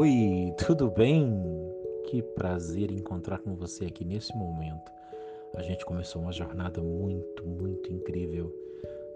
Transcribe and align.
Oi, 0.00 0.54
tudo 0.56 0.92
bem? 0.92 1.42
Que 2.04 2.22
prazer 2.22 2.88
encontrar 2.92 3.40
com 3.40 3.56
você 3.56 3.86
aqui 3.86 4.04
nesse 4.04 4.32
momento. 4.36 4.92
A 5.56 5.60
gente 5.60 5.84
começou 5.84 6.22
uma 6.22 6.30
jornada 6.30 6.80
muito, 6.80 7.44
muito 7.44 7.92
incrível, 7.92 8.54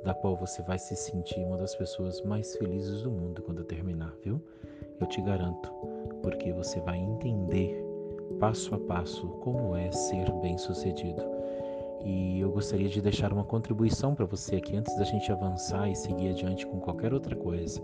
da 0.02 0.12
qual 0.12 0.34
você 0.34 0.60
vai 0.62 0.80
se 0.80 0.96
sentir 0.96 1.38
uma 1.38 1.56
das 1.56 1.76
pessoas 1.76 2.20
mais 2.22 2.56
felizes 2.56 3.02
do 3.02 3.12
mundo 3.12 3.40
quando 3.42 3.62
terminar, 3.62 4.12
viu? 4.24 4.42
Eu 5.00 5.06
te 5.06 5.22
garanto, 5.22 5.72
porque 6.20 6.52
você 6.52 6.80
vai 6.80 6.98
entender 6.98 7.80
passo 8.40 8.74
a 8.74 8.78
passo 8.80 9.28
como 9.38 9.76
é 9.76 9.88
ser 9.92 10.32
bem-sucedido. 10.42 11.22
E 12.04 12.40
eu 12.40 12.50
gostaria 12.50 12.88
de 12.88 13.00
deixar 13.00 13.32
uma 13.32 13.44
contribuição 13.44 14.16
para 14.16 14.26
você 14.26 14.56
aqui 14.56 14.74
antes 14.76 14.96
da 14.96 15.04
gente 15.04 15.30
avançar 15.30 15.88
e 15.88 15.94
seguir 15.94 16.30
adiante 16.30 16.66
com 16.66 16.80
qualquer 16.80 17.14
outra 17.14 17.36
coisa. 17.36 17.80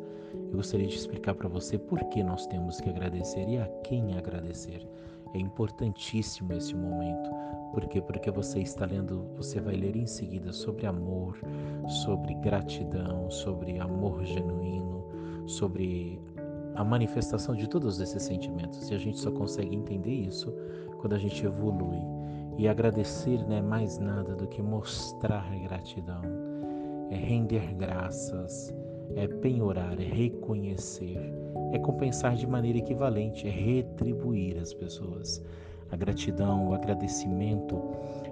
Eu 0.51 0.57
gostaria 0.57 0.87
de 0.87 0.95
explicar 0.95 1.35
para 1.35 1.49
você 1.49 1.79
por 1.79 2.03
que 2.05 2.23
nós 2.23 2.47
temos 2.47 2.81
que 2.81 2.89
agradecer 2.89 3.47
e 3.49 3.59
a 3.59 3.67
quem 3.85 4.17
agradecer. 4.17 4.87
É 5.35 5.39
importantíssimo 5.39 6.55
esse 6.55 6.75
momento. 6.75 7.31
Por 7.73 7.87
quê? 7.87 8.01
Porque 8.01 8.31
você 8.31 8.61
está 8.61 8.87
lendo, 8.87 9.27
você 9.37 9.61
vai 9.61 9.75
ler 9.75 9.95
em 9.95 10.07
seguida 10.07 10.53
sobre 10.53 10.87
amor, 10.87 11.39
sobre 11.87 12.35
gratidão, 12.37 13.31
sobre 13.31 13.79
amor 13.79 14.25
genuíno, 14.25 15.05
sobre 15.47 16.19
a 16.75 16.83
manifestação 16.83 17.55
de 17.55 17.69
todos 17.69 18.01
esses 18.01 18.23
sentimentos. 18.23 18.89
E 18.91 18.95
a 18.95 18.99
gente 18.99 19.19
só 19.19 19.31
consegue 19.31 19.77
entender 19.77 20.15
isso 20.15 20.51
quando 20.99 21.13
a 21.13 21.19
gente 21.19 21.45
evolui. 21.45 22.01
E 22.57 22.67
agradecer 22.67 23.47
não 23.47 23.57
é 23.57 23.63
mais 23.63 23.99
nada 23.99 24.35
do 24.35 24.47
que 24.49 24.63
mostrar 24.63 25.49
gratidão, 25.61 26.23
é 27.11 27.15
render 27.15 27.75
graças, 27.75 28.75
é 29.17 29.27
penhorar, 29.27 30.01
é 30.01 30.05
reconhecer, 30.05 31.19
é 31.73 31.79
compensar 31.79 32.37
de 32.37 32.47
maneira 32.47 32.79
equivalente, 32.79 33.47
é 33.47 33.51
retribuir 33.51 34.59
as 34.59 34.73
pessoas. 34.73 35.43
A 35.91 35.97
gratidão, 35.97 36.69
o 36.69 36.75
agradecimento 36.75 37.83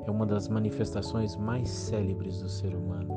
é 0.06 0.10
uma 0.10 0.26
das 0.26 0.48
manifestações 0.48 1.36
mais 1.36 1.68
célebres 1.68 2.40
do 2.40 2.48
ser 2.48 2.74
humano, 2.74 3.12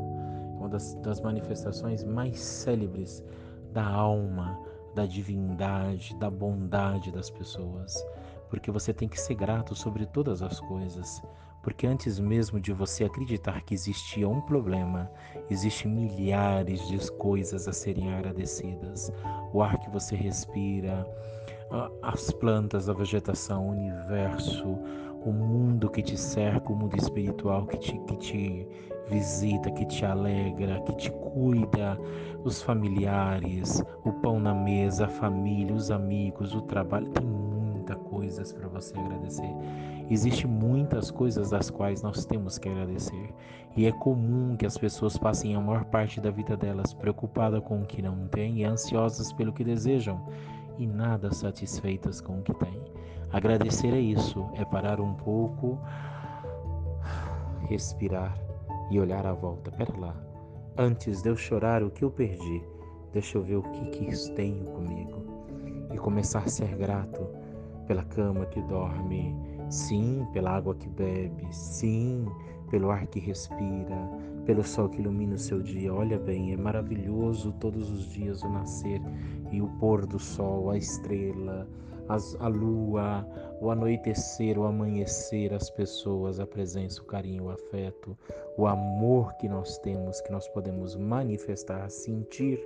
é 0.54 0.58
uma 0.58 0.70
das, 0.70 0.96
das 0.96 1.20
manifestações 1.22 2.04
mais 2.04 2.40
célebres 2.40 3.24
da 3.74 3.86
alma, 3.86 4.58
da 4.96 5.06
divindade, 5.06 6.16
da 6.20 6.30
bondade 6.30 7.12
das 7.12 7.30
pessoas 7.30 8.04
porque 8.50 8.72
você 8.72 8.94
tem 8.94 9.08
que 9.08 9.20
ser 9.20 9.36
grato 9.36 9.76
sobre 9.76 10.06
todas 10.08 10.42
as 10.42 10.60
coisas. 10.60 11.22
Porque 11.62 11.86
antes 11.86 12.20
mesmo 12.20 12.60
de 12.60 12.72
você 12.72 13.04
acreditar 13.04 13.62
que 13.62 13.74
existia 13.74 14.28
um 14.28 14.42
problema, 14.42 15.12
existem 15.50 15.92
milhares 15.92 16.88
de 16.88 17.12
coisas 17.14 17.68
a 17.68 17.74
serem 17.74 18.14
agradecidas. 18.14 19.12
O 19.54 19.62
ar 19.62 19.78
que 19.78 19.90
você 19.90 20.16
respira, 20.16 21.06
as 22.02 22.32
plantas, 22.32 22.90
a 22.90 22.94
vegetação, 22.94 23.68
o 23.68 23.72
universo, 23.72 24.80
o 25.26 25.32
mundo 25.32 25.90
que 25.90 26.02
te 26.02 26.18
cerca, 26.18 26.72
o 26.72 26.76
mundo 26.76 26.96
espiritual 26.96 27.66
que 27.68 27.78
te, 27.78 28.00
que 28.00 28.18
te 28.18 28.68
visita, 29.10 29.70
que 29.72 29.86
te 29.86 30.06
alegra, 30.06 30.82
que 30.82 30.96
te 30.96 31.12
cuida, 31.12 32.00
os 32.44 32.62
familiares, 32.62 33.84
o 34.06 34.14
pão 34.14 34.40
na 34.40 34.54
mesa, 34.54 35.06
a 35.06 35.10
família, 35.10 35.76
os 35.76 35.92
amigos, 35.92 36.56
o 36.56 36.62
trabalho. 36.62 37.10
Tem 37.10 37.26
muitas 37.26 37.98
coisas 38.10 38.54
para 38.54 38.68
você 38.68 38.98
agradecer. 38.98 39.54
Existem 40.10 40.50
muitas 40.50 41.12
coisas 41.12 41.52
das 41.52 41.70
quais 41.70 42.02
nós 42.02 42.26
temos 42.26 42.58
que 42.58 42.68
agradecer. 42.68 43.34
E 43.78 43.86
é 43.86 43.92
comum 43.92 44.58
que 44.58 44.66
as 44.66 44.78
pessoas 44.78 45.18
passem 45.18 45.56
a 45.56 45.62
maior 45.62 45.86
parte 45.86 46.20
da 46.20 46.32
vida 46.32 46.58
delas 46.58 46.94
preocupadas 46.94 47.64
com 47.64 47.82
o 47.82 47.86
que 47.86 48.02
não 48.02 48.28
têm 48.28 48.58
e 48.58 48.66
ansiosas 48.66 49.32
pelo 49.34 49.54
que 49.54 49.64
desejam 49.64 50.20
e 50.80 50.88
nada 50.88 51.32
satisfeitas 51.32 52.22
com 52.22 52.40
o 52.40 52.42
que 52.42 52.54
têm. 52.56 52.82
Agradecer 53.32 53.94
é 53.94 54.00
isso, 54.00 54.50
é 54.56 54.66
parar 54.66 55.00
um 55.00 55.14
pouco, 55.14 55.80
respirar 57.68 58.36
e 58.90 59.00
olhar 59.00 59.28
à 59.28 59.34
volta. 59.34 59.72
Pera 59.72 59.96
lá, 59.96 60.16
antes 60.76 61.22
de 61.22 61.30
eu 61.30 61.36
chorar 61.36 61.84
o 61.84 61.92
que 61.92 62.04
eu 62.04 62.10
perdi, 62.10 62.64
deixa 63.14 63.38
eu 63.38 63.44
ver 63.44 63.58
o 63.58 63.62
que, 63.62 63.86
que 63.92 64.32
tenho 64.32 64.66
comigo 64.66 65.24
e 65.94 65.98
começar 65.98 66.40
a 66.40 66.48
ser 66.48 66.76
grato 66.76 67.28
pela 67.86 68.04
cama 68.04 68.46
que 68.48 68.62
dorme, 68.64 69.36
sim, 69.70 70.28
pela 70.34 70.52
água 70.52 70.76
que 70.76 70.90
bebe, 70.90 71.48
sim, 71.52 72.26
pelo 72.70 72.92
ar 72.92 73.08
que 73.08 73.20
respira, 73.20 74.10
pelo 74.46 74.64
sol 74.64 74.90
que 74.90 75.00
ilumina 75.00 75.36
o 75.36 75.38
seu 75.38 75.62
dia. 75.62 75.94
Olha 75.94 76.18
bem, 76.18 76.54
é 76.54 76.58
maravilhoso 76.58 77.52
todos 77.60 77.90
os 77.92 78.06
dias 78.12 78.42
o 78.44 78.50
nascer 78.50 79.02
e 79.52 79.62
o 79.62 79.68
pôr 79.80 80.06
do 80.06 80.20
sol, 80.20 80.72
a 80.72 80.78
estrela, 80.78 81.68
as, 82.08 82.36
a 82.40 82.48
lua, 82.48 83.26
o 83.62 83.70
anoitecer, 83.70 84.58
o 84.58 84.66
amanhecer, 84.66 85.54
as 85.54 85.70
pessoas, 85.70 86.40
a 86.40 86.48
presença, 86.48 87.02
o 87.02 87.06
carinho, 87.06 87.46
o 87.46 87.50
afeto, 87.52 88.18
o 88.58 88.66
amor 88.66 89.34
que 89.38 89.48
nós 89.48 89.78
temos, 89.80 90.20
que 90.22 90.32
nós 90.32 90.48
podemos 90.50 90.96
manifestar, 90.96 91.90
sentir 91.90 92.60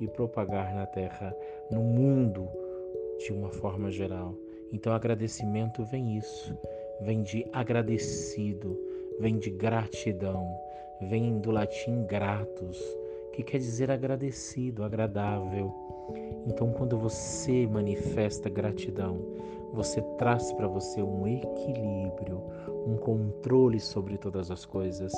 e 0.00 0.06
propagar 0.06 0.74
na 0.74 0.86
terra, 0.86 1.34
no 1.70 1.80
mundo 1.82 2.48
de 3.18 3.32
uma 3.32 3.50
forma 3.50 3.90
geral. 3.90 4.34
Então, 4.72 4.92
agradecimento 4.92 5.84
vem 5.84 6.16
isso, 6.16 6.56
vem 7.00 7.22
de 7.22 7.46
agradecido, 7.52 8.78
vem 9.20 9.38
de 9.38 9.50
gratidão, 9.50 10.46
vem 11.00 11.38
do 11.38 11.50
latim 11.50 12.04
gratus, 12.04 12.78
que 13.32 13.42
quer 13.42 13.58
dizer 13.58 13.90
agradecido, 13.90 14.84
agradável. 14.84 15.72
Então, 16.46 16.72
quando 16.72 16.98
você 16.98 17.66
manifesta 17.66 18.48
gratidão, 18.48 19.18
você 19.72 20.00
traz 20.18 20.52
para 20.52 20.68
você 20.68 21.02
um 21.02 21.26
equilíbrio, 21.26 22.42
um 22.86 22.96
controle 22.96 23.80
sobre 23.80 24.16
todas 24.16 24.50
as 24.50 24.64
coisas. 24.64 25.12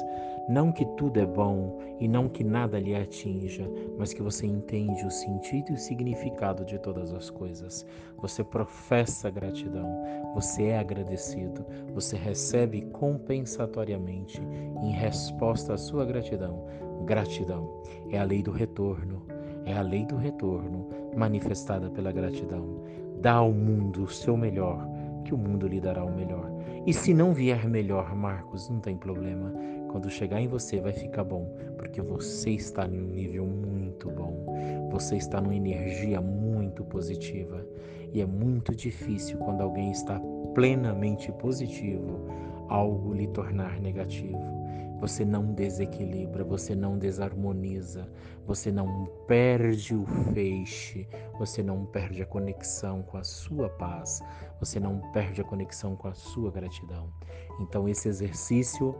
Não 0.49 0.71
que 0.71 0.85
tudo 0.97 1.19
é 1.19 1.27
bom 1.27 1.79
e 1.99 2.07
não 2.07 2.29
que 2.29 2.45
nada 2.45 2.79
lhe 2.79 2.95
atinja, 2.95 3.69
mas 3.99 4.13
que 4.13 4.23
você 4.23 4.47
entende 4.47 5.05
o 5.05 5.11
sentido 5.11 5.71
e 5.71 5.75
o 5.75 5.79
significado 5.79 6.65
de 6.65 6.79
todas 6.79 7.13
as 7.13 7.31
coisas. 7.31 7.87
Você 8.19 8.45
professa 8.45 9.29
gratidão, 9.31 9.89
você 10.35 10.67
é 10.67 10.79
agradecido, 10.79 11.65
você 11.93 12.17
recebe 12.17 12.83
compensatoriamente, 12.93 14.41
em 14.83 14.93
resposta 14.93 15.75
à 15.75 15.79
sua 15.79 16.05
gratidão. 16.05 16.65
Gratidão 17.05 17.83
é 18.11 18.19
a 18.19 18.25
lei 18.25 18.43
do 18.43 18.51
retorno, 18.51 19.23
é 19.65 19.73
a 19.73 19.83
lei 19.83 20.07
do 20.07 20.17
retorno 20.17 20.89
manifestada 21.17 21.91
pela 21.91 22.13
gratidão. 22.13 22.83
Dá 23.21 23.35
ao 23.35 23.53
mundo 23.53 24.05
o 24.05 24.09
seu 24.09 24.37
melhor, 24.37 24.87
que 25.25 25.35
o 25.35 25.39
mundo 25.39 25.67
lhe 25.67 25.81
dará 25.81 26.05
o 26.05 26.15
melhor. 26.15 26.56
E 26.87 26.93
se 26.93 27.13
não 27.13 27.33
vier 27.33 27.69
melhor, 27.69 28.15
Marcos, 28.15 28.69
não 28.69 28.81
tem 28.81 28.97
problema. 28.97 29.53
Quando 29.89 30.11
chegar 30.11 30.41
em 30.41 30.49
você 30.49 30.81
vai 30.81 30.93
ficar 30.93 31.25
bom, 31.25 31.55
porque 31.77 32.01
você 32.01 32.51
está 32.51 32.87
em 32.87 33.01
um 33.01 33.09
nível 33.09 33.47
muito 33.47 34.11
bom. 34.11 34.89
Você 34.91 35.17
está 35.17 35.41
numa 35.41 35.55
energia 35.55 36.21
muito 36.21 36.85
positiva. 36.85 37.67
E 38.13 38.21
é 38.21 38.27
muito 38.27 38.75
difícil 38.75 39.39
quando 39.39 39.63
alguém 39.63 39.91
está 39.91 40.21
plenamente 40.55 41.31
positivo, 41.33 42.29
algo 42.69 43.13
lhe 43.13 43.27
tornar 43.29 43.81
negativo. 43.81 44.56
Você 45.01 45.25
não 45.25 45.53
desequilibra, 45.53 46.43
você 46.43 46.75
não 46.75 46.99
desarmoniza, 46.99 48.09
você 48.47 48.73
não 48.73 49.07
perde 49.27 49.95
o 49.95 50.07
feixe, 50.33 51.07
você 51.39 51.63
não 51.63 51.85
perde 51.85 52.23
a 52.23 52.27
conexão 52.27 53.03
com 53.03 53.19
a 53.19 53.25
sua 53.25 53.69
paz, 53.69 54.23
você 54.59 54.81
não 54.81 55.01
perde 55.13 55.41
a 55.41 55.45
conexão 55.45 55.95
com 55.97 56.09
a 56.09 56.15
sua 56.15 56.51
gratidão. 56.51 57.13
Então 57.61 57.89
esse 57.89 58.09
exercício 58.09 58.95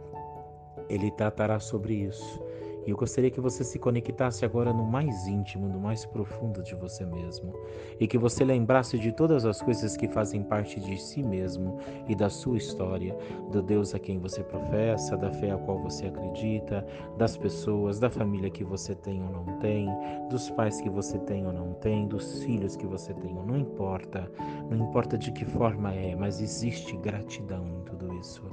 ele 0.89 1.11
tratará 1.11 1.59
sobre 1.59 1.93
isso. 1.95 2.41
E 2.87 2.89
eu 2.89 2.95
gostaria 2.95 3.29
que 3.29 3.41
você 3.41 3.65
se 3.65 3.77
conectasse 3.77 4.45
agora 4.45 4.71
no 4.71 4.85
mais 4.85 5.27
íntimo, 5.27 5.67
no 5.67 5.77
mais 5.77 6.05
profundo 6.05 6.63
de 6.63 6.73
você 6.73 7.05
mesmo. 7.05 7.53
E 7.99 8.07
que 8.07 8.17
você 8.17 8.45
lembrasse 8.45 8.97
de 8.97 9.11
todas 9.11 9.45
as 9.45 9.61
coisas 9.61 9.97
que 9.97 10.07
fazem 10.07 10.41
parte 10.41 10.79
de 10.79 10.97
si 10.97 11.21
mesmo 11.21 11.79
e 12.07 12.15
da 12.15 12.29
sua 12.29 12.57
história, 12.57 13.13
do 13.51 13.61
Deus 13.61 13.93
a 13.93 13.99
quem 13.99 14.19
você 14.19 14.41
professa, 14.41 15.17
da 15.17 15.29
fé 15.29 15.51
a 15.51 15.57
qual 15.57 15.77
você 15.79 16.05
acredita, 16.05 16.87
das 17.17 17.35
pessoas, 17.35 17.99
da 17.99 18.09
família 18.09 18.49
que 18.49 18.63
você 18.63 18.95
tem 18.95 19.21
ou 19.21 19.31
não 19.31 19.59
tem, 19.59 19.89
dos 20.29 20.49
pais 20.51 20.79
que 20.79 20.89
você 20.89 21.19
tem 21.19 21.45
ou 21.45 21.51
não 21.51 21.73
tem, 21.73 22.07
dos 22.07 22.41
filhos 22.43 22.77
que 22.77 22.87
você 22.87 23.13
tem 23.15 23.37
ou 23.37 23.45
não 23.45 23.57
importa. 23.57 24.31
Não 24.69 24.87
importa 24.87 25.17
de 25.17 25.33
que 25.33 25.43
forma 25.43 25.93
é, 25.93 26.15
mas 26.15 26.39
existe 26.39 26.95
gratidão 26.95 27.67
em 27.67 27.81
tudo 27.83 28.13
isso 28.13 28.45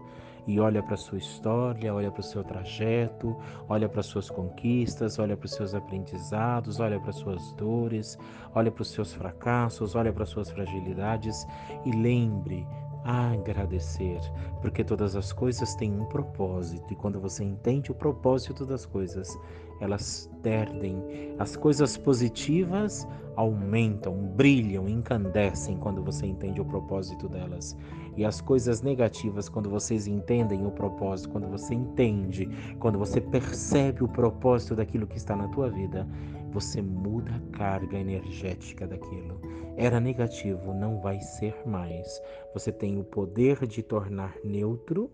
e 0.47 0.61
olha 0.61 0.83
para 0.83 0.95
a 0.95 0.99
sua 0.99 1.19
história, 1.19 1.95
olha 1.95 2.11
para 2.11 2.21
o 2.21 2.25
seu 2.25 2.45
trajeto, 2.45 3.37
olha 3.69 3.89
para 3.89 4.01
as 4.01 4.07
suas 4.07 4.31
conquistas, 4.31 5.19
olha 5.19 5.37
para 5.37 5.47
os 5.47 5.53
seus 5.53 5.75
aprendizados, 5.75 6.81
olha 6.81 7.01
para 7.01 7.11
as 7.11 7.17
suas 7.17 7.53
dores, 7.55 8.19
olha 8.55 8.71
para 8.71 8.83
os 8.83 8.91
seus 8.91 9.13
fracassos, 9.13 9.95
olha 9.95 10.13
para 10.13 10.25
as 10.25 10.29
suas 10.29 10.51
fragilidades 10.51 11.47
e 11.85 11.91
lembre 11.91 12.67
agradecer, 13.05 14.19
porque 14.63 14.83
todas 14.83 15.15
as 15.15 15.31
coisas 15.33 15.75
têm 15.75 15.93
um 15.93 16.07
propósito 16.07 16.91
e 16.91 16.97
quando 16.97 17.21
você 17.21 17.45
entende 17.45 17.93
o 17.93 17.95
propósito 17.95 18.65
das 18.65 18.87
coisas, 18.87 19.39
elas 19.81 20.31
perdem. 20.43 21.03
As 21.39 21.55
coisas 21.55 21.99
positivas 21.99 23.07
aumentam, 23.37 24.15
brilham, 24.35 24.89
incandescem 24.89 25.77
quando 25.77 26.03
você 26.03 26.27
entende 26.27 26.61
o 26.61 26.65
propósito 26.65 27.29
delas. 27.29 27.77
E 28.17 28.25
as 28.25 28.41
coisas 28.41 28.81
negativas, 28.83 29.49
quando 29.49 29.69
vocês 29.69 30.07
entendem 30.07 30.67
o 30.67 30.71
propósito, 30.71 31.31
quando 31.31 31.49
você 31.49 31.75
entende, 31.75 32.49
quando 32.79 32.99
você 32.99 33.21
percebe 33.21 34.05
o 34.05 34.09
propósito 34.09 34.77
daquilo 34.77 35.07
que 35.07 35.17
está 35.17 35.35
na 35.35 35.49
tua 35.49 35.69
vida, 35.71 36.07
você 36.51 36.81
muda 36.81 37.33
a 37.35 37.57
carga 37.57 37.99
energética 37.99 38.87
daquilo. 38.87 39.41
Era 39.77 39.99
negativo, 39.99 40.73
não 40.73 41.01
vai 41.01 41.21
ser 41.21 41.55
mais. 41.67 42.23
Você 42.53 42.71
tem 42.71 42.99
o 42.99 43.05
poder 43.05 43.67
de 43.67 43.83
tornar 43.83 44.37
neutro 44.45 45.11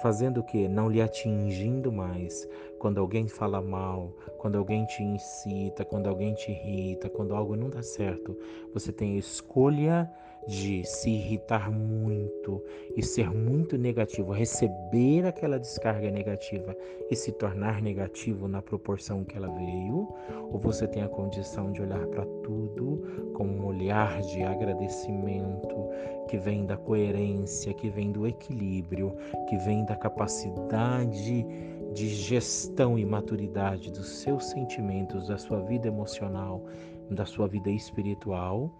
fazendo 0.00 0.40
o 0.40 0.42
que? 0.44 0.68
Não 0.68 0.88
lhe 0.88 1.02
atingindo 1.02 1.92
mais. 1.92 2.48
Quando 2.78 2.98
alguém 2.98 3.28
fala 3.28 3.60
mal, 3.60 4.12
quando 4.38 4.56
alguém 4.56 4.86
te 4.86 5.02
incita, 5.02 5.84
quando 5.84 6.06
alguém 6.06 6.34
te 6.34 6.50
irrita, 6.50 7.10
quando 7.10 7.34
algo 7.34 7.56
não 7.56 7.68
dá 7.68 7.82
certo, 7.82 8.36
você 8.72 8.92
tem 8.92 9.16
a 9.16 9.18
escolha 9.18 10.10
de 10.46 10.84
se 10.84 11.10
irritar 11.10 11.70
muito 11.70 12.62
e 12.96 13.02
ser 13.02 13.30
muito 13.30 13.76
negativo, 13.76 14.32
receber 14.32 15.26
aquela 15.26 15.58
descarga 15.58 16.10
negativa 16.10 16.76
e 17.10 17.16
se 17.16 17.32
tornar 17.32 17.80
negativo 17.82 18.48
na 18.48 18.62
proporção 18.62 19.24
que 19.24 19.36
ela 19.36 19.48
veio, 19.48 20.08
ou 20.50 20.58
você 20.58 20.86
tem 20.86 21.02
a 21.02 21.08
condição 21.08 21.70
de 21.72 21.82
olhar 21.82 22.06
para 22.06 22.24
tudo 22.42 23.30
com 23.34 23.44
um 23.44 23.66
olhar 23.66 24.20
de 24.22 24.42
agradecimento 24.42 25.88
que 26.28 26.38
vem 26.38 26.64
da 26.64 26.76
coerência, 26.76 27.74
que 27.74 27.90
vem 27.90 28.12
do 28.12 28.26
equilíbrio, 28.26 29.14
que 29.48 29.56
vem 29.58 29.84
da 29.84 29.96
capacidade 29.96 31.44
de 31.92 32.08
gestão 32.08 32.98
e 32.98 33.04
maturidade 33.04 33.90
dos 33.90 34.08
seus 34.20 34.44
sentimentos, 34.44 35.28
da 35.28 35.36
sua 35.36 35.60
vida 35.60 35.88
emocional, 35.88 36.64
da 37.10 37.24
sua 37.26 37.46
vida 37.48 37.70
espiritual 37.70 38.70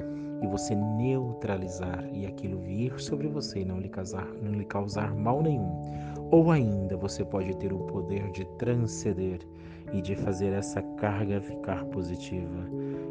e 0.43 0.47
você 0.47 0.75
neutralizar 0.75 2.09
e 2.13 2.27
aquilo 2.27 2.61
vir 2.61 2.99
sobre 2.99 3.29
você 3.29 3.61
e 3.61 3.65
não 3.65 3.79
lhe 3.79 3.89
causar, 3.89 4.27
não 4.43 4.53
lhe 4.53 4.65
causar 4.65 5.15
mal 5.15 5.43
nenhum. 5.43 5.71
Ou 6.31 6.51
ainda 6.51 6.97
você 6.97 7.25
pode 7.25 7.57
ter 7.57 7.73
o 7.73 7.79
poder 7.81 8.31
de 8.31 8.45
transcender 8.57 9.41
e 9.93 10.01
de 10.01 10.15
fazer 10.15 10.53
essa 10.53 10.81
carga 10.97 11.41
ficar 11.41 11.85
positiva 11.87 12.69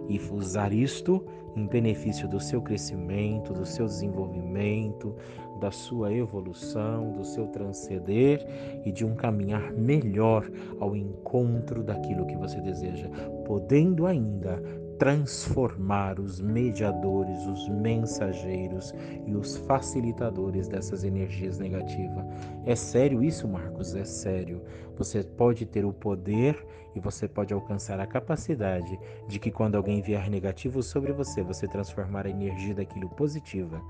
e 0.07 0.17
usar 0.31 0.71
isto 0.73 1.23
em 1.55 1.67
benefício 1.67 2.27
do 2.27 2.39
seu 2.39 2.61
crescimento, 2.61 3.53
do 3.53 3.65
seu 3.65 3.85
desenvolvimento, 3.85 5.15
da 5.59 5.71
sua 5.71 6.13
evolução, 6.13 7.11
do 7.11 7.25
seu 7.25 7.47
transcender 7.47 8.45
e 8.85 8.91
de 8.91 9.05
um 9.05 9.13
caminhar 9.13 9.73
melhor 9.73 10.49
ao 10.79 10.95
encontro 10.95 11.83
daquilo 11.83 12.25
que 12.25 12.37
você 12.37 12.61
deseja, 12.61 13.09
podendo 13.45 14.05
ainda 14.05 14.61
transformar 14.99 16.19
os 16.19 16.41
mediadores, 16.41 17.47
os 17.47 17.69
mensageiros 17.69 18.93
e 19.25 19.33
os 19.33 19.55
facilitadores 19.59 20.67
dessas 20.67 21.05
energias 21.05 21.57
negativas. 21.57 22.25
É 22.65 22.75
sério 22.75 23.23
isso, 23.23 23.47
Marcos? 23.47 23.95
É 23.95 24.03
sério. 24.03 24.61
Você 24.97 25.23
pode 25.23 25.65
ter 25.65 25.85
o 25.85 25.93
poder 25.93 26.63
e 26.93 26.99
você 26.99 27.29
pode 27.29 27.53
alcançar 27.53 27.97
a 27.97 28.05
capacidade 28.05 28.99
de 29.25 29.39
que 29.39 29.49
quando 29.49 29.75
alguém 29.75 30.01
vier 30.01 30.29
negativo 30.29 30.83
sobre 30.83 31.13
você, 31.13 31.41
você 31.41 31.65
transformar 31.65 32.25
a 32.25 32.29
energia 32.29 32.75
daquilo 32.75 33.09
positiva 33.09 33.81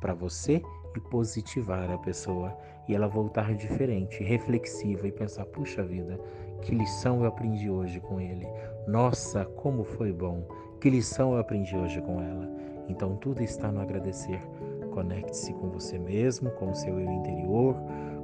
para 0.00 0.14
você 0.14 0.60
e 0.96 1.00
positivar 1.00 1.88
a 1.90 1.98
pessoa 1.98 2.56
e 2.88 2.94
ela 2.94 3.06
voltar 3.06 3.54
diferente, 3.54 4.22
reflexiva 4.24 5.06
e 5.06 5.12
pensar: 5.12 5.44
puxa 5.46 5.84
vida, 5.84 6.18
que 6.62 6.74
lição 6.74 7.22
eu 7.22 7.28
aprendi 7.28 7.70
hoje 7.70 8.00
com 8.00 8.20
ele. 8.20 8.46
Nossa, 8.86 9.44
como 9.44 9.82
foi 9.82 10.12
bom. 10.12 10.46
Que 10.80 10.88
lição 10.88 11.32
eu 11.32 11.38
aprendi 11.38 11.76
hoje 11.76 12.00
com 12.00 12.20
ela. 12.20 12.48
Então 12.88 13.16
tudo 13.16 13.42
está 13.42 13.72
no 13.72 13.80
agradecer. 13.80 14.40
Conecte-se 14.92 15.52
com 15.54 15.68
você 15.68 15.98
mesmo, 15.98 16.50
com 16.52 16.70
o 16.70 16.74
seu 16.74 16.98
eu 16.98 17.10
interior, 17.10 17.74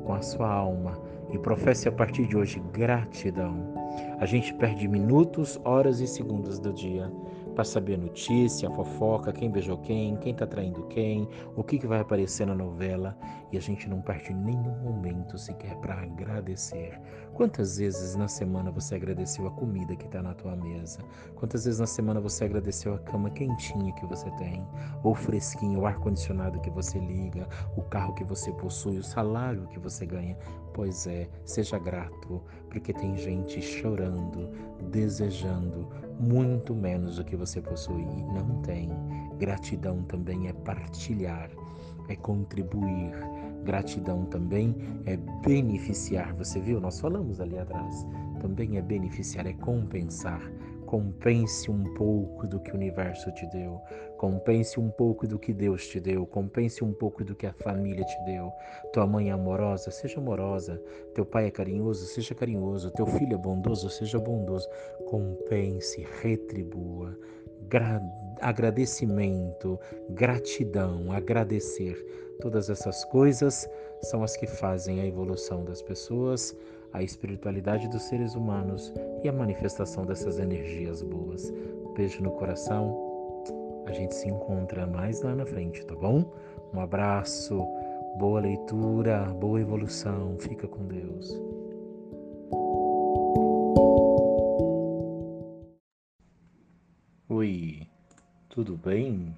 com 0.04 0.14
a 0.14 0.22
sua 0.22 0.48
alma 0.48 0.98
e 1.32 1.38
professe 1.38 1.88
a 1.88 1.92
partir 1.92 2.26
de 2.26 2.36
hoje 2.36 2.62
gratidão. 2.72 3.74
A 4.18 4.26
gente 4.26 4.54
perde 4.54 4.86
minutos, 4.86 5.60
horas 5.64 6.00
e 6.00 6.06
segundos 6.06 6.58
do 6.58 6.72
dia 6.72 7.10
para 7.54 7.64
saber 7.64 7.94
a 7.94 7.98
notícia, 7.98 8.68
a 8.68 8.72
fofoca, 8.72 9.32
quem 9.32 9.50
beijou 9.50 9.78
quem, 9.78 10.16
quem 10.16 10.32
está 10.32 10.46
traindo 10.46 10.82
quem, 10.84 11.28
o 11.56 11.62
que, 11.62 11.78
que 11.78 11.86
vai 11.86 12.00
aparecer 12.00 12.46
na 12.46 12.54
novela 12.54 13.16
e 13.52 13.58
a 13.58 13.60
gente 13.60 13.88
não 13.88 14.00
perde 14.00 14.32
nenhum 14.32 14.78
momento 14.82 15.36
sequer 15.38 15.76
para 15.76 16.02
agradecer. 16.02 16.98
Quantas 17.34 17.76
vezes 17.76 18.14
na 18.14 18.28
semana 18.28 18.70
você 18.70 18.94
agradeceu 18.94 19.46
a 19.46 19.50
comida 19.50 19.94
que 19.94 20.06
está 20.06 20.22
na 20.22 20.34
tua 20.34 20.56
mesa? 20.56 21.00
Quantas 21.34 21.64
vezes 21.64 21.80
na 21.80 21.86
semana 21.86 22.20
você 22.20 22.44
agradeceu 22.44 22.94
a 22.94 22.98
cama 22.98 23.30
quentinha 23.30 23.92
que 23.92 24.06
você 24.06 24.30
tem, 24.32 24.66
ou 25.02 25.14
fresquinho, 25.14 25.80
o 25.80 25.86
ar-condicionado 25.86 26.60
que 26.60 26.70
você 26.70 26.98
liga, 26.98 27.46
o 27.76 27.82
carro 27.82 28.14
que 28.14 28.24
você 28.24 28.52
possui, 28.52 28.98
o 28.98 29.04
salário 29.04 29.66
que 29.68 29.78
você 29.78 30.06
ganha? 30.06 30.36
Pois 30.72 31.06
é, 31.06 31.28
seja 31.44 31.78
grato, 31.78 32.42
porque 32.70 32.92
tem 32.94 33.16
gente 33.16 33.60
chorando, 33.60 34.50
desejando 34.90 35.88
muito 36.18 36.74
menos 36.74 37.16
do 37.16 37.24
que 37.24 37.36
você 37.36 37.60
possui 37.60 38.02
e 38.02 38.22
não 38.22 38.62
tem. 38.62 38.90
Gratidão 39.38 40.02
também 40.04 40.48
é 40.48 40.52
partilhar, 40.52 41.50
é 42.08 42.16
contribuir. 42.16 43.12
Gratidão 43.64 44.24
também 44.26 44.74
é 45.06 45.16
beneficiar. 45.44 46.34
Você 46.34 46.60
viu? 46.60 46.80
Nós 46.80 47.00
falamos 47.00 47.40
ali 47.40 47.58
atrás. 47.58 48.06
Também 48.40 48.76
é 48.76 48.82
beneficiar, 48.82 49.46
é 49.46 49.52
compensar. 49.52 50.40
Compense 50.92 51.70
um 51.70 51.94
pouco 51.94 52.46
do 52.46 52.60
que 52.60 52.70
o 52.70 52.74
universo 52.74 53.32
te 53.32 53.46
deu. 53.46 53.80
Compense 54.18 54.78
um 54.78 54.90
pouco 54.90 55.26
do 55.26 55.38
que 55.38 55.50
Deus 55.50 55.86
te 55.86 55.98
deu. 55.98 56.26
Compense 56.26 56.84
um 56.84 56.92
pouco 56.92 57.24
do 57.24 57.34
que 57.34 57.46
a 57.46 57.52
família 57.54 58.04
te 58.04 58.24
deu. 58.26 58.52
Tua 58.92 59.06
mãe 59.06 59.30
é 59.30 59.32
amorosa, 59.32 59.90
seja 59.90 60.20
amorosa. 60.20 60.78
Teu 61.14 61.24
pai 61.24 61.46
é 61.46 61.50
carinhoso, 61.50 62.04
seja 62.04 62.34
carinhoso. 62.34 62.90
Teu 62.90 63.06
filho 63.06 63.32
é 63.32 63.38
bondoso, 63.38 63.88
seja 63.88 64.18
bondoso. 64.18 64.68
Compense, 65.06 66.06
retribua. 66.20 67.18
Gra 67.70 67.98
agradecimento, 68.42 69.80
gratidão, 70.10 71.10
agradecer. 71.10 71.96
Todas 72.42 72.68
essas 72.68 73.02
coisas 73.06 73.66
são 74.02 74.22
as 74.22 74.36
que 74.36 74.46
fazem 74.46 75.00
a 75.00 75.06
evolução 75.06 75.64
das 75.64 75.80
pessoas 75.80 76.54
a 76.92 77.02
espiritualidade 77.02 77.88
dos 77.88 78.02
seres 78.02 78.34
humanos 78.34 78.92
e 79.22 79.28
a 79.28 79.32
manifestação 79.32 80.04
dessas 80.04 80.38
energias 80.38 81.02
boas. 81.02 81.52
Beijo 81.96 82.22
no 82.22 82.32
coração. 82.32 83.10
A 83.86 83.92
gente 83.92 84.14
se 84.14 84.28
encontra 84.28 84.86
mais 84.86 85.22
lá 85.22 85.34
na 85.34 85.44
frente, 85.44 85.84
tá 85.84 85.94
bom? 85.94 86.32
Um 86.72 86.80
abraço, 86.80 87.66
boa 88.18 88.40
leitura, 88.40 89.24
boa 89.40 89.60
evolução. 89.60 90.36
Fica 90.38 90.68
com 90.68 90.86
Deus. 90.86 91.40
Oi, 97.28 97.86
tudo 98.48 98.76
bem? 98.76 99.36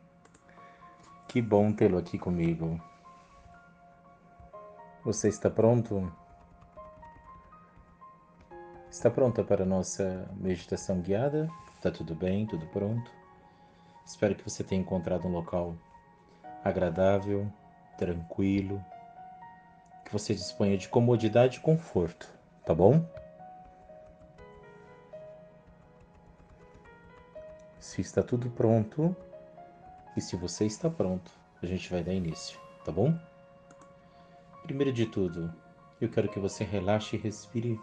Que 1.29 1.41
bom 1.41 1.73
tê-lo 1.73 1.97
aqui 1.97 2.19
comigo. 2.19 2.81
Você 5.05 5.29
está 5.29 5.49
pronto? 5.49 6.13
Está 8.95 9.11
pronta 9.11 9.43
para 9.43 9.65
a 9.65 9.67
nossa 9.67 10.25
meditação 10.37 11.01
guiada? 11.01 11.51
Está 11.75 11.91
tudo 11.91 12.15
bem? 12.15 12.47
Tudo 12.47 12.65
pronto? 12.69 13.11
Espero 14.07 14.37
que 14.37 14.49
você 14.49 14.63
tenha 14.63 14.81
encontrado 14.81 15.27
um 15.27 15.33
local 15.33 15.75
agradável, 16.63 17.53
tranquilo, 17.99 18.83
que 20.05 20.13
você 20.13 20.33
disponha 20.33 20.79
de 20.79 20.89
comodidade 20.89 21.59
e 21.59 21.61
conforto, 21.61 22.31
tá 22.65 22.73
bom? 22.73 23.05
Se 27.81 28.01
está 28.01 28.23
tudo 28.23 28.49
pronto 28.49 29.15
e 30.17 30.21
se 30.21 30.37
você 30.37 30.67
está 30.67 30.89
pronto, 30.89 31.33
a 31.61 31.67
gente 31.67 31.91
vai 31.91 32.05
dar 32.05 32.15
início, 32.15 32.61
tá 32.85 32.93
bom? 32.93 33.13
Primeiro 34.63 34.93
de 34.93 35.05
tudo, 35.07 35.53
eu 36.01 36.09
quero 36.09 36.29
que 36.29 36.39
você 36.39 36.63
relaxe 36.63 37.17
e 37.17 37.19
respire 37.19 37.79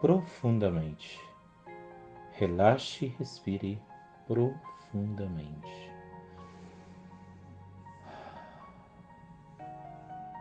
profundamente. 0.00 1.20
Relaxe 2.32 3.06
e 3.06 3.08
respire 3.18 3.80
profundamente. 4.26 5.92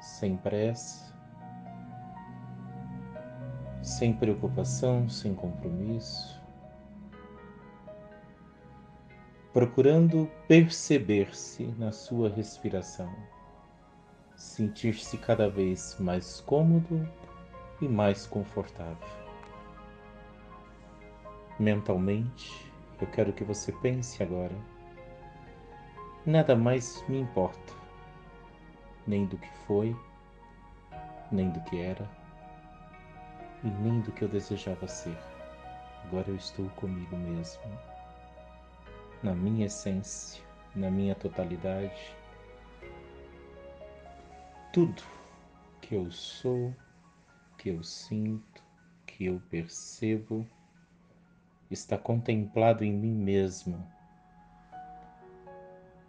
Sem 0.02 0.38
pressa, 0.38 1.14
sem 3.82 4.14
preocupação, 4.14 5.08
sem 5.10 5.34
compromisso, 5.34 6.42
procurando 9.54 10.30
perceber-se 10.48 11.66
na 11.78 11.92
sua 11.92 12.30
respiração. 12.30 13.14
sentir-se 14.36 15.18
cada 15.18 15.50
vez 15.50 15.98
mais 16.00 16.42
cômodo 16.42 17.08
e 17.82 17.88
mais 17.88 18.26
confortável. 18.28 19.25
Mentalmente, 21.58 22.70
eu 23.00 23.08
quero 23.08 23.32
que 23.32 23.46
você 23.46 23.72
pense 23.72 24.22
agora. 24.22 24.54
Nada 26.26 26.54
mais 26.54 27.02
me 27.08 27.20
importa, 27.20 27.74
nem 29.08 29.26
do 29.26 29.38
que 29.38 29.50
foi, 29.66 29.96
nem 31.32 31.50
do 31.52 31.62
que 31.62 31.80
era, 31.80 32.10
e 33.64 33.68
nem 33.68 34.02
do 34.02 34.12
que 34.12 34.24
eu 34.24 34.28
desejava 34.28 34.86
ser. 34.86 35.18
Agora 36.04 36.30
eu 36.30 36.36
estou 36.36 36.68
comigo 36.72 37.16
mesmo, 37.16 37.64
na 39.24 39.34
minha 39.34 39.68
essência, 39.68 40.44
na 40.76 40.92
minha 40.92 41.16
totalidade. 41.16 42.16
Tudo 44.74 45.02
que 45.80 45.96
eu 45.96 46.12
sou, 46.12 46.76
que 47.58 47.70
eu 47.70 47.82
sinto, 47.82 48.62
que 49.06 49.26
eu 49.28 49.42
percebo, 49.50 50.46
está 51.76 51.98
contemplado 51.98 52.84
em 52.84 52.92
mim 52.92 53.14
mesmo. 53.14 53.86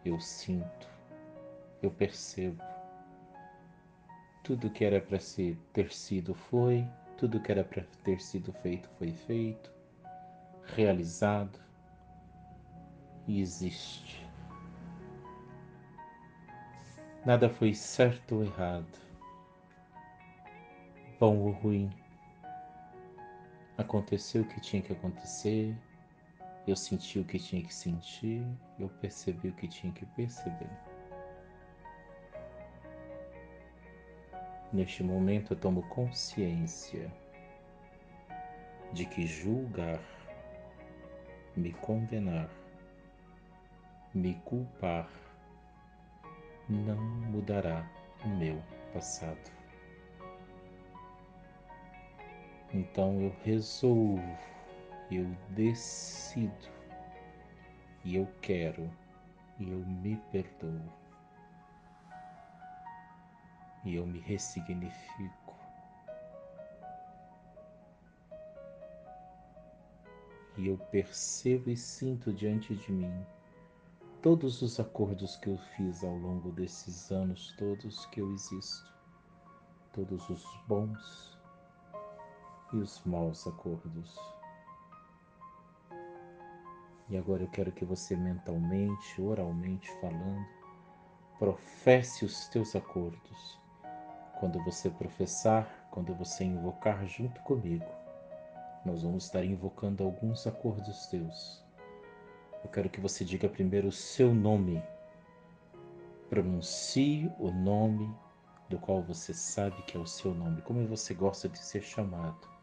Eu 0.04 0.18
sinto, 0.20 0.88
eu 1.82 1.90
percebo. 1.90 2.62
Tudo 4.42 4.70
que 4.70 4.84
era 4.84 5.00
para 5.00 5.18
ter 5.72 5.92
sido 5.92 6.32
foi, 6.34 6.86
tudo 7.18 7.40
que 7.40 7.50
era 7.50 7.64
para 7.64 7.82
ter 8.04 8.20
sido 8.20 8.52
feito 8.52 8.88
foi 8.96 9.10
feito, 9.10 9.72
realizado 10.74 11.58
e 13.26 13.40
existe. 13.40 14.24
Nada 17.24 17.50
foi 17.50 17.74
certo 17.74 18.36
ou 18.36 18.44
errado, 18.44 18.98
bom 21.18 21.38
ou 21.38 21.50
ruim. 21.50 21.90
Aconteceu 23.78 24.42
o 24.42 24.48
que 24.48 24.60
tinha 24.60 24.80
que 24.80 24.92
acontecer, 24.92 25.76
eu 26.66 26.74
senti 26.74 27.18
o 27.18 27.24
que 27.24 27.38
tinha 27.38 27.62
que 27.62 27.74
sentir, 27.74 28.44
eu 28.78 28.88
percebi 28.88 29.48
o 29.48 29.54
que 29.54 29.68
tinha 29.68 29.92
que 29.92 30.04
perceber. 30.06 30.70
Neste 34.72 35.02
momento 35.02 35.52
eu 35.52 35.58
tomo 35.58 35.82
consciência 35.88 37.12
de 38.92 39.04
que 39.04 39.26
julgar, 39.26 40.00
me 41.56 41.72
condenar, 41.72 42.50
me 44.14 44.34
culpar 44.44 45.08
não 46.68 46.96
mudará 46.96 47.88
o 48.24 48.28
meu 48.28 48.60
passado. 48.92 49.55
Então 52.72 53.20
eu 53.20 53.34
resolvo, 53.44 54.38
eu 55.10 55.24
decido 55.50 56.68
e 58.04 58.16
eu 58.16 58.26
quero 58.40 58.90
e 59.58 59.70
eu 59.70 59.78
me 59.78 60.16
perdoo 60.30 60.80
e 63.84 63.94
eu 63.94 64.04
me 64.04 64.18
ressignifico. 64.18 65.54
E 70.58 70.66
eu 70.66 70.76
percebo 70.90 71.70
e 71.70 71.76
sinto 71.76 72.32
diante 72.32 72.74
de 72.74 72.90
mim 72.90 73.26
todos 74.22 74.60
os 74.60 74.80
acordos 74.80 75.36
que 75.36 75.48
eu 75.48 75.56
fiz 75.58 76.02
ao 76.02 76.16
longo 76.16 76.50
desses 76.50 77.12
anos 77.12 77.54
todos 77.58 78.06
que 78.06 78.20
eu 78.20 78.32
existo, 78.32 78.92
todos 79.92 80.28
os 80.28 80.44
bons 80.66 81.35
e 82.76 82.82
os 82.82 83.02
maus 83.04 83.46
acordos. 83.46 84.16
E 87.08 87.16
agora 87.16 87.42
eu 87.42 87.48
quero 87.48 87.72
que 87.72 87.84
você 87.84 88.16
mentalmente, 88.16 89.20
oralmente 89.22 89.90
falando, 90.00 90.46
professe 91.38 92.24
os 92.24 92.48
teus 92.48 92.74
acordos 92.74 93.58
quando 94.38 94.62
você 94.64 94.90
professar, 94.90 95.88
quando 95.90 96.14
você 96.14 96.44
invocar 96.44 97.06
junto 97.06 97.40
comigo, 97.42 97.86
nós 98.84 99.02
vamos 99.02 99.24
estar 99.24 99.44
invocando 99.44 100.04
alguns 100.04 100.46
acordos 100.46 101.06
teus. 101.06 101.64
Eu 102.62 102.70
quero 102.70 102.90
que 102.90 103.00
você 103.00 103.24
diga 103.24 103.48
primeiro 103.48 103.88
o 103.88 103.92
seu 103.92 104.34
nome. 104.34 104.82
Pronuncie 106.28 107.32
o 107.38 107.50
nome 107.50 108.14
do 108.68 108.78
qual 108.78 109.00
você 109.02 109.32
sabe 109.32 109.80
que 109.84 109.96
é 109.96 110.00
o 110.00 110.06
seu 110.06 110.34
nome, 110.34 110.60
como 110.62 110.86
você 110.86 111.14
gosta 111.14 111.48
de 111.48 111.58
ser 111.58 111.82
chamado. 111.82 112.55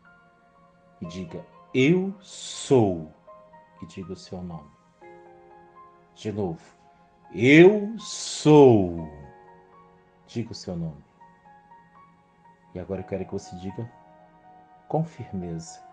E 1.04 1.06
diga: 1.06 1.46
Eu 1.74 2.14
sou. 2.22 3.12
E 3.82 3.86
diga 3.88 4.14
o 4.14 4.16
seu 4.16 4.42
nome. 4.42 4.72
De 6.16 6.32
novo. 6.32 6.62
Eu 7.36 8.00
sou. 8.00 9.06
Diga 10.26 10.54
o 10.54 10.56
seu 10.56 10.78
nome. 10.78 11.04
E 12.74 12.80
agora 12.80 13.02
eu 13.02 13.06
quero 13.06 13.26
que 13.26 13.34
você 13.34 13.54
diga 13.58 13.92
com 14.88 15.04
firmeza: 15.04 15.84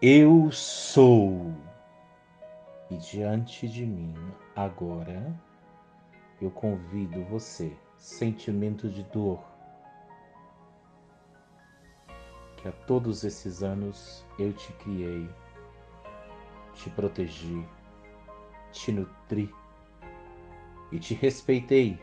Eu 0.00 0.52
sou. 0.52 1.52
E 2.88 2.96
diante 2.98 3.68
de 3.68 3.84
mim, 3.84 4.14
agora, 4.54 5.36
eu 6.40 6.52
convido 6.52 7.24
você, 7.24 7.76
sentimento 7.98 8.88
de 8.88 9.02
dor, 9.02 9.42
que 12.60 12.68
há 12.68 12.72
todos 12.86 13.24
esses 13.24 13.62
anos 13.62 14.24
eu 14.38 14.52
te 14.52 14.72
criei, 14.74 15.28
te 16.74 16.90
protegi, 16.90 17.66
te 18.72 18.92
nutri 18.92 19.52
e 20.92 20.98
te 20.98 21.14
respeitei 21.14 21.98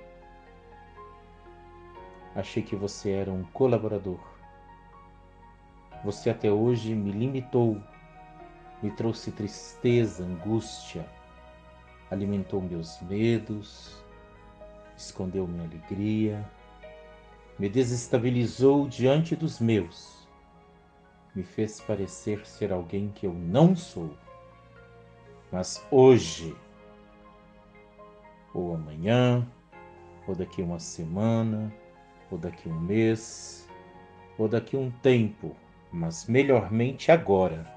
Achei 2.37 2.61
que 2.61 2.75
você 2.75 3.13
era 3.13 3.31
um 3.31 3.43
colaborador. 3.45 4.19
Você 6.05 6.29
até 6.29 6.51
hoje 6.51 6.93
me 6.93 7.11
limitou, 7.11 7.81
me 8.83 8.91
trouxe 8.91 9.31
tristeza, 9.31 10.23
angústia, 10.23 11.03
alimentou 12.11 12.61
meus 12.61 13.01
medos, 13.01 14.05
escondeu 14.95 15.47
minha 15.47 15.63
alegria, 15.63 16.47
me 17.57 17.67
desestabilizou 17.67 18.87
diante 18.87 19.35
dos 19.35 19.59
meus, 19.59 20.16
me 21.37 21.43
fez 21.43 21.79
parecer 21.79 22.43
ser 22.47 22.73
alguém 22.73 23.09
que 23.09 23.27
eu 23.27 23.33
não 23.33 23.75
sou. 23.75 24.09
Mas 25.51 25.85
hoje, 25.91 26.55
ou 28.55 28.73
amanhã, 28.73 29.47
ou 30.27 30.33
daqui 30.33 30.63
uma 30.63 30.79
semana, 30.79 31.71
ou 32.31 32.39
daqui 32.39 32.67
um 32.67 32.79
mês, 32.79 33.69
ou 34.35 34.47
daqui 34.47 34.75
um 34.75 34.89
tempo, 34.89 35.55
mas 35.91 36.25
melhormente 36.25 37.11
agora. 37.11 37.71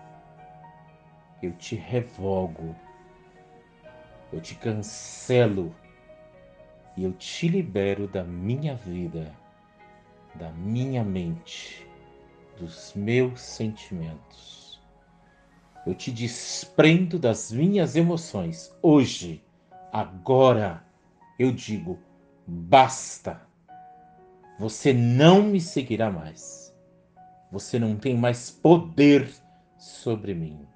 Eu 1.42 1.52
te 1.52 1.76
revogo, 1.76 2.74
eu 4.32 4.40
te 4.40 4.54
cancelo 4.54 5.74
e 6.96 7.04
eu 7.04 7.12
te 7.12 7.46
libero 7.46 8.08
da 8.08 8.24
minha 8.24 8.74
vida, 8.74 9.30
da 10.34 10.50
minha 10.50 11.04
mente, 11.04 11.89
dos 12.60 12.94
meus 12.94 13.40
sentimentos. 13.40 14.80
Eu 15.86 15.94
te 15.94 16.12
desprendo 16.12 17.18
das 17.18 17.50
minhas 17.50 17.96
emoções. 17.96 18.72
Hoje, 18.82 19.42
agora, 19.90 20.84
eu 21.38 21.50
digo: 21.50 21.98
basta 22.46 23.50
você 24.60 24.92
não 24.92 25.42
me 25.42 25.58
seguirá 25.58 26.10
mais. 26.10 26.76
Você 27.50 27.78
não 27.78 27.96
tem 27.96 28.14
mais 28.14 28.50
poder 28.50 29.32
sobre 29.78 30.34
mim. 30.34 30.68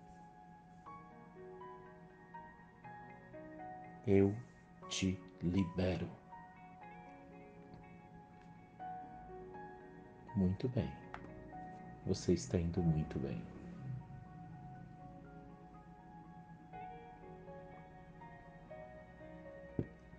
Eu 4.06 4.34
te 4.88 5.20
libero. 5.42 6.08
Muito 10.34 10.66
bem. 10.70 10.90
Você 12.06 12.32
está 12.32 12.58
indo 12.58 12.82
muito 12.82 13.18
bem. 13.18 13.40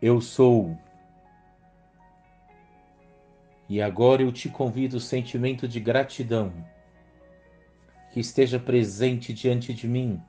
Eu 0.01 0.21
sou 0.21 0.77
e 3.67 3.81
agora 3.81 4.21
eu 4.21 4.31
te 4.31 4.47
convido 4.47 4.97
o 4.97 4.99
sentimento 4.99 5.67
de 5.67 5.79
gratidão 5.79 6.53
que 8.11 8.19
esteja 8.19 8.59
presente 8.59 9.33
diante 9.33 9.73
de 9.73 9.87
mim. 9.87 10.21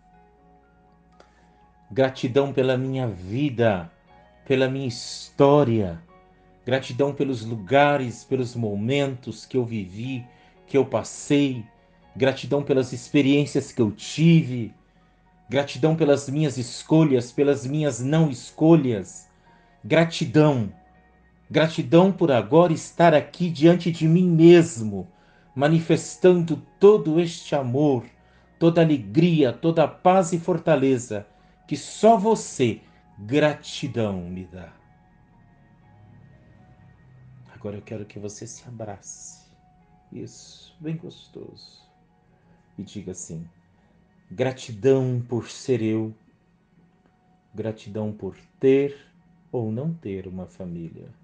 Gratidão 1.91 2.53
pela 2.53 2.79
minha 2.79 3.07
vida, 3.07 3.91
pela 4.47 4.69
minha 4.69 4.89
história, 4.89 6.03
Gratidão 6.67 7.15
pelos 7.15 7.45
lugares, 7.45 8.25
pelos 8.25 8.57
momentos 8.57 9.47
que 9.47 9.57
eu 9.57 9.65
vivi, 9.65 10.27
que 10.67 10.77
eu 10.77 10.85
passei. 10.85 11.65
Gratidão 12.15 12.63
pelas 12.63 12.93
experiências 12.93 13.73
que 13.73 13.81
eu 13.81 13.91
tive. 13.91 14.75
Gratidão 15.49 15.95
pelas 15.95 16.29
minhas 16.29 16.59
escolhas, 16.59 17.31
pelas 17.31 17.67
minhas 17.67 18.01
não 18.01 18.31
escolhas. 18.31 19.29
Gratidão. 19.85 20.73
Gratidão 21.49 22.11
por 22.11 22.33
agora 22.33 22.73
estar 22.73 23.15
aqui 23.15 23.49
diante 23.49 23.93
de 23.93 24.09
mim 24.09 24.29
mesmo, 24.29 25.07
manifestando 25.55 26.61
todo 26.81 27.21
este 27.21 27.55
amor, 27.55 28.05
toda 28.59 28.81
alegria, 28.81 29.53
toda 29.53 29.87
paz 29.87 30.33
e 30.33 30.41
fortaleza 30.41 31.25
que 31.67 31.77
só 31.77 32.17
você, 32.17 32.81
gratidão, 33.19 34.23
me 34.23 34.45
dá. 34.45 34.73
Agora 37.53 37.77
eu 37.77 37.83
quero 37.83 38.05
que 38.05 38.19
você 38.19 38.47
se 38.47 38.67
abrace. 38.69 39.46
Isso, 40.13 40.77
bem 40.81 40.97
gostoso. 40.97 41.83
E 42.79 42.83
diga 42.83 43.13
assim: 43.13 43.49
gratidão 44.31 45.25
por 45.29 45.49
ser 45.49 45.83
eu, 45.83 46.15
gratidão 47.55 48.13
por 48.13 48.37
ter 48.61 48.97
ou 49.51 49.71
não 49.73 49.93
ter 49.93 50.27
uma 50.27 50.47
família, 50.47 51.15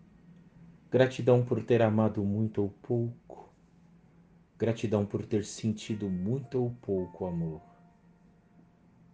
gratidão 0.90 1.44
por 1.44 1.62
ter 1.62 1.82
amado 1.82 2.24
muito 2.24 2.62
ou 2.62 2.68
pouco, 2.82 3.52
gratidão 4.58 5.04
por 5.04 5.24
ter 5.24 5.44
sentido 5.44 6.08
muito 6.08 6.62
ou 6.62 6.70
pouco 6.82 7.26
amor 7.26 7.72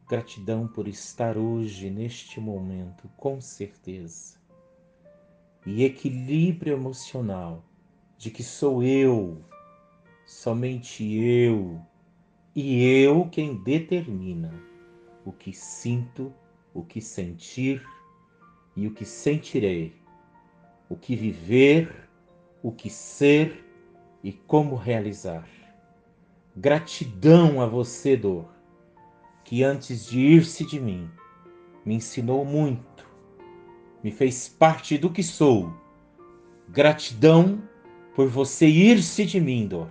Gratidão 0.09 0.67
por 0.67 0.89
estar 0.89 1.37
hoje, 1.37 1.91
neste 1.91 2.41
momento, 2.41 3.07
com 3.15 3.43
certeza. 3.43 4.39
E 5.67 5.85
equilíbrio 5.85 6.73
emocional 6.73 7.63
de 8.17 8.31
que 8.31 8.43
sou 8.43 8.83
eu, 8.83 9.45
somente 10.29 11.03
eu, 11.17 11.81
e 12.55 12.85
eu 12.85 13.27
quem 13.33 13.57
determina 13.63 14.53
o 15.25 15.33
que 15.33 15.55
sinto, 15.55 16.31
o 16.75 16.85
que 16.85 17.01
sentir 17.01 17.83
e 18.77 18.87
o 18.87 18.91
que 18.91 19.07
sentirei, 19.07 19.97
o 20.87 20.95
que 20.95 21.17
viver, 21.17 22.11
o 22.63 22.71
que 22.71 22.91
ser 22.91 23.65
e 24.23 24.31
como 24.31 24.77
realizar. 24.77 25.49
Gratidão 26.55 27.63
a 27.63 27.67
você, 27.67 28.15
dor 28.15 28.51
que 29.45 29.65
antes 29.65 30.05
de 30.05 30.21
ir-se 30.21 30.67
de 30.67 30.79
mim, 30.79 31.09
me 31.87 31.95
ensinou 31.95 32.45
muito, 32.45 33.09
me 34.05 34.11
fez 34.11 34.47
parte 34.47 34.99
do 34.99 35.09
que 35.09 35.23
sou. 35.23 35.73
Gratidão 36.69 37.63
por 38.15 38.29
você 38.29 38.67
ir-se 38.67 39.25
de 39.25 39.41
mim, 39.41 39.67
dor, 39.67 39.91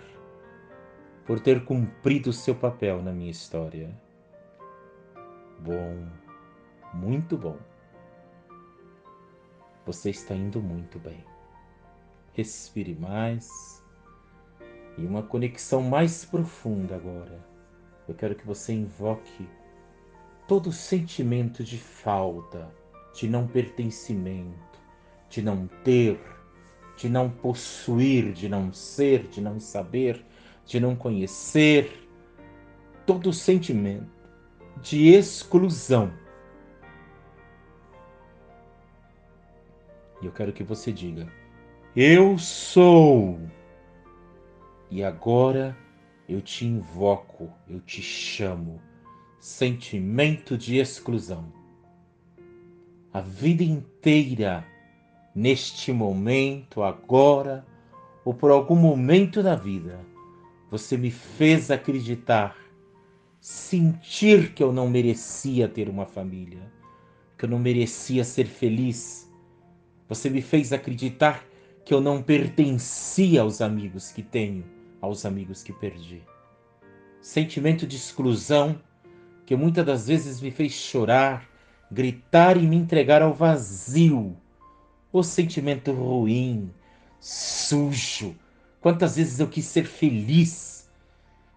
por 1.28 1.40
ter 1.40 1.64
cumprido 1.66 2.34
seu 2.34 2.56
papel 2.56 3.04
na 3.04 3.12
minha 3.12 3.30
história. 3.30 3.94
Bom, 5.60 6.08
muito 6.94 7.38
bom. 7.38 7.58
Você 9.86 10.10
está 10.10 10.34
indo 10.34 10.60
muito 10.62 10.98
bem. 10.98 11.24
Respire 12.34 12.96
mais 12.96 13.86
e 14.98 15.06
uma 15.06 15.22
conexão 15.22 15.84
mais 15.84 16.26
profunda 16.26 16.96
agora 16.96 17.58
eu 18.08 18.16
quero 18.16 18.36
que 18.36 18.46
você 18.46 18.74
invoque 18.74 19.48
todo 20.48 20.72
sentimento 20.72 21.64
de 21.64 21.78
falta, 21.78 22.74
de 23.14 23.28
não 23.28 23.46
pertencimento, 23.46 24.80
de 25.30 25.42
não 25.42 25.68
ter, 25.84 26.18
de 26.96 27.10
não 27.10 27.30
possuir, 27.30 28.32
de 28.32 28.48
não 28.48 28.72
ser, 28.72 29.28
de 29.28 29.42
não 29.42 29.60
saber, 29.60 30.26
de 30.68 30.80
não 30.82 30.96
conhecer, 30.96 32.08
todo 33.06 33.32
sentimento 33.32 34.06
de 34.82 35.08
exclusão. 35.08 36.14
E 40.22 40.26
eu 40.26 40.32
quero 40.32 40.52
que 40.52 40.64
você 40.64 40.92
diga: 40.92 41.28
Eu 41.96 42.38
sou. 42.38 43.40
E 44.92 45.04
agora 45.04 45.76
eu 46.28 46.42
te 46.42 46.66
invoco, 46.66 47.50
eu 47.68 47.80
te 47.80 48.02
chamo. 48.02 48.82
Sentimento 49.40 50.58
de 50.58 50.78
exclusão. 50.78 51.54
A 53.14 53.22
vida 53.22 53.64
inteira, 53.64 54.66
neste 55.34 55.94
momento, 55.94 56.84
agora, 56.84 57.66
ou 58.26 58.34
por 58.34 58.52
algum 58.52 58.76
momento 58.76 59.42
da 59.42 59.56
vida, 59.56 60.00
você 60.70 60.98
me 60.98 61.12
fez 61.12 61.72
acreditar, 61.72 62.56
sentir 63.40 64.54
que 64.54 64.62
eu 64.62 64.74
não 64.74 64.90
merecia 64.90 65.68
ter 65.68 65.90
uma 65.90 66.06
família, 66.06 66.72
que 67.38 67.46
eu 67.46 67.50
não 67.50 67.60
merecia 67.60 68.24
ser 68.24 68.46
feliz. 68.46 69.32
Você 70.10 70.30
me 70.30 70.42
fez 70.42 70.74
acreditar 70.74 71.46
que 71.86 71.94
eu 71.94 72.02
não 72.02 72.22
pertencia 72.22 73.42
aos 73.42 73.62
amigos 73.62 74.12
que 74.12 74.22
tenho 74.22 74.78
aos 75.02 75.26
amigos 75.26 75.64
que 75.64 75.74
perdi. 75.74 76.24
Sentimento 77.22 77.86
de 77.86 77.96
exclusão 77.96 78.80
que 79.46 79.56
muitas 79.56 79.86
das 79.86 80.08
vezes 80.08 80.42
me 80.42 80.52
fez 80.52 80.74
chorar, 80.74 81.48
gritar 81.92 82.58
e 82.58 82.68
me 82.68 82.76
entregar 82.76 83.22
ao 83.22 83.34
vazio. 83.34 84.36
O 85.12 85.24
sentimento 85.24 85.92
ruim, 85.92 86.70
sujo. 87.20 88.36
Quantas 88.88 89.18
vezes 89.18 89.38
eu 89.42 89.50
quis 89.50 89.66
ser 89.66 89.86
feliz 89.86 90.90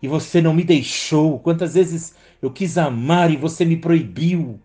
e 0.03 0.09
você 0.09 0.43
não 0.43 0.53
me 0.53 0.65
deixou? 0.65 1.39
Quantas 1.39 1.75
vezes 1.75 2.17
eu 2.43 2.51
quis 2.51 2.77
amar 2.77 3.31
e 3.31 3.37
você 3.37 3.65
me 3.65 3.77
proibiu? 3.77 4.61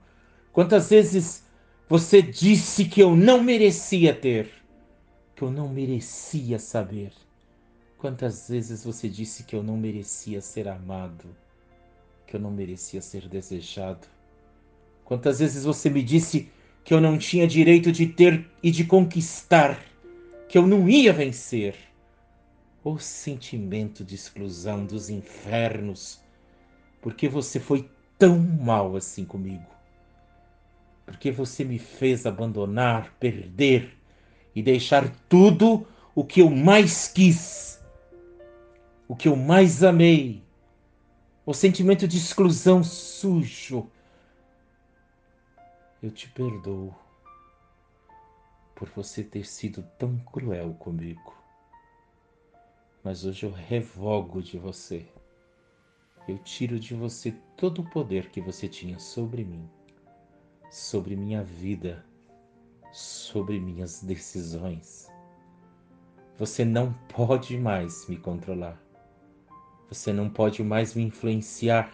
Quantas 0.51 0.89
vezes 0.89 1.43
você 1.87 2.23
disse 2.23 2.85
que 2.85 3.03
eu 3.03 3.15
não 3.15 3.43
merecia 3.43 4.15
ter, 4.15 4.49
que 5.35 5.43
eu 5.43 5.51
não 5.51 5.69
merecia 5.69 6.57
saber? 6.57 7.11
Quantas 7.99 8.49
vezes 8.49 8.83
você 8.83 9.07
disse 9.07 9.43
que 9.43 9.55
eu 9.55 9.61
não 9.61 9.77
merecia 9.77 10.41
ser 10.41 10.67
amado, 10.67 11.25
que 12.25 12.35
eu 12.35 12.39
não 12.39 12.49
merecia 12.49 12.99
ser 12.99 13.29
desejado? 13.29 14.07
Quantas 15.03 15.37
vezes 15.37 15.65
você 15.65 15.87
me 15.87 16.01
disse 16.01 16.49
que 16.83 16.95
eu 16.95 16.99
não 16.99 17.15
tinha 17.15 17.45
direito 17.45 17.91
de 17.91 18.07
ter 18.07 18.43
e 18.63 18.71
de 18.71 18.85
conquistar, 18.85 19.79
que 20.49 20.57
eu 20.57 20.65
não 20.65 20.89
ia 20.89 21.13
vencer? 21.13 21.93
O 22.85 22.97
sentimento 22.97 24.05
de 24.05 24.15
exclusão 24.15 24.85
dos 24.85 25.09
infernos, 25.09 26.23
porque 27.01 27.27
você 27.27 27.59
foi 27.59 27.89
tão 28.17 28.39
mal 28.39 28.95
assim 28.95 29.25
comigo? 29.25 29.65
Porque 31.05 31.31
você 31.31 31.65
me 31.65 31.77
fez 31.77 32.25
abandonar, 32.25 33.13
perder 33.19 33.97
e 34.55 34.63
deixar 34.63 35.09
tudo 35.27 35.85
o 36.15 36.23
que 36.23 36.39
eu 36.41 36.49
mais 36.49 37.09
quis 37.09 37.65
o 39.07 39.15
que 39.15 39.27
eu 39.27 39.35
mais 39.35 39.83
amei, 39.83 40.43
o 41.45 41.53
sentimento 41.53 42.07
de 42.07 42.17
exclusão 42.17 42.83
sujo. 42.83 43.89
Eu 46.01 46.11
te 46.11 46.27
perdoo 46.29 46.93
por 48.75 48.89
você 48.89 49.23
ter 49.23 49.45
sido 49.45 49.83
tão 49.97 50.17
cruel 50.17 50.73
comigo. 50.73 51.44
Mas 53.05 53.23
hoje 53.23 53.45
eu 53.45 53.51
revogo 53.51 54.41
de 54.41 54.57
você. 54.57 55.05
Eu 56.27 56.39
tiro 56.39 56.79
de 56.79 56.95
você 56.95 57.35
todo 57.55 57.83
o 57.83 57.89
poder 57.91 58.31
que 58.31 58.41
você 58.41 58.67
tinha 58.67 58.97
sobre 58.97 59.43
mim, 59.43 59.69
sobre 60.71 61.15
minha 61.15 61.43
vida, 61.43 62.03
sobre 62.91 63.59
minhas 63.59 64.01
decisões. 64.01 65.07
Você 66.39 66.65
não 66.65 66.93
pode 67.15 67.55
mais 67.59 68.09
me 68.09 68.17
controlar. 68.17 68.81
Você 69.87 70.11
não 70.11 70.27
pode 70.27 70.63
mais 70.63 70.95
me 70.95 71.03
influenciar. 71.03 71.93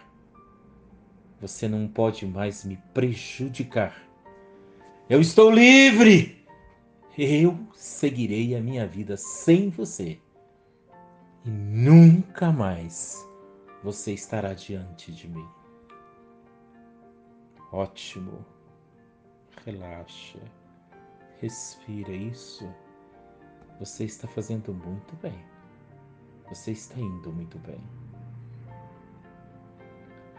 Você 1.42 1.68
não 1.68 1.86
pode 1.88 2.24
mais 2.24 2.64
me 2.64 2.78
prejudicar. 2.94 4.02
Eu 5.10 5.20
estou 5.20 5.50
livre! 5.50 6.42
Eu 7.18 7.58
seguirei 7.74 8.56
a 8.56 8.62
minha 8.62 8.86
vida 8.86 9.18
sem 9.18 9.68
você. 9.68 10.21
E 11.44 11.50
nunca 11.50 12.52
mais 12.52 13.28
você 13.82 14.12
estará 14.12 14.54
diante 14.54 15.12
de 15.12 15.28
mim. 15.28 15.48
Ótimo. 17.72 18.44
Relaxa. 19.64 20.38
Respira 21.40 22.12
isso. 22.12 22.72
Você 23.80 24.04
está 24.04 24.28
fazendo 24.28 24.72
muito 24.72 25.16
bem. 25.16 25.44
Você 26.48 26.72
está 26.72 26.96
indo 27.00 27.32
muito 27.32 27.58
bem. 27.58 27.80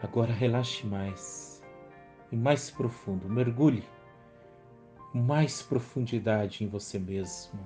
Agora 0.02 0.32
relaxe 0.32 0.86
mais 0.86 1.62
e 2.32 2.36
mais 2.36 2.70
profundo. 2.70 3.28
Mergulhe. 3.28 3.84
mais 5.14 5.62
profundidade 5.62 6.64
em 6.64 6.68
você 6.68 6.98
mesmo, 6.98 7.60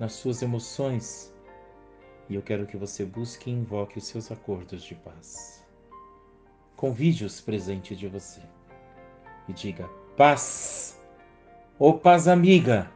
nas 0.00 0.14
suas 0.14 0.42
emoções. 0.42 1.33
E 2.28 2.34
eu 2.34 2.42
quero 2.42 2.66
que 2.66 2.76
você 2.76 3.04
busque 3.04 3.50
e 3.50 3.52
invoque 3.52 3.98
os 3.98 4.06
seus 4.06 4.32
acordos 4.32 4.82
de 4.82 4.94
paz. 4.94 5.64
Convide-os 6.76 7.40
presente 7.40 7.94
de 7.94 8.08
você 8.08 8.40
e 9.48 9.52
diga: 9.52 9.88
Paz, 10.16 11.00
ô 11.78 11.90
oh, 11.90 11.94
paz 11.94 12.26
amiga. 12.28 12.90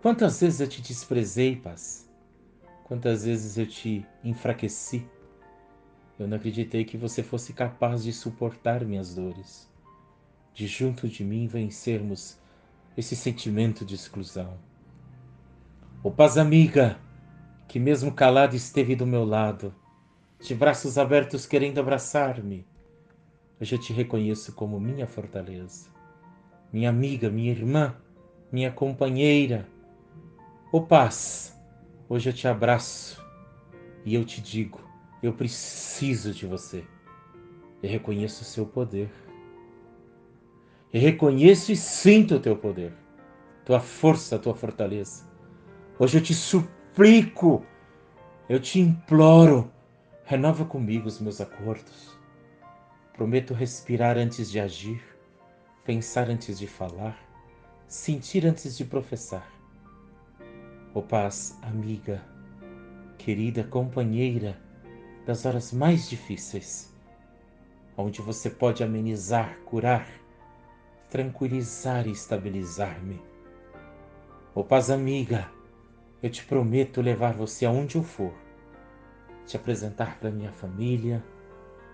Quantas 0.00 0.40
vezes 0.40 0.60
eu 0.60 0.68
te 0.68 0.80
desprezei, 0.80 1.56
paz? 1.56 2.08
Quantas 2.84 3.24
vezes 3.24 3.58
eu 3.58 3.66
te 3.66 4.06
enfraqueci? 4.24 5.06
Eu 6.18 6.26
não 6.26 6.36
acreditei 6.36 6.84
que 6.84 6.96
você 6.96 7.22
fosse 7.22 7.52
capaz 7.52 8.02
de 8.02 8.12
suportar 8.12 8.84
minhas 8.84 9.14
dores, 9.14 9.70
de 10.54 10.66
junto 10.66 11.08
de 11.08 11.22
mim 11.22 11.46
vencermos 11.46 12.38
esse 12.96 13.14
sentimento 13.14 13.84
de 13.84 13.94
exclusão. 13.94 14.58
Ô 16.02 16.10
paz 16.10 16.36
amiga, 16.36 16.98
que 17.70 17.78
mesmo 17.78 18.10
calado 18.10 18.56
esteve 18.56 18.96
do 18.96 19.06
meu 19.06 19.24
lado, 19.24 19.72
de 20.40 20.56
braços 20.56 20.98
abertos 20.98 21.46
querendo 21.46 21.78
abraçar-me, 21.78 22.66
hoje 23.60 23.76
eu 23.76 23.78
te 23.78 23.92
reconheço 23.92 24.52
como 24.54 24.80
minha 24.80 25.06
fortaleza, 25.06 25.88
minha 26.72 26.90
amiga, 26.90 27.30
minha 27.30 27.52
irmã, 27.52 27.94
minha 28.50 28.72
companheira. 28.72 29.68
Ô 30.72 30.80
paz, 30.80 31.56
hoje 32.08 32.30
eu 32.30 32.32
te 32.32 32.48
abraço 32.48 33.24
e 34.04 34.16
eu 34.16 34.24
te 34.24 34.40
digo, 34.40 34.80
eu 35.22 35.32
preciso 35.32 36.34
de 36.34 36.46
você. 36.46 36.84
Eu 37.80 37.88
reconheço 37.88 38.42
o 38.42 38.46
seu 38.46 38.66
poder. 38.66 39.08
Eu 40.92 41.00
reconheço 41.00 41.70
e 41.70 41.76
sinto 41.76 42.34
o 42.34 42.40
teu 42.40 42.56
poder, 42.56 42.92
tua 43.64 43.78
força, 43.78 44.40
tua 44.40 44.56
fortaleza. 44.56 45.24
Hoje 46.00 46.18
eu 46.18 46.22
te 46.22 46.34
suplico, 46.34 46.79
eu 48.48 48.58
te 48.58 48.80
imploro, 48.80 49.70
renova 50.24 50.64
comigo 50.64 51.06
os 51.06 51.20
meus 51.20 51.40
acordos. 51.40 52.18
Prometo 53.14 53.54
respirar 53.54 54.18
antes 54.18 54.50
de 54.50 54.58
agir, 54.58 55.00
pensar 55.84 56.28
antes 56.28 56.58
de 56.58 56.66
falar, 56.66 57.16
sentir 57.86 58.44
antes 58.44 58.76
de 58.76 58.84
professar. 58.84 59.48
Ó 60.92 60.98
oh, 60.98 61.02
paz, 61.02 61.56
amiga, 61.62 62.20
querida 63.16 63.62
companheira 63.62 64.60
das 65.24 65.46
horas 65.46 65.72
mais 65.72 66.10
difíceis, 66.10 66.92
onde 67.96 68.20
você 68.20 68.50
pode 68.50 68.82
amenizar, 68.82 69.56
curar, 69.64 70.08
tranquilizar 71.08 72.08
e 72.08 72.10
estabilizar-me. 72.10 73.22
Ô 74.56 74.64
paz 74.64 74.90
amiga, 74.90 75.48
eu 76.22 76.30
te 76.30 76.44
prometo 76.44 77.00
levar 77.00 77.32
você 77.32 77.64
aonde 77.64 77.96
eu 77.96 78.02
for, 78.02 78.32
te 79.46 79.56
apresentar 79.56 80.18
para 80.18 80.30
minha 80.30 80.52
família, 80.52 81.24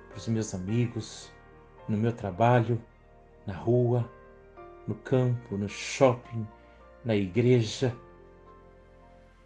para 0.09 0.19
os 0.19 0.29
meus 0.29 0.55
amigos, 0.55 1.33
no 1.89 1.97
meu 1.97 2.13
trabalho, 2.13 2.83
na 3.47 3.55
rua, 3.55 4.11
no 4.87 4.95
campo, 4.95 5.57
no 5.57 5.69
shopping, 5.69 6.47
na 7.05 7.15
igreja. 7.15 7.97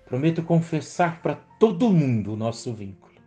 Prometo 0.06 0.42
confessar 0.42 1.20
para 1.22 1.36
todo 1.58 1.90
mundo 1.90 2.32
o 2.32 2.36
nosso 2.36 2.72
vínculo. 2.72 3.20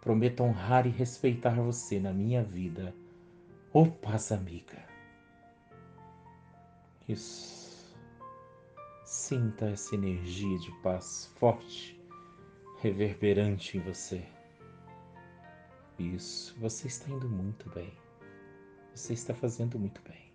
Prometo 0.00 0.42
honrar 0.42 0.86
e 0.86 0.90
respeitar 0.90 1.60
você 1.60 1.98
na 1.98 2.12
minha 2.12 2.42
vida. 2.42 2.94
Ô 3.72 3.82
oh, 3.82 3.86
paz 3.86 4.30
amiga. 4.30 4.86
Isso. 7.08 7.57
Sinta 9.10 9.70
essa 9.70 9.94
energia 9.94 10.58
de 10.58 10.70
paz 10.82 11.32
forte, 11.36 11.98
reverberante 12.78 13.78
em 13.78 13.80
você. 13.80 14.22
Isso, 15.98 16.54
você 16.60 16.88
está 16.88 17.08
indo 17.10 17.26
muito 17.26 17.70
bem. 17.70 17.90
Você 18.94 19.14
está 19.14 19.32
fazendo 19.32 19.78
muito 19.78 20.02
bem. 20.02 20.30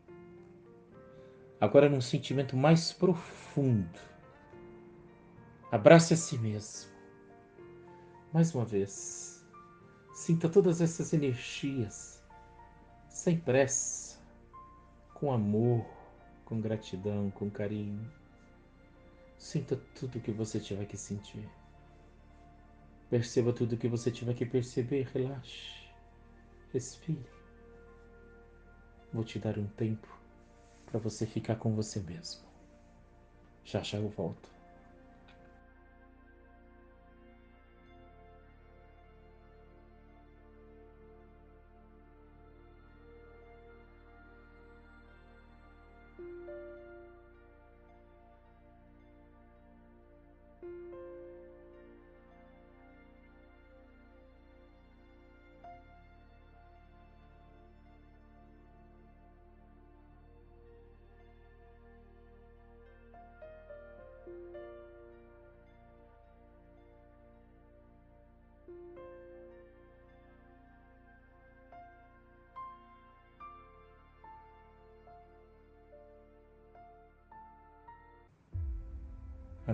Agora, 1.61 1.87
num 1.87 2.01
sentimento 2.01 2.57
mais 2.57 2.91
profundo, 2.91 3.99
abrace 5.71 6.15
a 6.15 6.17
si 6.17 6.39
mesmo. 6.39 6.91
Mais 8.33 8.55
uma 8.55 8.65
vez, 8.65 9.45
sinta 10.15 10.49
todas 10.49 10.81
essas 10.81 11.13
energias, 11.13 12.23
sem 13.07 13.37
pressa, 13.37 14.19
com 15.13 15.31
amor, 15.31 15.85
com 16.43 16.59
gratidão, 16.59 17.29
com 17.29 17.51
carinho. 17.51 18.22
Sinta 19.43 19.75
tudo 19.93 20.19
o 20.19 20.21
que 20.21 20.31
você 20.31 20.57
tiver 20.57 20.85
que 20.85 20.95
sentir. 20.95 21.49
Perceba 23.09 23.51
tudo 23.51 23.73
o 23.73 23.77
que 23.77 23.89
você 23.89 24.09
tiver 24.09 24.33
que 24.35 24.45
perceber. 24.45 25.05
Relaxe. 25.13 25.83
Respire. 26.71 27.27
Vou 29.11 29.25
te 29.25 29.39
dar 29.39 29.59
um 29.59 29.67
tempo 29.67 30.07
para 30.85 30.97
você 30.97 31.25
ficar 31.25 31.57
com 31.57 31.75
você 31.75 31.99
mesmo. 31.99 32.47
Já 33.65 33.83
já 33.83 33.97
eu 33.97 34.07
volto. 34.07 34.49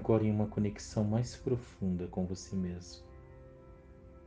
Agora 0.10 0.26
em 0.26 0.32
uma 0.32 0.48
conexão 0.48 1.04
mais 1.04 1.36
profunda 1.36 2.08
com 2.08 2.26
você 2.26 2.56
mesmo, 2.56 3.06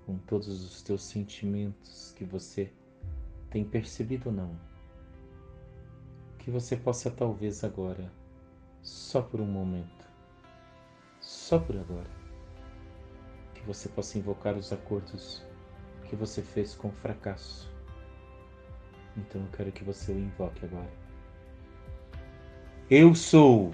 com 0.07 0.17
todos 0.17 0.47
os 0.65 0.81
teus 0.81 1.03
sentimentos 1.03 2.15
que 2.17 2.25
você 2.25 2.73
tem 3.51 3.65
percebido 3.65 4.29
ou 4.29 4.33
não. 4.33 4.57
Que 6.39 6.53
você 6.53 6.77
possa 6.77 7.11
talvez 7.11 7.65
agora, 7.65 8.13
só 8.81 9.23
por 9.23 9.41
um 9.41 9.47
momento, 9.47 10.09
só 11.21 11.59
por 11.59 11.77
agora, 11.77 12.11
que 13.53 13.63
você 13.63 13.89
possa 13.89 14.19
invocar 14.19 14.57
os 14.57 14.73
acordos 14.73 15.45
que 16.09 16.15
você 16.15 16.43
fez 16.43 16.77
com 16.77 16.93
fracasso. 16.93 17.69
Então 19.17 19.43
eu 19.43 19.49
quero 19.49 19.73
que 19.73 19.83
você 19.83 20.13
o 20.13 20.19
invoque 20.19 20.65
agora. 20.65 20.93
Eu 22.89 23.17
sou 23.17 23.73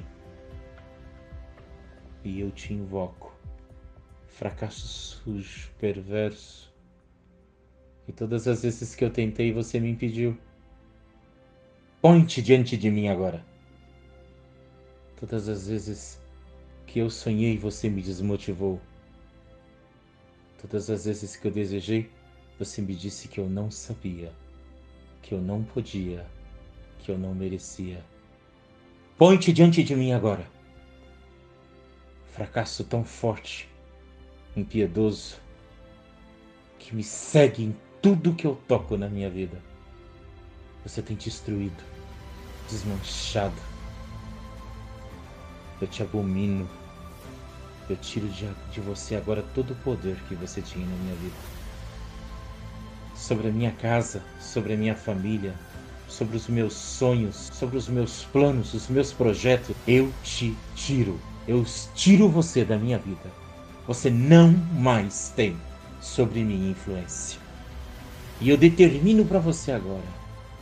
e 2.24 2.40
eu 2.40 2.50
te 2.50 2.72
invoco. 2.72 3.32
Fracasso 4.26 4.86
sujo, 4.86 5.70
perverso. 5.78 6.72
E 8.06 8.12
todas 8.12 8.48
as 8.48 8.62
vezes 8.62 8.94
que 8.94 9.04
eu 9.04 9.10
tentei, 9.10 9.52
você 9.52 9.78
me 9.78 9.90
impediu. 9.90 10.36
Põe-te 12.00 12.40
diante 12.40 12.76
de 12.76 12.90
mim 12.90 13.08
agora. 13.08 13.44
Todas 15.16 15.48
as 15.48 15.68
vezes 15.68 16.20
que 16.86 17.00
eu 17.00 17.10
sonhei, 17.10 17.58
você 17.58 17.88
me 17.90 18.00
desmotivou. 18.00 18.80
Todas 20.60 20.88
as 20.88 21.04
vezes 21.04 21.36
que 21.36 21.46
eu 21.46 21.50
desejei, 21.50 22.10
você 22.58 22.80
me 22.80 22.94
disse 22.94 23.28
que 23.28 23.38
eu 23.38 23.48
não 23.48 23.70
sabia, 23.70 24.32
que 25.22 25.34
eu 25.34 25.40
não 25.40 25.62
podia, 25.62 26.26
que 26.98 27.10
eu 27.10 27.18
não 27.18 27.34
merecia. 27.34 28.04
Põe-te 29.16 29.52
diante 29.52 29.82
de 29.82 29.94
mim 29.94 30.12
agora 30.12 30.57
fracasso 32.38 32.84
tão 32.84 33.02
forte, 33.02 33.68
impiedoso, 34.56 35.38
que 36.78 36.94
me 36.94 37.02
segue 37.02 37.64
em 37.64 37.76
tudo 38.00 38.32
que 38.32 38.46
eu 38.46 38.56
toco 38.68 38.96
na 38.96 39.08
minha 39.08 39.28
vida. 39.28 39.60
Você 40.84 41.02
tem 41.02 41.16
destruído, 41.16 41.82
desmanchado. 42.70 43.60
Eu 45.80 45.88
te 45.88 46.00
abomino. 46.00 46.68
Eu 47.90 47.96
tiro 47.96 48.28
de, 48.28 48.48
de 48.70 48.80
você 48.82 49.16
agora 49.16 49.42
todo 49.52 49.72
o 49.72 49.76
poder 49.76 50.14
que 50.28 50.36
você 50.36 50.62
tinha 50.62 50.86
na 50.86 50.96
minha 50.96 51.16
vida. 51.16 51.36
Sobre 53.16 53.48
a 53.48 53.50
minha 53.50 53.72
casa, 53.72 54.22
sobre 54.38 54.74
a 54.74 54.76
minha 54.76 54.94
família, 54.94 55.56
sobre 56.06 56.36
os 56.36 56.46
meus 56.46 56.74
sonhos, 56.74 57.50
sobre 57.52 57.76
os 57.76 57.88
meus 57.88 58.22
planos, 58.26 58.74
os 58.74 58.86
meus 58.86 59.12
projetos, 59.12 59.74
eu 59.88 60.12
te 60.22 60.56
tiro. 60.76 61.18
Eu 61.48 61.64
tiro 61.94 62.28
você 62.28 62.62
da 62.62 62.76
minha 62.76 62.98
vida. 62.98 63.32
Você 63.86 64.10
não 64.10 64.50
mais 64.50 65.32
tem 65.34 65.56
sobre 65.98 66.44
mim 66.44 66.70
influência. 66.70 67.40
E 68.38 68.50
eu 68.50 68.56
determino 68.58 69.24
para 69.24 69.38
você 69.38 69.72
agora: 69.72 70.04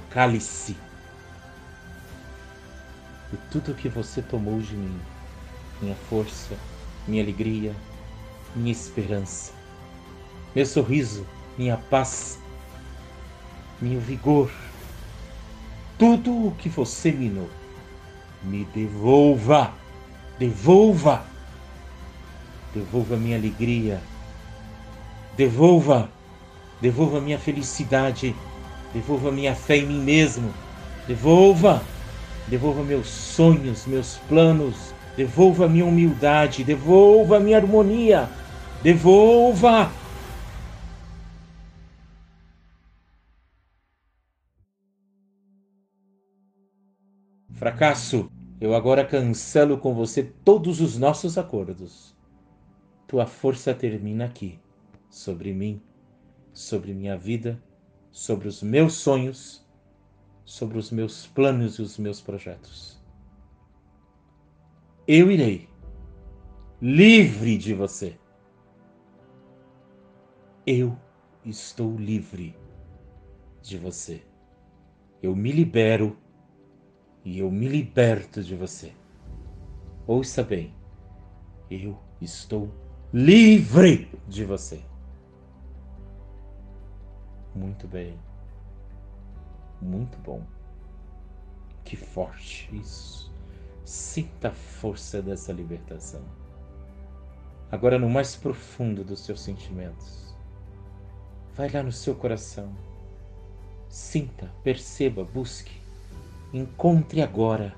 cale-se. 0.09 0.77
E 3.33 3.37
tudo 3.51 3.75
que 3.75 3.89
você 3.89 4.23
tomou 4.23 4.61
de 4.61 4.77
mim, 4.77 4.97
minha 5.83 5.97
força, 6.09 6.55
minha 7.09 7.21
alegria, 7.21 7.75
minha 8.55 8.71
esperança, 8.71 9.53
meu 10.55 10.65
sorriso, 10.65 11.27
minha 11.59 11.77
paz, 11.77 12.39
meu 13.83 13.99
vigor, 13.99 14.53
tudo 15.99 16.47
o 16.47 16.55
que 16.55 16.69
você 16.69 17.11
minou, 17.11 17.51
me 18.45 18.65
devolva, 18.67 19.75
devolva, 20.39 21.25
devolva 22.75 23.17
minha 23.17 23.37
alegria, 23.37 24.01
devolva, 25.37 26.11
devolva 26.81 27.21
minha 27.21 27.39
felicidade, 27.39 28.35
devolva 28.93 29.33
minha 29.33 29.55
fé 29.55 29.77
em 29.79 29.87
mim 29.87 30.01
mesmo, 30.01 30.53
devolva, 31.07 31.83
devolva 32.49 32.83
meus 32.83 33.09
sonhos, 33.09 33.87
meus 33.87 34.19
planos, 34.29 34.95
devolva 35.17 35.69
minha 35.69 35.87
humildade, 35.87 36.65
devolva 36.65 37.41
minha 37.41 37.57
harmonia, 37.57 38.29
devolva. 38.83 39.91
Fracasso, 47.55 48.31
eu 48.61 48.75
agora 48.75 49.05
cancelo 49.05 49.79
com 49.79 49.95
você 49.95 50.23
todos 50.23 50.81
os 50.81 50.99
nossos 50.99 51.37
acordos. 51.37 52.17
Tua 53.07 53.27
força 53.27 53.75
termina 53.75 54.25
aqui, 54.25 54.59
sobre 55.11 55.53
mim, 55.53 55.81
sobre 56.53 56.95
minha 56.95 57.17
vida, 57.17 57.63
sobre 58.11 58.49
os 58.49 58.63
meus 58.63 58.95
sonhos, 58.95 59.65
sobre 60.45 60.79
os 60.79 60.91
meus 60.91 61.27
planos 61.27 61.75
e 61.75 61.83
os 61.83 61.99
meus 61.99 62.21
projetos. 62.21 62.99
Eu 65.07 65.31
irei 65.31 65.69
livre 66.81 67.59
de 67.59 67.75
você. 67.75 68.19
Eu 70.67 70.99
estou 71.45 71.97
livre 71.97 72.57
de 73.63 73.79
você. 73.79 74.23
Eu 75.23 75.37
me 75.37 75.53
libero 75.53 76.17
e 77.27 77.41
eu 77.41 77.51
me 77.51 77.67
liberto 77.67 78.41
de 78.41 78.55
você. 78.55 78.93
Ouça 80.07 80.45
bem, 80.45 80.73
eu 81.69 81.99
estou 82.21 82.73
livre 83.13 84.09
de 84.29 84.45
você. 84.45 84.81
Muito 87.53 87.89
bem. 87.89 88.17
Muito 89.83 90.17
bom. 90.19 90.47
Que 91.83 91.97
forte 91.97 92.71
isso. 92.73 93.35
Sinta 93.85 94.51
a 94.51 94.55
força 94.55 95.21
dessa 95.21 95.53
libertação. 95.53 96.23
Agora, 97.73 97.99
no 97.99 98.09
mais 98.09 98.37
profundo 98.37 99.03
dos 99.03 99.25
seus 99.25 99.41
sentimentos, 99.41 100.33
vai 101.57 101.69
lá 101.71 101.83
no 101.83 101.91
seu 101.91 102.15
coração. 102.15 102.73
Sinta, 103.89 104.49
perceba, 104.63 105.25
busque 105.25 105.86
encontre 106.57 107.23
agora, 107.23 107.75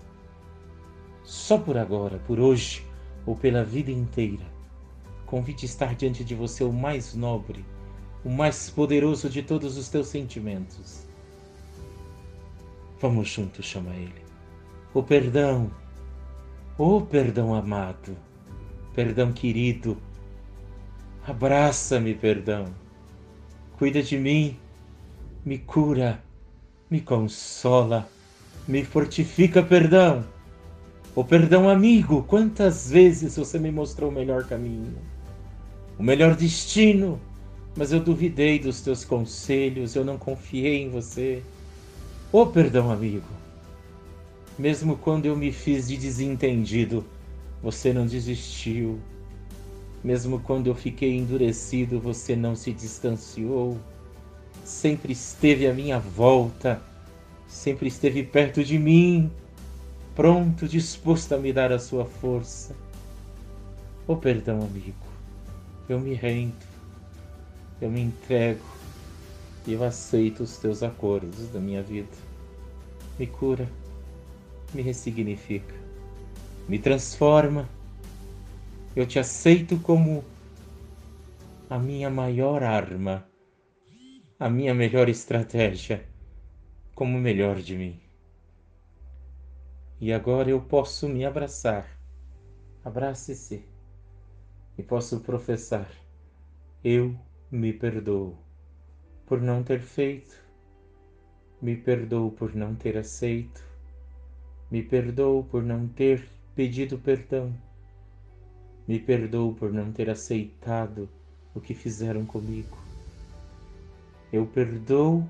só 1.25 1.59
por 1.59 1.77
agora, 1.77 2.19
por 2.27 2.41
hoje 2.41 2.87
ou 3.27 3.37
pela 3.37 3.65
vida 3.65 3.91
inteira. 3.91 4.47
Convite 5.27 5.67
estar 5.67 5.95
diante 5.95 6.25
de 6.25 6.35
você 6.35 6.65
o 6.65 6.73
mais 6.73 7.15
nobre, 7.15 7.65
o 8.25 8.31
mais 8.31 8.71
poderoso 8.71 9.29
de 9.29 9.43
todos 9.43 9.77
os 9.77 9.89
teus 9.89 10.09
sentimentos. 10.09 11.07
Vamos 13.01 13.29
juntos 13.29 13.67
chamar 13.67 13.95
Ele. 13.97 14.23
O 14.95 15.03
perdão, 15.03 15.71
o 16.79 17.03
perdão 17.03 17.55
amado, 17.55 18.17
perdão 18.95 19.33
querido, 19.33 19.99
abraça-me, 21.27 22.15
perdão, 22.15 22.75
cuida 23.77 24.03
de 24.03 24.17
mim, 24.17 24.59
me 25.45 25.59
cura, 25.59 26.25
me 26.91 27.03
consola 27.03 28.09
me 28.69 28.85
fortifica 28.85 29.63
perdão. 29.63 30.23
O 31.15 31.25
perdão 31.25 31.71
amigo, 31.71 32.23
quantas 32.25 32.91
vezes 32.91 33.37
você 33.37 33.59
me 33.59 33.73
mostrou 33.73 34.11
o 34.11 34.13
melhor 34.13 34.45
caminho, 34.45 34.95
o 35.99 36.03
melhor 36.03 36.37
destino, 36.37 37.19
mas 37.75 37.93
eu 37.93 37.99
duvidei 37.99 38.59
dos 38.59 38.83
teus 38.83 39.07
conselhos, 39.07 39.97
eu 39.97 40.05
não 40.05 40.19
confiei 40.19 40.83
em 40.83 40.91
você. 40.91 41.43
O 42.31 42.45
perdão 42.45 42.91
amigo, 42.91 43.27
mesmo 44.59 44.97
quando 44.99 45.25
eu 45.25 45.35
me 45.35 45.51
fiz 45.51 45.89
de 45.89 45.97
desentendido, 45.97 47.05
você 47.63 47.91
não 47.93 48.07
desistiu. 48.07 49.01
Mesmo 50.05 50.41
quando 50.41 50.67
eu 50.67 50.75
fiquei 50.75 51.17
endurecido, 51.17 51.99
você 51.99 52.37
não 52.37 52.55
se 52.55 52.73
distanciou. 52.73 53.79
Sempre 54.63 55.13
esteve 55.13 55.67
à 55.67 55.73
minha 55.73 55.99
volta 55.99 56.81
sempre 57.49 57.89
esteve 57.89 58.23
perto 58.23 58.63
de 58.63 58.79
mim, 58.79 59.33
pronto, 60.15 60.69
disposto 60.69 61.35
a 61.35 61.39
me 61.39 61.53
dar 61.53 61.73
a 61.73 61.79
sua 61.79 62.05
força. 62.05 62.77
Oh, 64.07 64.17
perdão, 64.17 64.63
amigo, 64.63 64.95
eu 65.89 65.99
me 65.99 66.15
rendo, 66.15 66.55
eu 67.81 67.91
me 67.91 68.01
entrego 68.01 68.65
e 69.67 69.73
eu 69.73 69.83
aceito 69.83 70.43
os 70.43 70.59
teus 70.59 70.83
acordos 70.83 71.49
da 71.49 71.59
minha 71.59 71.83
vida. 71.83 72.09
Me 73.19 73.27
cura, 73.27 73.69
me 74.75 74.83
ressignifica, 74.83 75.75
me 76.69 76.79
transforma. 76.79 77.69
Eu 78.95 79.07
te 79.07 79.19
aceito 79.19 79.79
como 79.79 80.25
a 81.71 81.79
minha 81.79 82.11
maior 82.11 82.63
arma, 82.63 83.27
a 84.39 84.49
minha 84.49 84.75
melhor 84.75 85.09
estratégia 85.09 86.08
como 86.99 87.17
o 87.17 87.21
melhor 87.21 87.61
de 87.61 87.77
mim. 87.77 88.01
E 90.01 90.13
agora 90.13 90.51
eu 90.51 90.61
posso 90.61 91.09
me 91.09 91.25
abraçar. 91.25 91.87
Abrace-se. 92.85 93.65
E 94.77 94.83
posso 94.83 95.21
professar: 95.21 95.89
Eu 96.83 97.17
me 97.53 97.73
perdoo 97.73 98.37
por 99.27 99.41
não 99.41 99.63
ter 99.63 99.81
feito. 99.81 100.45
Me 101.63 101.77
perdoo 101.77 102.33
por 102.33 102.53
não 102.57 102.75
ter 102.75 102.99
aceito. 102.99 103.65
Me 104.69 104.83
perdoo 104.83 105.45
por 105.45 105.63
não 105.63 105.87
ter 105.87 106.29
pedido 106.57 106.99
perdão. 106.99 107.55
Me 108.89 108.99
perdoo 108.99 109.55
por 109.55 109.73
não 109.73 109.93
ter 109.93 110.11
aceitado 110.11 111.09
o 111.55 111.61
que 111.61 111.75
fizeram 111.75 112.27
comigo. 112.27 112.77
Eu 114.33 114.45
perdoo 114.49 115.25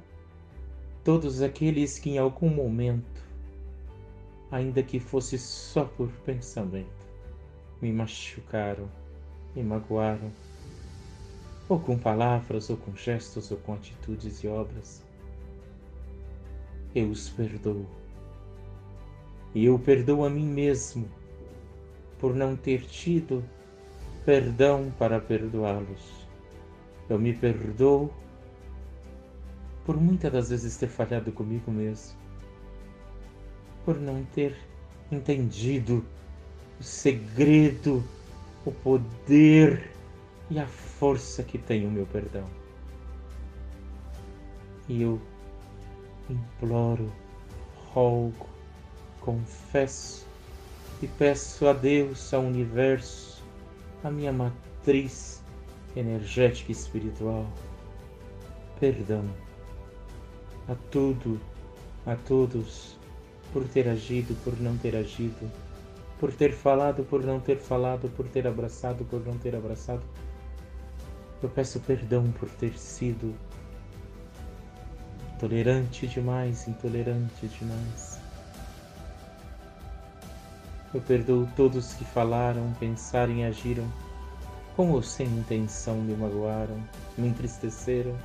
todos 1.09 1.40
aqueles 1.40 1.99
que 1.99 2.11
em 2.11 2.18
algum 2.18 2.51
momento, 2.51 3.25
ainda 4.51 4.83
que 4.83 5.01
fosse 5.01 5.38
só 5.38 5.87
por 5.87 6.11
pensamento, 6.27 6.92
me 7.81 7.90
machucaram, 7.90 8.90
me 9.57 9.62
magoaram, 9.62 10.31
ou 11.66 11.81
com 11.81 11.97
palavras, 11.97 12.68
ou 12.68 12.77
com 12.77 12.94
gestos, 12.94 13.51
ou 13.51 13.57
com 13.57 13.73
atitudes 13.73 14.44
e 14.44 14.49
obras. 14.49 15.03
Eu 16.94 17.09
os 17.09 17.31
perdoo. 17.31 17.87
E 19.55 19.64
eu 19.64 19.79
perdoo 19.79 20.27
a 20.27 20.29
mim 20.29 20.47
mesmo 20.47 21.09
por 22.18 22.35
não 22.35 22.55
ter 22.55 22.83
tido 22.83 23.42
perdão 24.27 24.92
para 24.99 25.18
perdoá-los. 25.18 26.29
Eu 27.09 27.18
me 27.18 27.33
perdoo 27.33 28.12
por 29.88 29.96
muitas 29.96 30.31
das 30.31 30.51
vezes 30.51 30.77
ter 30.77 30.87
falhado 30.87 31.33
comigo 31.33 31.70
mesmo, 31.70 32.14
por 33.87 33.98
não 33.98 34.22
ter 34.35 34.55
entendido 35.11 36.05
o 36.79 36.83
segredo, 36.83 38.05
o 38.66 38.70
poder 38.70 39.90
e 40.51 40.59
a 40.59 40.66
força 40.66 41.42
que 41.42 41.57
tem 41.57 41.87
o 41.87 41.90
meu 41.90 42.05
perdão. 42.05 42.44
E 44.90 45.01
eu 45.01 45.18
imploro, 46.29 47.11
rogo, 47.94 48.46
confesso 49.22 50.27
e 51.01 51.07
peço 51.07 51.66
a 51.66 51.72
Deus, 51.72 52.35
ao 52.35 52.42
universo, 52.42 53.42
a 54.05 54.11
minha 54.11 54.35
matriz 54.35 55.42
energética 55.96 56.72
e 56.72 56.74
espiritual, 56.74 57.51
perdão 58.79 59.47
a 60.68 60.74
tudo 60.90 61.40
a 62.07 62.16
todos 62.16 62.96
por 63.52 63.66
ter 63.68 63.88
agido, 63.88 64.35
por 64.42 64.59
não 64.61 64.76
ter 64.78 64.96
agido, 64.96 65.50
por 66.18 66.33
ter 66.33 66.52
falado, 66.52 67.04
por 67.04 67.22
não 67.22 67.38
ter 67.38 67.59
falado, 67.59 68.09
por 68.16 68.26
ter 68.28 68.46
abraçado, 68.46 69.04
por 69.04 69.24
não 69.26 69.37
ter 69.38 69.54
abraçado. 69.54 70.02
Eu 71.42 71.48
peço 71.48 71.81
perdão 71.81 72.31
por 72.33 72.48
ter 72.48 72.76
sido 72.78 73.35
tolerante 75.38 76.07
demais, 76.07 76.66
intolerante 76.66 77.46
demais. 77.46 78.18
Eu 80.92 81.02
perdoo 81.02 81.46
todos 81.54 81.92
que 81.94 82.04
falaram, 82.04 82.72
pensaram 82.81 83.35
e 83.35 83.44
agiram, 83.44 83.87
com 84.74 84.90
ou 84.92 85.02
sem 85.02 85.26
intenção 85.26 85.96
me 85.96 86.14
magoaram, 86.16 86.83
me 87.16 87.28
entristeceram, 87.28 88.16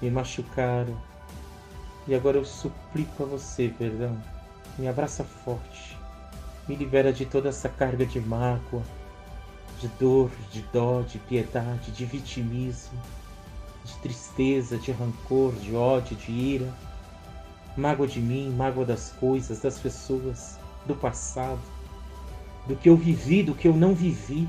me 0.00 0.10
machucaram. 0.10 1.07
E 2.08 2.14
agora 2.14 2.38
eu 2.38 2.44
suplico 2.44 3.22
a 3.22 3.26
você 3.26 3.72
perdão. 3.78 4.16
Me 4.78 4.88
abraça 4.88 5.22
forte, 5.22 5.98
me 6.66 6.74
libera 6.74 7.12
de 7.12 7.26
toda 7.26 7.50
essa 7.50 7.68
carga 7.68 8.06
de 8.06 8.18
mágoa, 8.18 8.82
de 9.78 9.88
dor, 10.00 10.30
de 10.50 10.62
dó, 10.72 11.02
de 11.02 11.18
piedade, 11.18 11.90
de 11.90 12.06
vitimismo, 12.06 12.98
de 13.84 13.94
tristeza, 13.98 14.78
de 14.78 14.90
rancor, 14.90 15.52
de 15.56 15.76
ódio, 15.76 16.16
de 16.16 16.32
ira. 16.32 16.72
Mágoa 17.76 18.06
de 18.06 18.20
mim, 18.20 18.50
mágoa 18.56 18.86
das 18.86 19.10
coisas, 19.20 19.60
das 19.60 19.78
pessoas, 19.78 20.58
do 20.86 20.96
passado, 20.96 21.60
do 22.66 22.74
que 22.74 22.88
eu 22.88 22.96
vivi, 22.96 23.42
do 23.42 23.54
que 23.54 23.68
eu 23.68 23.74
não 23.74 23.94
vivi. 23.94 24.48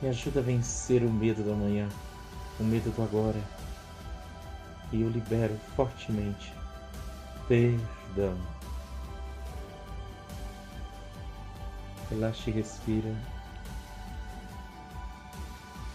Me 0.00 0.08
ajuda 0.08 0.40
a 0.40 0.42
vencer 0.42 1.02
o 1.02 1.10
medo 1.10 1.42
do 1.42 1.52
amanhã, 1.52 1.88
o 2.58 2.64
medo 2.64 2.90
do 2.90 3.02
agora. 3.02 3.53
E 4.94 5.02
eu 5.02 5.10
libero 5.10 5.58
fortemente 5.74 6.54
perdão. 7.48 8.38
Relaxe 12.08 12.48
e 12.48 12.52
respira. 12.52 13.12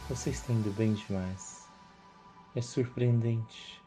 Você 0.10 0.32
está 0.32 0.52
indo 0.52 0.70
bem 0.72 0.96
demais. 0.96 1.66
É 2.54 2.62
surpreendente. 2.62 3.82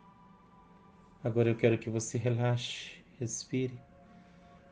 Agora 1.23 1.51
eu 1.51 1.57
quero 1.57 1.77
que 1.77 1.91
você 1.91 2.17
relaxe, 2.17 3.05
respire 3.21 3.79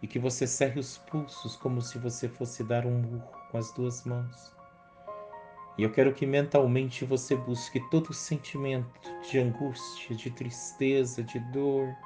e 0.01 0.07
que 0.07 0.19
você 0.19 0.47
cerre 0.47 0.81
os 0.81 0.97
pulsos 0.97 1.55
como 1.55 1.83
se 1.83 1.99
você 1.99 2.31
fosse 2.31 2.65
dar 2.65 2.87
um 2.87 2.99
murro 2.99 3.31
com 3.51 3.59
as 3.59 3.71
duas 3.73 4.05
mãos. 4.07 4.60
E 5.81 5.83
eu 5.83 5.91
quero 5.91 6.13
que 6.13 6.27
mentalmente 6.27 7.07
você 7.07 7.35
busque 7.35 7.81
todo 7.89 8.13
sentimento 8.13 9.01
de 9.31 9.39
angústia, 9.39 10.15
de 10.15 10.31
tristeza, 10.31 11.23
de 11.23 11.39
dor, 11.39 11.97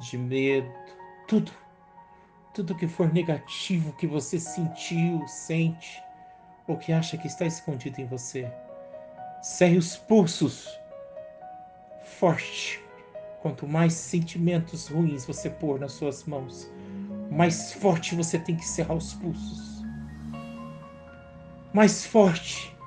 de 0.00 0.16
medo, 0.16 0.72
tudo 1.28 1.52
tudo 2.54 2.74
que 2.74 2.88
for 2.88 3.12
negativo 3.12 3.92
que 3.98 4.06
você 4.06 4.40
sentiu, 4.40 5.28
sente 5.28 6.02
ou 6.66 6.78
que 6.78 6.90
acha 6.90 7.18
que 7.18 7.26
está 7.26 7.44
escondido 7.44 8.00
em 8.00 8.06
você. 8.06 8.50
Cerre 9.42 9.76
os 9.76 9.94
pulsos 9.94 10.66
forte. 12.18 12.80
Quanto 13.42 13.68
mais 13.68 13.92
sentimentos 13.92 14.88
ruins 14.88 15.26
você 15.26 15.50
pôr 15.50 15.78
nas 15.78 15.92
suas 15.92 16.24
mãos, 16.24 16.66
mais 17.30 17.74
forte 17.74 18.14
você 18.14 18.38
tem 18.38 18.56
que 18.56 18.64
cerrar 18.64 18.94
os 18.94 19.12
pulsos. 19.12 19.84
Mais 21.74 22.06
forte. 22.06 22.77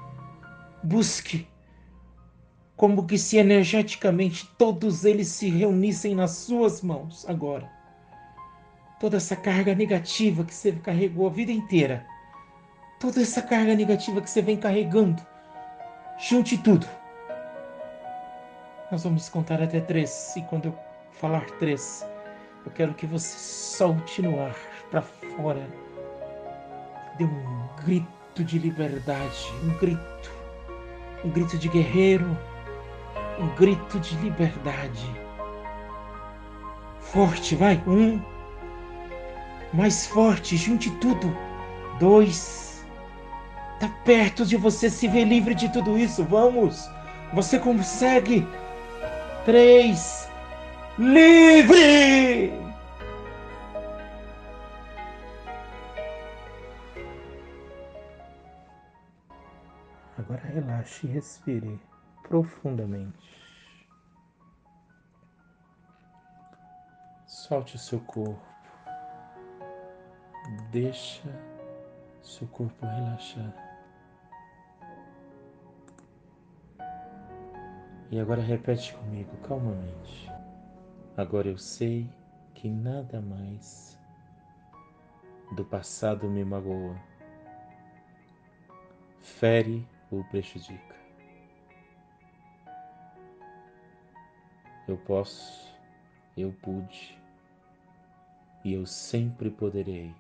Busque 0.83 1.47
como 2.75 3.05
que 3.05 3.15
se 3.15 3.37
energeticamente 3.37 4.49
todos 4.57 5.05
eles 5.05 5.27
se 5.27 5.47
reunissem 5.49 6.15
nas 6.15 6.31
suas 6.31 6.81
mãos 6.81 7.29
agora. 7.29 7.71
Toda 8.99 9.17
essa 9.17 9.35
carga 9.35 9.75
negativa 9.75 10.43
que 10.43 10.53
você 10.53 10.71
carregou 10.71 11.27
a 11.27 11.29
vida 11.29 11.51
inteira, 11.51 12.03
toda 12.99 13.21
essa 13.21 13.39
carga 13.39 13.75
negativa 13.75 14.19
que 14.19 14.27
você 14.27 14.41
vem 14.41 14.57
carregando, 14.57 15.21
junte 16.17 16.57
tudo. 16.57 16.87
Nós 18.91 19.03
vamos 19.03 19.29
contar 19.29 19.61
até 19.61 19.79
três, 19.79 20.35
e 20.35 20.41
quando 20.41 20.65
eu 20.65 20.79
falar 21.11 21.45
três, 21.59 22.03
eu 22.65 22.71
quero 22.71 22.95
que 22.95 23.05
você 23.05 23.37
solte 23.37 24.23
no 24.23 24.41
ar, 24.41 24.55
para 24.89 25.03
fora, 25.03 25.67
dê 27.17 27.25
um 27.25 27.69
grito 27.85 28.43
de 28.43 28.57
liberdade, 28.57 29.51
um 29.63 29.77
grito, 29.77 30.40
um 31.23 31.29
grito 31.29 31.57
de 31.57 31.67
guerreiro, 31.67 32.38
um 33.39 33.47
grito 33.55 33.99
de 33.99 34.15
liberdade. 34.17 35.10
Forte, 36.99 37.55
vai, 37.55 37.81
um 37.88 38.21
mais 39.73 40.05
forte, 40.07 40.57
junte 40.57 40.89
tudo. 40.97 41.36
Dois. 41.99 42.86
Tá 43.79 43.88
perto 44.05 44.45
de 44.45 44.57
você 44.57 44.89
se 44.89 45.07
ver 45.07 45.25
livre 45.25 45.55
de 45.55 45.69
tudo 45.69 45.97
isso. 45.97 46.23
Vamos. 46.23 46.89
Você 47.34 47.57
consegue. 47.57 48.45
Três. 49.45 50.29
Livre! 50.99 52.70
Relaxe 60.81 61.07
e 61.07 61.09
respire 61.09 61.79
profundamente. 62.23 63.39
Solte 67.25 67.75
o 67.75 67.79
seu 67.79 67.99
corpo. 68.01 68.41
Deixa 70.71 71.29
seu 72.21 72.47
corpo 72.47 72.85
relaxar. 72.85 73.53
E 78.09 78.19
agora 78.19 78.41
repete 78.41 78.93
comigo 78.93 79.37
calmamente. 79.47 80.29
Agora 81.15 81.47
eu 81.47 81.57
sei 81.57 82.09
que 82.53 82.69
nada 82.69 83.21
mais 83.21 83.97
do 85.55 85.63
passado 85.63 86.29
me 86.29 86.43
magoa, 86.43 86.95
fere 89.19 89.85
ou 90.12 90.24
prejudica. 90.26 90.95
Eu 94.88 94.97
posso, 94.97 95.74
eu 96.36 96.52
pude 96.62 97.17
e 98.63 98.74
eu 98.74 98.86
sempre 98.86 99.50
poderei 99.50 100.13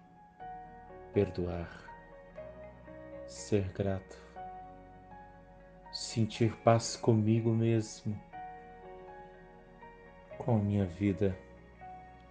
perdoar, 1.13 1.69
ser 3.27 3.67
grato, 3.73 4.17
sentir 5.91 6.55
paz 6.57 6.95
comigo 6.95 7.51
mesmo, 7.51 8.17
com 10.37 10.55
a 10.55 10.59
minha 10.59 10.85
vida, 10.85 11.37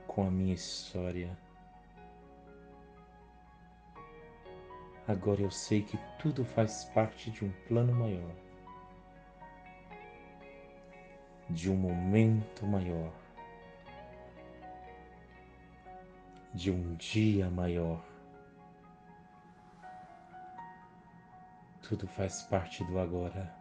com 0.06 0.26
a 0.26 0.30
minha 0.30 0.54
história. 0.54 1.36
Agora 5.10 5.40
eu 5.40 5.50
sei 5.50 5.82
que 5.82 5.98
tudo 6.20 6.44
faz 6.44 6.84
parte 6.84 7.32
de 7.32 7.44
um 7.44 7.50
plano 7.66 7.92
maior, 7.92 8.32
de 11.50 11.68
um 11.68 11.74
momento 11.74 12.64
maior, 12.64 13.12
de 16.54 16.70
um 16.70 16.94
dia 16.94 17.50
maior. 17.50 18.00
Tudo 21.82 22.06
faz 22.06 22.42
parte 22.42 22.84
do 22.84 23.00
agora. 23.00 23.52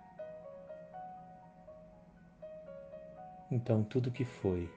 Então, 3.50 3.84
tudo 3.84 4.12
que 4.12 4.24
foi, 4.24 4.72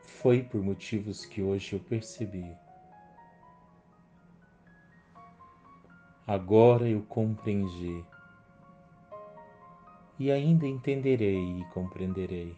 foi 0.00 0.42
por 0.42 0.62
motivos 0.62 1.26
que 1.26 1.42
hoje 1.42 1.74
eu 1.74 1.80
percebi. 1.80 2.56
Agora 6.26 6.88
eu 6.88 7.02
compreendi 7.04 8.04
e 10.18 10.32
ainda 10.32 10.66
entenderei 10.66 11.60
e 11.60 11.64
compreenderei. 11.66 12.56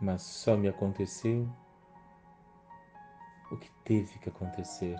Mas 0.00 0.22
só 0.22 0.56
me 0.56 0.68
aconteceu 0.68 1.46
o 3.50 3.56
que 3.58 3.70
teve 3.84 4.18
que 4.20 4.30
acontecer, 4.30 4.98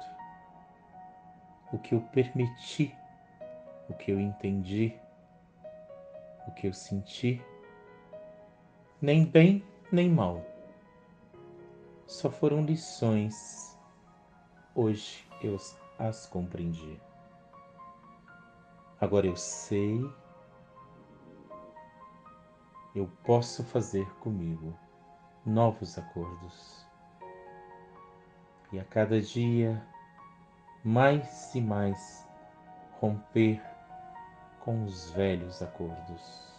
o 1.72 1.78
que 1.78 1.94
eu 1.94 2.00
permiti, 2.12 2.94
o 3.88 3.94
que 3.94 4.10
eu 4.10 4.20
entendi, 4.20 4.94
o 6.46 6.52
que 6.52 6.66
eu 6.66 6.74
senti, 6.74 7.42
nem 9.00 9.24
bem 9.24 9.64
nem 9.90 10.10
mal. 10.10 10.44
Só 12.06 12.30
foram 12.30 12.64
lições. 12.64 13.67
Hoje 14.80 15.28
eu 15.42 15.56
as 15.98 16.24
compreendi. 16.24 17.02
Agora 19.00 19.26
eu 19.26 19.34
sei 19.34 19.98
eu 22.94 23.10
posso 23.24 23.64
fazer 23.64 24.08
comigo 24.20 24.72
novos 25.44 25.98
acordos. 25.98 26.86
E 28.72 28.78
a 28.78 28.84
cada 28.84 29.20
dia, 29.20 29.84
mais 30.84 31.52
e 31.56 31.60
mais, 31.60 32.24
romper 33.00 33.60
com 34.60 34.84
os 34.84 35.10
velhos 35.10 35.60
acordos. 35.60 36.54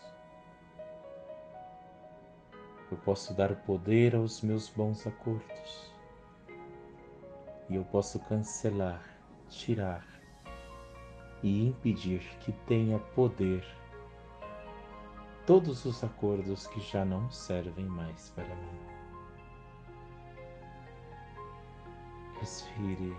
Eu 2.92 2.98
posso 2.98 3.34
dar 3.34 3.56
poder 3.56 4.14
aos 4.14 4.42
meus 4.42 4.68
bons 4.68 5.08
acordos. 5.08 5.89
E 7.70 7.76
eu 7.76 7.86
posso 7.86 8.20
cancelar, 8.22 9.04
tirar 9.48 10.06
e 11.44 11.68
impedir 11.68 12.22
que 12.40 12.52
tenha 12.68 13.00
poder 13.00 13.64
todos 15.46 15.86
os 15.86 16.04
acordos 16.04 16.68
que 16.68 16.80
já 16.80 17.06
não 17.06 17.30
servem 17.32 17.86
mais 17.86 18.30
para 18.32 18.56
mim. 18.56 18.80
Respire, 22.40 23.16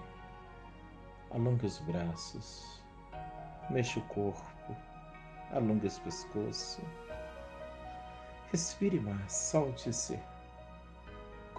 alongue 1.30 1.66
os 1.66 1.78
braços, 1.80 2.82
mexa 3.68 4.00
o 4.00 4.02
corpo, 4.04 4.76
alongue 5.52 5.86
esse 5.86 6.00
pescoço. 6.00 6.82
Respire 8.50 8.98
mais, 8.98 9.32
solte-se, 9.32 10.18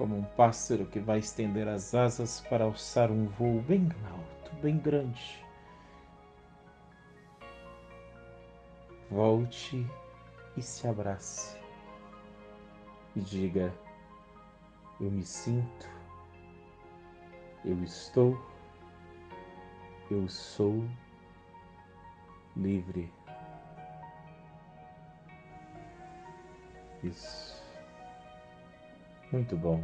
como 0.02 0.18
um 0.18 0.24
pássaro 0.24 0.88
que 0.88 1.00
vai 1.00 1.20
estender 1.20 1.68
as 1.68 1.94
asas 1.94 2.42
para 2.50 2.64
alçar 2.64 3.12
um 3.12 3.28
voo 3.28 3.62
bem 3.62 3.88
alto, 4.10 4.56
bem 4.56 4.76
grande. 4.76 5.46
Volte 9.12 9.86
e 10.58 10.62
se 10.64 10.88
abrace 10.88 11.56
e 13.16 13.20
diga: 13.20 13.72
Eu 15.00 15.12
me 15.12 15.24
sinto, 15.24 15.88
eu 17.64 17.80
estou, 17.84 18.36
eu 20.10 20.28
sou 20.28 20.84
livre. 22.58 23.14
Isso. 27.04 27.61
Muito 29.32 29.56
bom. 29.56 29.82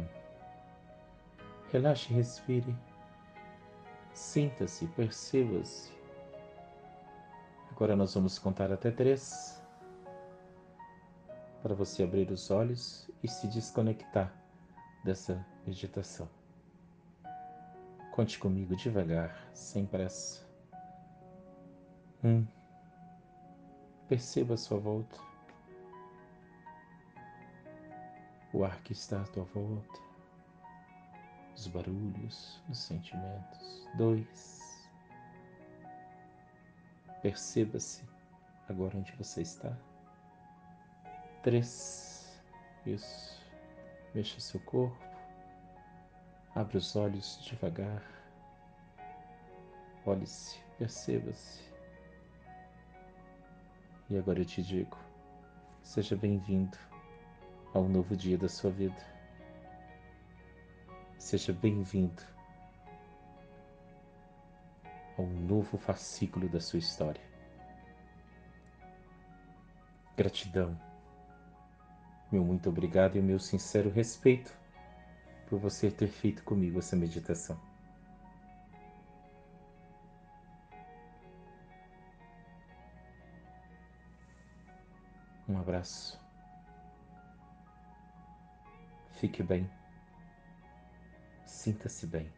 Relaxe 1.72 2.12
respire. 2.12 2.74
Sinta-se, 4.12 4.86
perceba-se. 4.88 5.92
Agora 7.70 7.94
nós 7.94 8.14
vamos 8.14 8.38
contar 8.38 8.72
até 8.72 8.90
três 8.90 9.62
para 11.62 11.74
você 11.74 12.02
abrir 12.02 12.30
os 12.30 12.50
olhos 12.50 13.08
e 13.22 13.28
se 13.28 13.46
desconectar 13.46 14.32
dessa 15.04 15.44
meditação. 15.66 16.28
Conte 18.12 18.38
comigo 18.38 18.74
devagar, 18.74 19.48
sem 19.54 19.86
pressa. 19.86 20.44
Um. 22.24 22.44
Perceba 24.08 24.54
a 24.54 24.56
sua 24.56 24.78
volta. 24.78 25.27
O 28.52 28.64
ar 28.64 28.80
que 28.82 28.92
está 28.92 29.20
à 29.20 29.24
tua 29.24 29.44
volta. 29.44 30.00
Os 31.54 31.66
barulhos, 31.66 32.62
os 32.68 32.78
sentimentos. 32.78 33.86
Dois. 33.96 34.88
Perceba-se 37.20 38.02
agora 38.68 38.96
onde 38.96 39.12
você 39.12 39.42
está. 39.42 39.76
Três. 41.42 42.40
Isso. 42.86 43.44
Mexa 44.14 44.40
seu 44.40 44.60
corpo. 44.60 44.96
Abre 46.54 46.78
os 46.78 46.96
olhos 46.96 47.38
devagar. 47.44 48.02
Olhe-se, 50.06 50.58
perceba-se. 50.78 51.62
E 54.08 54.16
agora 54.16 54.40
eu 54.40 54.44
te 54.44 54.62
digo: 54.62 54.96
seja 55.82 56.16
bem-vindo 56.16 56.87
ao 57.74 57.88
novo 57.88 58.16
dia 58.16 58.36
da 58.36 58.48
sua 58.48 58.70
vida. 58.70 59.02
Seja 61.18 61.52
bem-vindo 61.52 62.22
ao 65.16 65.26
novo 65.26 65.76
fascículo 65.76 66.48
da 66.48 66.60
sua 66.60 66.78
história. 66.78 67.22
Gratidão 70.16 70.88
meu 72.30 72.44
muito 72.44 72.68
obrigado 72.68 73.16
e 73.16 73.20
o 73.20 73.22
meu 73.22 73.38
sincero 73.38 73.90
respeito 73.90 74.52
por 75.48 75.58
você 75.58 75.90
ter 75.90 76.08
feito 76.08 76.44
comigo 76.44 76.78
essa 76.78 76.94
meditação. 76.94 77.58
Um 85.48 85.58
abraço. 85.58 86.27
Fique 89.18 89.42
bem. 89.42 89.68
Sinta-se 91.44 92.06
bem. 92.06 92.32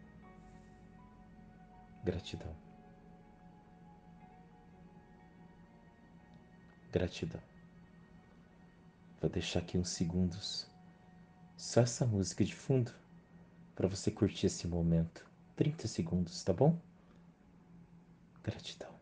Gratidão. 2.02 2.56
Gratidão. 6.90 7.42
Vou 9.20 9.28
deixar 9.28 9.58
aqui 9.58 9.76
uns 9.76 9.90
segundos. 9.90 10.70
Só 11.54 11.82
essa 11.82 12.06
música 12.06 12.42
de 12.42 12.54
fundo 12.54 12.94
para 13.74 13.86
você 13.86 14.10
curtir 14.10 14.46
esse 14.46 14.66
momento. 14.66 15.28
30 15.56 15.86
segundos, 15.86 16.42
tá 16.42 16.54
bom? 16.54 16.80
Gratidão. 18.42 18.99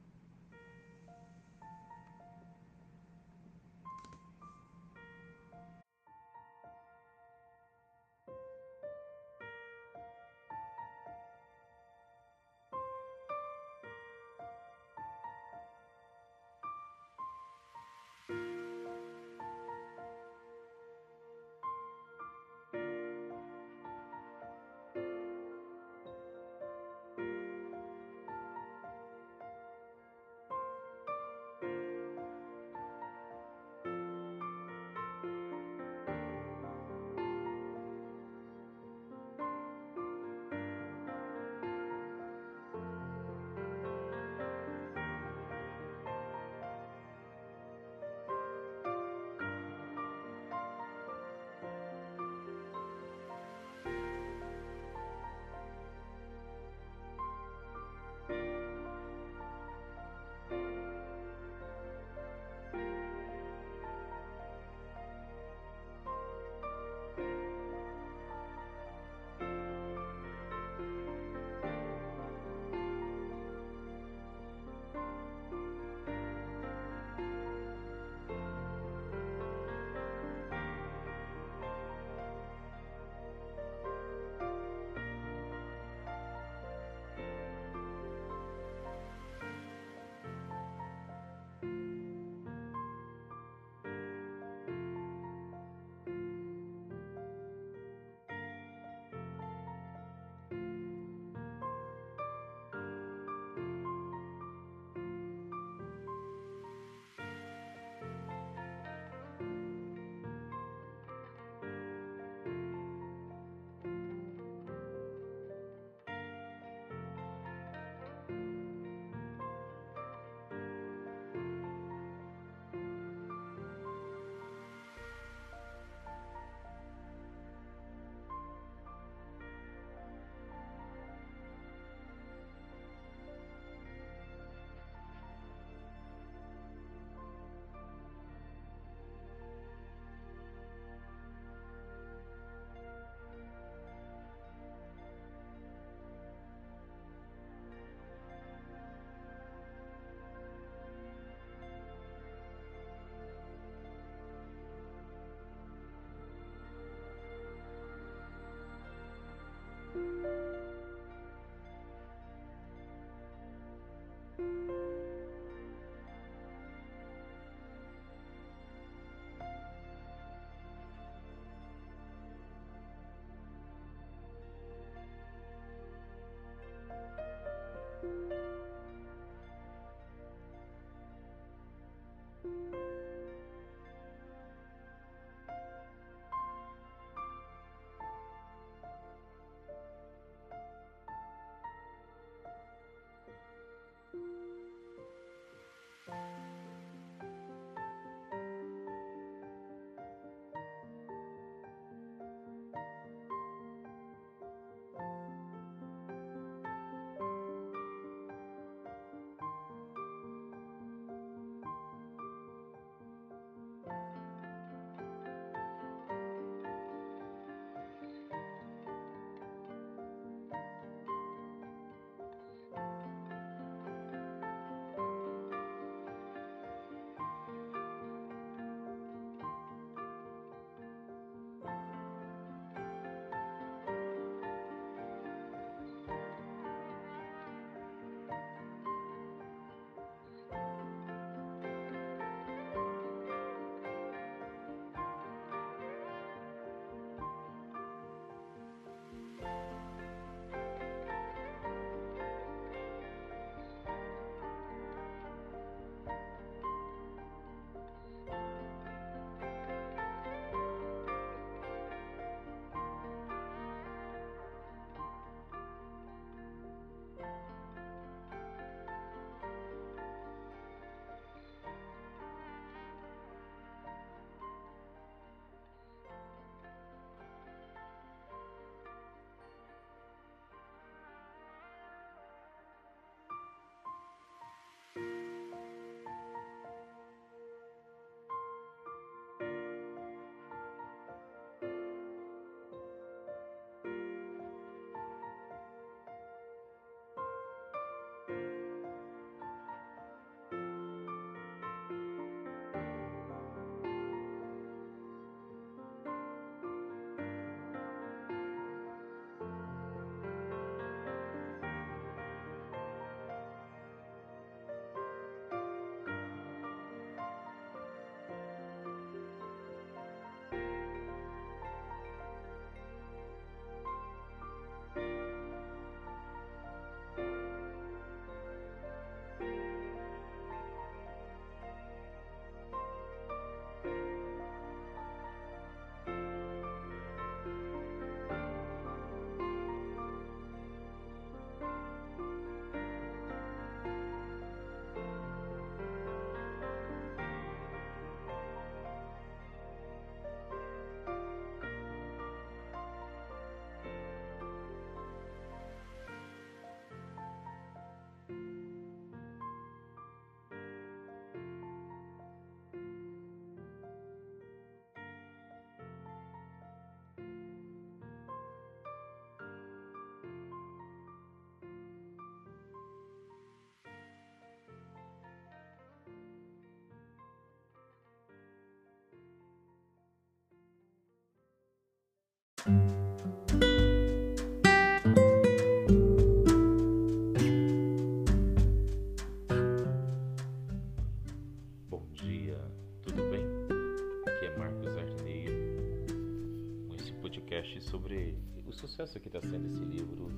O 398.99 399.07
sucesso 399.07 399.21
que 399.21 399.29
está 399.29 399.41
sendo 399.41 399.65
esse 399.69 399.85
livro, 399.85 400.29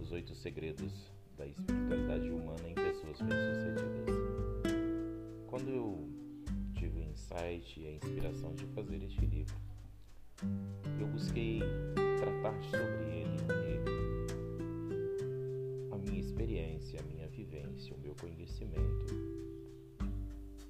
Os 0.00 0.12
Oito 0.12 0.32
Segredos 0.32 1.10
da 1.36 1.44
Espiritualidade 1.44 2.30
Humana 2.30 2.68
em 2.68 2.74
Pessoas 2.74 3.20
Bem-Sucedidas. 3.20 4.14
Quando 5.48 5.68
eu 5.68 6.08
tive 6.76 7.00
o 7.00 7.02
insight 7.02 7.80
e 7.80 7.88
a 7.88 7.92
inspiração 7.94 8.54
de 8.54 8.66
fazer 8.66 9.02
este 9.02 9.26
livro, 9.26 9.56
eu 11.00 11.08
busquei 11.08 11.58
tratar 12.18 12.62
sobre 12.62 13.04
ele 13.18 13.36
a 15.90 15.98
minha 15.98 16.20
experiência, 16.20 17.00
a 17.00 17.02
minha 17.02 17.26
vivência, 17.26 17.96
o 17.96 17.98
meu 17.98 18.14
conhecimento 18.14 19.06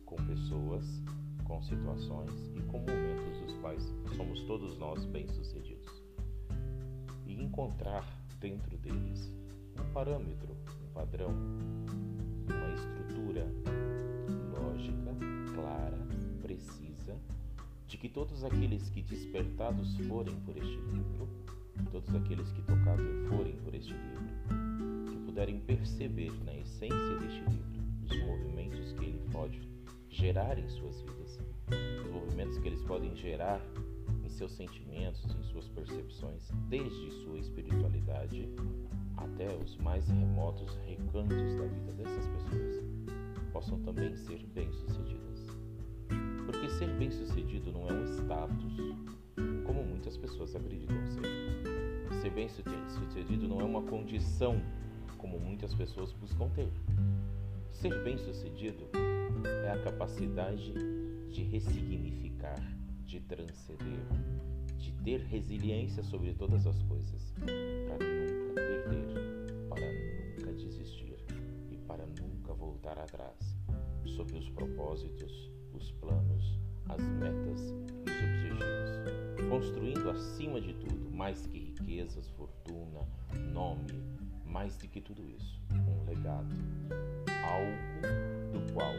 com 0.06 0.16
pessoas, 0.16 1.02
com 1.44 1.60
situações 1.60 2.50
e 2.56 2.62
com 2.62 2.78
momentos 2.78 3.38
dos 3.42 3.52
quais 3.58 3.94
somos 4.16 4.40
todos 4.44 4.78
nós 4.78 5.04
bem-sucedidos. 5.04 5.67
Encontrar 7.48 8.04
dentro 8.38 8.76
deles 8.76 9.32
um 9.80 9.92
parâmetro, 9.94 10.54
um 10.84 10.92
padrão, 10.92 11.30
uma 11.30 12.74
estrutura 12.74 13.46
lógica, 14.52 15.16
clara, 15.54 15.98
precisa, 16.42 17.16
de 17.86 17.96
que 17.96 18.06
todos 18.10 18.44
aqueles 18.44 18.90
que 18.90 19.00
despertados 19.00 19.96
forem 20.06 20.38
por 20.40 20.58
este 20.58 20.76
livro, 20.76 21.26
todos 21.90 22.14
aqueles 22.14 22.52
que 22.52 22.60
tocados 22.60 23.26
forem 23.30 23.56
por 23.64 23.74
este 23.74 23.94
livro, 23.94 25.10
que 25.10 25.16
puderem 25.24 25.58
perceber 25.60 26.32
na 26.44 26.54
essência 26.54 27.18
deste 27.18 27.40
livro 27.48 27.82
os 28.04 28.26
movimentos 28.26 28.92
que 28.92 29.06
ele 29.06 29.22
pode 29.32 29.58
gerar 30.10 30.58
em 30.58 30.68
suas 30.68 31.00
vidas, 31.00 31.40
os 32.04 32.10
movimentos 32.12 32.58
que 32.58 32.68
eles 32.68 32.82
podem 32.82 33.16
gerar 33.16 33.58
em 34.28 34.30
seus 34.30 34.52
sentimentos, 34.52 35.24
em 35.34 35.42
suas 35.42 35.66
percepções, 35.68 36.50
desde 36.68 37.10
sua 37.22 37.38
espiritualidade 37.38 38.46
até 39.16 39.48
os 39.56 39.74
mais 39.78 40.06
remotos 40.06 40.76
recantos 40.86 41.54
da 41.56 41.64
vida 41.64 41.92
dessas 41.92 42.26
pessoas, 42.26 42.84
possam 43.52 43.80
também 43.80 44.14
ser 44.14 44.44
bem-sucedidas. 44.54 45.46
Porque 46.44 46.68
ser 46.68 46.88
bem-sucedido 46.98 47.72
não 47.72 47.88
é 47.88 47.92
um 47.92 48.04
status, 48.04 48.76
como 49.64 49.82
muitas 49.82 50.18
pessoas 50.18 50.54
acreditam 50.54 51.06
ser. 51.06 52.20
Ser 52.20 52.30
bem-sucedido 52.30 53.48
não 53.48 53.60
é 53.60 53.64
uma 53.64 53.82
condição, 53.82 54.60
como 55.16 55.40
muitas 55.40 55.74
pessoas 55.74 56.12
buscam 56.12 56.50
ter. 56.50 56.70
Ser 57.70 58.04
bem-sucedido 58.04 58.90
é 59.64 59.70
a 59.70 59.82
capacidade 59.82 60.74
de 61.30 61.42
ressignificar, 61.44 62.60
de 63.08 63.20
transcender, 63.20 64.06
de 64.76 64.92
ter 65.02 65.20
resiliência 65.22 66.02
sobre 66.02 66.34
todas 66.34 66.66
as 66.66 66.82
coisas, 66.82 67.32
para 67.40 68.04
nunca 68.04 68.54
perder, 68.54 69.66
para 69.70 69.92
nunca 69.92 70.52
desistir 70.52 71.16
e 71.72 71.78
para 71.78 72.04
nunca 72.20 72.52
voltar 72.52 72.98
atrás 72.98 73.56
sobre 74.04 74.36
os 74.36 74.50
propósitos, 74.50 75.50
os 75.72 75.90
planos, 75.92 76.60
as 76.90 77.02
metas 77.02 77.70
e 77.70 78.10
os 78.10 78.18
objetivos, 78.28 79.48
construindo 79.48 80.10
acima 80.10 80.60
de 80.60 80.74
tudo, 80.74 81.10
mais 81.10 81.46
que 81.46 81.60
riquezas, 81.60 82.28
fortuna, 82.32 83.08
nome, 83.54 83.86
mais 84.44 84.76
do 84.76 84.86
que 84.86 85.00
tudo 85.00 85.26
isso, 85.30 85.62
um 85.72 86.04
legado, 86.04 86.54
algo 87.42 88.52
do 88.52 88.72
qual 88.74 88.92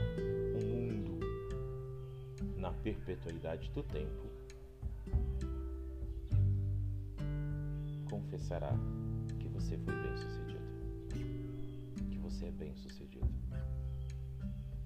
na 2.59 2.71
perpetuidade 2.71 3.71
do 3.71 3.81
tempo, 3.81 4.27
confessará 8.09 8.73
que 9.39 9.47
você 9.47 9.77
foi 9.77 9.93
bem 9.95 10.17
sucedido, 10.17 10.59
que 12.11 12.17
você 12.17 12.45
é 12.47 12.51
bem 12.51 12.75
sucedido. 12.75 13.29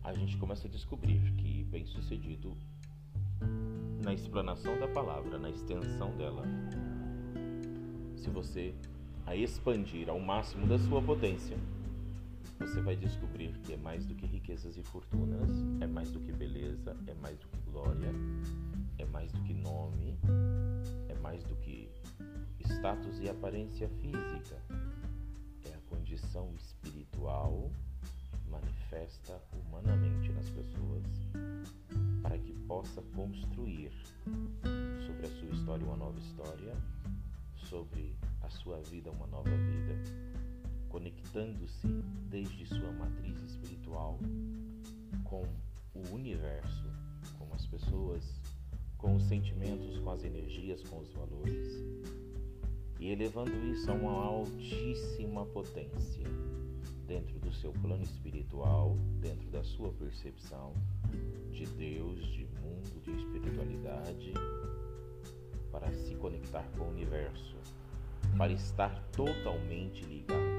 A 0.04 0.14
gente 0.14 0.38
começa 0.38 0.68
a 0.68 0.70
descobrir 0.70 1.32
que 1.34 1.64
bem 1.66 1.86
sucedido 1.86 2.56
na 4.04 4.14
explanação 4.14 4.80
da 4.80 4.88
palavra, 4.88 5.40
na 5.40 5.50
extensão 5.50 6.16
dela, 6.16 6.44
se 8.16 8.30
você 8.30 8.76
a 9.26 9.36
expandir 9.36 10.10
ao 10.10 10.20
máximo 10.20 10.68
da 10.68 10.78
sua 10.78 11.02
potência, 11.02 11.58
você 12.66 12.80
vai 12.80 12.96
descobrir 12.96 13.52
que 13.60 13.74
é 13.74 13.78
mais 13.78 14.06
do 14.06 14.16
que 14.16 14.26
riquezas 14.26 14.78
e 14.78 14.84
fortunas, 14.84 15.50
é 15.82 15.86
mais 15.86 16.10
do 16.12 16.20
que 16.22 16.32
beleza, 16.32 16.96
é 17.08 17.14
mais 17.16 17.38
do 17.38 17.46
que 17.50 17.60
glória, 17.70 18.10
é 18.98 19.04
mais 19.04 19.34
do 19.34 19.42
que 19.42 19.54
nome, 19.54 20.18
é 21.10 21.14
mais 21.16 21.44
do 21.44 21.58
que 21.58 21.92
status 22.62 23.20
e 23.20 23.28
aparência 23.28 23.90
física. 23.90 24.62
É 25.66 25.74
a 25.74 25.90
condição 25.90 26.54
espiritual 26.56 27.70
manifesta 28.50 29.42
humanamente 29.52 30.32
nas 30.32 30.50
pessoas 30.50 31.04
para 32.22 32.38
que 32.38 32.54
possa 32.66 33.02
construir 33.14 33.92
sobre 35.06 35.26
a 35.26 35.30
sua 35.30 35.50
história 35.50 35.86
uma 35.86 35.98
nova 35.98 36.18
história, 36.18 36.78
sobre 37.58 38.16
a 38.42 38.50
sua 38.50 38.80
vida 38.84 39.12
uma 39.12 39.28
nova 39.28 39.50
vida 39.50 40.33
conectando-se 40.94 41.88
desde 42.30 42.68
sua 42.68 42.92
matriz 42.92 43.42
espiritual 43.42 44.20
com 45.24 45.44
o 45.96 46.14
universo, 46.14 46.86
com 47.40 47.52
as 47.52 47.66
pessoas, 47.66 48.40
com 48.96 49.16
os 49.16 49.24
sentimentos, 49.24 49.98
com 49.98 50.12
as 50.12 50.24
energias, 50.24 50.84
com 50.84 51.00
os 51.00 51.12
valores, 51.12 51.84
e 53.00 53.10
elevando 53.10 53.52
isso 53.66 53.90
a 53.90 53.96
uma 53.96 54.12
altíssima 54.12 55.48
potência 55.48 56.28
dentro 57.08 57.40
do 57.40 57.52
seu 57.52 57.74
plano 57.74 58.04
espiritual, 58.04 58.96
dentro 59.20 59.50
da 59.50 59.64
sua 59.64 59.92
percepção 59.94 60.76
de 61.52 61.66
Deus, 61.66 62.24
de 62.28 62.46
mundo, 62.62 63.02
de 63.02 63.12
espiritualidade, 63.16 64.32
para 65.72 65.92
se 65.92 66.14
conectar 66.18 66.70
com 66.78 66.84
o 66.84 66.90
universo, 66.90 67.56
para 68.38 68.54
estar 68.54 69.04
totalmente 69.12 70.04
ligado 70.06 70.53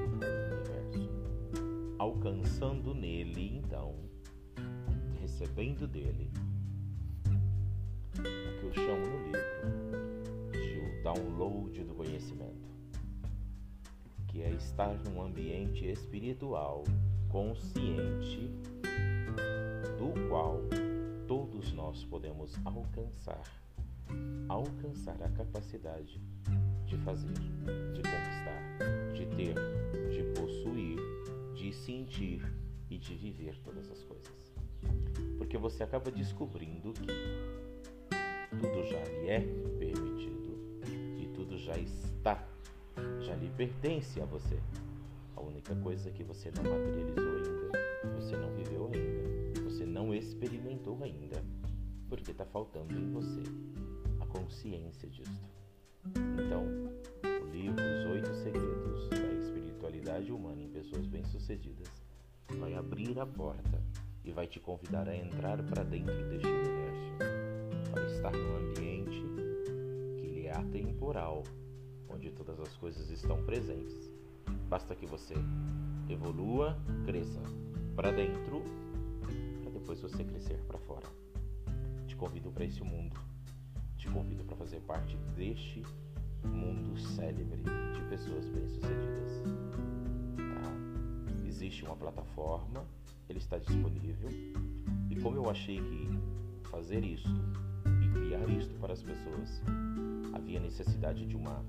alcançando 2.05 2.93
nele, 2.93 3.57
então, 3.57 3.95
recebendo 5.19 5.87
dele, 5.87 6.31
o 8.19 8.59
que 8.59 8.63
eu 8.63 8.73
chamo 8.73 9.07
no 9.07 9.25
livro 9.25 10.51
de 10.51 10.99
o 10.99 11.03
download 11.03 11.83
do 11.83 11.95
conhecimento, 11.95 12.69
que 14.27 14.43
é 14.43 14.51
estar 14.51 14.93
num 15.09 15.19
ambiente 15.19 15.83
espiritual 15.87 16.83
consciente 17.29 18.51
do 19.97 20.29
qual 20.29 20.59
todos 21.27 21.73
nós 21.73 22.03
podemos 22.03 22.55
alcançar, 22.63 23.41
alcançar 24.47 25.17
a 25.23 25.29
capacidade 25.29 26.21
de 26.85 26.97
fazer, 26.97 27.33
de 27.33 28.03
conquistar, 28.03 28.61
de 29.15 29.25
ter, 29.35 29.55
sentir 31.75 32.41
e 32.89 32.97
de 32.97 33.15
viver 33.15 33.57
todas 33.63 33.89
as 33.91 34.03
coisas. 34.03 34.53
Porque 35.37 35.57
você 35.57 35.83
acaba 35.83 36.11
descobrindo 36.11 36.93
que 36.93 37.07
tudo 38.57 38.83
já 38.85 39.03
lhe 39.03 39.29
é 39.29 39.41
permitido 39.77 40.57
e 41.17 41.27
tudo 41.33 41.57
já 41.57 41.77
está, 41.77 42.47
já 43.21 43.35
lhe 43.35 43.49
pertence 43.49 44.21
a 44.21 44.25
você. 44.25 44.59
A 45.35 45.41
única 45.41 45.75
coisa 45.75 46.09
que 46.11 46.23
você 46.23 46.51
não 46.51 46.63
materializou 46.63 47.35
ainda, 47.35 48.19
você 48.19 48.37
não 48.37 48.51
viveu 48.53 48.89
ainda, 48.93 49.61
você 49.61 49.85
não 49.85 50.13
experimentou 50.13 51.03
ainda, 51.03 51.43
porque 52.07 52.31
está 52.31 52.45
faltando 52.45 52.93
em 52.93 53.11
você 53.11 53.43
a 54.21 54.25
consciência 54.27 55.09
disto. 55.09 55.45
Então, 56.45 56.63
o 57.23 57.47
livro 57.51 57.83
Os 57.83 58.05
Oito 58.11 58.33
Segredos 58.35 58.84
da 60.05 60.19
Espiritualidade 60.19 60.31
Humana 60.31 60.61
em 60.61 60.69
Pessoas 60.69 61.07
Bem-Sucedidas 61.07 61.89
vai 62.59 62.75
abrir 62.75 63.19
a 63.19 63.25
porta 63.25 63.81
e 64.23 64.31
vai 64.31 64.45
te 64.45 64.59
convidar 64.59 65.09
a 65.09 65.15
entrar 65.15 65.61
para 65.63 65.83
dentro 65.83 66.13
deste 66.29 66.47
universo, 66.47 67.11
para 67.91 68.05
estar 68.05 68.31
num 68.31 68.57
ambiente 68.57 69.23
que 70.17 70.27
lhe 70.27 70.45
é 70.45 70.55
atemporal, 70.55 71.43
onde 72.07 72.29
todas 72.31 72.59
as 72.59 72.75
coisas 72.77 73.09
estão 73.09 73.43
presentes. 73.45 74.11
Basta 74.69 74.95
que 74.95 75.07
você 75.07 75.33
evolua, 76.07 76.77
cresça 77.05 77.41
para 77.95 78.11
dentro, 78.11 78.63
para 79.63 79.71
depois 79.71 79.99
você 80.01 80.23
crescer 80.23 80.59
para 80.67 80.77
fora. 80.77 81.07
Te 82.05 82.15
convido 82.15 82.51
para 82.51 82.65
esse 82.65 82.83
mundo 82.83 83.19
te 84.05 84.11
convido 84.11 84.43
para 84.43 84.55
fazer 84.57 84.79
parte 84.81 85.17
deste 85.35 85.83
mundo 86.43 86.95
célebre 86.99 87.63
de 87.63 88.09
pessoas 88.09 88.47
bem-sucedidas. 88.49 89.41
Existe 91.55 91.85
uma 91.85 91.95
plataforma, 91.95 92.85
ele 93.29 93.39
está 93.39 93.57
disponível, 93.57 94.29
e 95.09 95.15
como 95.21 95.37
eu 95.37 95.49
achei 95.49 95.79
que 95.79 96.09
fazer 96.69 97.01
isso 97.01 97.33
e 97.85 98.05
enviar 98.07 98.49
isto 98.49 98.77
para 98.77 98.91
as 98.91 99.01
pessoas, 99.01 99.61
havia 100.33 100.59
necessidade 100.59 101.25
de 101.25 101.33
uma 101.33 101.63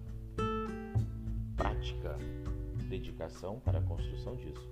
prática 1.57 2.19
dedicação 2.89 3.61
para 3.61 3.79
a 3.79 3.83
construção 3.83 4.35
disso. 4.35 4.69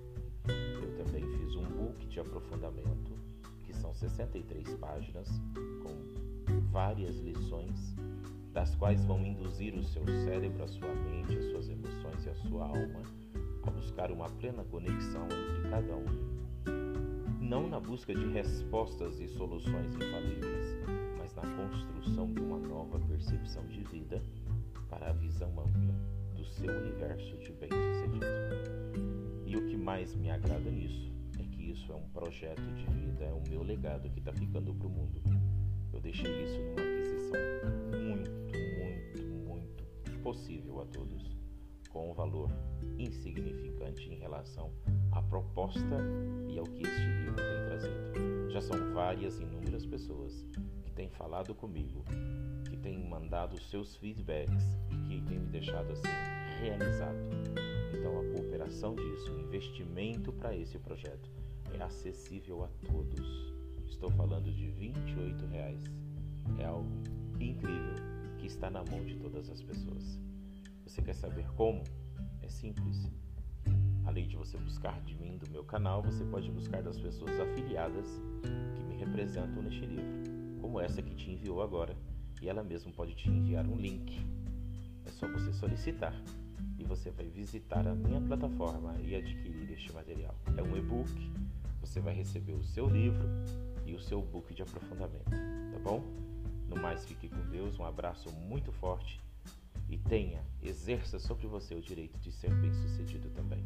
Eu 0.83 1.05
também 1.05 1.23
fiz 1.37 1.55
um 1.55 1.63
book 1.63 2.05
de 2.07 2.19
aprofundamento, 2.19 3.17
que 3.63 3.73
são 3.73 3.93
63 3.93 4.69
páginas, 4.73 5.29
com 5.81 6.59
várias 6.71 7.15
lições, 7.19 7.95
das 8.51 8.75
quais 8.75 9.05
vão 9.05 9.25
induzir 9.25 9.75
o 9.75 9.83
seu 9.85 10.05
cérebro, 10.25 10.61
a 10.61 10.67
sua 10.67 10.93
mente, 10.93 11.37
as 11.37 11.45
suas 11.51 11.69
emoções 11.69 12.25
e 12.25 12.29
a 12.29 12.35
sua 12.35 12.65
alma 12.65 13.01
buscar 13.71 14.11
uma 14.11 14.29
plena 14.29 14.63
conexão 14.65 15.25
entre 15.25 15.69
cada 15.69 15.95
um. 15.95 16.35
Não 17.39 17.67
na 17.67 17.79
busca 17.79 18.13
de 18.13 18.25
respostas 18.27 19.19
e 19.19 19.27
soluções 19.27 19.95
infalíveis, 19.95 20.77
mas 21.17 21.33
na 21.35 21.43
construção 21.55 22.33
de 22.33 22.39
uma 22.41 22.59
nova 22.59 22.99
percepção 22.99 23.65
de 23.67 23.83
vida 23.83 24.21
para 24.89 25.09
a 25.09 25.13
visão 25.13 25.49
ampla 25.59 25.93
do 26.35 26.45
seu 26.45 26.71
universo 26.71 27.37
de 27.37 27.51
bem-sucedido. 27.53 28.25
E 29.45 29.55
o 29.55 29.67
que 29.67 29.77
mais 29.77 30.15
me 30.15 30.29
agrada 30.31 30.69
nisso 30.69 31.11
é 31.39 31.43
que 31.43 31.71
isso 31.71 31.91
é 31.91 31.95
um 31.95 32.07
projeto 32.09 32.61
de 32.73 32.85
vida, 32.87 33.25
é 33.25 33.33
o 33.33 33.49
meu 33.49 33.63
legado 33.63 34.09
que 34.09 34.19
está 34.19 34.33
ficando 34.33 34.73
para 34.73 34.87
o 34.87 34.89
mundo. 34.89 35.21
Eu 35.93 36.01
deixei 36.01 36.43
isso 36.43 36.59
numa 36.61 36.81
aquisição 36.81 37.39
muito, 38.03 38.31
muito, 38.79 39.23
muito 39.47 40.19
possível 40.21 40.81
a 40.81 40.85
todos, 40.85 41.34
com 41.95 42.11
um 42.11 42.13
valor 42.13 42.51
insignificante 42.99 44.09
em 44.09 44.15
relação 44.15 44.69
à 45.13 45.21
proposta 45.21 45.95
e 46.49 46.59
ao 46.59 46.65
que 46.65 46.83
este 46.83 46.99
livro 46.99 47.35
tem 47.35 47.65
trazido. 47.65 48.51
Já 48.51 48.61
são 48.61 48.93
várias, 48.93 49.39
inúmeras 49.39 49.85
pessoas 49.85 50.45
que 50.83 50.91
têm 50.91 51.09
falado 51.09 51.55
comigo, 51.55 52.03
que 52.69 52.75
têm 52.75 53.01
mandado 53.07 53.57
seus 53.61 53.95
feedbacks 53.95 54.77
e 54.91 54.97
que 55.07 55.21
têm 55.21 55.39
me 55.39 55.47
deixado 55.47 55.89
assim 55.93 56.09
realizado. 56.59 57.15
Então, 57.97 58.19
a 58.19 58.33
cooperação 58.33 58.93
disso, 58.93 59.31
o 59.31 59.39
investimento 59.39 60.33
para 60.33 60.53
esse 60.53 60.77
projeto 60.77 61.31
é 61.73 61.81
acessível 61.81 62.65
a 62.65 62.67
todos. 62.85 63.53
Estou 63.87 64.11
falando 64.11 64.51
de 64.51 64.67
28 64.67 65.45
reais. 65.45 65.81
É 66.59 66.65
algo 66.65 66.91
incrível 67.39 67.95
que 68.37 68.47
está 68.47 68.69
na 68.69 68.83
mão 68.83 69.01
de 69.05 69.15
todas 69.15 69.49
as 69.49 69.61
pessoas. 69.61 70.19
Você 70.95 71.01
quer 71.01 71.15
saber 71.15 71.45
como? 71.57 71.83
É 72.41 72.47
simples. 72.47 73.11
Além 74.05 74.29
de 74.29 74.37
você 74.37 74.57
buscar 74.57 75.01
de 75.01 75.13
mim, 75.15 75.37
do 75.37 75.51
meu 75.51 75.61
canal, 75.61 76.01
você 76.01 76.23
pode 76.23 76.49
buscar 76.49 76.81
das 76.81 76.97
pessoas 76.97 77.37
afiliadas 77.37 78.07
que 78.73 78.81
me 78.85 78.95
representam 78.95 79.61
neste 79.61 79.85
livro, 79.85 80.61
como 80.61 80.79
essa 80.79 81.01
que 81.01 81.13
te 81.13 81.31
enviou 81.31 81.61
agora, 81.61 81.97
e 82.41 82.47
ela 82.47 82.63
mesma 82.63 82.93
pode 82.93 83.13
te 83.13 83.29
enviar 83.29 83.67
um 83.67 83.75
link. 83.75 84.25
É 85.05 85.11
só 85.11 85.27
você 85.27 85.51
solicitar 85.51 86.15
e 86.79 86.85
você 86.85 87.11
vai 87.11 87.27
visitar 87.27 87.85
a 87.85 87.93
minha 87.93 88.21
plataforma 88.21 88.95
e 89.01 89.17
adquirir 89.17 89.69
este 89.73 89.91
material. 89.91 90.33
É 90.55 90.63
um 90.63 90.77
e-book, 90.77 91.11
você 91.81 91.99
vai 91.99 92.13
receber 92.13 92.53
o 92.53 92.63
seu 92.63 92.87
livro 92.87 93.27
e 93.85 93.93
o 93.93 93.99
seu 93.99 94.21
book 94.21 94.53
de 94.53 94.61
aprofundamento, 94.61 95.29
tá 95.29 95.79
bom? 95.83 96.01
No 96.69 96.77
mais, 96.77 97.03
fique 97.03 97.27
com 97.27 97.49
Deus, 97.49 97.77
um 97.77 97.83
abraço 97.83 98.31
muito 98.31 98.71
forte 98.71 99.24
e 99.89 99.97
tenha, 99.97 100.43
exerça 100.61 101.19
sobre 101.19 101.47
você 101.47 101.75
o 101.75 101.81
direito 101.81 102.17
de 102.19 102.31
ser 102.31 102.53
bem-sucedido 102.55 103.29
também. 103.29 103.63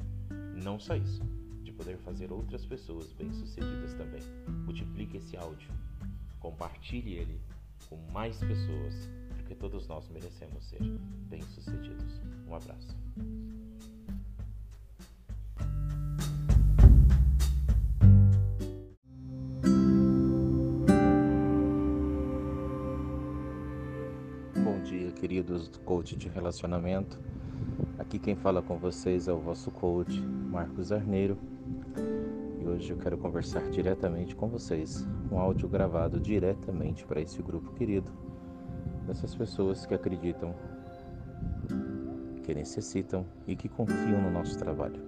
Não 0.63 0.79
só 0.79 0.95
isso, 0.95 1.21
de 1.63 1.71
poder 1.71 1.97
fazer 1.97 2.31
outras 2.31 2.65
pessoas 2.65 3.13
bem-sucedidas 3.13 3.93
também. 3.93 4.21
Multiplique 4.65 5.17
esse 5.17 5.37
áudio, 5.37 5.71
compartilhe 6.39 7.13
ele 7.13 7.39
com 7.87 7.97
mais 8.11 8.37
pessoas 8.39 9.09
porque 9.49 9.55
todos 9.55 9.87
nós 9.87 10.07
merecemos 10.09 10.63
ser 10.63 10.79
bem-sucedidos. 11.27 12.21
Um 12.47 12.53
abraço. 12.53 12.95
Queridos 25.19 25.67
do 25.67 25.79
coach 25.79 26.15
de 26.15 26.29
relacionamento. 26.29 27.19
Aqui 27.97 28.17
quem 28.17 28.37
fala 28.37 28.61
com 28.61 28.77
vocês 28.77 29.27
é 29.27 29.33
o 29.33 29.37
vosso 29.37 29.69
coach, 29.69 30.21
Marcos 30.21 30.93
Arneiro. 30.93 31.37
E 32.61 32.65
hoje 32.65 32.91
eu 32.91 32.97
quero 32.97 33.17
conversar 33.17 33.69
diretamente 33.69 34.33
com 34.33 34.47
vocês, 34.47 35.05
um 35.29 35.37
áudio 35.37 35.67
gravado 35.67 36.21
diretamente 36.21 37.05
para 37.05 37.19
esse 37.19 37.41
grupo 37.41 37.73
querido 37.73 38.09
dessas 39.05 39.35
pessoas 39.35 39.85
que 39.85 39.93
acreditam, 39.93 40.55
que 42.43 42.55
necessitam 42.55 43.25
e 43.45 43.57
que 43.57 43.67
confiam 43.67 44.21
no 44.21 44.31
nosso 44.31 44.57
trabalho. 44.57 45.01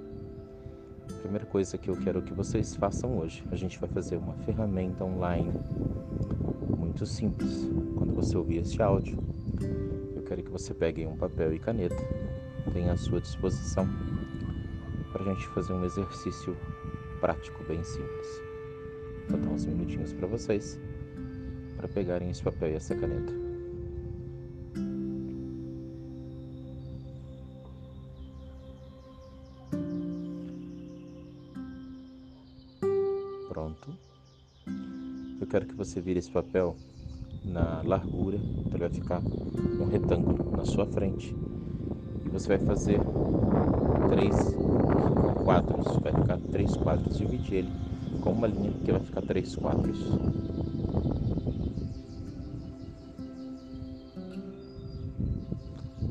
A 1.10 1.22
primeira 1.22 1.46
coisa 1.46 1.78
que 1.78 1.90
eu 1.90 1.96
quero 1.96 2.22
que 2.22 2.34
vocês 2.34 2.76
façam 2.76 3.18
hoje, 3.18 3.46
a 3.50 3.56
gente 3.56 3.80
vai 3.80 3.88
fazer 3.88 4.18
uma 4.18 4.34
ferramenta 4.40 5.06
online 5.06 5.54
muito 6.78 7.06
simples. 7.06 7.70
Quando 7.96 8.14
você 8.14 8.36
ouvir 8.36 8.58
este 8.58 8.82
áudio, 8.82 9.31
quero 10.32 10.44
que 10.44 10.50
você 10.50 10.74
pegue 10.74 11.06
um 11.06 11.18
papel 11.18 11.54
e 11.54 11.60
caneta, 11.60 11.98
tenha 12.72 12.94
à 12.94 12.96
sua 12.96 13.20
disposição, 13.20 13.86
para 15.12 15.24
a 15.24 15.34
gente 15.34 15.46
fazer 15.50 15.74
um 15.74 15.84
exercício 15.84 16.56
prático 17.20 17.62
bem 17.66 17.84
simples. 17.84 18.42
Vou 19.28 19.38
dar 19.38 19.50
uns 19.50 19.66
minutinhos 19.66 20.14
para 20.14 20.28
vocês 20.28 20.80
para 21.76 21.90
pegarem 21.90 22.30
esse 22.30 22.42
papel 22.42 22.70
e 22.70 22.76
essa 22.76 22.96
caneta. 22.96 23.52
quero 35.52 35.66
que 35.66 35.76
você 35.76 36.00
vire 36.00 36.18
esse 36.18 36.32
papel 36.32 36.78
largura, 37.92 38.38
então 38.38 38.72
ele 38.74 38.80
vai 38.80 38.90
ficar 38.90 39.22
um 39.80 39.86
retângulo 39.86 40.56
na 40.56 40.64
sua 40.64 40.86
frente. 40.86 41.36
E 42.26 42.30
você 42.30 42.48
vai 42.48 42.60
fazer 42.60 43.02
três 44.10 44.56
quadros, 45.44 45.98
vai 45.98 46.14
ficar 46.14 46.40
três 46.52 46.76
quadros, 46.78 47.18
dividir 47.18 47.56
ele 47.56 47.72
com 48.22 48.32
uma 48.32 48.48
linha 48.48 48.72
que 48.86 48.92
vai 48.92 49.02
ficar 49.02 49.22
três 49.22 49.56
quadros. 49.56 50.00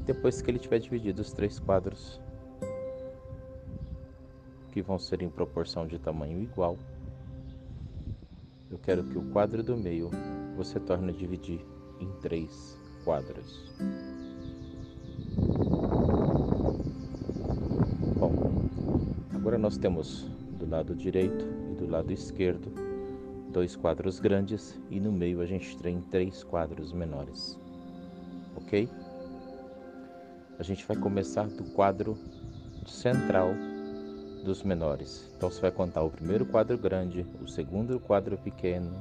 Depois 0.04 0.42
que 0.42 0.50
ele 0.50 0.58
tiver 0.58 0.80
dividido 0.80 1.22
os 1.22 1.32
três 1.32 1.58
quadros, 1.58 2.20
que 4.72 4.82
vão 4.82 4.98
ser 4.98 5.22
em 5.22 5.30
proporção 5.30 5.86
de 5.86 5.98
tamanho 5.98 6.42
igual, 6.42 6.76
eu 8.70 8.78
quero 8.78 9.02
que 9.04 9.16
o 9.16 9.22
quadro 9.30 9.62
do 9.62 9.76
meio 9.76 10.10
você 10.64 10.78
torne 10.78 11.10
a 11.10 11.14
dividir 11.14 11.64
em 12.00 12.08
três 12.20 12.78
quadros. 13.02 13.64
Bom, 18.18 18.32
agora 19.34 19.56
nós 19.56 19.78
temos 19.78 20.28
do 20.58 20.68
lado 20.68 20.94
direito 20.94 21.46
e 21.72 21.74
do 21.76 21.90
lado 21.90 22.12
esquerdo 22.12 22.70
dois 23.50 23.74
quadros 23.74 24.20
grandes 24.20 24.78
e 24.90 25.00
no 25.00 25.10
meio 25.10 25.40
a 25.40 25.46
gente 25.46 25.78
tem 25.78 25.98
três 26.02 26.44
quadros 26.44 26.92
menores. 26.92 27.58
Ok? 28.56 28.86
A 30.58 30.62
gente 30.62 30.84
vai 30.84 30.96
começar 30.98 31.48
do 31.48 31.64
quadro 31.72 32.18
central 32.86 33.54
dos 34.44 34.62
menores. 34.62 35.30
Então 35.34 35.50
você 35.50 35.62
vai 35.62 35.70
contar 35.70 36.02
o 36.02 36.10
primeiro 36.10 36.44
quadro 36.44 36.76
grande, 36.76 37.26
o 37.40 37.48
segundo 37.48 37.98
quadro 37.98 38.36
pequeno. 38.36 38.94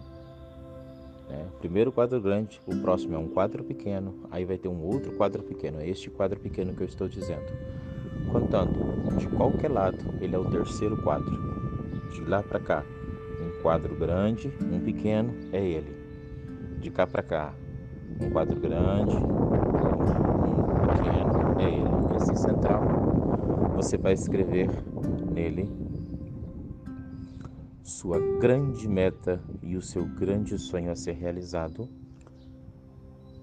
Né? 1.30 1.46
Primeiro 1.60 1.92
quadro 1.92 2.20
grande, 2.20 2.60
o 2.66 2.76
próximo 2.78 3.16
é 3.16 3.18
um 3.18 3.28
quadro 3.28 3.64
pequeno, 3.64 4.16
aí 4.32 4.44
vai 4.44 4.58
ter 4.58 4.68
um 4.68 4.82
outro 4.84 5.12
quadro 5.14 5.44
pequeno. 5.44 5.80
É 5.80 5.88
este 5.88 6.10
quadro 6.10 6.40
pequeno 6.40 6.74
que 6.74 6.82
eu 6.82 6.88
estou 6.88 7.08
dizendo. 7.08 7.46
Contando 8.32 9.16
de 9.18 9.28
qualquer 9.28 9.70
lado, 9.70 9.98
ele 10.20 10.36
é 10.36 10.40
o 10.40 10.46
terceiro 10.46 10.98
quadro. 10.98 11.32
De 12.12 12.26
lá 12.26 12.42
para 12.42 12.60
cá, 12.60 12.84
um 13.40 13.62
quadro 13.62 13.96
grande, 13.96 14.52
um 14.62 14.80
pequeno, 14.80 15.34
é 15.54 15.64
ele. 15.64 15.96
De 16.80 16.90
cá 16.90 17.06
para 17.06 17.22
cá, 17.22 17.54
um 18.20 18.30
quadro 18.32 18.60
grande, 18.60 19.16
um 19.16 20.88
pequeno, 20.88 21.60
é 21.60 21.70
ele. 21.70 22.16
Esse 22.16 22.36
central, 22.36 22.82
você 23.76 23.98
vai 23.98 24.14
escrever 24.14 24.70
nele 25.32 25.89
sua 27.90 28.20
grande 28.40 28.88
meta 28.88 29.42
e 29.64 29.76
o 29.76 29.82
seu 29.82 30.06
grande 30.06 30.58
sonho 30.60 30.92
a 30.92 30.96
ser 30.96 31.14
realizado. 31.14 31.90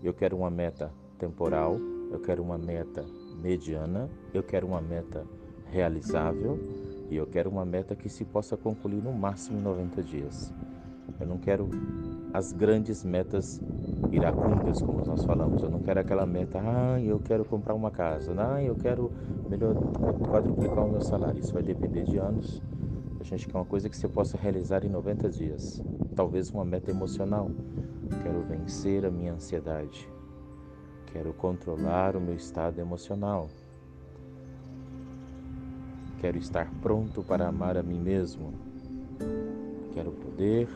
Eu 0.02 0.14
quero 0.14 0.36
uma 0.36 0.50
meta 0.50 0.92
temporal, 1.18 1.76
eu 2.12 2.20
quero 2.20 2.42
uma 2.42 2.56
meta 2.56 3.04
mediana, 3.42 4.08
eu 4.32 4.42
quero 4.42 4.66
uma 4.66 4.80
meta 4.80 5.26
realizável 5.66 6.58
e 7.10 7.16
eu 7.16 7.26
quero 7.26 7.50
uma 7.50 7.64
meta 7.64 7.96
que 7.96 8.08
se 8.08 8.24
possa 8.24 8.56
concluir 8.56 9.02
no 9.02 9.12
máximo 9.12 9.58
em 9.58 9.62
90 9.62 10.02
dias. 10.02 10.54
Eu 11.18 11.26
não 11.26 11.38
quero 11.38 11.68
as 12.32 12.52
grandes 12.52 13.02
metas 13.02 13.60
iracundas, 14.12 14.80
como 14.80 15.04
nós 15.04 15.24
falamos. 15.24 15.62
Eu 15.62 15.70
não 15.70 15.80
quero 15.80 16.00
aquela 16.00 16.24
meta, 16.24 16.60
ah, 16.60 17.00
eu 17.00 17.18
quero 17.18 17.44
comprar 17.44 17.74
uma 17.74 17.90
casa, 17.90 18.32
ah, 18.38 18.62
eu 18.62 18.76
quero 18.76 19.10
melhor 19.48 19.74
quadruplicar 20.28 20.84
o 20.84 20.90
meu 20.90 21.00
salário. 21.00 21.40
Isso 21.40 21.52
vai 21.52 21.62
depender 21.62 22.04
de 22.04 22.18
anos. 22.18 22.62
Gente 23.26 23.48
quer 23.48 23.58
uma 23.58 23.64
coisa 23.64 23.88
que 23.88 23.96
você 23.96 24.06
possa 24.06 24.38
realizar 24.38 24.84
em 24.84 24.88
90 24.88 25.28
dias. 25.30 25.82
Talvez 26.14 26.48
uma 26.48 26.64
meta 26.64 26.92
emocional. 26.92 27.50
Quero 28.22 28.40
vencer 28.42 29.04
a 29.04 29.10
minha 29.10 29.32
ansiedade. 29.32 30.08
Quero 31.06 31.32
controlar 31.32 32.14
o 32.14 32.20
meu 32.20 32.36
estado 32.36 32.80
emocional. 32.80 33.50
Quero 36.20 36.38
estar 36.38 36.70
pronto 36.80 37.20
para 37.20 37.48
amar 37.48 37.76
a 37.76 37.82
mim 37.82 37.98
mesmo. 37.98 38.54
Quero 39.92 40.12
poder 40.12 40.68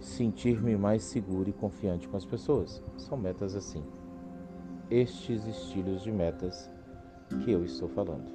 sentir-me 0.00 0.76
mais 0.76 1.02
seguro 1.02 1.48
e 1.48 1.52
confiante 1.54 2.06
com 2.06 2.16
as 2.18 2.26
pessoas. 2.26 2.82
São 2.98 3.16
metas 3.16 3.56
assim. 3.56 3.82
Estes 4.90 5.46
estilos 5.46 6.02
de 6.02 6.12
metas 6.12 6.70
que 7.42 7.50
eu 7.50 7.64
estou 7.64 7.88
falando. 7.88 8.34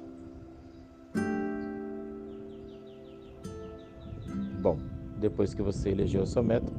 Depois 5.20 5.54
que 5.54 5.62
você 5.62 5.90
elegeu 5.90 6.22
a 6.22 6.26
sua 6.26 6.42
meta, 6.42 6.72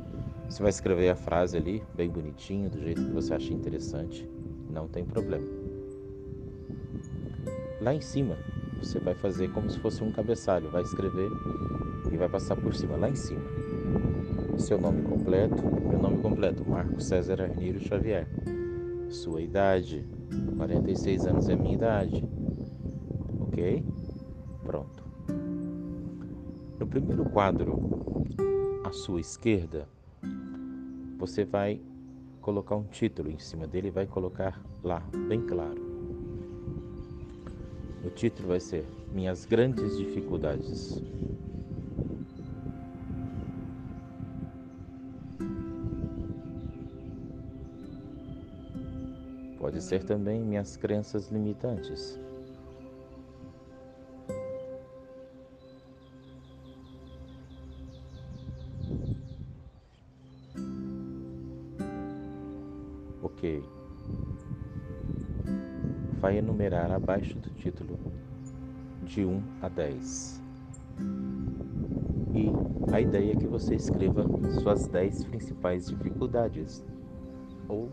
você 0.50 0.62
vai 0.62 0.70
escrever 0.70 1.10
a 1.10 1.16
frase 1.16 1.56
ali, 1.56 1.82
bem 1.96 2.10
bonitinho, 2.10 2.70
do 2.70 2.80
jeito 2.82 3.02
que 3.02 3.12
você 3.12 3.34
acha 3.34 3.54
interessante. 3.54 4.30
Não 4.70 4.88
tem 4.88 5.06
problema. 5.06 5.48
Lá 7.80 7.94
em 7.94 8.02
cima, 8.02 8.36
você 8.82 9.00
vai 9.00 9.14
fazer 9.14 9.50
como 9.52 9.70
se 9.70 9.80
fosse 9.80 10.04
um 10.04 10.12
cabeçalho, 10.12 10.70
vai 10.70 10.82
escrever 10.82 11.30
e 12.12 12.18
vai 12.18 12.28
passar 12.28 12.56
por 12.56 12.74
cima, 12.74 12.98
lá 12.98 13.10
em 13.10 13.16
cima. 13.16 13.42
Seu 14.58 14.80
nome 14.80 15.04
completo, 15.04 15.64
meu 15.88 16.00
nome 16.00 16.18
completo, 16.18 16.68
Marco 16.68 17.02
César 17.02 17.42
Arneiro 17.42 17.80
Xavier. 17.80 18.28
Sua 19.10 19.42
idade, 19.42 20.06
46 20.58 21.26
anos 21.26 21.50
é 21.50 21.56
minha 21.56 21.76
idade. 21.76 22.24
Ok? 23.40 23.84
Primeiro 26.92 27.24
quadro, 27.24 27.80
à 28.84 28.92
sua 28.92 29.22
esquerda, 29.22 29.88
você 31.18 31.46
vai 31.46 31.80
colocar 32.42 32.76
um 32.76 32.84
título 32.84 33.32
em 33.32 33.40
cima 33.40 33.66
dele 33.66 33.88
e 33.88 33.92
vai 33.92 34.06
colocar 34.06 34.62
lá, 34.84 35.02
bem 35.30 35.40
claro. 35.48 35.82
O 38.04 38.10
título 38.10 38.50
vai 38.50 38.60
ser 38.60 38.86
Minhas 39.14 39.46
Grandes 39.46 39.98
Dificuldades. 39.98 41.02
Pode 49.58 49.82
ser 49.82 50.04
também 50.04 50.42
minhas 50.42 50.76
crenças 50.76 51.30
limitantes. 51.30 52.20
Vai 66.32 66.38
enumerar 66.38 66.90
abaixo 66.90 67.38
do 67.40 67.50
título 67.50 68.00
de 69.04 69.26
1 69.26 69.44
a 69.62 69.68
10. 69.68 70.42
E 72.34 72.94
a 72.94 73.02
ideia 73.02 73.34
é 73.34 73.36
que 73.36 73.48
você 73.48 73.76
escreva 73.76 74.24
suas 74.62 74.88
10 74.88 75.26
principais 75.26 75.88
dificuldades 75.88 76.86
ou 77.68 77.92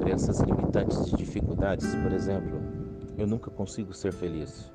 crenças 0.00 0.38
limitantes 0.38 1.04
de 1.06 1.16
dificuldades. 1.16 1.92
Por 1.92 2.12
exemplo, 2.12 2.60
eu 3.18 3.26
nunca 3.26 3.50
consigo 3.50 3.92
ser 3.92 4.12
feliz. 4.12 4.70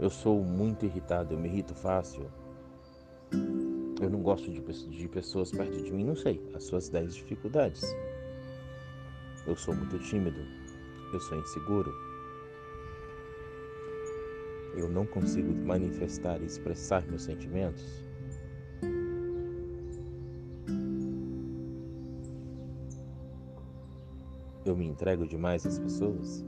Eu 0.00 0.08
sou 0.08 0.42
muito 0.42 0.86
irritado, 0.86 1.34
eu 1.34 1.38
me 1.38 1.50
irrito 1.50 1.74
fácil. 1.74 2.30
Eu 4.00 4.10
não 4.10 4.22
gosto 4.22 4.50
de, 4.50 4.60
de 4.60 5.08
pessoas 5.08 5.50
perto 5.50 5.82
de 5.82 5.92
mim, 5.92 6.04
não 6.04 6.16
sei, 6.16 6.40
as 6.54 6.64
suas 6.64 6.88
10 6.88 7.14
dificuldades. 7.14 7.82
Eu 9.46 9.54
sou 9.56 9.74
muito 9.74 9.98
tímido, 9.98 10.40
eu 11.12 11.20
sou 11.20 11.38
inseguro. 11.38 11.92
Eu 14.74 14.88
não 14.88 15.06
consigo 15.06 15.54
manifestar 15.54 16.42
e 16.42 16.46
expressar 16.46 17.06
meus 17.06 17.22
sentimentos. 17.22 18.04
Eu 24.64 24.76
me 24.76 24.86
entrego 24.86 25.26
demais 25.26 25.64
às 25.66 25.78
pessoas? 25.78 26.44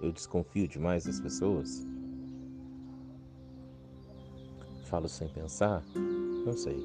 Eu 0.00 0.12
desconfio 0.12 0.66
demais 0.66 1.04
das 1.04 1.20
pessoas? 1.20 1.89
Falo 4.90 5.08
sem 5.08 5.28
pensar? 5.28 5.84
Não 5.94 6.52
sei. 6.52 6.84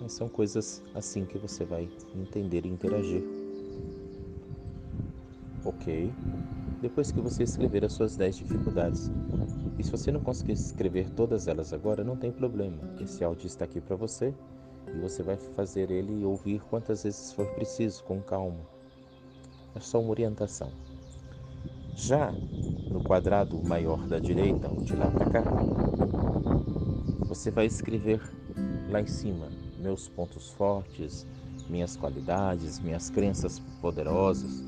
Mas 0.00 0.12
são 0.12 0.28
coisas 0.28 0.84
assim 0.94 1.24
que 1.24 1.36
você 1.36 1.64
vai 1.64 1.90
entender 2.14 2.64
e 2.64 2.68
interagir. 2.68 3.24
Ok. 5.64 6.12
Depois 6.80 7.10
que 7.10 7.20
você 7.20 7.42
escrever 7.42 7.84
as 7.84 7.94
suas 7.94 8.16
10 8.16 8.36
dificuldades. 8.36 9.10
E 9.76 9.82
se 9.82 9.90
você 9.90 10.12
não 10.12 10.20
conseguir 10.20 10.52
escrever 10.52 11.10
todas 11.10 11.48
elas 11.48 11.72
agora, 11.72 12.04
não 12.04 12.16
tem 12.16 12.30
problema. 12.30 12.78
Esse 13.00 13.24
áudio 13.24 13.48
está 13.48 13.64
aqui 13.64 13.80
para 13.80 13.96
você 13.96 14.32
e 14.86 15.00
você 15.00 15.20
vai 15.20 15.36
fazer 15.36 15.90
ele 15.90 16.24
ouvir 16.24 16.62
quantas 16.70 17.02
vezes 17.02 17.32
for 17.32 17.46
preciso, 17.54 18.04
com 18.04 18.22
calma. 18.22 18.60
É 19.74 19.80
só 19.80 20.00
uma 20.00 20.10
orientação. 20.10 20.70
Já 21.96 22.32
no 22.92 23.02
quadrado 23.02 23.60
maior 23.64 24.06
da 24.06 24.20
direita, 24.20 24.68
de 24.68 24.94
lá 24.94 25.10
para 25.10 25.30
cá, 25.30 25.42
você 27.38 27.52
vai 27.52 27.66
escrever 27.66 28.20
lá 28.90 29.00
em 29.00 29.06
cima. 29.06 29.48
Meus 29.78 30.08
pontos 30.08 30.50
fortes, 30.50 31.24
minhas 31.68 31.96
qualidades, 31.96 32.80
minhas 32.80 33.10
crenças 33.10 33.60
poderosas, 33.80 34.60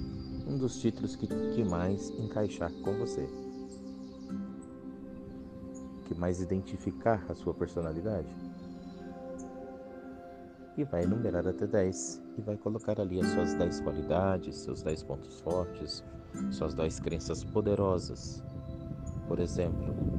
um 0.46 0.56
dos 0.56 0.80
títulos 0.80 1.16
que, 1.16 1.26
que 1.26 1.64
mais 1.64 2.10
encaixar 2.10 2.70
com 2.84 2.96
você, 2.96 3.28
que 6.04 6.14
mais 6.14 6.40
identificar 6.40 7.20
a 7.28 7.34
sua 7.34 7.52
personalidade. 7.52 8.28
E 10.76 10.84
vai 10.84 11.02
enumerar 11.02 11.48
até 11.48 11.66
10 11.66 12.22
e 12.38 12.40
vai 12.40 12.56
colocar 12.56 13.00
ali 13.00 13.20
as 13.20 13.26
suas 13.30 13.52
10 13.54 13.80
qualidades, 13.80 14.56
seus 14.58 14.80
10 14.80 15.02
pontos 15.02 15.40
fortes, 15.40 16.04
suas 16.52 16.72
10 16.72 17.00
crenças 17.00 17.42
poderosas. 17.42 18.44
Por 19.26 19.40
exemplo, 19.40 20.09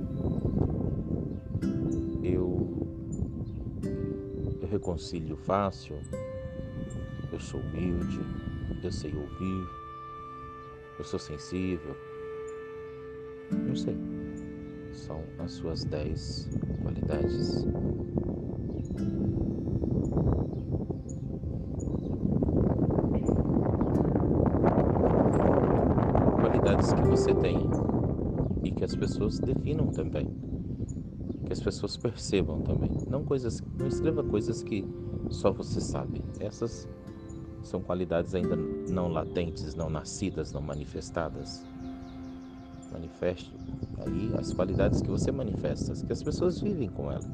reconcilio 4.81 5.37
fácil, 5.37 5.95
eu 7.31 7.39
sou 7.39 7.59
humilde, 7.59 8.19
eu 8.83 8.91
sei 8.91 9.13
ouvir, 9.15 9.67
eu 10.97 11.05
sou 11.05 11.19
sensível. 11.19 11.95
Não 13.51 13.75
sei. 13.75 13.95
São 14.91 15.23
as 15.37 15.51
suas 15.51 15.83
10 15.83 16.49
qualidades. 16.81 17.67
que 26.95 27.01
você 27.03 27.33
tem 27.35 27.69
e 28.63 28.71
que 28.71 28.83
as 28.83 28.95
pessoas 28.95 29.39
definam 29.39 29.87
também, 29.87 30.27
que 31.51 31.53
as 31.53 31.59
pessoas 31.61 31.97
percebam 31.97 32.61
também. 32.61 32.89
Não 33.09 33.25
coisas, 33.25 33.61
não 33.77 33.87
escreva 33.87 34.23
coisas 34.23 34.63
que 34.63 34.87
só 35.29 35.51
você 35.51 35.81
sabe. 35.81 36.23
Essas 36.39 36.87
são 37.61 37.81
qualidades 37.81 38.33
ainda 38.33 38.55
não 38.55 39.09
latentes, 39.09 39.75
não 39.75 39.89
nascidas, 39.89 40.53
não 40.53 40.61
manifestadas. 40.61 41.65
Manifeste 42.89 43.53
aí 43.97 44.33
as 44.39 44.53
qualidades 44.53 45.01
que 45.01 45.09
você 45.09 45.29
manifesta, 45.29 45.93
que 46.05 46.13
as 46.13 46.23
pessoas 46.23 46.61
vivem 46.61 46.89
com 46.89 47.11
ela. 47.11 47.29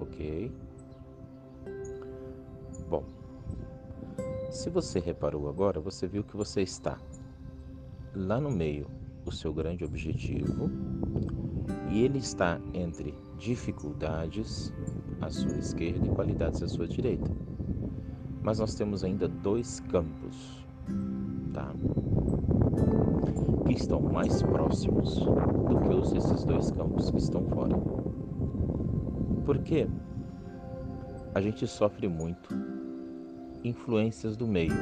Ok? 0.00 0.52
Bom, 2.90 3.04
se 4.50 4.68
você 4.68 4.98
reparou 4.98 5.48
agora, 5.48 5.78
você 5.78 6.08
viu 6.08 6.24
que 6.24 6.36
você 6.36 6.62
está 6.62 6.98
lá 8.14 8.40
no 8.40 8.50
meio 8.50 8.88
o 9.24 9.32
seu 9.32 9.54
grande 9.54 9.84
objetivo 9.84 10.68
e 11.94 12.02
ele 12.02 12.18
está 12.18 12.60
entre 12.74 13.14
dificuldades 13.38 14.74
à 15.20 15.30
sua 15.30 15.56
esquerda 15.56 16.04
e 16.04 16.10
qualidades 16.10 16.60
à 16.60 16.66
sua 16.66 16.88
direita. 16.88 17.30
Mas 18.42 18.58
nós 18.58 18.74
temos 18.74 19.04
ainda 19.04 19.28
dois 19.28 19.78
campos, 19.78 20.66
tá? 21.52 21.72
que 23.64 23.74
estão 23.74 24.00
mais 24.00 24.42
próximos 24.42 25.20
do 25.20 25.80
que 25.82 25.94
os, 25.94 26.12
esses 26.12 26.44
dois 26.44 26.72
campos 26.72 27.12
que 27.12 27.18
estão 27.18 27.44
fora. 27.44 27.76
Porque 29.44 29.86
a 31.32 31.40
gente 31.40 31.64
sofre 31.64 32.08
muito 32.08 32.52
influências 33.62 34.36
do 34.36 34.48
meio. 34.48 34.74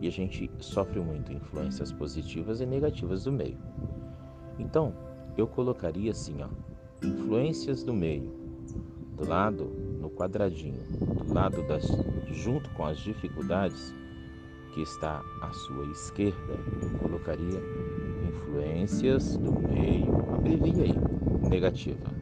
E 0.00 0.08
a 0.08 0.10
gente 0.10 0.50
sofre 0.60 0.98
muito 0.98 1.30
influências 1.30 1.92
positivas 1.92 2.62
e 2.62 2.66
negativas 2.66 3.24
do 3.24 3.32
meio. 3.32 3.58
Então, 4.58 4.94
eu 5.38 5.46
colocaria 5.46 6.10
assim, 6.10 6.36
ó, 6.42 6.48
influências 7.00 7.84
do 7.84 7.94
meio, 7.94 8.28
do 9.16 9.26
lado 9.26 9.66
no 10.00 10.10
quadradinho, 10.10 10.82
do 11.24 11.32
lado 11.32 11.62
das 11.68 11.86
junto 12.32 12.68
com 12.70 12.84
as 12.84 12.98
dificuldades 12.98 13.94
que 14.74 14.82
está 14.82 15.22
à 15.40 15.52
sua 15.52 15.86
esquerda, 15.92 16.54
eu 16.82 16.98
colocaria 16.98 17.62
influências 18.28 19.36
do 19.36 19.52
meio, 19.52 20.12
abrevia 20.34 20.84
aí, 20.84 21.48
negativa. 21.48 22.18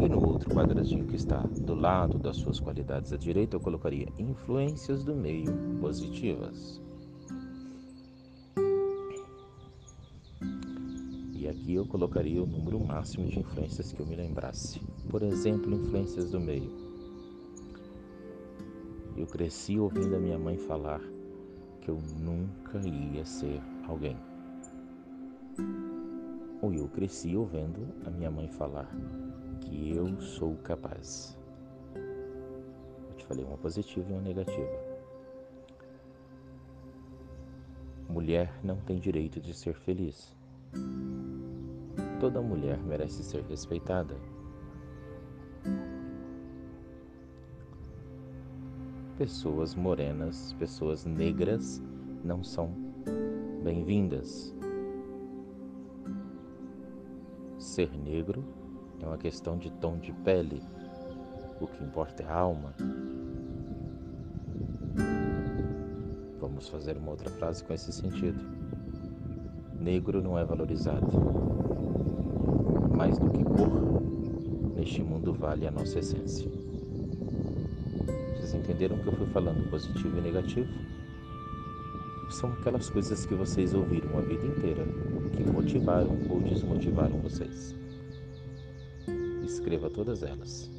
E 0.00 0.08
no 0.08 0.24
outro 0.24 0.48
quadradinho 0.54 1.06
que 1.06 1.16
está 1.16 1.42
do 1.60 1.74
lado 1.74 2.16
das 2.16 2.36
suas 2.36 2.60
qualidades 2.60 3.12
à 3.12 3.16
direita, 3.16 3.56
eu 3.56 3.60
colocaria 3.60 4.08
influências 4.18 5.04
do 5.04 5.14
meio 5.14 5.52
positivas. 5.80 6.80
Aqui 11.50 11.74
eu 11.74 11.84
colocaria 11.84 12.42
o 12.42 12.46
número 12.46 12.80
máximo 12.80 13.26
de 13.26 13.40
influências 13.40 13.92
que 13.92 14.00
eu 14.00 14.06
me 14.06 14.16
lembrasse. 14.16 14.80
Por 15.08 15.22
exemplo, 15.22 15.74
influências 15.74 16.30
do 16.30 16.40
meio. 16.40 16.70
Eu 19.16 19.26
cresci 19.26 19.78
ouvindo 19.78 20.16
a 20.16 20.18
minha 20.18 20.38
mãe 20.38 20.56
falar 20.56 21.00
que 21.80 21.90
eu 21.90 21.98
nunca 22.18 22.78
ia 22.78 23.24
ser 23.24 23.60
alguém. 23.86 24.16
Ou 26.62 26.72
eu 26.72 26.88
cresci 26.88 27.36
ouvindo 27.36 27.86
a 28.06 28.10
minha 28.10 28.30
mãe 28.30 28.48
falar 28.48 28.88
que 29.60 29.94
eu 29.94 30.20
sou 30.20 30.56
capaz. 30.56 31.36
Eu 31.94 33.16
te 33.16 33.26
falei 33.26 33.44
uma 33.44 33.58
positiva 33.58 34.08
e 34.08 34.12
uma 34.12 34.22
negativa. 34.22 34.90
Mulher 38.08 38.52
não 38.62 38.76
tem 38.76 38.98
direito 38.98 39.40
de 39.40 39.54
ser 39.54 39.74
feliz. 39.74 40.39
Toda 42.20 42.42
mulher 42.42 42.78
merece 42.82 43.22
ser 43.22 43.42
respeitada. 43.44 44.14
Pessoas 49.16 49.74
morenas, 49.74 50.54
pessoas 50.58 51.04
negras 51.04 51.82
não 52.24 52.42
são 52.42 52.74
bem-vindas. 53.62 54.54
Ser 57.58 57.90
negro 57.98 58.44
é 59.00 59.06
uma 59.06 59.18
questão 59.18 59.58
de 59.58 59.70
tom 59.72 59.98
de 59.98 60.12
pele. 60.12 60.62
O 61.60 61.66
que 61.66 61.84
importa 61.84 62.22
é 62.22 62.26
a 62.26 62.34
alma. 62.34 62.74
Vamos 66.40 66.68
fazer 66.68 66.96
uma 66.96 67.10
outra 67.10 67.30
frase 67.30 67.62
com 67.64 67.72
esse 67.72 67.92
sentido. 67.92 68.38
Negro 69.80 70.22
não 70.22 70.38
é 70.38 70.44
valorizado. 70.44 71.08
Mais 72.94 73.18
do 73.18 73.30
que 73.30 73.42
cor, 73.42 74.02
neste 74.76 75.02
mundo 75.02 75.32
vale 75.32 75.66
a 75.66 75.70
nossa 75.70 75.98
essência. 75.98 76.50
Vocês 78.36 78.54
entenderam 78.54 78.98
que 78.98 79.06
eu 79.06 79.12
fui 79.14 79.26
falando, 79.28 79.68
positivo 79.70 80.18
e 80.18 80.20
negativo? 80.20 80.68
São 82.30 82.52
aquelas 82.52 82.88
coisas 82.90 83.26
que 83.26 83.34
vocês 83.34 83.74
ouviram 83.74 84.18
a 84.18 84.20
vida 84.20 84.46
inteira, 84.46 84.84
que 85.36 85.42
motivaram 85.42 86.16
ou 86.28 86.40
desmotivaram 86.40 87.18
vocês 87.18 87.74
escreva 89.60 89.90
todas 89.90 90.22
elas. 90.22 90.70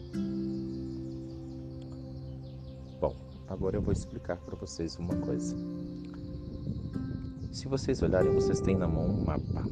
Bom, 2.99 3.15
agora 3.47 3.77
eu 3.77 3.81
vou 3.81 3.93
explicar 3.93 4.37
para 4.37 4.55
vocês 4.55 4.97
uma 4.97 5.15
coisa. 5.17 5.55
Se 7.51 7.67
vocês 7.67 8.01
olharem, 8.01 8.33
vocês 8.33 8.61
têm 8.61 8.77
na 8.77 8.87
mão 8.87 9.07
um 9.07 9.25
mapa, 9.25 9.63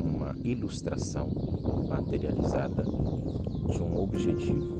uma 0.00 0.36
ilustração 0.44 1.28
materializada 1.88 2.84
de 2.84 3.82
um 3.82 4.00
objetivo 4.00 4.78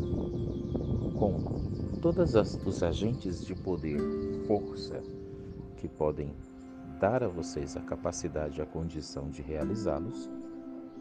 com 1.19 1.99
todos 2.01 2.35
os 2.65 2.83
agentes 2.85 3.45
de 3.45 3.57
poder, 3.57 3.99
força 4.47 5.03
que 5.77 5.89
podem 5.89 6.33
dar 7.01 7.25
a 7.25 7.29
vocês 7.29 7.77
a 7.77 7.81
capacidade, 7.81 8.63
a 8.63 8.67
condição 8.67 9.29
de 9.29 9.43
realizá-los 9.43 10.31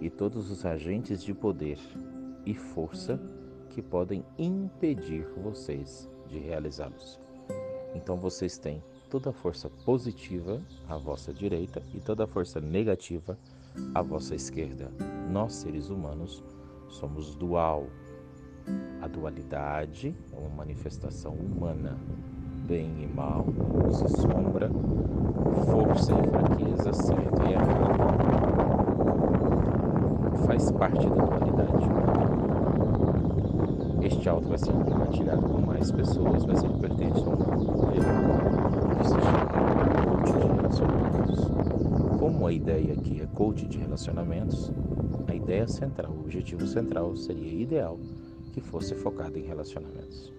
e 0.02 0.10
todos 0.10 0.50
os 0.50 0.66
agentes 0.66 1.24
de 1.24 1.36
poder 1.36 1.78
e 2.48 2.56
força 2.56 3.20
que 3.70 3.82
podem 3.82 4.26
impedir 4.40 5.28
vocês 5.38 6.10
de 6.28 6.40
realizá-los. 6.40 7.20
Então 7.94 8.18
vocês 8.18 8.58
têm 8.58 8.84
toda 9.10 9.34
força 9.34 9.70
positiva 9.86 10.62
à 10.88 10.98
vossa 10.98 11.34
direita 11.34 11.82
e 11.94 12.00
toda 12.00 12.28
força 12.28 12.62
negativa 12.62 13.38
à 13.94 14.02
vossa 14.02 14.36
esquerda. 14.36 14.92
Nós, 15.30 15.54
seres 15.54 15.90
humanos, 15.90 16.44
somos 16.88 17.36
dual. 17.36 17.88
A 19.02 19.08
dualidade 19.08 20.16
é 20.32 20.38
uma 20.38 20.50
manifestação 20.50 21.34
humana, 21.34 21.98
bem 22.68 23.04
e 23.04 23.08
mal, 23.08 23.46
luz 23.84 24.02
e 24.02 24.10
sombra, 24.22 24.70
força 25.66 26.12
e 26.14 26.30
fraqueza, 26.30 26.94
certo 26.94 27.44
e 27.48 27.54
errado 27.54 28.30
faz 30.50 30.72
parte 30.72 31.08
da 31.08 31.16
dualidade. 31.16 31.90
Este 34.02 34.28
alto 34.28 34.48
vai 34.48 34.58
ser 34.58 34.72
compartilhado 34.72 35.42
com 35.44 35.62
mais 35.62 35.92
pessoas, 35.92 36.44
mas 36.44 36.64
ele 36.64 36.74
pertence 36.80 37.24
a 37.24 37.30
um 37.30 37.36
grupo 37.36 37.86
chama 39.08 39.48
coach 40.04 40.34
de 40.34 40.56
relacionamentos. 40.56 42.20
Como 42.20 42.48
a 42.48 42.52
ideia 42.52 42.94
aqui 42.94 43.22
é 43.22 43.26
coach 43.28 43.68
de 43.68 43.78
relacionamentos, 43.78 44.72
a 45.28 45.34
ideia 45.34 45.68
central, 45.68 46.12
o 46.12 46.20
objetivo 46.20 46.68
central 46.68 47.16
seria 47.16 47.62
ideal 47.62 47.98
que 48.52 48.62
fosse 48.62 48.96
focado 48.96 49.38
em 49.38 49.44
relacionamentos. 49.44 50.34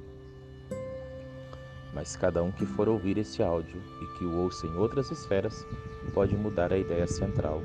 Mas 1.95 2.17
cada 2.17 2.43
um 2.43 2.53
que 2.53 2.67
for 2.67 2.89
ouvir 2.89 3.19
esse 3.19 3.43
áudio 3.43 3.83
e 4.03 4.19
que 4.19 4.25
o 4.25 4.37
ouça 4.39 4.67
em 4.67 4.77
outras 4.77 5.11
esferas 5.11 5.67
pode 6.15 6.37
mudar 6.37 6.73
a 6.73 6.79
ideia 6.79 7.07
central 7.07 7.63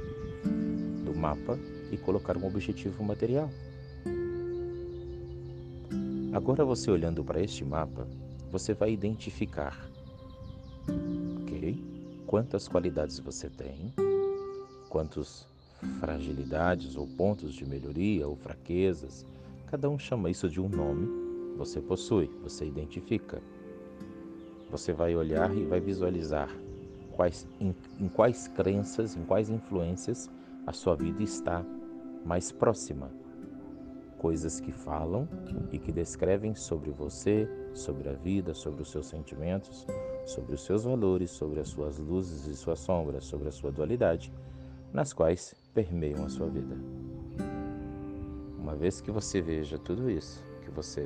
do 1.03 1.13
mapa 1.15 1.59
e 1.91 1.97
colocar 1.97 2.37
um 2.37 2.45
objetivo 2.45 3.03
material. 3.03 3.49
Agora 6.33 6.65
você 6.65 6.91
olhando 6.91 7.23
para 7.23 7.41
este 7.41 7.63
mapa, 7.63 8.07
você 8.51 8.73
vai 8.73 8.91
identificar, 8.91 9.89
ok? 11.41 11.83
Quantas 12.27 12.67
qualidades 12.67 13.19
você 13.19 13.49
tem, 13.49 13.93
quantas 14.89 15.47
fragilidades 15.99 16.95
ou 16.95 17.07
pontos 17.07 17.53
de 17.53 17.65
melhoria 17.65 18.27
ou 18.27 18.35
fraquezas, 18.35 19.25
cada 19.67 19.89
um 19.89 19.99
chama 19.99 20.29
isso 20.29 20.49
de 20.49 20.59
um 20.61 20.69
nome, 20.69 21.07
você 21.57 21.81
possui, 21.81 22.29
você 22.41 22.65
identifica. 22.65 23.41
Você 24.69 24.91
vai 24.93 25.15
olhar 25.15 25.55
e 25.55 25.63
vai 25.63 25.79
visualizar 25.79 26.49
quais, 27.11 27.47
em, 27.59 27.73
em 27.99 28.07
quais 28.07 28.47
crenças, 28.47 29.15
em 29.15 29.23
quais 29.23 29.49
influências 29.49 30.29
a 30.65 30.73
sua 30.73 30.95
vida 30.95 31.23
está 31.23 31.63
mais 32.25 32.51
próxima. 32.51 33.09
Coisas 34.17 34.59
que 34.59 34.71
falam 34.71 35.27
e 35.71 35.77
que 35.77 35.91
descrevem 35.91 36.55
sobre 36.55 36.89
você, 36.89 37.47
sobre 37.73 38.09
a 38.09 38.13
vida, 38.13 38.53
sobre 38.53 38.81
os 38.81 38.89
seus 38.89 39.05
sentimentos, 39.07 39.85
sobre 40.25 40.55
os 40.55 40.61
seus 40.63 40.83
valores, 40.83 41.31
sobre 41.31 41.59
as 41.59 41.67
suas 41.67 41.97
luzes 41.97 42.47
e 42.47 42.55
suas 42.55 42.79
sombras, 42.79 43.25
sobre 43.25 43.47
a 43.47 43.51
sua 43.51 43.71
dualidade, 43.71 44.31
nas 44.91 45.13
quais 45.13 45.55
permeiam 45.73 46.25
a 46.25 46.29
sua 46.29 46.47
vida. 46.47 46.75
Uma 48.57 48.75
vez 48.75 49.01
que 49.01 49.11
você 49.11 49.41
veja 49.41 49.77
tudo 49.77 50.09
isso, 50.09 50.43
que 50.63 50.71
você 50.71 51.05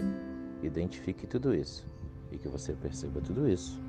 identifique 0.63 1.27
tudo 1.27 1.53
isso 1.53 1.85
e 2.31 2.37
que 2.37 2.47
você 2.47 2.73
perceba 2.73 3.19
tudo 3.21 3.49
isso, 3.49 3.79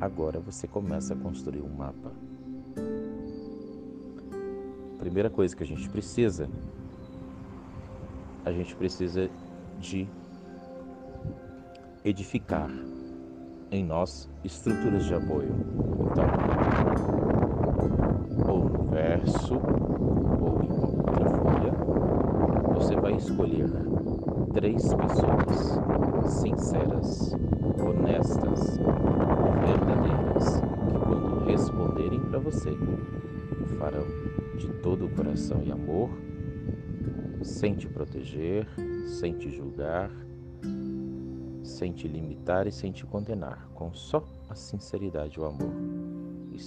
agora 0.00 0.38
você 0.38 0.66
começa 0.66 1.14
a 1.14 1.16
construir 1.16 1.60
um 1.60 1.74
mapa 1.74 2.12
primeira 5.04 5.28
coisa 5.28 5.54
que 5.54 5.62
a 5.62 5.66
gente 5.66 5.86
precisa, 5.90 6.48
a 8.42 8.50
gente 8.50 8.74
precisa 8.74 9.28
de 9.78 10.08
edificar 12.02 12.70
em 13.74 13.84
nós 13.84 14.30
estruturas 14.44 15.04
de 15.04 15.14
apoio. 15.14 15.52
Então, 16.00 16.24
ou 18.48 18.68
no 18.68 18.84
verso, 18.84 19.54
ou 19.54 20.62
em 20.62 20.70
outra 20.70 21.28
folha, 21.30 21.72
você 22.74 22.96
vai 22.96 23.14
escolher 23.14 23.68
três 24.52 24.82
pessoas 24.94 25.80
sinceras, 26.32 27.34
honestas, 27.78 28.78
verdadeiras, 29.60 30.60
que 30.88 30.98
quando 30.98 31.44
responder 31.44 32.20
para 32.30 32.38
você. 32.38 32.76
Farão 33.78 34.06
de 34.56 34.68
todo 34.82 35.06
o 35.06 35.08
coração 35.10 35.60
e 35.62 35.72
amor, 35.72 36.10
sem 37.42 37.74
te 37.74 37.88
proteger, 37.88 38.66
sem 39.06 39.34
te 39.34 39.50
julgar, 39.50 40.10
sem 41.64 41.92
te 41.92 42.06
limitar 42.06 42.66
e 42.66 42.72
sem 42.72 42.92
te 42.92 43.04
condenar, 43.06 43.68
com 43.74 43.92
só 43.92 44.22
a 44.48 44.54
sinceridade 44.54 45.38
e 45.38 45.40
o 45.40 45.44
amor. 45.44 45.72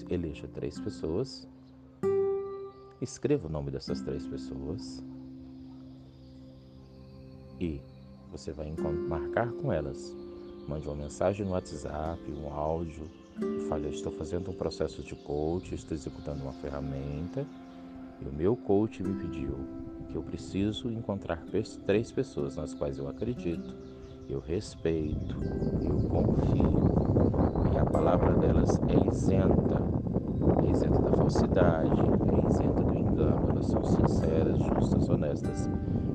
Eleja 0.09 0.47
três 0.47 0.77
pessoas, 0.79 1.47
escreva 3.01 3.47
o 3.47 3.51
nome 3.51 3.71
dessas 3.71 4.01
três 4.01 4.27
pessoas 4.27 5.01
e 7.59 7.79
você 8.31 8.51
vai 8.51 8.73
marcar 9.07 9.51
com 9.53 9.71
elas. 9.71 10.13
Mande 10.67 10.87
uma 10.87 10.95
mensagem 10.95 11.45
no 11.45 11.53
WhatsApp, 11.53 12.19
um 12.31 12.51
áudio, 12.53 13.09
e 13.41 13.67
fale: 13.69 13.89
estou 13.89 14.11
fazendo 14.11 14.51
um 14.51 14.53
processo 14.53 15.01
de 15.01 15.15
coach, 15.15 15.73
estou 15.73 15.95
executando 15.95 16.43
uma 16.43 16.53
ferramenta 16.53 17.45
e 18.21 18.27
o 18.27 18.33
meu 18.33 18.55
coach 18.55 19.01
me 19.01 19.21
pediu 19.21 19.55
que 20.11 20.15
eu 20.15 20.23
preciso 20.23 20.91
encontrar 20.91 21.43
três 21.85 22.11
pessoas 22.11 22.55
nas 22.55 22.73
quais 22.73 22.97
eu 22.97 23.07
acredito, 23.07 23.75
eu 24.29 24.39
respeito, 24.39 25.37
eu 25.83 26.09
confio 26.09 26.77
e 27.73 27.77
a 27.77 27.85
palavra 27.85 28.33
delas 28.33 28.79
é 28.89 29.07
isenta, 29.07 29.81
é 30.65 30.71
isenta 30.71 30.99
da 30.99 31.11
falsidade, 31.11 32.01
é 32.01 32.49
isenta 32.49 32.83
do 32.83 32.97
engano, 32.97 33.51
elas 33.51 33.67
são 33.67 33.83
sinceras, 33.83 34.59
justas, 34.59 35.09
honestas 35.09 35.69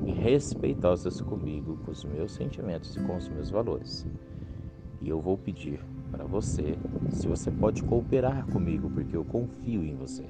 e 0.05 0.11
respeitosas 0.11 1.21
comigo, 1.21 1.77
com 1.83 1.91
os 1.91 2.03
meus 2.03 2.33
sentimentos 2.33 2.95
e 2.95 2.99
com 2.99 3.17
os 3.17 3.27
meus 3.29 3.49
valores. 3.49 4.05
E 5.01 5.09
eu 5.09 5.19
vou 5.19 5.37
pedir 5.37 5.79
para 6.11 6.23
você 6.23 6.77
se 7.09 7.27
você 7.27 7.49
pode 7.49 7.83
cooperar 7.83 8.45
comigo, 8.47 8.89
porque 8.89 9.17
eu 9.17 9.25
confio 9.25 9.83
em 9.83 9.95
você. 9.95 10.25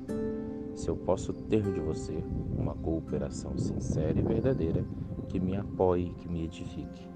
Se 0.74 0.90
eu 0.90 0.96
posso 0.96 1.34
ter 1.34 1.62
de 1.62 1.80
você 1.80 2.24
uma 2.58 2.74
cooperação 2.76 3.58
sincera 3.58 4.18
e 4.18 4.24
verdadeira 4.24 4.84
que 5.28 5.40
me 5.40 5.56
apoie, 5.58 6.14
que 6.20 6.30
me 6.30 6.46
edifique. 6.46 7.13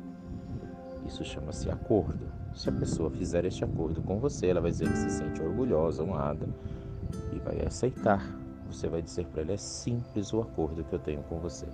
Isso 1.05 1.23
chama-se 1.23 1.69
acordo. 1.69 2.27
Se 2.53 2.69
a 2.69 2.71
pessoa 2.71 3.09
fizer 3.09 3.45
este 3.45 3.63
acordo 3.63 4.01
com 4.01 4.19
você, 4.19 4.47
ela 4.47 4.61
vai 4.61 4.71
dizer 4.71 4.89
que 4.89 4.97
se 4.97 5.09
sente 5.09 5.41
orgulhosa, 5.41 6.03
honrada 6.03 6.47
e 7.33 7.39
vai 7.39 7.61
aceitar. 7.65 8.23
Você 8.69 8.87
vai 8.87 9.01
dizer 9.01 9.25
para 9.27 9.41
ela: 9.41 9.53
é 9.53 9.57
simples 9.57 10.33
o 10.33 10.41
acordo 10.41 10.83
que 10.83 10.93
eu 10.93 10.99
tenho 10.99 11.23
com 11.23 11.39
você. 11.39 11.67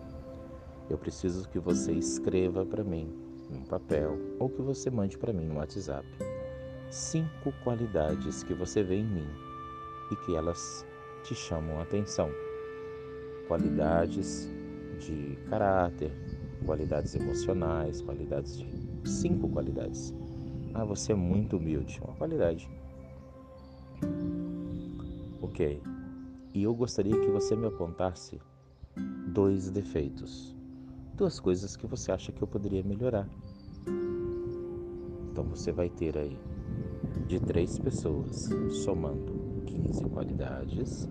Eu 0.90 0.98
preciso 0.98 1.48
que 1.50 1.60
você 1.60 1.94
escreva 1.94 2.66
para 2.66 2.84
mim 2.84 3.12
num 3.50 3.64
papel 3.64 4.18
ou 4.40 4.50
que 4.50 4.62
você 4.62 4.90
mande 4.90 5.18
para 5.18 5.34
mim 5.34 5.46
no 5.46 5.56
WhatsApp 5.56 6.06
cinco 6.94 7.52
qualidades 7.64 8.44
que 8.44 8.54
você 8.54 8.84
vê 8.84 8.98
em 8.98 9.06
mim 9.06 9.28
e 10.12 10.16
que 10.18 10.36
elas 10.36 10.86
te 11.24 11.34
chamam 11.34 11.80
a 11.80 11.82
atenção. 11.82 12.30
Qualidades 13.48 14.48
de 15.00 15.36
caráter, 15.50 16.12
qualidades 16.66 17.16
emocionais, 17.16 18.02
qualidades 18.02 18.58
de 18.58 18.66
cinco 19.06 19.48
qualidades. 19.50 20.14
Ah, 20.74 20.84
você 20.84 21.12
é 21.12 21.16
muito 21.16 21.58
humilde, 21.58 22.00
uma 22.04 22.16
qualidade. 22.16 22.70
Ok. 25.42 25.82
E 26.54 26.64
eu 26.64 26.74
gostaria 26.74 27.20
que 27.20 27.28
você 27.28 27.56
me 27.56 27.68
apontasse 27.68 28.40
dois 29.28 29.70
defeitos 29.70 30.54
duas 31.16 31.40
coisas 31.40 31.76
que 31.76 31.86
você 31.86 32.12
acha 32.12 32.32
que 32.32 32.42
eu 32.42 32.48
poderia 32.48 32.84
melhorar. 32.84 33.28
Então 35.32 35.44
você 35.46 35.72
vai 35.72 35.90
ter 35.90 36.18
aí 36.18 36.38
de 37.28 37.40
três 37.40 37.78
pessoas, 37.80 38.50
somando 38.84 39.64
15 39.66 40.06
qualidades 40.06 41.08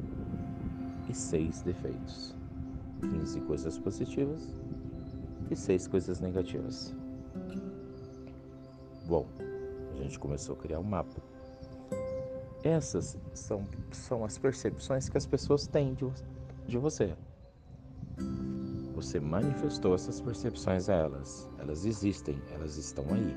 e 1.09 1.15
seis 1.15 1.63
defeitos. 1.63 2.35
15 3.01 3.41
coisas 3.43 3.79
positivas 3.79 4.55
e 5.51 5.57
seis 5.57 5.87
coisas 5.87 6.21
negativas. 6.21 6.95
Bom, 9.07 9.27
a 9.93 10.03
gente 10.03 10.19
começou 10.19 10.55
a 10.55 10.59
criar 10.59 10.79
um 10.79 10.85
mapa. 10.85 11.21
Essas 12.63 13.19
são, 13.35 13.67
são 13.91 14.25
as 14.25 14.39
percepções 14.39 15.09
que 15.09 15.19
as 15.19 15.27
pessoas 15.27 15.67
têm 15.67 15.95
de, 15.95 16.07
de 16.67 16.79
você 16.79 17.15
você 19.03 19.19
manifestou 19.19 19.97
essas 19.97 20.21
percepções 20.21 20.89
a 20.89 20.95
elas. 20.95 21.51
Elas 21.59 21.85
existem, 21.85 22.41
elas 22.55 22.77
estão 22.77 23.05
aí. 23.13 23.37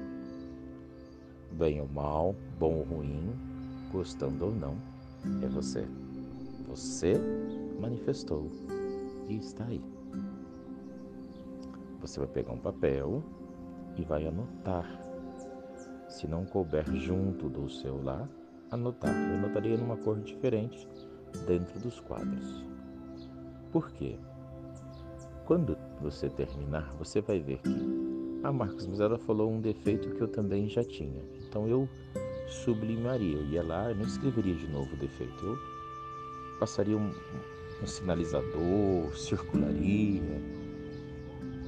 Bem 1.51 1.81
ou 1.81 1.87
mal, 1.87 2.35
bom 2.59 2.75
ou 2.75 2.83
ruim, 2.83 3.33
gostando 3.91 4.45
ou 4.45 4.51
não, 4.53 4.77
é 5.41 5.47
você. 5.47 5.87
Você 6.67 7.15
manifestou 7.79 8.51
e 9.27 9.37
está 9.37 9.65
aí. 9.65 9.81
Você 11.99 12.19
vai 12.19 12.29
pegar 12.29 12.53
um 12.53 12.59
papel 12.59 13.23
e 13.97 14.03
vai 14.03 14.27
anotar. 14.27 15.04
Se 16.07 16.27
não 16.27 16.45
couber 16.45 16.85
junto 16.93 17.49
do 17.49 17.69
seu 17.69 18.01
lá, 18.03 18.27
anotar. 18.71 19.13
Eu 19.13 19.35
anotaria 19.35 19.77
numa 19.77 19.97
cor 19.97 20.19
diferente 20.19 20.87
dentro 21.47 21.79
dos 21.79 21.99
quadros. 21.99 22.65
Por 23.71 23.91
quê? 23.91 24.17
Quando 25.45 25.77
você 26.01 26.29
terminar, 26.29 26.93
você 26.97 27.21
vai 27.21 27.39
ver 27.39 27.59
que 27.59 28.05
a 28.43 28.49
ah, 28.49 28.53
Marcos, 28.53 28.85
mas 28.85 28.99
ela 28.99 29.17
falou 29.17 29.51
um 29.51 29.59
defeito 29.59 30.09
que 30.11 30.21
eu 30.21 30.27
também 30.27 30.69
já 30.69 30.83
tinha. 30.83 31.21
Então 31.47 31.67
eu 31.67 31.89
sublimaria, 32.47 33.37
eu 33.37 33.45
ia 33.47 33.63
lá, 33.63 33.89
eu 33.89 33.95
não 33.95 34.05
escreveria 34.05 34.55
de 34.55 34.67
novo 34.67 34.93
o 34.93 34.97
defeito. 34.97 35.45
Eu 35.45 35.57
passaria 36.59 36.95
um, 36.95 37.11
um 37.81 37.87
sinalizador, 37.87 39.15
circularia 39.15 40.21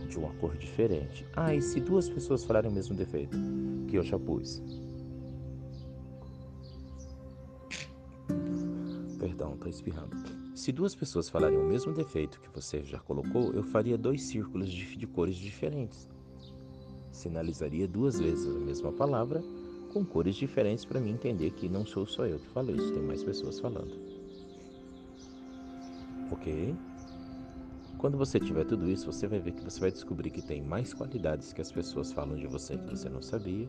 de 0.08 0.18
uma 0.18 0.34
cor 0.36 0.56
diferente. 0.58 1.26
Ah, 1.36 1.54
e 1.54 1.62
se 1.62 1.80
duas 1.80 2.10
pessoas 2.10 2.44
falarem 2.44 2.72
o 2.72 2.74
mesmo 2.74 2.96
defeito 2.96 3.38
que 3.88 3.98
eu 3.98 4.04
já 4.04 4.18
pus? 4.18 4.62
Perdão, 9.20 9.58
tá 9.58 9.70
espirrando. 9.70 10.16
Se 10.56 10.72
duas 10.72 10.96
pessoas 10.96 11.30
falarem 11.30 11.58
o 11.58 11.64
mesmo 11.64 11.94
defeito 11.94 12.40
que 12.42 12.50
você 12.50 12.82
já 12.84 13.00
colocou, 13.00 13.54
eu 13.54 13.64
faria 13.64 13.98
dois 13.98 14.24
círculos 14.24 14.70
de, 14.70 14.96
de 14.96 15.08
cores 15.08 15.36
diferentes. 15.36 16.10
Sinalizaria 17.12 17.88
duas 17.88 18.20
vezes 18.20 18.48
a 18.48 18.60
mesma 18.60 18.92
palavra 18.92 19.44
com 19.94 20.06
cores 20.06 20.36
diferentes 20.36 20.86
para 20.86 21.00
mim 21.00 21.12
entender 21.12 21.52
que 21.52 21.70
não 21.70 21.86
sou 21.86 22.06
só 22.06 22.26
eu 22.26 22.40
que 22.40 22.48
falo 22.50 22.76
isso, 22.76 22.94
tem 22.94 23.02
mais 23.02 23.24
pessoas 23.24 23.60
falando. 23.60 23.92
Ok? 26.32 26.76
Quando 27.98 28.18
você 28.18 28.40
tiver 28.40 28.66
tudo 28.66 28.90
isso, 28.90 29.12
você 29.12 29.28
vai 29.28 29.40
ver 29.40 29.54
que 29.54 29.64
você 29.64 29.80
vai 29.80 29.92
descobrir 29.92 30.30
que 30.30 30.42
tem 30.42 30.62
mais 30.62 30.94
qualidades 30.94 31.52
que 31.52 31.62
as 31.62 31.72
pessoas 31.72 32.12
falam 32.12 32.36
de 32.36 32.48
você 32.48 32.78
que 32.78 32.90
você 32.90 33.10
não 33.10 33.22
sabia 33.22 33.68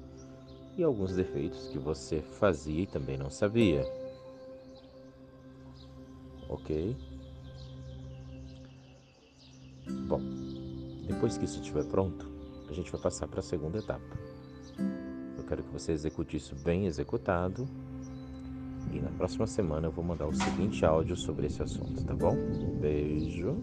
e 0.76 0.83
alguns 0.83 1.14
defeitos 1.14 1.68
que 1.68 1.79
você 1.79 2.20
fazia 2.20 2.83
e 2.83 2.87
também 2.87 3.16
não 3.16 3.31
sabia 3.31 3.85
ok? 6.49 6.97
Bom, 10.07 10.21
depois 11.07 11.38
que 11.38 11.45
isso 11.45 11.61
estiver 11.61 11.84
pronto, 11.84 12.29
a 12.68 12.72
gente 12.72 12.91
vai 12.91 13.00
passar 13.00 13.26
para 13.29 13.41
a 13.41 13.42
segunda 13.42 13.79
etapa. 13.79 14.18
Eu 15.37 15.45
quero 15.45 15.63
que 15.63 15.72
você 15.72 15.92
execute 15.92 16.37
isso 16.37 16.55
bem 16.57 16.87
executado 16.87 17.68
e 18.93 19.01
na 19.01 19.11
próxima 19.11 19.47
semana 19.47 19.87
eu 19.87 19.93
vou 19.93 20.05
mandar 20.05 20.27
o 20.27 20.35
seguinte 20.35 20.85
áudio 20.85 21.17
sobre 21.17 21.47
esse 21.47 21.63
assunto, 21.63 22.05
tá 22.05 22.15
bom? 22.15 22.37
Beijo. 22.81 23.57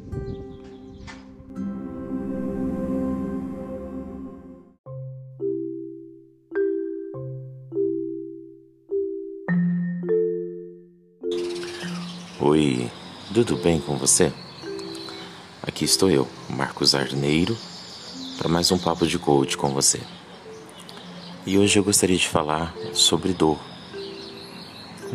Oi, 12.40 12.92
tudo 13.34 13.58
bem 13.58 13.80
com 13.80 13.98
você? 13.98 14.32
Aqui 15.64 15.84
estou 15.84 16.12
eu, 16.12 16.28
Marcos 16.50 16.94
Arneiro, 16.94 17.58
para 18.38 18.48
mais 18.48 18.72
um 18.72 18.78
papo 18.78 19.08
de 19.08 19.18
coach 19.18 19.58
com 19.58 19.70
você. 19.70 20.00
E 21.46 21.58
hoje 21.58 21.78
eu 21.78 21.84
gostaria 21.84 22.18
de 22.18 22.28
falar 22.28 22.76
sobre 22.94 23.34
dor. 23.34 23.60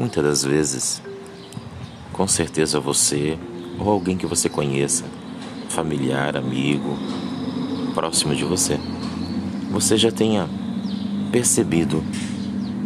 Muitas 0.01 0.24
das 0.24 0.43
vezes, 0.43 1.02
com 2.10 2.27
certeza 2.27 2.81
você 2.81 3.39
ou 3.78 3.90
alguém 3.90 4.16
que 4.16 4.24
você 4.24 4.48
conheça, 4.48 5.05
familiar, 5.68 6.39
amigo, 6.39 6.97
próximo 7.93 8.35
de 8.35 8.43
você, 8.43 8.81
você 9.70 9.98
já 9.98 10.10
tenha 10.10 10.48
percebido, 11.31 12.02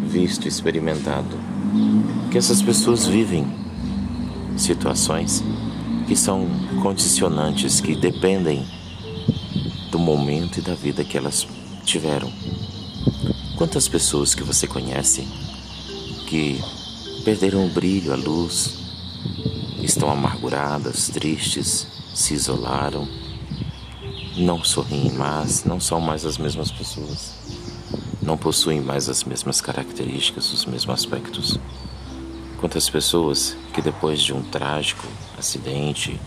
visto, 0.08 0.48
experimentado 0.48 1.38
que 2.32 2.36
essas 2.36 2.60
pessoas 2.60 3.06
vivem 3.06 3.46
situações 4.56 5.40
que 6.08 6.16
são 6.16 6.48
condicionantes, 6.82 7.80
que 7.80 7.94
dependem 7.94 8.66
do 9.92 10.00
momento 10.00 10.58
e 10.58 10.62
da 10.62 10.74
vida 10.74 11.04
que 11.04 11.16
elas 11.16 11.46
tiveram. 11.84 12.28
Quantas 13.56 13.86
pessoas 13.86 14.34
que 14.34 14.42
você 14.42 14.66
conhece 14.66 15.24
que 16.26 16.60
perderam 17.24 17.64
o 17.64 17.70
brilho, 17.70 18.12
a 18.12 18.16
luz, 18.16 18.76
estão 19.82 20.10
amarguradas, 20.10 21.08
tristes, 21.08 21.86
se 22.14 22.34
isolaram, 22.34 23.08
não 24.36 24.62
sorriem 24.62 25.10
mais, 25.12 25.64
não 25.64 25.80
são 25.80 26.00
mais 26.00 26.26
as 26.26 26.36
mesmas 26.36 26.70
pessoas, 26.70 27.32
não 28.20 28.36
possuem 28.36 28.82
mais 28.82 29.08
as 29.08 29.24
mesmas 29.24 29.62
características, 29.62 30.52
os 30.52 30.66
mesmos 30.66 30.94
aspectos. 30.94 31.58
Quantas 32.60 32.90
pessoas 32.90 33.56
que 33.72 33.80
depois 33.80 34.20
de 34.20 34.34
um 34.34 34.42
trágico 34.42 35.06
acidente, 35.38 36.20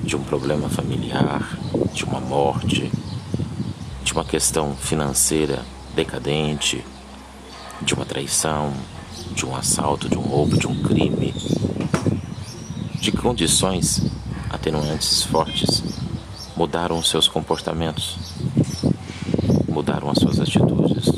de 0.00 0.14
um 0.14 0.22
problema 0.22 0.68
familiar, 0.68 1.58
de 1.92 2.04
uma 2.04 2.20
morte, 2.20 2.90
de 4.04 4.12
uma 4.12 4.24
questão 4.24 4.76
financeira 4.76 5.64
decadente, 5.94 6.84
de 7.82 7.94
uma 7.94 8.04
traição, 8.04 8.72
de 9.36 9.44
um 9.44 9.54
assalto, 9.54 10.08
de 10.08 10.16
um 10.16 10.22
roubo, 10.22 10.56
de 10.56 10.66
um 10.66 10.82
crime, 10.82 11.34
de 12.98 13.12
condições 13.12 14.02
atenuantes 14.48 15.22
fortes, 15.24 15.82
mudaram 16.56 17.02
seus 17.02 17.28
comportamentos, 17.28 18.16
mudaram 19.68 20.10
as 20.10 20.18
suas 20.18 20.40
atitudes, 20.40 21.12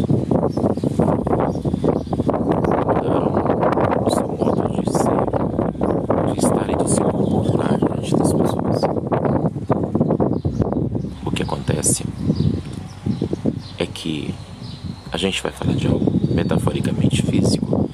A 15.18 15.20
gente 15.20 15.42
vai 15.42 15.50
falar 15.50 15.74
de 15.74 15.88
algo 15.88 16.12
metaforicamente 16.32 17.22
físico 17.22 17.90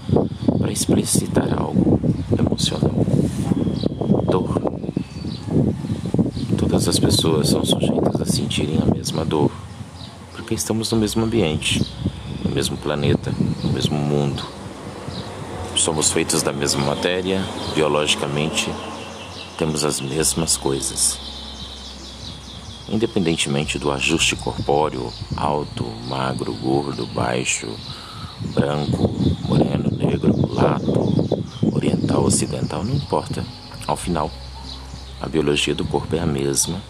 para 0.59 0.71
explicitar 0.85 1.49
algo 1.59 1.99
emocional. 2.39 3.07
Dor. 4.31 4.61
Todas 6.59 6.87
as 6.87 6.99
pessoas 6.99 7.49
são 7.49 7.65
sujeitas 7.65 8.21
a 8.21 8.27
sentirem 8.27 8.79
a 8.83 8.95
mesma 8.95 9.25
dor, 9.25 9.51
porque 10.33 10.53
estamos 10.53 10.93
no 10.93 10.99
mesmo 10.99 11.25
ambiente, 11.25 11.83
no 12.45 12.51
mesmo 12.51 12.77
planeta, 12.77 13.33
no 13.63 13.73
mesmo 13.73 13.97
mundo. 13.97 14.45
Somos 15.75 16.13
feitos 16.13 16.43
da 16.43 16.53
mesma 16.53 16.85
matéria, 16.85 17.43
biologicamente, 17.75 18.71
temos 19.57 19.85
as 19.85 20.01
mesmas 20.01 20.57
coisas 20.57 21.19
independentemente 22.87 23.79
do 23.79 23.91
ajuste 23.91 24.37
corpóreo, 24.37 25.11
alto, 25.37 25.85
magro, 26.07 26.53
gordo, 26.53 27.07
baixo, 27.07 27.67
branco, 28.53 29.11
moreno, 29.49 29.74
mulato, 30.65 31.45
oriental, 31.73 32.25
ocidental, 32.25 32.83
não 32.83 32.95
importa. 32.95 33.45
Ao 33.87 33.97
final, 33.97 34.31
a 35.21 35.29
biologia 35.29 35.75
do 35.75 35.85
corpo 35.85 36.17
é 36.17 36.21
a 36.21 36.27
mesma, 36.27 36.81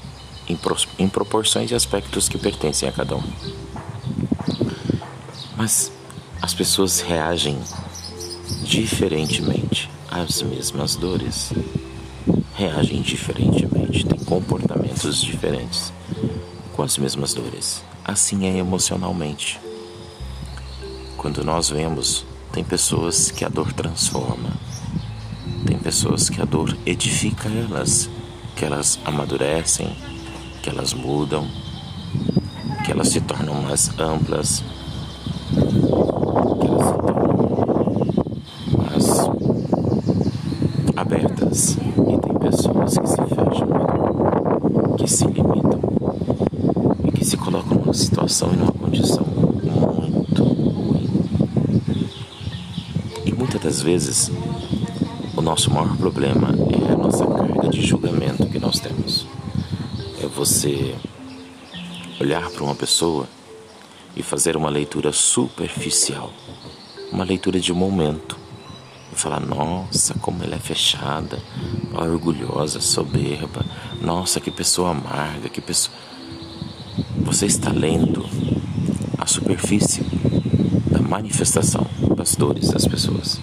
em, 0.48 0.56
em 0.98 1.08
proporções 1.08 1.70
e 1.70 1.74
aspectos 1.74 2.28
que 2.28 2.38
pertencem 2.38 2.88
a 2.88 2.92
cada 2.92 3.16
um. 3.16 3.22
Mas 5.56 5.90
as 6.40 6.54
pessoas 6.54 7.00
reagem 7.00 7.58
diferentemente 8.62 9.90
às 10.10 10.42
mesmas 10.42 10.94
dores 10.94 11.52
reagem 12.56 13.02
diferentemente, 13.02 14.06
têm 14.06 14.18
comportamentos 14.20 15.20
diferentes 15.20 15.92
com 16.72 16.82
as 16.82 16.96
mesmas 16.96 17.34
dores. 17.34 17.82
Assim 18.04 18.46
é 18.46 18.58
emocionalmente. 18.58 19.60
Quando 21.16 21.42
nós 21.42 21.70
vemos, 21.70 22.24
tem 22.54 22.62
pessoas 22.62 23.32
que 23.32 23.44
a 23.44 23.48
dor 23.48 23.72
transforma, 23.72 24.50
tem 25.66 25.76
pessoas 25.76 26.30
que 26.30 26.40
a 26.40 26.44
dor 26.44 26.76
edifica 26.86 27.48
elas, 27.48 28.08
que 28.54 28.64
elas 28.64 28.98
amadurecem, 29.04 29.94
que 30.62 30.70
elas 30.70 30.94
mudam, 30.94 31.46
que 32.84 32.92
elas 32.92 33.08
se 33.08 33.20
tornam 33.20 33.60
mais 33.62 33.90
amplas, 33.98 34.62
que 35.50 36.66
elas 36.66 36.86
se 36.86 36.94
tornam 37.02 37.34
mais 38.78 39.06
abertas 40.96 41.76
pessoas 42.44 42.98
que 42.98 43.08
se 43.08 43.16
fecham, 43.16 43.68
que 44.98 45.08
se 45.10 45.24
limitam 45.24 45.80
e 47.04 47.12
que 47.12 47.24
se 47.24 47.36
colocam 47.36 47.78
numa 47.78 47.94
situação 47.94 48.52
e 48.52 48.56
numa 48.56 48.72
condição 48.72 49.24
muito 49.26 50.44
ruim. 50.44 51.08
E 53.24 53.32
muitas 53.32 53.60
das 53.60 53.73
vezes 53.84 54.30
o 55.36 55.42
nosso 55.42 55.70
maior 55.70 55.94
problema 55.98 56.48
é 56.48 56.92
a 56.92 56.96
nossa 56.96 57.26
carga 57.26 57.68
de 57.68 57.82
julgamento 57.82 58.46
que 58.46 58.58
nós 58.58 58.80
temos. 58.80 59.26
É 60.22 60.26
você 60.26 60.94
olhar 62.18 62.48
para 62.50 62.64
uma 62.64 62.74
pessoa 62.74 63.28
e 64.16 64.22
fazer 64.22 64.56
uma 64.56 64.70
leitura 64.70 65.12
superficial, 65.12 66.32
uma 67.12 67.24
leitura 67.24 67.60
de 67.60 67.74
momento 67.74 68.38
e 69.12 69.16
falar: 69.16 69.40
nossa, 69.40 70.14
como 70.14 70.42
ela 70.42 70.54
é 70.54 70.58
fechada, 70.58 71.38
orgulhosa, 71.92 72.80
soberba, 72.80 73.66
nossa, 74.00 74.40
que 74.40 74.50
pessoa 74.50 74.92
amarga, 74.92 75.50
que 75.50 75.60
pessoa. 75.60 75.94
Você 77.18 77.44
está 77.44 77.70
lendo 77.70 78.24
a 79.18 79.26
superfície 79.26 80.02
da 80.90 81.00
manifestação 81.00 81.86
das 82.16 82.36
dores 82.36 82.70
das 82.70 82.86
pessoas, 82.86 83.40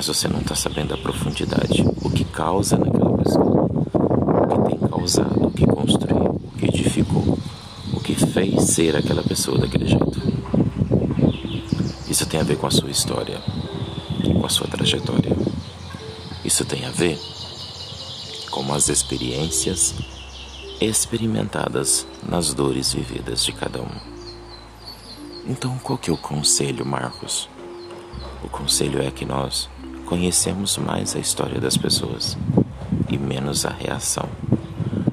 mas 0.00 0.06
você 0.06 0.26
não 0.28 0.40
está 0.40 0.54
sabendo 0.54 0.94
a 0.94 0.96
profundidade, 0.96 1.84
o 2.02 2.08
que 2.08 2.24
causa 2.24 2.78
naquela 2.78 3.18
pessoa, 3.18 3.70
o 3.70 4.48
que 4.48 4.70
tem 4.70 4.88
causado, 4.88 5.46
o 5.46 5.50
que 5.50 5.66
construiu, 5.66 6.40
o 6.42 6.58
que 6.58 6.64
edificou, 6.64 7.38
o 7.92 8.00
que 8.00 8.14
fez 8.14 8.64
ser 8.64 8.96
aquela 8.96 9.22
pessoa 9.22 9.58
daquele 9.58 9.86
jeito. 9.86 10.18
Isso 12.08 12.24
tem 12.24 12.40
a 12.40 12.42
ver 12.42 12.56
com 12.56 12.66
a 12.66 12.70
sua 12.70 12.90
história 12.90 13.42
com 14.22 14.46
a 14.46 14.48
sua 14.48 14.66
trajetória. 14.66 15.36
Isso 16.42 16.64
tem 16.64 16.86
a 16.86 16.90
ver 16.90 17.20
com 18.50 18.72
as 18.72 18.88
experiências 18.88 19.94
experimentadas 20.80 22.06
nas 22.26 22.54
dores 22.54 22.94
vividas 22.94 23.44
de 23.44 23.52
cada 23.52 23.82
um. 23.82 24.00
Então, 25.46 25.78
qual 25.82 25.98
que 25.98 26.08
é 26.08 26.12
o 26.12 26.16
conselho, 26.16 26.86
Marcos? 26.86 27.50
O 28.42 28.48
conselho 28.48 29.02
é 29.02 29.10
que 29.10 29.26
nós 29.26 29.68
conhecemos 30.10 30.76
mais 30.76 31.16
a 31.16 31.18
história 31.18 31.58
das 31.58 31.78
pessoas 31.78 32.36
e 33.08 33.16
menos 33.16 33.64
a 33.64 33.70
reação. 33.70 34.28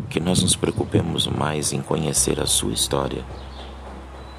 Que 0.10 0.20
nós 0.20 0.42
nos 0.42 0.58
preocupemos 0.58 1.26
mais 1.26 1.72
em 1.72 1.82
conhecer 1.82 2.42
a 2.42 2.46
sua 2.46 2.74
história 2.74 3.24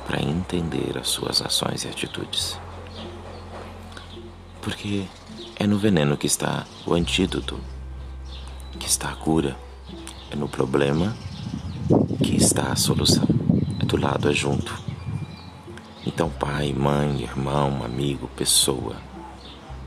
para 0.06 0.22
entender 0.22 0.98
as 0.98 1.08
suas 1.08 1.40
ações 1.40 1.84
e 1.84 1.88
atitudes 1.88 2.58
porque 4.68 5.06
é 5.56 5.66
no 5.66 5.78
veneno 5.78 6.14
que 6.14 6.26
está 6.26 6.66
o 6.86 6.92
antídoto, 6.92 7.58
que 8.78 8.86
está 8.86 9.08
a 9.08 9.16
cura, 9.16 9.56
é 10.30 10.36
no 10.36 10.46
problema 10.46 11.16
que 12.22 12.36
está 12.36 12.70
a 12.70 12.76
solução. 12.76 13.26
É 13.80 13.86
do 13.86 13.96
lado, 13.96 14.28
é 14.28 14.34
junto. 14.34 14.78
Então, 16.06 16.28
pai, 16.28 16.74
mãe, 16.74 17.22
irmão, 17.22 17.82
amigo, 17.82 18.28
pessoa, 18.36 18.96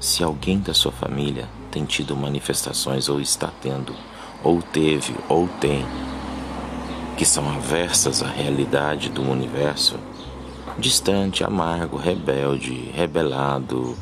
se 0.01 0.23
alguém 0.23 0.57
da 0.59 0.73
sua 0.73 0.91
família 0.91 1.47
tem 1.69 1.85
tido 1.85 2.17
manifestações 2.17 3.07
ou 3.07 3.21
está 3.21 3.51
tendo, 3.61 3.95
ou 4.43 4.59
teve, 4.59 5.15
ou 5.29 5.47
tem, 5.47 5.85
que 7.15 7.23
são 7.23 7.47
aversas 7.47 8.23
à 8.23 8.27
realidade 8.27 9.09
do 9.09 9.21
universo, 9.21 9.99
distante, 10.79 11.43
amargo, 11.43 11.97
rebelde, 11.97 12.89
rebelado, 12.95 13.95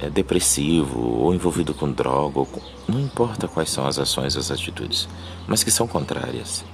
é 0.00 0.10
depressivo 0.10 0.98
ou 1.00 1.32
envolvido 1.32 1.72
com 1.72 1.92
droga, 1.92 2.40
ou 2.40 2.46
com... 2.46 2.60
não 2.88 2.98
importa 2.98 3.46
quais 3.46 3.70
são 3.70 3.86
as 3.86 4.00
ações, 4.00 4.36
as 4.36 4.50
atitudes, 4.50 5.08
mas 5.46 5.62
que 5.62 5.70
são 5.70 5.86
contrárias. 5.86 6.64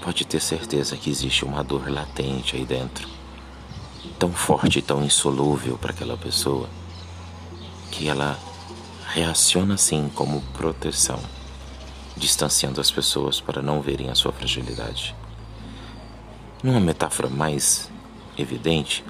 Pode 0.00 0.24
ter 0.24 0.40
certeza 0.40 0.96
que 0.96 1.10
existe 1.10 1.44
uma 1.44 1.62
dor 1.62 1.90
latente 1.92 2.56
aí 2.56 2.64
dentro, 2.64 3.06
tão 4.18 4.32
forte 4.32 4.80
tão 4.80 5.04
insolúvel 5.04 5.76
para 5.76 5.90
aquela 5.90 6.16
pessoa, 6.16 6.68
que 7.92 8.08
ela 8.08 8.38
reaciona 9.08 9.74
assim 9.74 10.10
como 10.14 10.40
proteção, 10.54 11.20
distanciando 12.16 12.80
as 12.80 12.90
pessoas 12.90 13.38
para 13.40 13.60
não 13.60 13.82
verem 13.82 14.08
a 14.08 14.14
sua 14.14 14.32
fragilidade. 14.32 15.14
Numa 16.62 16.80
metáfora 16.80 17.28
mais 17.28 17.90
evidente, 18.36 19.04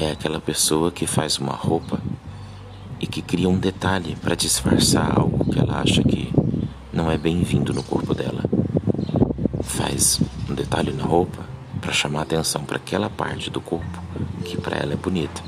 é 0.00 0.10
aquela 0.10 0.40
pessoa 0.40 0.90
que 0.90 1.06
faz 1.06 1.38
uma 1.38 1.52
roupa 1.52 2.00
e 2.98 3.06
que 3.06 3.20
cria 3.20 3.48
um 3.48 3.58
detalhe 3.58 4.16
para 4.16 4.34
disfarçar 4.34 5.18
algo 5.18 5.44
que 5.52 5.58
ela 5.58 5.80
acha 5.80 6.02
que 6.02 6.32
não 6.92 7.10
é 7.10 7.18
bem-vindo 7.18 7.74
no 7.74 7.82
corpo 7.82 8.14
dela. 8.14 8.42
Faz 9.62 10.18
um 10.48 10.54
detalhe 10.54 10.92
na 10.92 11.04
roupa 11.04 11.44
para 11.80 11.92
chamar 11.92 12.22
atenção 12.22 12.64
para 12.64 12.78
aquela 12.78 13.10
parte 13.10 13.50
do 13.50 13.60
corpo 13.60 14.02
que 14.44 14.56
para 14.56 14.78
ela 14.78 14.94
é 14.94 14.96
bonita. 14.96 15.42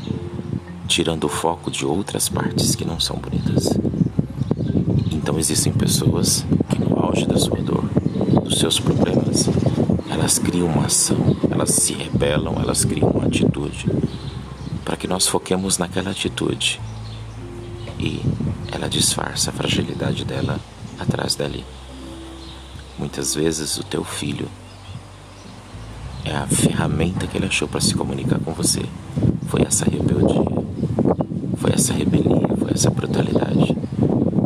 Tirando 0.86 1.24
o 1.24 1.28
foco 1.28 1.70
de 1.70 1.84
outras 1.84 2.28
partes 2.28 2.74
que 2.74 2.84
não 2.84 2.98
são 3.00 3.16
bonitas. 3.16 3.68
Então 5.12 5.38
existem 5.38 5.72
pessoas 5.72 6.44
que 6.70 6.78
no 6.78 6.98
auge 6.98 7.26
da 7.26 7.36
sua 7.36 7.58
dor, 7.58 7.84
dos 8.44 8.58
seus 8.58 8.78
problemas, 8.78 9.48
elas 10.10 10.38
criam 10.38 10.68
uma 10.68 10.86
ação, 10.86 11.36
elas 11.50 11.70
se 11.70 11.92
rebelam, 11.92 12.54
elas 12.60 12.84
criam 12.84 13.10
uma 13.10 13.26
atitude 13.26 13.86
para 14.84 14.96
que 14.96 15.08
nós 15.08 15.26
foquemos 15.26 15.78
naquela 15.78 16.10
atitude 16.10 16.80
e 17.98 18.22
ela 18.70 18.88
disfarça 18.88 19.50
a 19.50 19.52
fragilidade 19.52 20.24
dela 20.24 20.60
atrás 20.98 21.34
dali. 21.34 21.64
Muitas 22.98 23.34
vezes 23.34 23.76
o 23.78 23.84
teu 23.84 24.04
filho 24.04 24.48
é 26.24 26.34
a 26.34 26.46
ferramenta 26.46 27.26
que 27.26 27.36
ele 27.36 27.46
achou 27.46 27.68
para 27.68 27.80
se 27.80 27.94
comunicar 27.94 28.38
com 28.40 28.52
você. 28.52 28.82
Foi 29.48 29.62
essa 29.62 29.84
rebeldia, 29.84 30.42
foi 31.56 31.72
essa 31.72 31.92
rebelia, 31.92 32.48
foi 32.58 32.70
essa 32.72 32.90
brutalidade. 32.90 33.76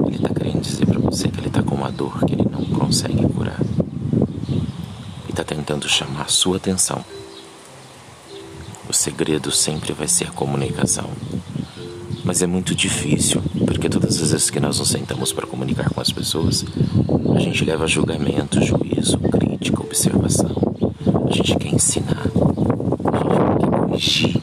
Ele 0.07 0.17
está 0.17 0.29
querendo 0.29 0.61
dizer 0.61 0.87
para 0.87 0.99
você 0.99 1.29
que 1.29 1.41
ele 1.41 1.49
está 1.49 1.63
com 1.63 1.75
uma 1.75 1.91
dor 1.91 2.25
que 2.25 2.35
ele 2.35 2.47
não 2.51 2.65
consegue 2.79 3.27
curar. 3.33 3.61
E 5.29 5.31
está 5.31 5.45
tentando 5.45 5.89
chamar 5.89 6.29
sua 6.31 6.57
atenção. 6.57 7.05
O 8.89 8.93
segredo 8.93 9.51
sempre 9.53 9.93
vai 9.93 10.09
ser 10.09 10.31
comunicação. 10.33 11.09
Mas 12.25 12.43
é 12.43 12.47
muito 12.47 12.75
difícil, 12.75 13.43
porque 13.67 13.89
todas 13.89 14.21
as 14.21 14.31
vezes 14.33 14.51
que 14.51 14.61
nós 14.61 14.79
nos 14.79 14.89
sentamos 14.89 15.33
para 15.33 15.47
comunicar 15.47 15.89
com 15.91 16.01
as 16.01 16.13
pessoas, 16.13 16.65
a 17.35 17.41
gente 17.41 17.65
leva 17.65 17.87
julgamento, 17.87 18.61
juízo, 18.63 19.19
crítica, 19.19 19.81
observação. 19.81 20.51
A 21.29 21.33
gente 21.33 21.57
quer 21.57 21.73
ensinar, 21.73 22.27
a 22.27 23.19
gente 23.19 23.59
quer 23.59 23.79
corrigir. 23.79 24.37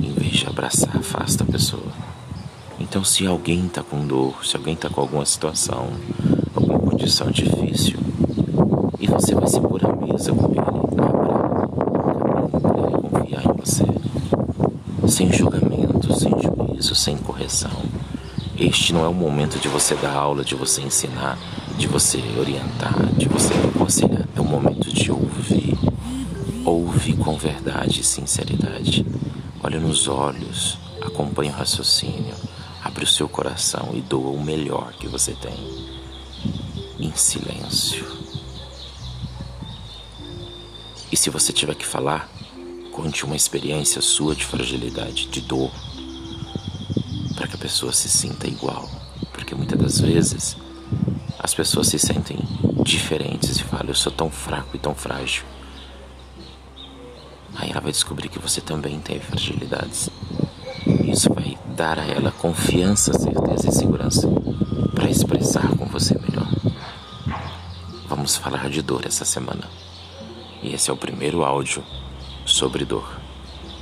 Em 0.00 0.12
vez 0.14 0.32
de 0.38 0.46
abraçar, 0.46 0.96
afasta 0.96 1.39
a 1.39 1.39
pessoa. 1.50 1.92
Então, 2.78 3.04
se 3.04 3.26
alguém 3.26 3.66
está 3.66 3.82
com 3.82 4.06
dor, 4.06 4.44
se 4.44 4.56
alguém 4.56 4.74
está 4.74 4.88
com 4.88 5.00
alguma 5.00 5.24
situação, 5.26 5.88
alguma 6.54 6.78
condição 6.78 7.30
difícil, 7.30 7.98
e 8.98 9.06
você 9.06 9.34
vai 9.34 9.46
se 9.48 9.60
pôr 9.60 9.84
à 9.84 9.94
mesa 9.94 10.32
com 10.32 10.46
ele, 10.46 10.54
para 12.60 12.86
ele 12.86 12.96
confiar 13.08 13.44
em 13.44 13.60
você, 13.60 13.84
sem 15.08 15.32
julgamento, 15.32 16.14
sem 16.14 16.32
juízo, 16.40 16.94
sem 16.94 17.16
correção. 17.18 17.70
Este 18.58 18.92
não 18.92 19.04
é 19.04 19.08
o 19.08 19.14
momento 19.14 19.58
de 19.58 19.68
você 19.68 19.94
dar 19.94 20.12
aula, 20.12 20.44
de 20.44 20.54
você 20.54 20.82
ensinar, 20.82 21.38
de 21.78 21.86
você 21.86 22.18
orientar, 22.38 22.94
de 23.16 23.26
você 23.26 23.54
aconselhar. 23.54 24.28
É 24.36 24.40
o 24.40 24.44
momento 24.44 24.92
de 24.92 25.10
ouvir. 25.10 25.78
Ouve 26.64 27.14
com 27.14 27.36
verdade 27.38 28.00
e 28.00 28.04
sinceridade. 28.04 29.06
Olha 29.62 29.80
nos 29.80 30.08
olhos, 30.08 30.78
acompanhe 31.20 31.50
o 31.50 31.54
raciocínio, 31.54 32.34
abre 32.82 33.04
o 33.04 33.06
seu 33.06 33.28
coração 33.28 33.90
e 33.94 34.00
doa 34.00 34.30
o 34.30 34.42
melhor 34.42 34.92
que 34.94 35.06
você 35.06 35.34
tem. 35.34 35.54
Em 36.98 37.14
silêncio. 37.14 38.06
E 41.12 41.16
se 41.16 41.28
você 41.28 41.52
tiver 41.52 41.74
que 41.74 41.86
falar, 41.86 42.28
conte 42.92 43.24
uma 43.24 43.36
experiência 43.36 44.00
sua 44.00 44.34
de 44.34 44.44
fragilidade, 44.44 45.26
de 45.26 45.40
dor, 45.40 45.70
para 47.34 47.48
que 47.48 47.54
a 47.54 47.58
pessoa 47.58 47.92
se 47.92 48.08
sinta 48.08 48.46
igual. 48.46 48.88
Porque 49.32 49.54
muitas 49.54 49.78
das 49.78 50.00
vezes 50.00 50.56
as 51.38 51.54
pessoas 51.54 51.88
se 51.88 51.98
sentem 51.98 52.38
diferentes 52.84 53.58
e 53.58 53.64
falam: 53.64 53.88
Eu 53.88 53.94
sou 53.94 54.12
tão 54.12 54.30
fraco 54.30 54.76
e 54.76 54.78
tão 54.78 54.94
frágil. 54.94 55.44
Aí 57.56 57.70
ela 57.70 57.80
vai 57.80 57.92
descobrir 57.92 58.28
que 58.28 58.38
você 58.38 58.60
também 58.60 59.00
tem 59.00 59.18
fragilidades. 59.20 60.09
Dar 61.80 61.98
a 61.98 62.04
ela 62.04 62.30
confiança, 62.30 63.10
certeza 63.18 63.70
e 63.70 63.72
segurança 63.72 64.28
para 64.94 65.08
expressar 65.08 65.66
com 65.78 65.86
você 65.86 66.14
melhor. 66.18 66.46
Vamos 68.06 68.36
falar 68.36 68.68
de 68.68 68.82
dor 68.82 69.06
essa 69.06 69.24
semana. 69.24 69.64
E 70.62 70.74
esse 70.74 70.90
é 70.90 70.92
o 70.92 70.96
primeiro 70.98 71.42
áudio 71.42 71.82
sobre 72.44 72.84
dor. 72.84 73.18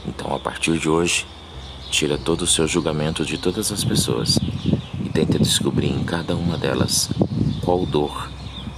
Então, 0.07 0.33
a 0.33 0.39
partir 0.39 0.79
de 0.79 0.89
hoje, 0.89 1.27
Tira 1.91 2.17
todo 2.17 2.43
o 2.43 2.47
seu 2.47 2.69
julgamento 2.69 3.25
de 3.25 3.37
todas 3.37 3.73
as 3.73 3.83
pessoas 3.83 4.39
e 5.05 5.09
tenta 5.09 5.37
descobrir 5.37 5.89
em 5.89 6.05
cada 6.05 6.37
uma 6.37 6.57
delas 6.57 7.11
qual 7.65 7.85
dor 7.85 8.31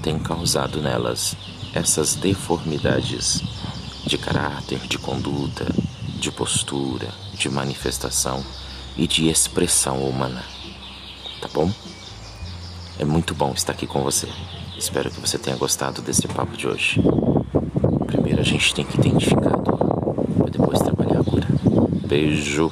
tem 0.03 0.19
causado 0.19 0.81
nelas 0.81 1.37
essas 1.75 2.15
deformidades 2.15 3.43
de 4.07 4.17
caráter, 4.17 4.79
de 4.89 4.97
conduta, 4.97 5.67
de 6.19 6.33
postura, 6.33 7.09
de 7.35 7.51
manifestação 7.51 8.43
e 9.01 9.07
de 9.07 9.31
expressão 9.31 10.07
humana. 10.07 10.45
Tá 11.41 11.49
bom? 11.55 11.73
É 12.99 13.05
muito 13.05 13.35
bom 13.35 13.51
estar 13.53 13.73
aqui 13.73 13.87
com 13.87 14.03
você. 14.03 14.29
Espero 14.77 15.11
que 15.11 15.19
você 15.19 15.39
tenha 15.39 15.57
gostado 15.57 16.03
desse 16.03 16.29
papo 16.29 16.55
de 16.55 16.67
hoje. 16.67 17.01
Primeiro 18.07 18.43
a 18.43 18.45
gente 18.45 18.75
tem 18.75 18.85
que 18.85 18.99
identificar 18.99 19.55
a 19.55 19.57
dor, 19.57 20.51
depois 20.51 20.81
trabalhar 20.81 21.21
a 21.21 21.25
cura. 21.25 21.49
Beijo. 22.07 22.71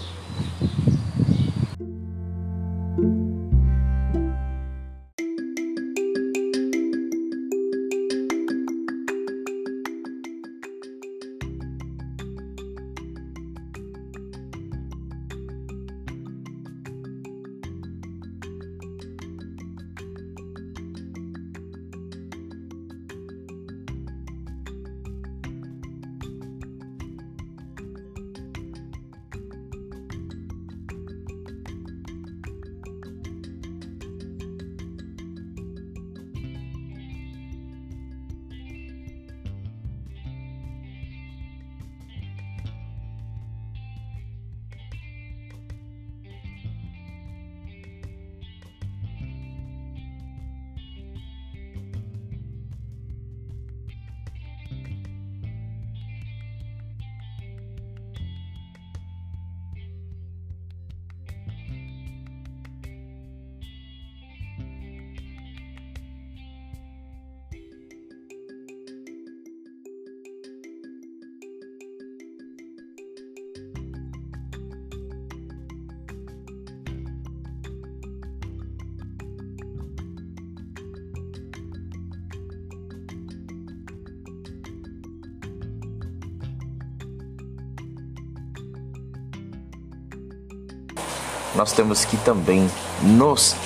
Nós 91.58 91.72
temos 91.72 92.04
que 92.04 92.16
também 92.18 92.70
nos 93.02 93.56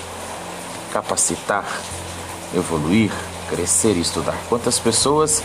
capacitar, 0.95 1.67
evoluir, 2.57 3.13
crescer 3.51 3.99
e 3.99 4.01
estudar. 4.01 4.35
Quantas 4.49 4.79
pessoas 4.79 5.43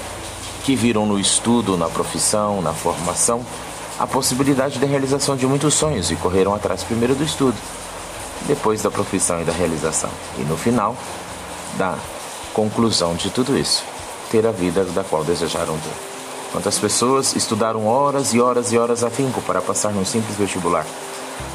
que 0.63 0.73
viram 0.73 1.05
no 1.05 1.19
estudo, 1.19 1.75
na 1.75 1.89
profissão, 1.89 2.61
na 2.61 2.71
formação, 2.71 3.45
a 3.99 4.07
possibilidade 4.07 4.79
de 4.79 4.85
realização 4.85 5.35
de 5.35 5.45
muitos 5.45 5.73
sonhos 5.73 6.09
e 6.09 6.15
correram 6.15 6.55
atrás 6.55 6.85
primeiro 6.85 7.15
do 7.15 7.23
estudo, 7.25 7.57
depois 8.47 8.81
da 8.81 8.89
profissão 8.89 9.41
e 9.41 9.43
da 9.43 9.51
realização, 9.51 10.09
e 10.37 10.43
no 10.43 10.55
final, 10.55 10.95
da 11.77 11.95
conclusão 12.53 13.13
de 13.13 13.29
tudo 13.29 13.57
isso, 13.57 13.83
ter 14.31 14.47
a 14.47 14.51
vida 14.51 14.85
da 14.85 15.03
qual 15.03 15.21
desejaram 15.21 15.77
ter. 15.79 16.07
Quantas 16.53 16.79
pessoas 16.79 17.35
estudaram 17.35 17.87
horas 17.87 18.33
e 18.33 18.39
horas 18.39 18.71
e 18.71 18.77
horas 18.77 19.03
a 19.03 19.09
finco 19.09 19.41
para 19.41 19.61
passar 19.61 19.91
num 19.91 20.05
simples 20.05 20.37
vestibular? 20.37 20.85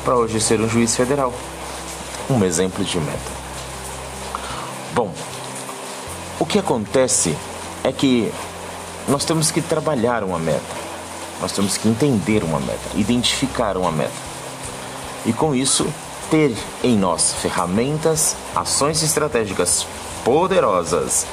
Para 0.05 0.17
hoje 0.17 0.41
ser 0.41 0.61
um 0.61 0.69
juiz 0.69 0.97
federal. 0.97 1.33
Um 2.29 2.45
exemplo 2.45 2.85
de 2.85 2.99
meta. 2.99 3.33
Bom, 4.95 5.13
o 6.39 6.47
que 6.47 6.59
acontece 6.59 7.37
é 7.83 7.93
que 7.93 8.33
nós 9.09 9.25
temos 9.25 9.51
que 9.51 9.61
trabalhar 9.61 10.23
uma 10.23 10.39
meta. 10.39 10.83
Nós 11.41 11.53
temos 11.53 11.77
que 11.77 11.89
entender 11.89 12.45
uma 12.45 12.61
meta, 12.61 12.91
identificar 12.95 13.77
uma 13.77 13.91
meta. 13.91 14.33
e 15.25 15.33
com 15.33 15.55
isso 15.55 15.87
ter 16.31 16.57
em 16.83 16.97
nós 16.97 17.35
ferramentas, 17.35 18.35
ações 18.57 19.03
estratégicas 19.03 19.87
poderosas 20.25 21.27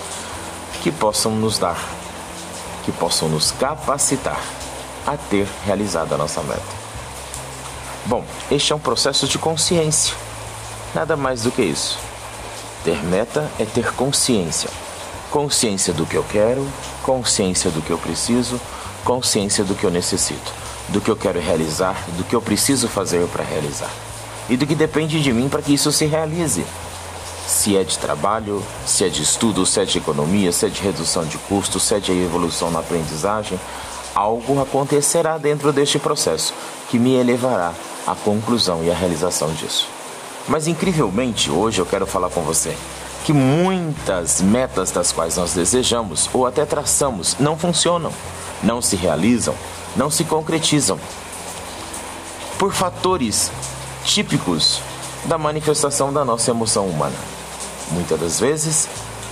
que 0.83 0.91
possam 0.91 1.31
nos 1.35 1.57
dar, 1.57 1.79
que 2.83 2.91
possam 2.91 3.29
nos 3.29 3.51
capacitar 3.51 4.41
a 5.07 5.15
ter 5.15 5.47
realizado 5.65 6.13
a 6.13 6.17
nossa 6.17 6.41
meta. 6.43 6.78
Bom, 8.09 8.25
este 8.49 8.73
é 8.73 8.75
um 8.75 8.79
processo 8.79 9.27
de 9.27 9.37
consciência, 9.37 10.15
nada 10.95 11.15
mais 11.15 11.43
do 11.43 11.51
que 11.51 11.61
isso. 11.61 11.99
Ter 12.83 13.03
meta 13.03 13.47
é 13.59 13.65
ter 13.65 13.93
consciência. 13.93 14.67
Consciência 15.29 15.93
do 15.93 16.07
que 16.07 16.15
eu 16.15 16.23
quero, 16.23 16.67
consciência 17.03 17.69
do 17.69 17.83
que 17.83 17.91
eu 17.91 17.99
preciso, 17.99 18.59
consciência 19.05 19.63
do 19.63 19.75
que 19.75 19.83
eu 19.83 19.91
necessito, 19.91 20.51
do 20.87 20.99
que 20.99 21.11
eu 21.11 21.15
quero 21.15 21.39
realizar, 21.39 22.03
do 22.17 22.23
que 22.23 22.35
eu 22.35 22.41
preciso 22.41 22.87
fazer 22.87 23.27
para 23.27 23.43
realizar 23.43 23.91
e 24.49 24.57
do 24.57 24.65
que 24.65 24.73
depende 24.73 25.21
de 25.21 25.31
mim 25.31 25.47
para 25.47 25.61
que 25.61 25.75
isso 25.75 25.91
se 25.91 26.07
realize. 26.07 26.65
Se 27.45 27.77
é 27.77 27.83
de 27.83 27.95
trabalho, 27.99 28.63
se 28.87 29.03
é 29.03 29.07
de 29.07 29.21
estudo, 29.21 29.67
se 29.67 29.81
é 29.81 29.85
de 29.85 29.99
economia, 29.99 30.51
se 30.51 30.65
é 30.65 30.69
de 30.69 30.81
redução 30.81 31.25
de 31.25 31.37
custos, 31.37 31.83
se 31.83 31.93
é 31.93 31.99
de 31.99 32.11
evolução 32.11 32.71
na 32.71 32.79
aprendizagem, 32.79 33.59
algo 34.15 34.59
acontecerá 34.59 35.37
dentro 35.37 35.71
deste 35.71 35.99
processo 35.99 36.55
que 36.89 36.97
me 36.97 37.13
elevará 37.13 37.71
à 38.09 38.15
conclusão 38.15 38.83
e 38.83 38.89
à 38.89 38.93
realização 38.95 39.53
disso. 39.53 39.87
Mas 40.47 40.67
incrivelmente, 40.67 41.51
hoje 41.51 41.79
eu 41.79 41.85
quero 41.85 42.07
falar 42.07 42.29
com 42.31 42.41
você 42.41 42.75
que 43.23 43.31
muitas 43.31 44.41
metas 44.41 44.89
das 44.89 45.11
quais 45.11 45.37
nós 45.37 45.53
desejamos 45.53 46.27
ou 46.33 46.47
até 46.47 46.65
traçamos 46.65 47.35
não 47.39 47.55
funcionam, 47.55 48.11
não 48.63 48.81
se 48.81 48.95
realizam, 48.95 49.53
não 49.95 50.09
se 50.09 50.23
concretizam. 50.23 50.99
Por 52.57 52.73
fatores 52.73 53.51
típicos 54.03 54.81
da 55.25 55.37
manifestação 55.37 56.11
da 56.11 56.25
nossa 56.25 56.49
emoção 56.49 56.87
humana. 56.87 57.15
Muitas 57.91 58.19
das 58.19 58.39
vezes, 58.39 58.89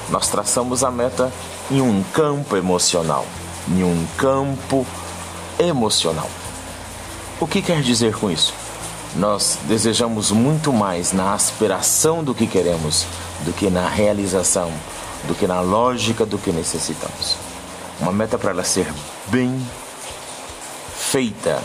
nós 0.09 0.27
traçamos 0.27 0.83
a 0.83 0.91
meta 0.91 1.31
em 1.71 1.81
um 1.81 2.03
campo 2.13 2.55
emocional, 2.55 3.25
em 3.67 3.83
um 3.83 4.05
campo 4.17 4.85
emocional. 5.57 6.29
O 7.39 7.47
que 7.47 7.61
quer 7.61 7.81
dizer 7.81 8.15
com 8.15 8.29
isso? 8.29 8.53
Nós 9.17 9.57
desejamos 9.63 10.31
muito 10.31 10.71
mais 10.71 11.11
na 11.11 11.33
aspiração 11.33 12.23
do 12.23 12.35
que 12.35 12.45
queremos 12.45 13.05
do 13.41 13.53
que 13.53 13.69
na 13.69 13.87
realização, 13.87 14.71
do 15.25 15.35
que 15.35 15.47
na 15.47 15.61
lógica 15.61 16.25
do 16.25 16.37
que 16.37 16.51
necessitamos. 16.51 17.35
Uma 17.99 18.11
meta 18.11 18.37
para 18.37 18.51
ela 18.51 18.63
ser 18.63 18.87
bem 19.27 19.59
feita, 20.97 21.61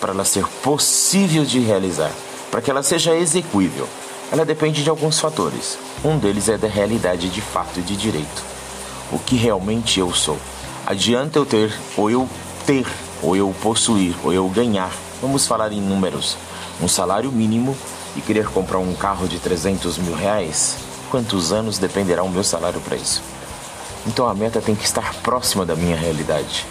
para 0.00 0.12
ela 0.12 0.24
ser 0.24 0.46
possível 0.62 1.44
de 1.44 1.60
realizar, 1.60 2.12
para 2.50 2.60
que 2.60 2.70
ela 2.70 2.82
seja 2.82 3.14
execuível, 3.14 3.88
ela 4.30 4.44
depende 4.44 4.82
de 4.82 4.90
alguns 4.90 5.18
fatores. 5.18 5.78
Um 6.04 6.18
deles 6.18 6.48
é 6.48 6.58
da 6.58 6.68
realidade 6.68 7.28
de 7.28 7.40
fato 7.40 7.78
e 7.78 7.82
de 7.82 7.96
direito. 7.96 8.44
O 9.12 9.18
que 9.18 9.36
realmente 9.36 10.00
eu 10.00 10.12
sou. 10.12 10.38
Adianta 10.84 11.38
eu 11.38 11.46
ter, 11.46 11.72
ou 11.96 12.10
eu 12.10 12.28
ter, 12.66 12.86
ou 13.22 13.36
eu 13.36 13.54
possuir, 13.62 14.14
ou 14.24 14.32
eu 14.32 14.48
ganhar. 14.48 14.92
Vamos 15.22 15.46
falar 15.46 15.72
em 15.72 15.80
números. 15.80 16.36
Um 16.80 16.88
salário 16.88 17.32
mínimo 17.32 17.76
e 18.14 18.20
querer 18.20 18.46
comprar 18.48 18.78
um 18.78 18.94
carro 18.94 19.26
de 19.28 19.38
300 19.38 19.98
mil 19.98 20.14
reais? 20.14 20.76
Quantos 21.10 21.52
anos 21.52 21.78
dependerá 21.78 22.22
o 22.22 22.28
meu 22.28 22.44
salário 22.44 22.80
para 22.80 22.96
isso? 22.96 23.22
Então 24.06 24.28
a 24.28 24.34
meta 24.34 24.60
tem 24.60 24.74
que 24.74 24.84
estar 24.84 25.14
próxima 25.22 25.64
da 25.64 25.74
minha 25.74 25.96
realidade 25.96 26.66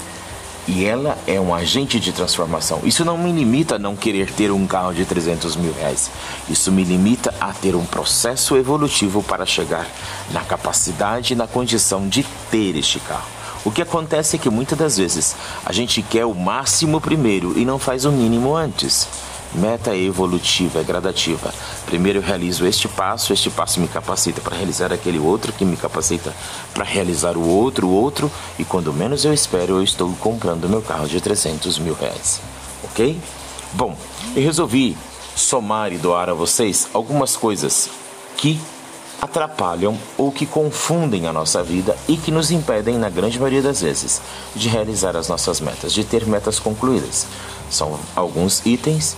e 0.67 0.85
ela 0.85 1.17
é 1.27 1.39
um 1.39 1.53
agente 1.53 1.99
de 1.99 2.11
transformação. 2.11 2.81
Isso 2.83 3.05
não 3.05 3.17
me 3.17 3.31
limita 3.31 3.75
a 3.75 3.79
não 3.79 3.95
querer 3.95 4.31
ter 4.31 4.51
um 4.51 4.65
carro 4.65 4.93
de 4.93 5.05
300 5.05 5.55
mil 5.55 5.73
reais. 5.73 6.09
Isso 6.49 6.71
me 6.71 6.83
limita 6.83 7.33
a 7.39 7.53
ter 7.53 7.75
um 7.75 7.85
processo 7.85 8.57
evolutivo 8.57 9.21
para 9.21 9.45
chegar 9.45 9.87
na 10.31 10.41
capacidade 10.41 11.33
e 11.33 11.35
na 11.35 11.47
condição 11.47 12.07
de 12.07 12.23
ter 12.49 12.75
este 12.75 12.99
carro. 12.99 13.27
O 13.63 13.71
que 13.71 13.81
acontece 13.81 14.35
é 14.35 14.39
que 14.39 14.49
muitas 14.49 14.77
das 14.77 14.97
vezes 14.97 15.35
a 15.65 15.71
gente 15.71 16.01
quer 16.01 16.25
o 16.25 16.35
máximo 16.35 17.01
primeiro 17.01 17.57
e 17.57 17.65
não 17.65 17.79
faz 17.79 18.05
o 18.05 18.11
mínimo 18.11 18.55
antes. 18.55 19.07
Meta 19.53 19.95
evolutiva, 19.95 20.79
é 20.79 20.83
gradativa. 20.83 21.53
Primeiro 21.85 22.19
eu 22.19 22.23
realizo 22.23 22.65
este 22.65 22.87
passo, 22.87 23.31
este 23.31 23.49
passo 23.49 23.79
me 23.79 23.87
capacita 23.87 24.41
para 24.41 24.55
realizar 24.55 24.91
aquele 24.91 25.19
outro, 25.19 25.53
que 25.53 25.63
me 25.63 25.77
capacita 25.77 26.33
para 26.73 26.83
realizar 26.83 27.37
o 27.37 27.47
outro, 27.47 27.87
o 27.87 27.91
outro, 27.91 28.29
e 28.59 28.65
quando 28.65 28.91
menos 28.91 29.23
eu 29.23 29.33
espero, 29.33 29.75
eu 29.75 29.83
estou 29.83 30.11
comprando 30.19 30.67
meu 30.67 30.81
carro 30.81 31.07
de 31.07 31.21
300 31.21 31.79
mil 31.79 31.93
reais. 31.93 32.41
Ok? 32.83 33.17
Bom, 33.73 33.97
eu 34.35 34.43
resolvi 34.43 34.97
somar 35.35 35.91
e 35.91 35.97
doar 35.97 36.29
a 36.29 36.33
vocês 36.33 36.87
algumas 36.93 37.35
coisas 37.35 37.89
que 38.37 38.59
atrapalham 39.21 39.97
ou 40.17 40.31
que 40.31 40.45
confundem 40.45 41.27
a 41.27 41.33
nossa 41.33 41.63
vida 41.63 41.97
e 42.07 42.17
que 42.17 42.31
nos 42.31 42.51
impedem, 42.51 42.97
na 42.97 43.09
grande 43.09 43.39
maioria 43.39 43.61
das 43.61 43.81
vezes, 43.81 44.21
de 44.55 44.69
realizar 44.69 45.15
as 45.15 45.27
nossas 45.27 45.59
metas, 45.59 45.93
de 45.93 46.03
ter 46.03 46.25
metas 46.25 46.59
concluídas. 46.59 47.25
São 47.69 47.99
alguns 48.15 48.65
itens 48.65 49.15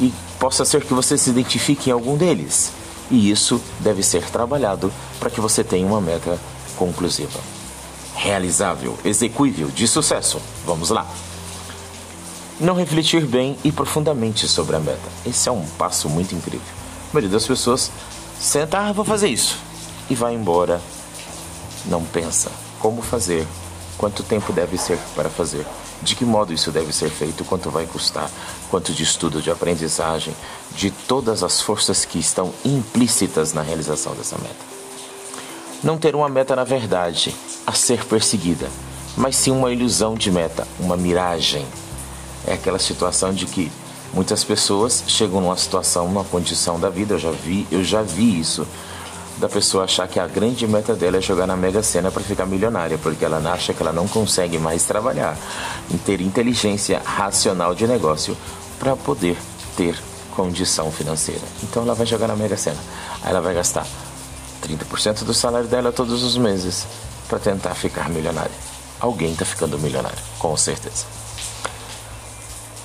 e 0.00 0.12
possa 0.38 0.64
ser 0.64 0.82
que 0.84 0.94
você 0.94 1.16
se 1.18 1.30
identifique 1.30 1.90
em 1.90 1.92
algum 1.92 2.16
deles. 2.16 2.72
E 3.10 3.30
isso 3.30 3.60
deve 3.80 4.02
ser 4.02 4.24
trabalhado 4.30 4.92
para 5.18 5.30
que 5.30 5.40
você 5.40 5.62
tenha 5.62 5.86
uma 5.86 6.00
meta 6.00 6.38
conclusiva. 6.76 7.38
Realizável, 8.14 8.98
execuível, 9.04 9.68
de 9.68 9.86
sucesso. 9.86 10.40
Vamos 10.64 10.90
lá. 10.90 11.06
Não 12.58 12.74
refletir 12.74 13.26
bem 13.26 13.56
e 13.62 13.70
profundamente 13.70 14.48
sobre 14.48 14.76
a 14.76 14.80
meta. 14.80 15.08
Esse 15.26 15.48
é 15.48 15.52
um 15.52 15.64
passo 15.78 16.08
muito 16.08 16.34
incrível. 16.34 16.66
A 17.10 17.14
maioria 17.14 17.30
das 17.30 17.46
pessoas 17.46 17.90
senta, 18.38 18.78
ah, 18.78 18.92
vou 18.92 19.04
fazer 19.04 19.28
isso. 19.28 19.58
E 20.08 20.14
vai 20.14 20.34
embora. 20.34 20.80
Não 21.86 22.04
pensa 22.04 22.50
como 22.78 23.02
fazer, 23.02 23.46
quanto 23.98 24.22
tempo 24.22 24.52
deve 24.52 24.76
ser 24.78 24.98
para 25.14 25.28
fazer 25.28 25.66
de 26.02 26.16
que 26.16 26.24
modo 26.24 26.52
isso 26.52 26.70
deve 26.70 26.92
ser 26.92 27.10
feito, 27.10 27.44
quanto 27.44 27.70
vai 27.70 27.86
custar, 27.86 28.30
quanto 28.70 28.92
de 28.92 29.02
estudo, 29.02 29.42
de 29.42 29.50
aprendizagem, 29.50 30.34
de 30.74 30.90
todas 30.90 31.42
as 31.42 31.60
forças 31.60 32.04
que 32.04 32.18
estão 32.18 32.52
implícitas 32.64 33.52
na 33.52 33.62
realização 33.62 34.14
dessa 34.14 34.36
meta. 34.38 34.70
Não 35.82 35.98
ter 35.98 36.14
uma 36.14 36.28
meta 36.28 36.54
na 36.56 36.64
verdade 36.64 37.34
a 37.66 37.72
ser 37.72 38.04
perseguida, 38.04 38.68
mas 39.16 39.36
sim 39.36 39.50
uma 39.50 39.72
ilusão 39.72 40.14
de 40.14 40.30
meta, 40.30 40.66
uma 40.78 40.96
miragem. 40.96 41.66
É 42.46 42.54
aquela 42.54 42.78
situação 42.78 43.32
de 43.32 43.46
que 43.46 43.70
muitas 44.12 44.44
pessoas 44.44 45.04
chegam 45.06 45.40
numa 45.40 45.56
situação, 45.56 46.06
numa 46.08 46.24
condição 46.24 46.80
da 46.80 46.88
vida, 46.88 47.14
eu 47.14 47.18
já 47.18 47.30
vi, 47.30 47.66
eu 47.70 47.84
já 47.84 48.02
vi 48.02 48.40
isso 48.40 48.66
da 49.40 49.48
pessoa 49.48 49.84
achar 49.84 50.06
que 50.06 50.20
a 50.20 50.26
grande 50.26 50.66
meta 50.68 50.94
dela 50.94 51.16
é 51.16 51.20
jogar 51.20 51.46
na 51.46 51.56
Mega 51.56 51.82
Sena 51.82 52.10
para 52.10 52.22
ficar 52.22 52.44
milionária, 52.44 52.98
porque 52.98 53.24
ela 53.24 53.38
acha 53.50 53.72
que 53.72 53.82
ela 53.82 53.92
não 53.92 54.06
consegue 54.06 54.58
mais 54.58 54.84
trabalhar, 54.84 55.36
em 55.90 55.96
ter 55.96 56.20
inteligência 56.20 57.00
racional 57.02 57.74
de 57.74 57.86
negócio 57.86 58.36
para 58.78 58.94
poder 58.94 59.38
ter 59.76 59.96
condição 60.36 60.92
financeira. 60.92 61.40
Então 61.62 61.82
ela 61.82 61.94
vai 61.94 62.06
jogar 62.06 62.28
na 62.28 62.36
Mega 62.36 62.56
Sena. 62.56 62.76
Aí 63.22 63.30
ela 63.30 63.40
vai 63.40 63.54
gastar 63.54 63.86
30% 64.62 65.24
do 65.24 65.32
salário 65.32 65.68
dela 65.68 65.90
todos 65.90 66.22
os 66.22 66.36
meses 66.36 66.86
para 67.26 67.38
tentar 67.38 67.74
ficar 67.74 68.10
milionária. 68.10 68.54
Alguém 69.00 69.32
está 69.32 69.46
ficando 69.46 69.78
milionário, 69.78 70.18
com 70.38 70.54
certeza. 70.54 71.06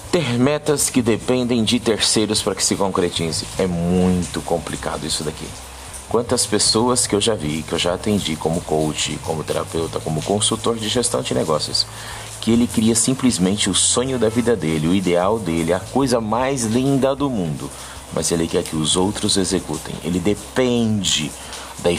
Ter 0.09 0.39
metas 0.39 0.89
que 0.89 1.01
dependem 1.01 1.65
de 1.65 1.81
terceiros 1.81 2.41
para 2.41 2.55
que 2.55 2.63
se 2.63 2.77
concretize 2.77 3.45
é 3.59 3.67
muito 3.67 4.39
complicado 4.41 5.05
isso 5.05 5.21
daqui. 5.25 5.45
Quantas 6.09 6.45
pessoas 6.45 7.07
que 7.07 7.15
eu 7.15 7.21
já 7.21 7.35
vi, 7.35 7.63
que 7.63 7.73
eu 7.73 7.79
já 7.79 7.93
atendi 7.93 8.35
como 8.35 8.61
coach, 8.61 9.19
como 9.23 9.43
terapeuta, 9.43 9.99
como 9.99 10.21
consultor 10.21 10.77
de 10.77 10.87
gestão 10.87 11.21
de 11.21 11.33
negócios, 11.33 11.85
que 12.39 12.51
ele 12.51 12.67
cria 12.67 12.95
simplesmente 12.95 13.69
o 13.69 13.73
sonho 13.73 14.19
da 14.19 14.29
vida 14.29 14.55
dele, 14.55 14.87
o 14.87 14.93
ideal 14.93 15.39
dele, 15.39 15.73
a 15.73 15.79
coisa 15.79 16.21
mais 16.21 16.63
linda 16.63 17.15
do 17.15 17.29
mundo, 17.29 17.69
mas 18.13 18.31
ele 18.31 18.47
quer 18.47 18.63
que 18.63 18.75
os 18.75 18.95
outros 18.95 19.35
executem. 19.35 19.95
Ele 20.03 20.19
depende 20.19 21.31
da, 21.85 21.91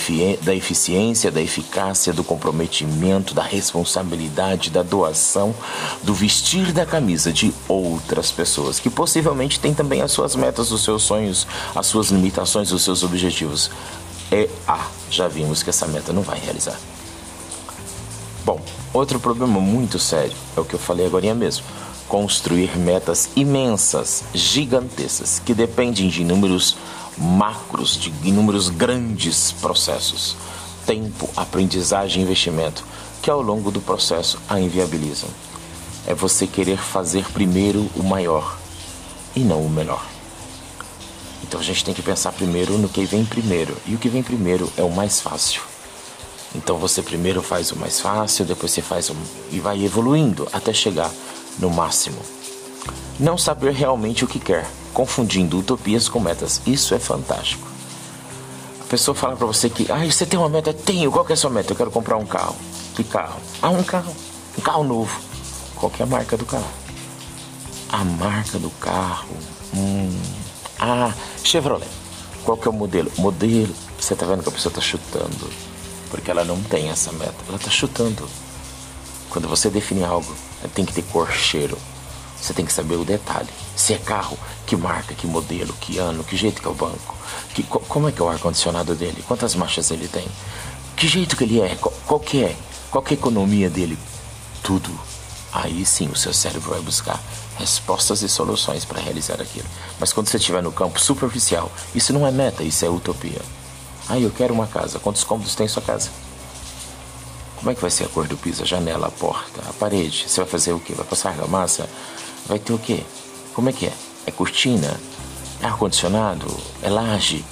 da 0.42 0.54
eficiência, 0.54 1.30
da 1.30 1.40
eficácia, 1.40 2.12
do 2.12 2.24
comprometimento, 2.24 3.32
da 3.32 3.42
responsabilidade, 3.42 4.68
da 4.68 4.82
doação, 4.82 5.54
do 6.02 6.12
vestir 6.12 6.72
da 6.72 6.84
camisa 6.84 7.32
de 7.32 7.54
outras 7.68 8.32
pessoas, 8.32 8.80
que 8.80 8.90
possivelmente 8.90 9.60
têm 9.60 9.72
também 9.72 10.02
as 10.02 10.10
suas 10.10 10.34
metas, 10.34 10.72
os 10.72 10.82
seus 10.82 11.04
sonhos, 11.04 11.46
as 11.72 11.86
suas 11.86 12.08
limitações, 12.08 12.72
os 12.72 12.82
seus 12.82 13.04
objetivos. 13.04 13.70
É 14.32 14.48
A. 14.66 14.88
Já 15.08 15.28
vimos 15.28 15.62
que 15.62 15.70
essa 15.70 15.86
meta 15.86 16.12
não 16.12 16.22
vai 16.22 16.40
realizar. 16.40 16.76
Bom, 18.44 18.60
outro 18.92 19.20
problema 19.20 19.60
muito 19.60 20.00
sério 20.00 20.36
é 20.56 20.60
o 20.60 20.64
que 20.64 20.74
eu 20.74 20.80
falei 20.80 21.06
agora 21.06 21.32
mesmo 21.32 21.64
construir 22.08 22.76
metas 22.78 23.30
imensas, 23.34 24.22
gigantescas, 24.32 25.40
que 25.44 25.52
dependem 25.52 26.08
de 26.08 26.22
inúmeros 26.22 26.76
macros, 27.16 27.96
de 27.96 28.12
inúmeros 28.22 28.68
grandes 28.68 29.52
processos. 29.52 30.36
Tempo, 30.84 31.28
aprendizagem 31.36 32.22
e 32.22 32.24
investimento, 32.24 32.84
que 33.22 33.30
ao 33.30 33.42
longo 33.42 33.70
do 33.70 33.80
processo 33.80 34.38
a 34.48 34.60
inviabilizam. 34.60 35.28
É 36.06 36.14
você 36.14 36.46
querer 36.46 36.78
fazer 36.78 37.24
primeiro 37.32 37.90
o 37.96 38.02
maior 38.02 38.56
e 39.34 39.40
não 39.40 39.60
o 39.62 39.70
melhor. 39.70 40.04
Então 41.42 41.60
a 41.60 41.62
gente 41.62 41.84
tem 41.84 41.94
que 41.94 42.02
pensar 42.02 42.32
primeiro 42.32 42.78
no 42.78 42.88
que 42.88 43.04
vem 43.04 43.24
primeiro. 43.24 43.76
E 43.86 43.94
o 43.94 43.98
que 43.98 44.08
vem 44.08 44.22
primeiro 44.22 44.72
é 44.76 44.82
o 44.82 44.90
mais 44.90 45.20
fácil. 45.20 45.62
Então 46.54 46.78
você 46.78 47.02
primeiro 47.02 47.42
faz 47.42 47.70
o 47.72 47.76
mais 47.76 48.00
fácil, 48.00 48.44
depois 48.44 48.72
você 48.72 48.82
faz 48.82 49.10
o... 49.10 49.16
e 49.50 49.60
vai 49.60 49.84
evoluindo 49.84 50.48
até 50.52 50.72
chegar 50.72 51.10
no 51.58 51.70
máximo. 51.70 52.18
Não 53.18 53.36
saber 53.36 53.72
realmente 53.72 54.24
o 54.24 54.28
que 54.28 54.38
quer, 54.38 54.68
confundindo 54.96 55.58
utopias 55.58 56.08
com 56.08 56.18
metas. 56.18 56.62
Isso 56.66 56.94
é 56.94 56.98
fantástico. 56.98 57.68
A 58.80 58.84
pessoa 58.84 59.14
fala 59.14 59.36
para 59.36 59.46
você 59.46 59.68
que, 59.68 59.92
ah, 59.92 60.02
você 60.10 60.24
tem 60.24 60.40
uma 60.40 60.48
meta? 60.48 60.72
Tenho. 60.72 61.12
Qual 61.12 61.22
que 61.22 61.32
é 61.32 61.34
a 61.34 61.36
sua 61.36 61.50
meta? 61.50 61.70
Eu 61.70 61.76
quero 61.76 61.90
comprar 61.90 62.16
um 62.16 62.24
carro. 62.24 62.56
Que 62.94 63.04
carro? 63.04 63.38
Ah, 63.60 63.68
um 63.68 63.82
carro. 63.82 64.16
Um 64.56 64.62
carro 64.62 64.84
novo. 64.84 65.20
Qual 65.74 65.90
que 65.90 66.00
é 66.00 66.06
a 66.06 66.08
marca 66.08 66.38
do 66.38 66.46
carro? 66.46 66.70
A 67.90 68.02
marca 68.04 68.58
do 68.58 68.70
carro. 68.70 69.36
Hum. 69.76 70.18
Ah, 70.80 71.12
Chevrolet. 71.44 71.90
Qual 72.42 72.56
que 72.56 72.66
é 72.66 72.70
o 72.70 72.74
modelo? 72.74 73.12
Modelo. 73.18 73.74
Você 74.00 74.16
tá 74.16 74.24
vendo 74.24 74.42
que 74.42 74.48
a 74.48 74.52
pessoa 74.52 74.74
tá 74.74 74.80
chutando. 74.80 75.50
Porque 76.08 76.30
ela 76.30 76.42
não 76.42 76.62
tem 76.62 76.88
essa 76.88 77.12
meta. 77.12 77.36
Ela 77.50 77.58
tá 77.58 77.68
chutando. 77.68 78.26
Quando 79.28 79.46
você 79.46 79.68
define 79.68 80.04
algo, 80.04 80.34
tem 80.74 80.86
que 80.86 80.94
ter 80.94 81.02
cor, 81.02 81.30
cheiro. 81.30 81.76
Você 82.40 82.52
tem 82.52 82.64
que 82.64 82.72
saber 82.72 82.96
o 82.96 83.04
detalhe. 83.04 83.48
Se 83.74 83.94
é 83.94 83.98
carro, 83.98 84.38
que 84.66 84.76
marca, 84.76 85.14
que 85.14 85.26
modelo, 85.26 85.72
que 85.80 85.98
ano, 85.98 86.24
que 86.24 86.36
jeito 86.36 86.60
que 86.60 86.68
é 86.68 86.70
o 86.70 86.74
banco. 86.74 87.14
Que, 87.54 87.62
como 87.62 88.08
é 88.08 88.12
que 88.12 88.20
é 88.20 88.24
o 88.24 88.28
ar-condicionado 88.28 88.94
dele? 88.94 89.24
Quantas 89.26 89.54
marchas 89.54 89.90
ele 89.90 90.08
tem? 90.08 90.26
Que 90.96 91.08
jeito 91.08 91.36
que 91.36 91.44
ele 91.44 91.60
é? 91.60 91.74
Qual, 91.76 91.92
qual 92.06 92.20
que 92.20 92.44
é? 92.44 92.56
Qual 92.90 93.02
que 93.02 93.14
é 93.14 93.16
a 93.16 93.20
economia 93.20 93.68
dele? 93.68 93.98
Tudo. 94.62 94.90
Aí 95.52 95.86
sim 95.86 96.08
o 96.08 96.16
seu 96.16 96.34
cérebro 96.34 96.70
vai 96.70 96.80
buscar 96.80 97.20
respostas 97.58 98.22
e 98.22 98.28
soluções 98.28 98.84
para 98.84 99.00
realizar 99.00 99.40
aquilo. 99.40 99.66
Mas 99.98 100.12
quando 100.12 100.28
você 100.28 100.36
estiver 100.36 100.62
no 100.62 100.72
campo 100.72 101.00
superficial, 101.00 101.70
isso 101.94 102.12
não 102.12 102.26
é 102.26 102.30
meta, 102.30 102.62
isso 102.62 102.84
é 102.84 102.88
utopia. 102.88 103.40
Ah, 104.08 104.18
eu 104.18 104.30
quero 104.30 104.54
uma 104.54 104.66
casa. 104.66 104.98
Quantos 104.98 105.24
cômodos 105.24 105.54
tem 105.54 105.66
sua 105.66 105.82
casa? 105.82 106.10
Como 107.56 107.70
é 107.70 107.74
que 107.74 107.80
vai 107.80 107.90
ser 107.90 108.04
a 108.04 108.08
cor 108.08 108.26
do 108.26 108.36
piso, 108.36 108.62
a 108.62 108.66
janela, 108.66 109.08
a 109.08 109.10
porta, 109.10 109.62
a 109.68 109.72
parede? 109.72 110.26
Você 110.28 110.40
vai 110.40 110.48
fazer 110.48 110.72
o 110.72 110.80
quê? 110.80 110.92
Vai 110.94 111.06
passar 111.06 111.30
argamassa? 111.30 111.88
Vai 112.48 112.58
ter 112.58 112.72
o 112.72 112.78
quê? 112.78 113.02
Como 113.54 113.68
é 113.68 113.72
que 113.72 113.86
é? 113.86 113.92
É 114.26 114.30
cortina? 114.30 114.98
É 115.60 115.66
ar-condicionado? 115.66 116.46
É 116.82 116.88
laje? 116.88 117.44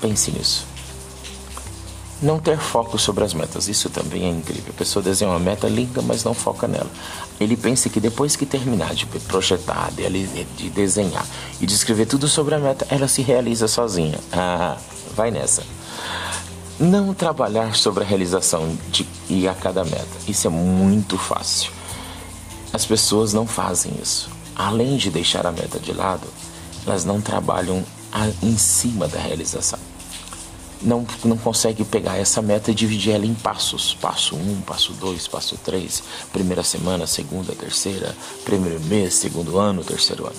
Pense 0.00 0.30
nisso. 0.30 0.66
Não 2.22 2.38
ter 2.38 2.58
foco 2.58 2.98
sobre 2.98 3.24
as 3.24 3.34
metas, 3.34 3.68
isso 3.68 3.90
também 3.90 4.24
é 4.24 4.30
incrível. 4.30 4.72
A 4.74 4.78
pessoa 4.78 5.02
desenha 5.02 5.30
uma 5.30 5.38
meta 5.38 5.68
linda, 5.68 6.00
mas 6.00 6.24
não 6.24 6.32
foca 6.32 6.66
nela. 6.66 6.90
Ele 7.38 7.56
pensa 7.58 7.90
que 7.90 8.00
depois 8.00 8.34
que 8.34 8.46
terminar 8.46 8.94
de 8.94 9.04
projetar, 9.04 9.90
de 9.92 10.70
desenhar 10.70 11.26
e 11.60 11.66
de 11.66 11.74
escrever 11.74 12.06
tudo 12.06 12.26
sobre 12.26 12.54
a 12.54 12.58
meta, 12.58 12.86
ela 12.88 13.06
se 13.06 13.20
realiza 13.20 13.68
sozinha. 13.68 14.18
Ah, 14.32 14.78
vai 15.14 15.30
nessa. 15.30 15.62
Não 16.80 17.12
trabalhar 17.12 17.74
sobre 17.74 18.02
a 18.02 18.06
realização 18.06 18.76
de 18.88 19.06
ir 19.28 19.46
a 19.48 19.54
cada 19.54 19.84
meta. 19.84 20.06
Isso 20.26 20.46
é 20.46 20.50
muito 20.50 21.18
fácil. 21.18 21.70
As 22.76 22.84
pessoas 22.84 23.32
não 23.32 23.46
fazem 23.46 23.90
isso. 24.02 24.28
Além 24.54 24.98
de 24.98 25.08
deixar 25.08 25.46
a 25.46 25.50
meta 25.50 25.78
de 25.78 25.94
lado, 25.94 26.28
elas 26.86 27.06
não 27.06 27.22
trabalham 27.22 27.82
em 28.42 28.58
cima 28.58 29.08
da 29.08 29.18
realização 29.18 29.78
não, 30.82 31.06
não 31.24 31.38
consegue 31.38 31.84
pegar 31.84 32.16
essa 32.16 32.42
meta 32.42 32.70
e 32.70 32.74
dividir 32.74 33.14
ela 33.14 33.24
em 33.24 33.34
passos. 33.34 33.94
Passo 33.94 34.36
1, 34.36 34.38
um, 34.38 34.60
passo 34.60 34.92
2, 34.92 35.26
passo 35.28 35.56
3, 35.56 36.02
primeira 36.32 36.62
semana, 36.62 37.06
segunda, 37.06 37.54
terceira, 37.54 38.14
primeiro 38.44 38.78
mês, 38.84 39.14
segundo 39.14 39.58
ano, 39.58 39.82
terceiro 39.82 40.26
ano. 40.26 40.36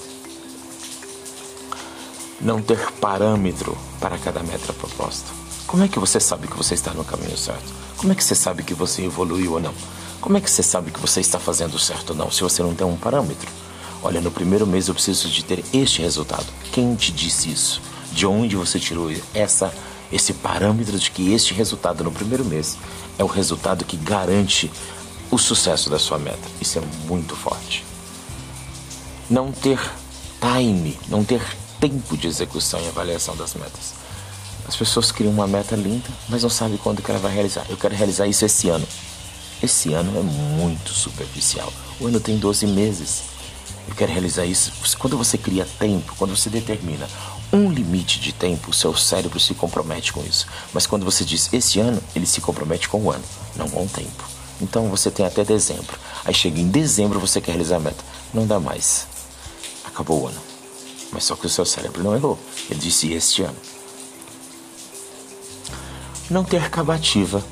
Não 2.40 2.62
ter 2.62 2.92
parâmetro 2.94 3.76
para 4.00 4.18
cada 4.20 4.44
meta 4.44 4.72
proposta. 4.74 5.26
Como 5.66 5.84
é 5.84 5.88
que 5.88 5.98
você 5.98 6.20
sabe 6.20 6.48
que 6.48 6.56
você 6.56 6.76
está 6.76 6.94
no 6.94 7.04
caminho 7.04 7.36
certo? 7.36 7.74
Como 7.98 8.14
é 8.14 8.16
que 8.16 8.24
você 8.24 8.36
sabe 8.36 8.62
que 8.62 8.76
você 8.76 9.04
evoluiu 9.04 9.54
ou 9.54 9.60
não? 9.60 9.74
Como 10.20 10.38
é 10.38 10.42
que 10.42 10.50
você 10.50 10.64
sabe 10.64 10.92
que 10.92 11.00
você 11.00 11.22
está 11.22 11.40
fazendo 11.40 11.78
certo 11.78 12.12
ou 12.12 12.16
não 12.16 12.32
se 12.32 12.42
você 12.42 12.64
não 12.64 12.74
tem 12.74 12.86
um 12.86 12.98
parâmetro? 12.98 13.50
Olha, 14.02 14.22
no 14.22 14.32
primeiro 14.32 14.66
mês 14.66 14.88
eu 14.88 14.94
preciso 14.94 15.30
de 15.30 15.44
ter 15.44 15.64
este 15.74 16.02
resultado. 16.02 16.46
Quem 16.72 16.96
te 16.96 17.12
disse 17.12 17.52
isso? 17.52 17.82
De 18.12 18.26
onde 18.26 18.56
você 18.56 18.80
tirou 18.80 19.12
essa 19.34 19.74
esse 20.12 20.34
parâmetro 20.34 20.98
de 20.98 21.12
que 21.12 21.34
este 21.34 21.54
resultado 21.54 22.04
no 22.04 22.12
primeiro 22.12 22.46
mês 22.46 22.78
é 23.18 23.24
o 23.24 23.28
resultado 23.28 23.84
que 23.84 23.98
garante 23.98 24.72
o 25.30 25.38
sucesso 25.38 25.90
da 25.90 26.00
sua 26.00 26.18
meta. 26.18 26.48
Isso 26.62 26.80
é 26.80 26.82
muito 27.08 27.36
forte. 27.36 27.86
Não 29.30 29.52
ter 29.52 29.80
time, 30.40 30.98
não 31.10 31.24
ter 31.24 31.42
tempo 31.80 32.16
de 32.16 32.28
execução 32.28 32.80
e 32.82 32.88
avaliação 32.88 33.36
das 33.36 33.54
metas. 33.56 33.94
As 34.68 34.76
pessoas 34.76 35.12
criam 35.12 35.32
uma 35.32 35.48
meta 35.48 35.76
linda, 35.76 36.10
mas 36.30 36.44
não 36.44 36.50
sabem 36.50 36.78
quando 36.78 37.02
que 37.02 37.12
ela 37.12 37.20
vai 37.20 37.34
realizar. 37.34 37.66
Eu 37.70 37.78
quero 37.78 37.96
realizar 37.96 38.28
isso 38.28 38.46
esse 38.46 38.70
ano. 38.70 38.88
Esse 39.62 39.94
ano 39.94 40.18
é 40.18 40.22
muito 40.22 40.92
superficial. 40.92 41.72
O 42.00 42.08
ano 42.08 42.20
tem 42.20 42.38
12 42.38 42.68
meses. 42.68 43.24
Eu 43.88 43.96
quero 43.96 44.12
realizar 44.12 44.46
isso. 44.46 44.72
Quando 44.98 45.18
você 45.18 45.38
cria 45.38 45.66
tempo, 45.80 46.16
quando 46.18 46.36
você 46.36 46.50
determina 46.50 47.08
um 47.52 47.72
limite 47.72 48.20
de 48.20 48.34
tempo, 48.34 48.72
o 48.72 48.74
seu 48.74 48.96
cérebro 48.96 49.40
se 49.40 49.54
compromete 49.54 50.12
com 50.12 50.24
isso. 50.24 50.46
Mas 50.74 50.86
quando 50.86 51.06
você 51.06 51.24
diz 51.24 51.52
esse 51.54 51.80
ano, 51.80 52.02
ele 52.16 52.26
se 52.26 52.42
compromete 52.42 52.90
com 52.90 53.02
o 53.02 53.12
ano, 53.12 53.24
não 53.56 53.70
com 53.70 53.86
o 53.86 53.90
tempo. 53.90 54.26
Então 54.62 54.90
você 54.90 55.10
tem 55.10 55.26
até 55.26 55.44
dezembro. 55.44 55.98
Aí 56.26 56.34
chega 56.34 56.60
em 56.60 56.68
dezembro 56.68 57.20
você 57.20 57.40
quer 57.40 57.52
realizar 57.52 57.78
a 57.78 57.80
meta. 57.80 58.04
Não 58.34 58.46
dá 58.46 58.60
mais. 58.60 59.08
Acabou 59.86 60.24
o 60.24 60.28
ano. 60.28 60.42
Mas 61.12 61.24
só 61.24 61.36
que 61.36 61.46
o 61.46 61.50
seu 61.50 61.66
cérebro 61.66 62.04
não 62.04 62.16
errou. 62.16 62.38
Ele 62.70 62.80
disse 62.80 63.12
este 63.14 63.44
ano. 63.44 63.58
Não 66.30 66.44
ter 66.44 66.62
acabativa. 66.62 67.44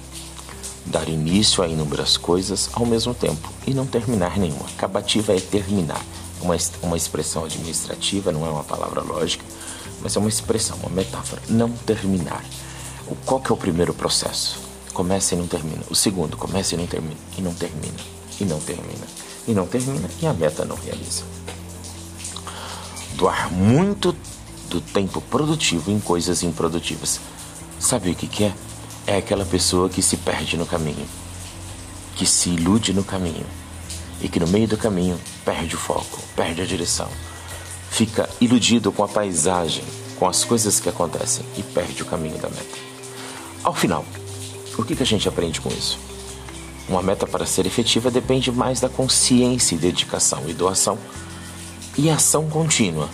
Dar 0.85 1.09
início 1.09 1.63
a 1.63 1.67
inúmeras 1.67 2.17
coisas 2.17 2.69
ao 2.73 2.85
mesmo 2.85 3.13
tempo 3.13 3.49
e 3.65 3.73
não 3.73 3.85
terminar 3.85 4.37
nenhuma. 4.37 4.65
Acabativa 4.77 5.33
é 5.33 5.39
terminar. 5.39 6.03
Uma, 6.41 6.55
uma 6.83 6.97
expressão 6.97 7.45
administrativa, 7.45 8.31
não 8.31 8.45
é 8.45 8.49
uma 8.49 8.63
palavra 8.63 9.01
lógica 9.01 9.43
mas 10.05 10.15
é 10.15 10.19
uma 10.19 10.29
expressão, 10.29 10.77
uma 10.77 10.89
metáfora. 10.89 11.41
Não 11.49 11.71
terminar. 11.71 12.45
O, 13.07 13.15
qual 13.25 13.39
que 13.39 13.51
é 13.51 13.55
o 13.55 13.57
primeiro 13.57 13.91
processo? 13.91 14.59
Começa 14.93 15.33
e 15.33 15.37
não 15.37 15.47
termina. 15.47 15.81
O 15.89 15.95
segundo, 15.95 16.37
começa 16.37 16.75
e 16.75 16.77
não 16.77 16.85
termina. 16.85 17.15
E 17.35 17.41
não 17.41 17.53
termina. 17.55 17.97
E 18.39 18.45
não 18.45 18.59
termina. 18.59 19.07
E 19.47 19.51
não 19.51 19.65
termina. 19.65 20.07
E 20.21 20.27
a 20.27 20.33
meta 20.33 20.63
não 20.63 20.75
realiza. 20.75 21.23
Doar 23.15 23.51
muito 23.51 24.15
do 24.69 24.79
tempo 24.79 25.21
produtivo 25.21 25.89
em 25.89 25.99
coisas 25.99 26.43
improdutivas. 26.43 27.19
Sabe 27.79 28.11
o 28.11 28.15
que, 28.15 28.27
que 28.27 28.43
é? 28.43 28.53
É 29.07 29.17
aquela 29.17 29.45
pessoa 29.45 29.89
que 29.89 30.01
se 30.01 30.17
perde 30.17 30.57
no 30.57 30.65
caminho, 30.65 31.05
que 32.15 32.25
se 32.25 32.49
ilude 32.49 32.93
no 32.93 33.03
caminho 33.03 33.45
e 34.21 34.27
que 34.27 34.39
no 34.39 34.47
meio 34.47 34.67
do 34.67 34.77
caminho 34.77 35.19
perde 35.43 35.75
o 35.75 35.79
foco, 35.79 36.19
perde 36.35 36.61
a 36.61 36.65
direção 36.65 37.09
fica 37.95 38.29
iludido 38.41 38.91
com 38.91 39.05
a 39.05 39.07
paisagem, 39.07 39.85
com 40.19 40.27
as 40.27 40.43
coisas 40.43 40.81
que 40.81 40.89
acontecem 40.89 41.45
e 41.57 41.63
perde 41.63 42.03
o 42.03 42.05
caminho 42.05 42.37
da 42.37 42.49
meta. 42.49 42.77
Ao 43.63 43.73
final, 43.73 44.03
o 44.77 44.83
que, 44.83 45.01
a 45.01 45.05
gente 45.05 45.29
aprende 45.29 45.61
com 45.61 45.69
isso? 45.69 45.97
Uma 46.89 47.01
meta 47.01 47.25
para 47.25 47.45
ser 47.45 47.65
efetiva 47.65 48.11
depende 48.11 48.51
mais 48.51 48.81
da 48.81 48.89
consciência 48.89 49.75
e 49.75 49.77
dedicação 49.77 50.43
e 50.49 50.53
doação 50.53 50.97
e 51.97 52.09
ação 52.09 52.49
contínua 52.49 53.09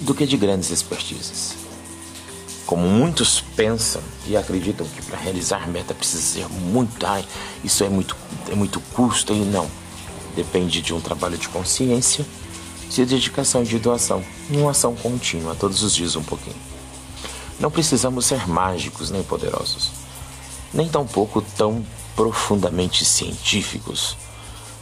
do 0.00 0.12
que 0.12 0.26
de 0.26 0.36
grandes 0.36 0.72
expertises. 0.72 1.61
Como 2.66 2.86
muitos 2.86 3.40
pensam 3.56 4.00
e 4.26 4.36
acreditam 4.36 4.86
que 4.86 5.02
para 5.02 5.18
realizar 5.18 5.68
meta 5.68 5.94
precisa 5.94 6.22
ser 6.22 6.48
muito, 6.48 7.04
ai, 7.04 7.24
isso 7.62 7.82
é 7.84 7.88
muito, 7.88 8.16
é 8.50 8.54
muito 8.54 8.80
custo 8.92 9.32
e 9.32 9.40
não. 9.40 9.68
Depende 10.34 10.80
de 10.80 10.94
um 10.94 11.00
trabalho 11.00 11.36
de 11.36 11.48
consciência 11.48 12.24
de 12.88 13.06
dedicação 13.06 13.62
e 13.62 13.66
de 13.66 13.78
doação, 13.78 14.22
em 14.50 14.58
uma 14.58 14.72
ação 14.72 14.94
contínua, 14.94 15.54
todos 15.54 15.82
os 15.82 15.94
dias 15.94 16.14
um 16.14 16.22
pouquinho. 16.22 16.56
Não 17.58 17.70
precisamos 17.70 18.26
ser 18.26 18.46
mágicos 18.46 19.10
nem 19.10 19.22
poderosos, 19.22 19.90
nem 20.74 20.88
tampouco 20.88 21.40
tão 21.56 21.84
profundamente 22.14 23.04
científicos 23.04 24.16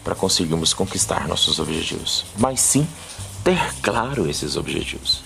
para 0.02 0.14
conseguirmos 0.14 0.74
conquistar 0.74 1.28
nossos 1.28 1.58
objetivos, 1.60 2.24
mas 2.36 2.60
sim 2.60 2.86
ter 3.44 3.74
claro 3.80 4.28
esses 4.28 4.56
objetivos, 4.56 5.20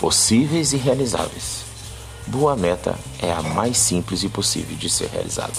possíveis 0.00 0.72
e 0.72 0.76
realizáveis. 0.76 1.67
Boa 2.28 2.54
meta 2.54 2.94
é 3.22 3.32
a 3.32 3.42
mais 3.42 3.78
simples 3.78 4.22
e 4.22 4.28
possível 4.28 4.76
de 4.76 4.90
ser 4.90 5.08
realizada. 5.08 5.54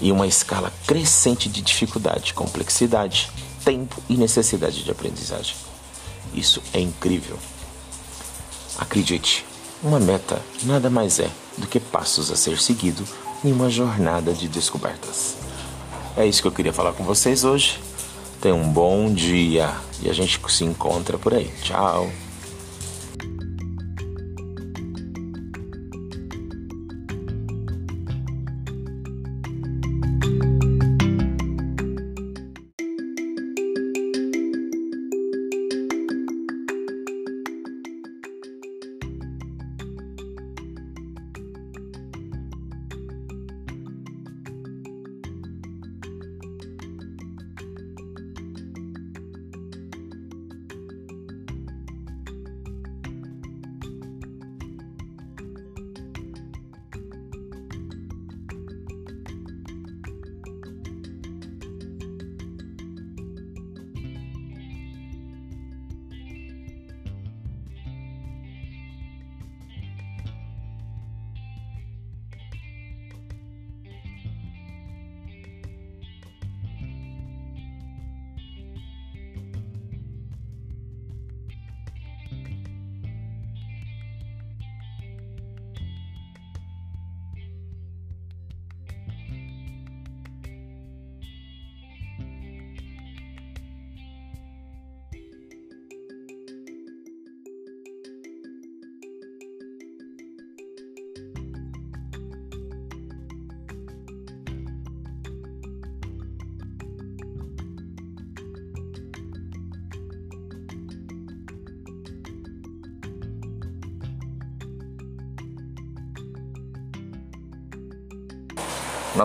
E 0.00 0.10
uma 0.10 0.26
escala 0.26 0.72
crescente 0.86 1.50
de 1.50 1.60
dificuldade, 1.60 2.32
complexidade 2.32 3.30
tempo 3.62 4.02
e 4.08 4.16
necessidade 4.16 4.82
de 4.82 4.90
aprendizagem. 4.90 5.54
Isso 6.32 6.62
é 6.72 6.80
incrível. 6.80 7.38
Acredite, 8.78 9.44
uma 9.82 10.00
meta 10.00 10.40
nada 10.62 10.88
mais 10.88 11.18
é 11.18 11.30
do 11.58 11.66
que 11.66 11.78
passos 11.78 12.30
a 12.30 12.36
ser 12.36 12.58
seguido 12.58 13.04
em 13.44 13.52
uma 13.52 13.68
jornada 13.68 14.32
de 14.32 14.48
descobertas. 14.48 15.36
É 16.16 16.26
isso 16.26 16.40
que 16.40 16.48
eu 16.48 16.52
queria 16.52 16.72
falar 16.72 16.94
com 16.94 17.04
vocês 17.04 17.44
hoje. 17.44 17.78
Tenham 18.40 18.62
um 18.62 18.72
bom 18.72 19.12
dia 19.12 19.74
e 20.02 20.08
a 20.08 20.12
gente 20.14 20.40
se 20.48 20.64
encontra 20.64 21.18
por 21.18 21.34
aí. 21.34 21.52
Tchau. 21.62 22.10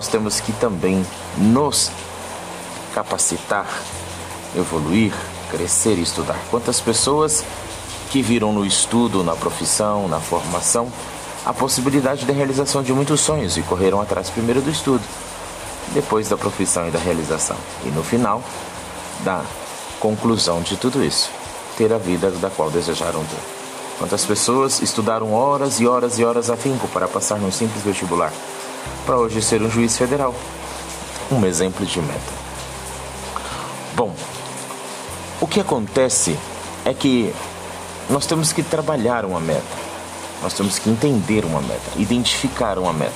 Nós 0.05 0.07
temos 0.07 0.39
que 0.39 0.51
também 0.53 1.03
nos 1.35 1.89
capacitar, 2.93 3.67
evoluir, 4.55 5.11
crescer 5.49 5.97
e 5.97 6.03
estudar. 6.03 6.37
Quantas 6.51 6.79
pessoas 6.79 7.43
que 8.11 8.21
viram 8.21 8.53
no 8.53 8.63
estudo, 8.63 9.23
na 9.23 9.35
profissão, 9.35 10.07
na 10.07 10.19
formação, 10.19 10.91
a 11.43 11.51
possibilidade 11.51 12.23
da 12.23 12.33
realização 12.33 12.83
de 12.83 12.93
muitos 12.93 13.19
sonhos 13.19 13.57
e 13.57 13.63
correram 13.63 13.99
atrás 13.99 14.29
primeiro 14.29 14.61
do 14.61 14.69
estudo, 14.69 15.03
depois 15.91 16.29
da 16.29 16.37
profissão 16.37 16.87
e 16.87 16.91
da 16.91 16.99
realização, 16.99 17.57
e 17.83 17.89
no 17.89 18.03
final, 18.03 18.43
da 19.23 19.41
conclusão 19.99 20.61
de 20.61 20.77
tudo 20.77 21.03
isso, 21.03 21.31
ter 21.77 21.91
a 21.91 21.97
vida 21.97 22.29
da 22.29 22.51
qual 22.51 22.69
desejaram 22.69 23.21
ter. 23.21 23.41
Quantas 23.97 24.23
pessoas 24.23 24.81
estudaram 24.81 25.33
horas 25.33 25.79
e 25.79 25.87
horas 25.87 26.19
e 26.19 26.25
horas 26.25 26.51
a 26.51 26.57
para 26.89 27.07
passar 27.07 27.39
num 27.39 27.51
simples 27.51 27.83
vestibular, 27.83 28.31
para 29.05 29.17
hoje 29.17 29.41
ser 29.41 29.61
um 29.61 29.69
juiz 29.69 29.97
federal. 29.97 30.33
Um 31.31 31.45
exemplo 31.45 31.85
de 31.85 32.01
meta. 32.01 32.33
Bom, 33.95 34.13
o 35.41 35.47
que 35.47 35.59
acontece 35.59 36.37
é 36.83 36.93
que 36.93 37.33
nós 38.09 38.25
temos 38.25 38.53
que 38.53 38.61
trabalhar 38.61 39.25
uma 39.25 39.39
meta. 39.39 39.85
Nós 40.41 40.53
temos 40.53 40.77
que 40.77 40.89
entender 40.89 41.45
uma 41.45 41.61
meta, 41.61 41.91
identificar 41.97 42.77
uma 42.77 42.93
meta. 42.93 43.13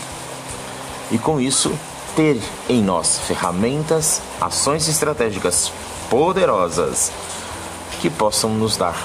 E 1.12 1.18
com 1.18 1.40
isso, 1.40 1.72
ter 2.16 2.42
em 2.68 2.82
nós 2.82 3.20
ferramentas, 3.20 4.22
ações 4.42 4.88
estratégicas 4.88 5.72
poderosas 6.10 7.12
que 8.02 8.10
possam 8.10 8.52
nos 8.52 8.78
dar, 8.78 8.98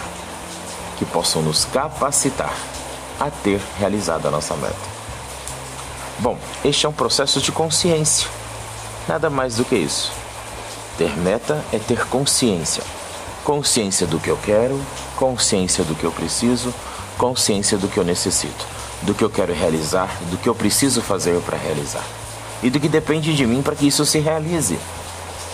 que 0.98 1.04
possam 1.04 1.42
nos 1.42 1.64
capacitar 1.64 2.54
a 3.20 3.30
ter 3.30 3.60
realizado 3.78 4.26
a 4.26 4.30
nossa 4.30 4.54
meta. 4.56 4.93
Bom, 6.18 6.38
este 6.64 6.86
é 6.86 6.88
um 6.88 6.92
processo 6.92 7.40
de 7.40 7.50
consciência. 7.50 8.28
Nada 9.08 9.28
mais 9.28 9.56
do 9.56 9.64
que 9.64 9.74
isso. 9.74 10.12
Ter 10.96 11.16
meta 11.18 11.62
é 11.72 11.78
ter 11.78 12.06
consciência. 12.06 12.82
Consciência 13.42 14.06
do 14.06 14.18
que 14.18 14.30
eu 14.30 14.38
quero, 14.42 14.80
consciência 15.16 15.84
do 15.84 15.94
que 15.94 16.04
eu 16.04 16.12
preciso, 16.12 16.72
consciência 17.18 17.76
do 17.76 17.88
que 17.88 17.98
eu 17.98 18.04
necessito, 18.04 18.64
do 19.02 19.14
que 19.14 19.22
eu 19.22 19.28
quero 19.28 19.52
realizar, 19.52 20.08
do 20.30 20.38
que 20.38 20.48
eu 20.48 20.54
preciso 20.54 21.02
fazer 21.02 21.38
para 21.40 21.58
realizar 21.58 22.04
e 22.62 22.70
do 22.70 22.80
que 22.80 22.88
depende 22.88 23.34
de 23.34 23.46
mim 23.46 23.60
para 23.60 23.76
que 23.76 23.86
isso 23.86 24.06
se 24.06 24.18
realize. 24.18 24.78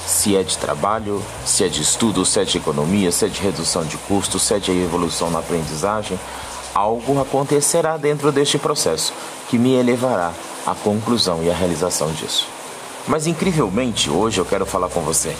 Se 0.06 0.36
é 0.36 0.42
de 0.44 0.56
trabalho, 0.56 1.22
se 1.44 1.64
é 1.64 1.68
de 1.68 1.82
estudo, 1.82 2.24
se 2.24 2.38
é 2.38 2.44
de 2.44 2.58
economia, 2.58 3.10
se 3.10 3.24
é 3.24 3.28
de 3.28 3.40
redução 3.40 3.84
de 3.84 3.96
custos, 3.96 4.42
se 4.42 4.54
é 4.54 4.58
de 4.58 4.70
evolução 4.70 5.30
na 5.30 5.40
aprendizagem, 5.40 6.18
algo 6.72 7.20
acontecerá 7.20 7.96
dentro 7.96 8.30
deste 8.30 8.58
processo 8.58 9.12
que 9.48 9.58
me 9.58 9.74
elevará 9.74 10.32
à 10.66 10.74
conclusão 10.74 11.42
e 11.42 11.50
à 11.50 11.54
realização 11.54 12.12
disso. 12.12 12.46
Mas 13.06 13.26
incrivelmente, 13.26 14.10
hoje 14.10 14.40
eu 14.40 14.44
quero 14.44 14.66
falar 14.66 14.88
com 14.88 15.00
você 15.00 15.34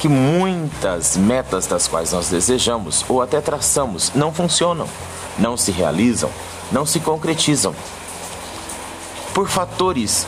que 0.00 0.08
muitas 0.08 1.16
metas 1.16 1.66
das 1.66 1.88
quais 1.88 2.12
nós 2.12 2.28
desejamos 2.28 3.04
ou 3.08 3.22
até 3.22 3.40
traçamos 3.40 4.12
não 4.14 4.32
funcionam 4.32 4.86
não 5.38 5.56
se 5.56 5.70
realizam, 5.70 6.30
não 6.70 6.86
se 6.86 7.00
concretizam. 7.00 7.74
Por 9.34 9.48
fatores 9.48 10.26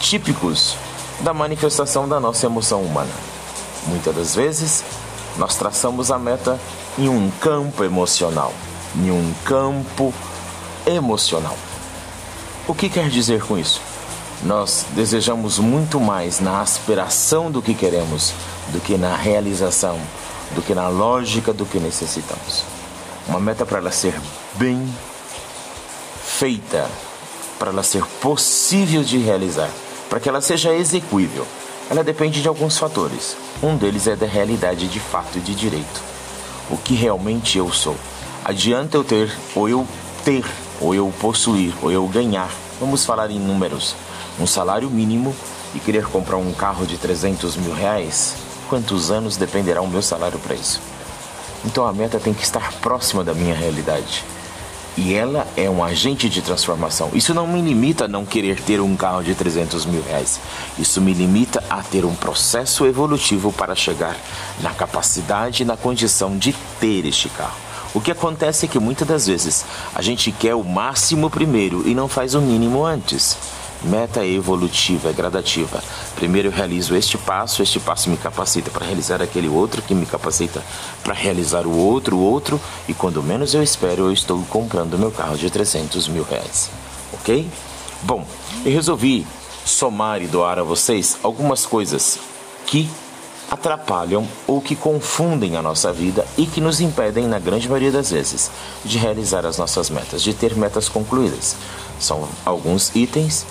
típicos 0.00 0.76
da 1.20 1.32
manifestação 1.32 2.08
da 2.08 2.18
nossa 2.18 2.46
emoção 2.46 2.82
humana. 2.82 3.12
Muitas 3.86 4.14
das 4.14 4.34
vezes, 4.34 4.84
nós 5.36 5.56
traçamos 5.56 6.10
a 6.10 6.18
meta 6.18 6.58
em 6.98 7.08
um 7.08 7.30
campo 7.40 7.84
emocional, 7.84 8.52
em 8.94 9.10
um 9.10 9.34
campo 9.44 10.12
emocional. 10.86 11.56
O 12.68 12.74
que 12.74 12.88
quer 12.88 13.08
dizer 13.08 13.42
com 13.42 13.56
isso? 13.56 13.80
Nós 14.42 14.84
desejamos 14.92 15.58
muito 15.58 15.98
mais 16.00 16.40
na 16.40 16.60
aspiração 16.60 17.50
do 17.50 17.62
que 17.62 17.74
queremos 17.74 18.34
do 18.68 18.80
que 18.80 18.96
na 18.96 19.14
realização, 19.14 19.98
do 20.54 20.62
que 20.62 20.74
na 20.74 20.88
lógica 20.88 21.52
do 21.52 21.64
que 21.64 21.78
necessitamos. 21.78 22.64
Uma 23.28 23.40
meta 23.40 23.64
para 23.64 23.78
ela 23.78 23.90
ser 23.90 24.14
bem 24.54 24.88
feita, 26.24 26.88
para 27.58 27.70
ela 27.70 27.82
ser 27.82 28.04
possível 28.20 29.02
de 29.02 29.18
realizar, 29.18 29.70
para 30.08 30.20
que 30.20 30.28
ela 30.28 30.40
seja 30.40 30.74
execuível. 30.74 31.46
Ela 31.88 32.02
depende 32.02 32.42
de 32.42 32.48
alguns 32.48 32.78
fatores. 32.78 33.36
Um 33.62 33.76
deles 33.76 34.06
é 34.06 34.16
da 34.16 34.26
realidade 34.26 34.88
de 34.88 34.98
fato 34.98 35.38
e 35.38 35.40
de 35.40 35.54
direito. 35.54 36.02
O 36.68 36.76
que 36.76 36.94
realmente 36.94 37.58
eu 37.58 37.72
sou. 37.72 37.96
Adianta 38.44 38.96
eu 38.96 39.04
ter, 39.04 39.32
ou 39.54 39.68
eu 39.68 39.86
ter, 40.24 40.44
ou 40.80 40.94
eu 40.94 41.12
possuir, 41.20 41.74
ou 41.82 41.90
eu 41.90 42.06
ganhar. 42.06 42.50
Vamos 42.80 43.04
falar 43.04 43.30
em 43.30 43.38
números. 43.38 43.94
Um 44.38 44.46
salário 44.46 44.90
mínimo 44.90 45.34
e 45.74 45.80
querer 45.80 46.06
comprar 46.06 46.36
um 46.36 46.52
carro 46.52 46.86
de 46.86 46.98
300 46.98 47.56
mil 47.56 47.74
reais? 47.74 48.34
Quantos 48.68 49.10
anos 49.10 49.36
dependerá 49.36 49.80
o 49.80 49.88
meu 49.88 50.02
salário 50.02 50.38
para 50.38 50.54
isso? 50.54 50.80
Então 51.64 51.86
a 51.86 51.92
meta 51.92 52.20
tem 52.20 52.34
que 52.34 52.44
estar 52.44 52.72
próxima 52.74 53.24
da 53.24 53.34
minha 53.34 53.54
realidade. 53.54 54.24
E 54.96 55.12
ela 55.12 55.46
é 55.56 55.68
um 55.68 55.84
agente 55.84 56.28
de 56.28 56.40
transformação. 56.40 57.10
Isso 57.12 57.34
não 57.34 57.46
me 57.46 57.60
limita 57.60 58.06
a 58.06 58.08
não 58.08 58.24
querer 58.24 58.62
ter 58.62 58.80
um 58.80 58.96
carro 58.96 59.22
de 59.22 59.34
300 59.34 59.84
mil 59.84 60.02
reais. 60.02 60.40
Isso 60.78 61.02
me 61.02 61.12
limita 61.12 61.62
a 61.68 61.82
ter 61.82 62.04
um 62.06 62.14
processo 62.14 62.86
evolutivo 62.86 63.52
para 63.52 63.74
chegar 63.74 64.16
na 64.60 64.72
capacidade 64.72 65.62
e 65.62 65.66
na 65.66 65.76
condição 65.76 66.38
de 66.38 66.54
ter 66.80 67.04
este 67.04 67.28
carro. 67.28 67.65
O 67.96 68.00
que 68.00 68.10
acontece 68.10 68.66
é 68.66 68.68
que 68.68 68.78
muitas 68.78 69.08
das 69.08 69.26
vezes 69.26 69.64
a 69.94 70.02
gente 70.02 70.30
quer 70.30 70.54
o 70.54 70.62
máximo 70.62 71.30
primeiro 71.30 71.88
e 71.88 71.94
não 71.94 72.06
faz 72.06 72.34
o 72.34 72.42
mínimo 72.42 72.84
antes. 72.84 73.38
Meta 73.82 74.22
evolutiva, 74.22 75.08
é 75.08 75.12
gradativa. 75.14 75.82
Primeiro 76.14 76.48
eu 76.48 76.52
realizo 76.52 76.94
este 76.94 77.16
passo, 77.16 77.62
este 77.62 77.80
passo 77.80 78.10
me 78.10 78.18
capacita 78.18 78.70
para 78.70 78.84
realizar 78.84 79.22
aquele 79.22 79.48
outro, 79.48 79.80
que 79.80 79.94
me 79.94 80.04
capacita 80.04 80.62
para 81.02 81.14
realizar 81.14 81.66
o 81.66 81.74
outro, 81.74 82.18
o 82.18 82.20
outro, 82.20 82.60
e 82.86 82.92
quando 82.92 83.22
menos 83.22 83.54
eu 83.54 83.62
espero, 83.62 84.02
eu 84.02 84.12
estou 84.12 84.44
comprando 84.50 84.98
meu 84.98 85.10
carro 85.10 85.38
de 85.38 85.48
300 85.48 86.06
mil 86.08 86.24
reais. 86.24 86.70
Ok? 87.14 87.48
Bom, 88.02 88.26
eu 88.62 88.72
resolvi 88.72 89.26
somar 89.64 90.20
e 90.20 90.26
doar 90.26 90.58
a 90.58 90.62
vocês 90.62 91.16
algumas 91.22 91.64
coisas 91.64 92.18
que 92.66 92.90
atrapalham 93.50 94.26
ou 94.46 94.60
que 94.60 94.74
confundem 94.74 95.56
a 95.56 95.62
nossa 95.62 95.92
vida 95.92 96.26
e 96.36 96.46
que 96.46 96.60
nos 96.60 96.80
impedem, 96.80 97.26
na 97.26 97.38
grande 97.38 97.68
maioria 97.68 97.92
das 97.92 98.10
vezes, 98.10 98.50
de 98.84 98.98
realizar 98.98 99.46
as 99.46 99.58
nossas 99.58 99.90
metas, 99.90 100.22
de 100.22 100.34
ter 100.34 100.56
metas 100.56 100.88
concluídas. 100.88 101.56
São 101.98 102.28
alguns 102.44 102.94
itens 102.94 103.46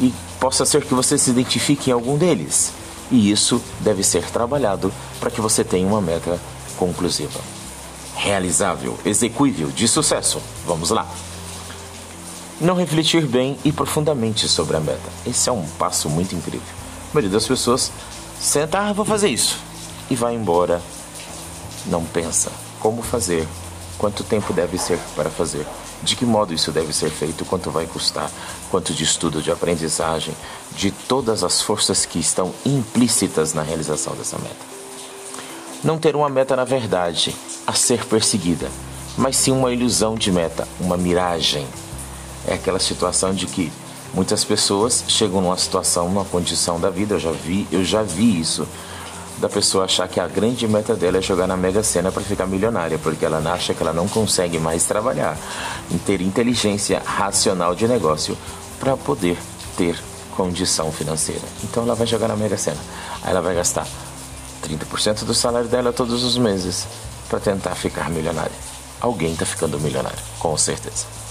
e 0.00 0.12
possa 0.38 0.64
ser 0.64 0.84
que 0.84 0.94
você 0.94 1.18
se 1.18 1.30
identifique 1.30 1.90
em 1.90 1.92
algum 1.92 2.16
deles. 2.16 2.72
E 3.10 3.30
isso 3.30 3.60
deve 3.80 4.02
ser 4.02 4.24
trabalhado 4.30 4.92
para 5.20 5.30
que 5.30 5.40
você 5.40 5.62
tenha 5.62 5.86
uma 5.86 6.00
meta 6.00 6.40
conclusiva. 6.76 7.40
Realizável, 8.14 8.98
execuível, 9.04 9.68
de 9.68 9.86
sucesso. 9.86 10.40
Vamos 10.66 10.90
lá. 10.90 11.06
Não 12.60 12.76
refletir 12.76 13.26
bem 13.26 13.58
e 13.64 13.72
profundamente 13.72 14.48
sobre 14.48 14.76
a 14.76 14.80
meta. 14.80 15.10
Esse 15.26 15.48
é 15.48 15.52
um 15.52 15.66
passo 15.78 16.08
muito 16.08 16.34
incrível. 16.34 16.66
A 17.10 17.14
maioria 17.14 17.32
das 17.32 17.46
pessoas 17.46 17.90
senta, 18.42 18.78
ah, 18.78 18.92
vou 18.92 19.04
fazer 19.04 19.28
isso. 19.28 19.58
E 20.10 20.14
vai 20.14 20.34
embora. 20.34 20.80
Não 21.86 22.04
pensa 22.04 22.50
como 22.80 23.02
fazer, 23.02 23.46
quanto 23.98 24.24
tempo 24.24 24.52
deve 24.52 24.78
ser 24.78 24.98
para 25.14 25.30
fazer 25.30 25.66
de 26.02 26.16
que 26.16 26.24
modo 26.24 26.52
isso 26.52 26.72
deve 26.72 26.92
ser 26.92 27.10
feito, 27.10 27.44
quanto 27.44 27.70
vai 27.70 27.86
custar, 27.86 28.30
quanto 28.70 28.92
de 28.92 29.04
estudo, 29.04 29.40
de 29.40 29.50
aprendizagem, 29.50 30.34
de 30.74 30.90
todas 30.90 31.44
as 31.44 31.62
forças 31.62 32.04
que 32.04 32.18
estão 32.18 32.52
implícitas 32.66 33.54
na 33.54 33.62
realização 33.62 34.14
dessa 34.14 34.36
meta. 34.38 34.72
Não 35.84 35.98
ter 35.98 36.16
uma 36.16 36.28
meta 36.28 36.56
na 36.56 36.64
verdade, 36.64 37.34
a 37.66 37.72
ser 37.72 38.04
perseguida, 38.06 38.68
mas 39.16 39.36
sim 39.36 39.52
uma 39.52 39.72
ilusão 39.72 40.14
de 40.14 40.32
meta, 40.32 40.66
uma 40.80 40.96
miragem. 40.96 41.66
É 42.46 42.54
aquela 42.54 42.80
situação 42.80 43.32
de 43.32 43.46
que 43.46 43.72
muitas 44.14 44.44
pessoas 44.44 45.04
chegam 45.08 45.40
numa 45.40 45.56
situação, 45.56 46.08
numa 46.08 46.24
condição 46.24 46.78
da 46.78 46.90
vida, 46.90 47.14
eu 47.14 47.20
já 47.20 47.32
vi, 47.32 47.66
eu 47.70 47.84
já 47.84 48.02
vi 48.02 48.40
isso 48.40 48.66
da 49.38 49.48
pessoa 49.48 49.86
achar 49.86 50.06
que 50.06 50.20
a 50.20 50.28
grande 50.28 50.68
meta 50.68 50.94
dela 50.94 51.18
é 51.18 51.22
jogar 51.22 51.48
na 51.48 51.56
Mega 51.56 51.82
Sena 51.82 52.12
para 52.12 52.22
ficar 52.22 52.46
milionária, 52.46 52.98
porque 52.98 53.24
ela 53.24 53.38
acha 53.52 53.74
que 53.74 53.82
ela 53.82 53.92
não 53.92 54.06
consegue 54.06 54.58
mais 54.58 54.84
trabalhar, 54.84 55.36
ter 56.06 56.20
inteligência 56.20 57.02
racional 57.04 57.74
de 57.74 57.88
negócio 57.88 58.38
para 58.78 58.96
poder 58.96 59.36
ter 59.76 59.98
condição 60.36 60.92
financeira. 60.92 61.42
Então 61.64 61.82
ela 61.82 61.94
vai 61.94 62.06
jogar 62.06 62.28
na 62.28 62.36
Mega 62.36 62.56
Sena. 62.56 62.80
Aí 63.22 63.30
ela 63.30 63.40
vai 63.40 63.54
gastar 63.54 63.86
30% 64.62 65.24
do 65.24 65.34
salário 65.34 65.68
dela 65.68 65.92
todos 65.92 66.22
os 66.22 66.38
meses 66.38 66.86
para 67.28 67.40
tentar 67.40 67.74
ficar 67.74 68.08
milionária. 68.10 68.52
Alguém 69.00 69.32
está 69.32 69.44
ficando 69.44 69.80
milionário, 69.80 70.18
com 70.38 70.56
certeza. 70.56 71.21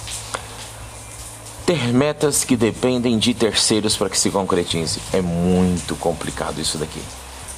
Ter 1.71 1.93
metas 1.93 2.43
que 2.43 2.57
dependem 2.57 3.17
de 3.17 3.33
terceiros 3.33 3.95
para 3.95 4.09
que 4.09 4.19
se 4.19 4.29
concretize 4.29 4.99
é 5.13 5.21
muito 5.21 5.95
complicado 5.95 6.59
isso 6.59 6.77
daqui. 6.77 6.99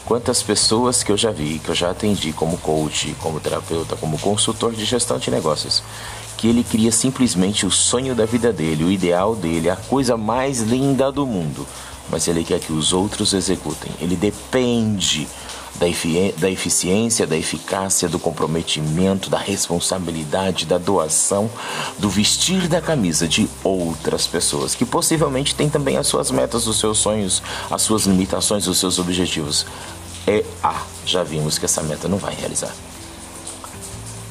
Quantas 0.05 0.43
pessoas 0.43 1.01
que 1.01 1.11
eu 1.11 1.17
já 1.17 1.31
vi, 1.31 1.57
que 1.57 1.69
eu 1.69 1.73
já 1.73 1.89
atendi 1.89 2.31
como 2.31 2.59
coach, 2.59 3.15
como 3.19 3.39
terapeuta, 3.39 3.95
como 3.95 4.19
consultor 4.19 4.71
de 4.71 4.85
gestão 4.85 5.17
de 5.17 5.31
negócios, 5.31 5.81
que 6.37 6.47
ele 6.47 6.63
cria 6.63 6.91
simplesmente 6.91 7.65
o 7.65 7.71
sonho 7.71 8.13
da 8.13 8.23
vida 8.23 8.53
dele, 8.53 8.83
o 8.83 8.91
ideal 8.91 9.35
dele, 9.35 9.67
a 9.67 9.75
coisa 9.75 10.15
mais 10.15 10.61
linda 10.61 11.11
do 11.11 11.25
mundo. 11.25 11.65
mas 12.11 12.27
ele 12.27 12.43
quer 12.43 12.59
que 12.59 12.71
os 12.71 12.93
outros 12.93 13.33
executem. 13.33 13.91
Ele 13.99 14.15
depende 14.15 15.27
da, 15.83 15.89
efi 15.89 16.33
da 16.37 16.49
eficiência, 16.49 17.27
da 17.27 17.35
eficácia, 17.35 18.07
do 18.07 18.17
comprometimento, 18.17 19.29
da 19.29 19.37
responsabilidade, 19.37 20.65
da 20.65 20.77
doação, 20.77 21.49
do 21.99 22.09
vestir 22.09 22.69
da 22.69 22.79
camisa 22.79 23.27
de 23.27 23.49
outras 23.63 24.25
pessoas, 24.25 24.73
que 24.75 24.85
possivelmente 24.85 25.53
têm 25.53 25.69
também 25.69 25.97
as 25.97 26.07
suas 26.07 26.31
metas, 26.31 26.67
os 26.67 26.79
seus 26.79 26.99
sonhos, 26.99 27.43
as 27.69 27.81
suas 27.81 28.05
limitações, 28.05 28.65
os 28.65 28.77
seus 28.77 28.97
objetivos. 28.97 29.65
É 30.25 30.45
A, 30.63 30.83
já 31.05 31.21
vimos 31.21 31.57
que 31.57 31.65
essa 31.65 31.83
meta 31.83 32.07
não 32.07 32.17
vai 32.17 32.33
realizar. 32.33 32.73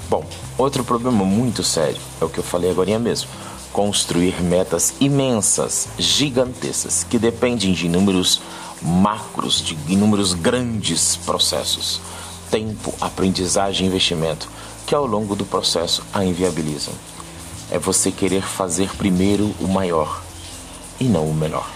Bom, 0.09 0.25
outro 0.57 0.83
problema 0.83 1.23
muito 1.23 1.63
sério 1.63 2.01
é 2.19 2.25
o 2.25 2.31
que 2.31 2.39
eu 2.39 2.45
falei 2.45 2.71
agora 2.71 2.99
mesmo 2.99 3.29
construir 3.73 4.43
metas 4.43 4.95
imensas, 5.01 5.89
gigantescas, 5.99 7.05
que 7.05 7.19
dependem 7.19 7.73
de 7.73 7.87
inúmeros 7.87 8.43
macros, 8.83 9.63
de 9.63 9.77
inúmeros 9.89 10.35
grandes 10.35 11.17
processos. 11.17 12.01
Tempo, 12.51 12.93
aprendizagem 13.01 13.87
e 13.87 13.89
investimento, 13.89 14.49
que 14.87 14.95
ao 14.95 15.07
longo 15.07 15.35
do 15.35 15.45
processo 15.45 16.03
a 16.13 16.25
inviabilizam. 16.25 16.95
É 17.71 17.79
você 17.79 18.11
querer 18.11 18.43
fazer 18.43 18.95
primeiro 18.97 19.55
o 19.61 19.67
maior 19.67 20.23
e 21.01 21.05
não 21.05 21.27
o 21.27 21.35
melhor. 21.35 21.69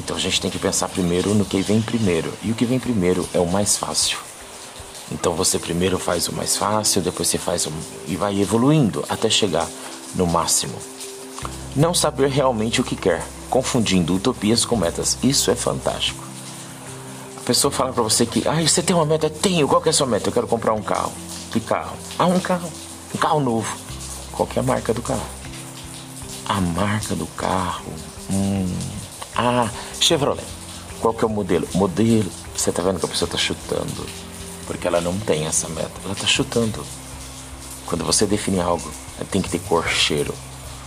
Então 0.00 0.16
a 0.16 0.20
gente 0.20 0.40
tem 0.40 0.50
que 0.50 0.58
pensar 0.58 0.88
primeiro 0.88 1.34
no 1.34 1.44
que 1.44 1.60
vem 1.60 1.80
primeiro. 1.80 2.32
E 2.42 2.50
o 2.50 2.54
que 2.54 2.64
vem 2.64 2.78
primeiro 2.78 3.28
é 3.32 3.38
o 3.38 3.46
mais 3.46 3.76
fácil. 3.76 4.18
Então 5.12 5.34
você 5.34 5.58
primeiro 5.58 5.98
faz 5.98 6.28
o 6.28 6.32
mais 6.32 6.56
fácil, 6.56 7.02
depois 7.02 7.28
você 7.28 7.38
faz 7.38 7.66
o... 7.66 7.72
e 8.06 8.16
vai 8.16 8.40
evoluindo 8.40 9.04
até 9.08 9.28
chegar 9.28 9.68
no 10.14 10.26
máximo. 10.26 10.74
Não 11.76 11.92
saber 11.92 12.28
realmente 12.28 12.80
o 12.80 12.84
que 12.84 12.96
quer, 12.96 13.26
confundindo 13.54 14.16
utopias 14.16 14.64
com 14.64 14.74
metas. 14.74 15.16
Isso 15.22 15.48
é 15.48 15.54
fantástico. 15.54 16.24
A 17.36 17.40
pessoa 17.42 17.70
fala 17.70 17.92
para 17.92 18.02
você 18.02 18.26
que, 18.26 18.42
ah, 18.48 18.60
você 18.60 18.82
tem 18.82 18.96
uma 18.96 19.06
meta? 19.06 19.30
Tenho. 19.30 19.68
Qual 19.68 19.80
que 19.80 19.88
é 19.88 19.90
a 19.90 19.92
sua 19.92 20.08
meta? 20.08 20.28
Eu 20.28 20.32
quero 20.32 20.48
comprar 20.48 20.72
um 20.72 20.82
carro. 20.82 21.12
Que 21.52 21.60
carro? 21.60 21.96
Ah, 22.18 22.26
um 22.26 22.40
carro. 22.40 22.68
Um 23.14 23.18
carro 23.18 23.38
novo. 23.38 23.72
Qual 24.32 24.44
que 24.48 24.58
é 24.58 24.60
a 24.60 24.64
marca 24.64 24.92
do 24.92 25.00
carro? 25.00 25.26
A 26.46 26.60
marca 26.60 27.14
do 27.14 27.26
carro. 27.28 27.92
Hum. 28.28 28.66
Ah, 29.36 29.70
Chevrolet. 30.00 30.42
Qual 31.00 31.14
que 31.14 31.22
é 31.22 31.26
o 31.28 31.30
modelo? 31.30 31.68
Modelo. 31.74 32.32
Você 32.56 32.72
tá 32.72 32.82
vendo 32.82 32.98
que 32.98 33.06
a 33.06 33.08
pessoa 33.08 33.30
tá 33.30 33.38
chutando. 33.38 34.04
Porque 34.66 34.88
ela 34.88 35.00
não 35.00 35.16
tem 35.20 35.46
essa 35.46 35.68
meta. 35.68 35.92
Ela 36.04 36.16
tá 36.16 36.26
chutando. 36.26 36.84
Quando 37.86 38.04
você 38.04 38.26
define 38.26 38.58
algo, 38.58 38.90
tem 39.30 39.40
que 39.40 39.48
ter 39.48 39.60
cor, 39.60 39.86
cheiro. 39.86 40.34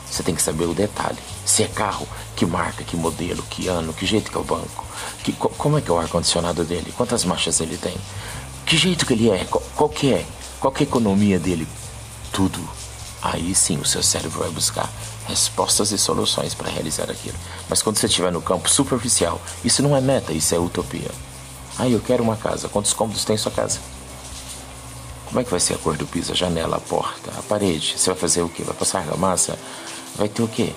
Você 0.09 0.23
tem 0.23 0.35
que 0.35 0.41
saber 0.41 0.65
o 0.65 0.73
detalhe. 0.73 1.17
Se 1.45 1.63
é 1.63 1.67
carro, 1.67 2.07
que 2.35 2.45
marca, 2.45 2.83
que 2.83 2.95
modelo, 2.95 3.43
que 3.49 3.67
ano, 3.67 3.93
que 3.93 4.05
jeito 4.05 4.31
que 4.31 4.37
é 4.37 4.39
o 4.39 4.43
banco, 4.43 4.85
que, 5.23 5.33
como 5.33 5.77
é 5.77 5.81
que 5.81 5.89
é 5.89 5.93
o 5.93 5.99
ar-condicionado 5.99 6.63
dele, 6.63 6.93
quantas 6.95 7.23
marchas 7.25 7.59
ele 7.59 7.77
tem, 7.77 7.95
que 8.65 8.77
jeito 8.77 9.05
que 9.05 9.13
ele 9.13 9.29
é, 9.29 9.45
qual, 9.45 9.63
qual 9.75 9.89
que 9.89 10.13
é, 10.13 10.25
qual 10.59 10.71
que 10.71 10.83
é 10.83 10.85
a 10.85 10.89
economia 10.89 11.39
dele, 11.39 11.67
tudo. 12.31 12.59
Aí 13.21 13.55
sim 13.55 13.77
o 13.77 13.85
seu 13.85 14.03
cérebro 14.03 14.39
vai 14.39 14.49
buscar 14.49 14.89
respostas 15.27 15.91
e 15.91 15.97
soluções 15.97 16.53
para 16.53 16.69
realizar 16.69 17.09
aquilo. 17.09 17.37
Mas 17.67 17.81
quando 17.81 17.97
você 17.97 18.05
estiver 18.05 18.31
no 18.31 18.41
campo 18.41 18.69
superficial, 18.69 19.41
isso 19.63 19.83
não 19.83 19.95
é 19.95 20.01
meta, 20.01 20.31
isso 20.31 20.55
é 20.55 20.59
utopia. 20.59 21.11
Aí 21.77 21.93
eu 21.93 21.99
quero 21.99 22.23
uma 22.23 22.37
casa. 22.37 22.69
Quantos 22.69 22.93
cômodos 22.93 23.25
tem 23.25 23.37
sua 23.37 23.51
casa? 23.51 23.79
Como 25.25 25.39
é 25.39 25.43
que 25.43 25.51
vai 25.51 25.59
ser 25.59 25.73
a 25.73 25.77
cor 25.77 25.97
do 25.97 26.07
piso, 26.07 26.31
a 26.31 26.35
janela, 26.35 26.77
a 26.77 26.79
porta, 26.79 27.31
a 27.37 27.41
parede? 27.43 27.95
Você 27.97 28.09
vai 28.09 28.17
fazer 28.17 28.41
o 28.41 28.49
quê? 28.49 28.63
Vai 28.63 28.75
passar 28.75 28.99
argamassa? 28.99 29.57
Vai 30.17 30.27
ter 30.27 30.43
o 30.43 30.47
quê? 30.47 30.73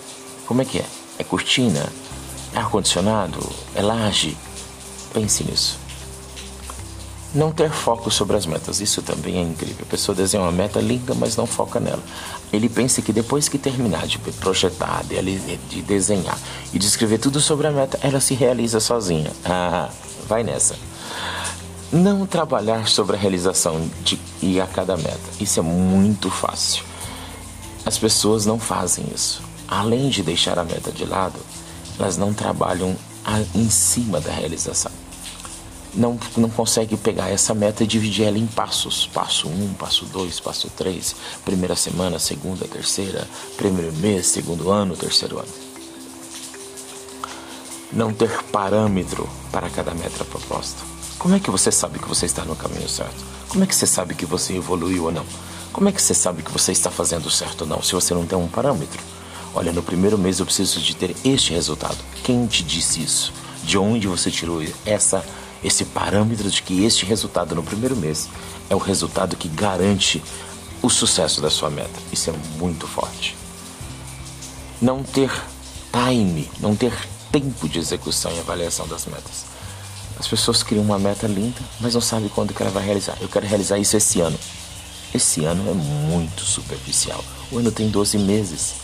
Como 0.46 0.62
é 0.62 0.64
que 0.64 0.78
é? 0.78 0.84
É 1.18 1.24
cortina? 1.24 1.88
É 2.54 2.58
ar-condicionado? 2.58 3.40
É 3.74 3.82
laje? 3.82 4.36
Pense 5.12 5.44
nisso. 5.44 5.78
Não 7.32 7.52
ter 7.52 7.70
foco 7.70 8.10
sobre 8.10 8.36
as 8.36 8.44
metas, 8.44 8.80
isso 8.80 9.02
também 9.02 9.38
é 9.38 9.42
incrível. 9.42 9.84
A 9.86 9.90
pessoa 9.90 10.16
desenha 10.16 10.42
uma 10.42 10.50
meta 10.50 10.80
linda, 10.80 11.14
mas 11.14 11.36
não 11.36 11.46
foca 11.46 11.78
nela. 11.78 12.02
Ele 12.52 12.68
pensa 12.68 13.00
que 13.00 13.12
depois 13.12 13.48
que 13.48 13.56
terminar 13.56 14.06
de 14.06 14.18
projetar, 14.18 15.04
de, 15.04 15.56
de 15.56 15.82
desenhar 15.82 16.38
e 16.72 16.78
de 16.78 16.86
escrever 16.86 17.18
tudo 17.18 17.40
sobre 17.40 17.68
a 17.68 17.70
meta, 17.70 18.00
ela 18.02 18.20
se 18.20 18.34
realiza 18.34 18.80
sozinha. 18.80 19.30
Ah, 19.44 19.88
vai 20.26 20.42
nessa 20.42 20.74
não 21.92 22.24
trabalhar 22.24 22.86
sobre 22.88 23.16
a 23.16 23.18
realização 23.18 23.88
de 24.04 24.18
e 24.40 24.60
a 24.60 24.66
cada 24.66 24.96
meta. 24.96 25.18
Isso 25.40 25.60
é 25.60 25.62
muito 25.62 26.30
fácil. 26.30 26.84
As 27.84 27.98
pessoas 27.98 28.46
não 28.46 28.58
fazem 28.58 29.04
isso. 29.14 29.42
Além 29.66 30.08
de 30.08 30.22
deixar 30.22 30.58
a 30.58 30.64
meta 30.64 30.90
de 30.90 31.04
lado, 31.04 31.38
elas 31.98 32.16
não 32.16 32.32
trabalham 32.34 32.96
em 33.54 33.70
cima 33.70 34.20
da 34.20 34.32
realização. 34.32 34.92
Não, 35.92 36.18
não 36.36 36.48
consegue 36.48 36.96
pegar 36.96 37.30
essa 37.30 37.52
meta 37.52 37.82
e 37.82 37.86
dividir 37.86 38.26
ela 38.26 38.38
em 38.38 38.46
passos. 38.46 39.08
Passo 39.12 39.48
1, 39.48 39.64
um, 39.64 39.74
passo 39.74 40.04
2, 40.06 40.40
passo 40.40 40.70
3, 40.70 41.16
primeira 41.44 41.74
semana, 41.74 42.18
segunda, 42.18 42.66
terceira, 42.66 43.26
primeiro 43.56 43.92
mês, 43.94 44.26
segundo 44.26 44.70
ano, 44.70 44.96
terceiro 44.96 45.38
ano. 45.38 45.52
Não 47.92 48.12
ter 48.12 48.44
parâmetro 48.44 49.28
para 49.50 49.68
cada 49.68 49.92
meta 49.94 50.24
proposta 50.24 50.90
como 51.20 51.34
é 51.34 51.38
que 51.38 51.50
você 51.50 51.70
sabe 51.70 51.98
que 51.98 52.08
você 52.08 52.24
está 52.24 52.46
no 52.46 52.56
caminho 52.56 52.88
certo? 52.88 53.22
Como 53.46 53.62
é 53.62 53.66
que 53.66 53.76
você 53.76 53.86
sabe 53.86 54.14
que 54.14 54.24
você 54.24 54.56
evoluiu 54.56 55.04
ou 55.04 55.12
não? 55.12 55.26
Como 55.72 55.88
é 55.88 55.92
que 55.92 56.02
você 56.02 56.14
sabe 56.14 56.42
que 56.42 56.50
você 56.50 56.72
está 56.72 56.90
fazendo 56.90 57.30
certo 57.30 57.62
ou 57.62 57.66
não 57.66 57.82
se 57.82 57.92
você 57.92 58.12
não 58.12 58.26
tem 58.26 58.36
um 58.36 58.48
parâmetro? 58.48 59.00
Olha, 59.54 59.72
no 59.72 59.82
primeiro 59.82 60.18
mês 60.18 60.40
eu 60.40 60.46
preciso 60.46 60.80
de 60.80 60.94
ter 60.96 61.14
este 61.24 61.52
resultado. 61.52 61.96
Quem 62.24 62.46
te 62.46 62.62
disse 62.62 63.02
isso? 63.02 63.32
De 63.64 63.78
onde 63.78 64.08
você 64.08 64.30
tirou 64.30 64.62
essa 64.84 65.24
esse 65.62 65.84
parâmetro 65.84 66.50
de 66.50 66.62
que 66.62 66.84
este 66.84 67.04
resultado 67.04 67.54
no 67.54 67.62
primeiro 67.62 67.94
mês 67.94 68.28
é 68.70 68.74
o 68.74 68.78
resultado 68.78 69.36
que 69.36 69.48
garante 69.48 70.22
o 70.82 70.88
sucesso 70.88 71.40
da 71.40 71.50
sua 71.50 71.70
meta? 71.70 72.00
Isso 72.10 72.30
é 72.30 72.34
muito 72.58 72.86
forte. 72.86 73.36
Não 74.80 75.02
ter 75.02 75.30
time, 75.92 76.50
não 76.58 76.74
ter 76.74 76.92
tempo 77.30 77.68
de 77.68 77.78
execução 77.78 78.32
e 78.32 78.40
avaliação 78.40 78.88
das 78.88 79.06
metas. 79.06 79.44
As 80.18 80.26
pessoas 80.26 80.62
criam 80.62 80.82
uma 80.84 80.98
meta 80.98 81.26
linda, 81.26 81.60
mas 81.78 81.94
não 81.94 82.00
sabem 82.00 82.28
quando 82.28 82.54
que 82.54 82.62
ela 82.62 82.70
vai 82.70 82.84
realizar. 82.84 83.16
Eu 83.20 83.28
quero 83.28 83.46
realizar 83.46 83.78
isso 83.78 83.96
esse 83.96 84.20
ano. 84.20 84.38
Esse 85.14 85.44
ano 85.44 85.70
é 85.70 85.74
muito 85.74 86.44
superficial. 86.44 87.24
O 87.50 87.58
ano 87.58 87.72
tem 87.72 87.88
12 87.88 88.18
meses. 88.18 88.74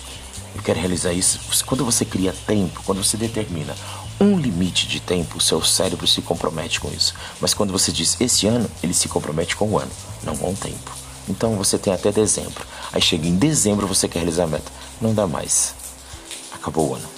Eu 0.55 0.63
quero 0.63 0.81
realizar 0.81 1.13
isso. 1.13 1.39
Quando 1.65 1.85
você 1.85 2.05
cria 2.05 2.35
tempo, 2.47 2.83
quando 2.85 3.03
você 3.03 3.17
determina 3.17 3.75
um 4.21 4.39
limite 4.39 4.89
de 4.89 4.99
tempo, 4.99 5.39
o 5.39 5.41
seu 5.41 5.63
cérebro 5.63 6.07
se 6.07 6.23
compromete 6.23 6.81
com 6.81 6.91
isso. 6.91 7.15
Mas 7.41 7.55
quando 7.55 7.73
você 7.73 7.93
diz 7.93 8.21
esse 8.21 8.47
ano, 8.47 8.69
ele 8.83 8.95
se 8.95 9.09
compromete 9.09 9.55
com 9.55 9.69
o 9.69 9.79
ano, 9.79 9.91
não 10.23 10.37
com 10.37 10.53
o 10.53 10.57
tempo. 10.57 10.91
Então 11.29 11.57
você 11.57 11.79
tem 11.79 11.93
até 11.93 12.11
dezembro. 12.11 12.65
Aí 12.93 13.03
chega 13.03 13.27
em 13.27 13.37
dezembro 13.37 13.87
você 13.87 14.09
quer 14.09 14.21
realizar 14.21 14.45
a 14.45 14.49
meta. 14.49 14.73
Não 15.01 15.15
dá 15.15 15.27
mais. 15.27 15.75
Acabou 16.53 16.91
o 16.91 16.95
ano. 16.95 17.09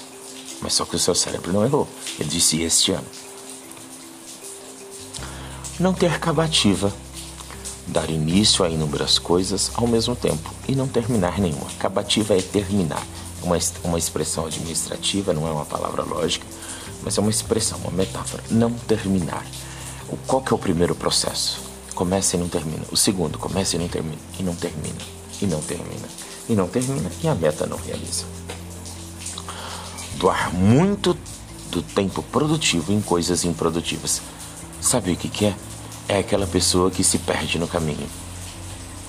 Mas 0.60 0.74
só 0.74 0.84
que 0.84 0.96
o 0.96 0.98
seu 0.98 1.14
cérebro 1.14 1.52
não 1.52 1.64
errou. 1.64 1.88
Ele 2.18 2.28
disse 2.28 2.60
este 2.60 2.92
ano 2.92 3.06
não 5.78 5.94
ter 5.94 6.18
cabativa, 6.18 6.92
dar 7.88 8.10
início 8.10 8.64
a 8.64 8.68
inúmeras 8.68 9.18
coisas 9.18 9.70
ao 9.74 9.86
mesmo 9.86 10.14
tempo 10.14 10.52
e 10.68 10.74
não 10.74 10.86
terminar 10.86 11.38
nenhuma. 11.38 11.66
Cabativa 11.78 12.36
é 12.36 12.42
terminar, 12.42 13.02
uma, 13.42 13.58
uma 13.84 13.98
expressão 13.98 14.46
administrativa, 14.46 15.32
não 15.32 15.46
é 15.48 15.50
uma 15.50 15.64
palavra 15.64 16.02
lógica, 16.02 16.46
mas 17.02 17.16
é 17.16 17.20
uma 17.20 17.30
expressão, 17.30 17.78
uma 17.78 17.90
metáfora. 17.90 18.42
Não 18.50 18.70
terminar. 18.72 19.44
Qual 20.26 20.42
que 20.42 20.52
é 20.52 20.56
o 20.56 20.58
primeiro 20.58 20.94
processo? 20.94 21.60
Começa 21.94 22.36
e 22.36 22.38
não 22.38 22.48
termina. 22.48 22.84
O 22.90 22.96
segundo, 22.96 23.38
começa 23.38 23.76
e 23.76 23.78
não 23.78 23.88
termina. 23.88 24.18
E 24.38 24.42
não 24.42 24.54
termina. 24.54 24.98
E 25.40 25.46
não 25.46 25.60
termina. 25.60 26.08
E 26.48 26.54
não 26.54 26.68
termina. 26.68 27.10
E 27.22 27.28
a 27.28 27.34
meta 27.34 27.66
não 27.66 27.76
realiza. 27.76 28.24
Doar 30.16 30.54
muito 30.54 31.16
do 31.70 31.82
tempo 31.82 32.22
produtivo 32.22 32.92
em 32.92 33.00
coisas 33.00 33.44
improdutivas. 33.44 34.22
Sabe 34.80 35.12
o 35.12 35.16
que, 35.16 35.28
que 35.28 35.46
é? 35.46 35.56
É 36.08 36.18
aquela 36.18 36.46
pessoa 36.46 36.90
que 36.90 37.04
se 37.04 37.18
perde 37.18 37.58
no 37.58 37.68
caminho, 37.68 38.08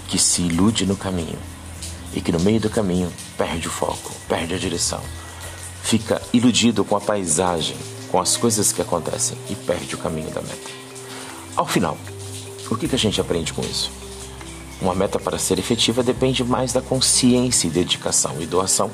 que 0.10 0.20
se 0.20 0.42
ilude 0.42 0.86
no 0.86 0.98
caminho 0.98 1.40
e 2.14 2.20
que 2.20 2.32
no 2.32 2.40
meio 2.42 2.60
do 2.60 2.70
caminho 2.70 3.12
perde 3.38 3.70
o 3.70 3.72
foco, 3.72 4.14
perde 4.28 4.54
a 4.54 4.58
direção, 4.58 5.02
fica 5.82 6.22
iludido 6.34 6.84
com 6.84 6.98
a 6.98 7.02
paisagem, 7.02 7.78
com 8.12 8.20
as 8.20 8.36
coisas 8.36 8.74
que 8.74 8.82
acontecem 8.82 9.38
e 9.50 9.56
perde 9.56 9.96
o 9.96 9.98
caminho 9.98 10.30
da 10.32 10.42
meta. 10.42 10.70
Ao 11.56 11.66
final, 11.66 11.98
o 12.70 12.76
que, 12.76 12.88
que 12.88 12.96
a 12.96 13.00
gente 13.00 13.22
aprende 13.22 13.54
com 13.54 13.62
isso? 13.62 13.92
Uma 14.82 14.94
meta 14.94 15.20
para 15.20 15.40
ser 15.40 15.58
efetiva 15.58 16.04
depende 16.04 16.44
mais 16.44 16.74
da 16.74 16.82
consciência 16.82 17.68
e 17.68 17.72
dedicação 17.72 18.42
e 18.42 18.46
doação 18.46 18.92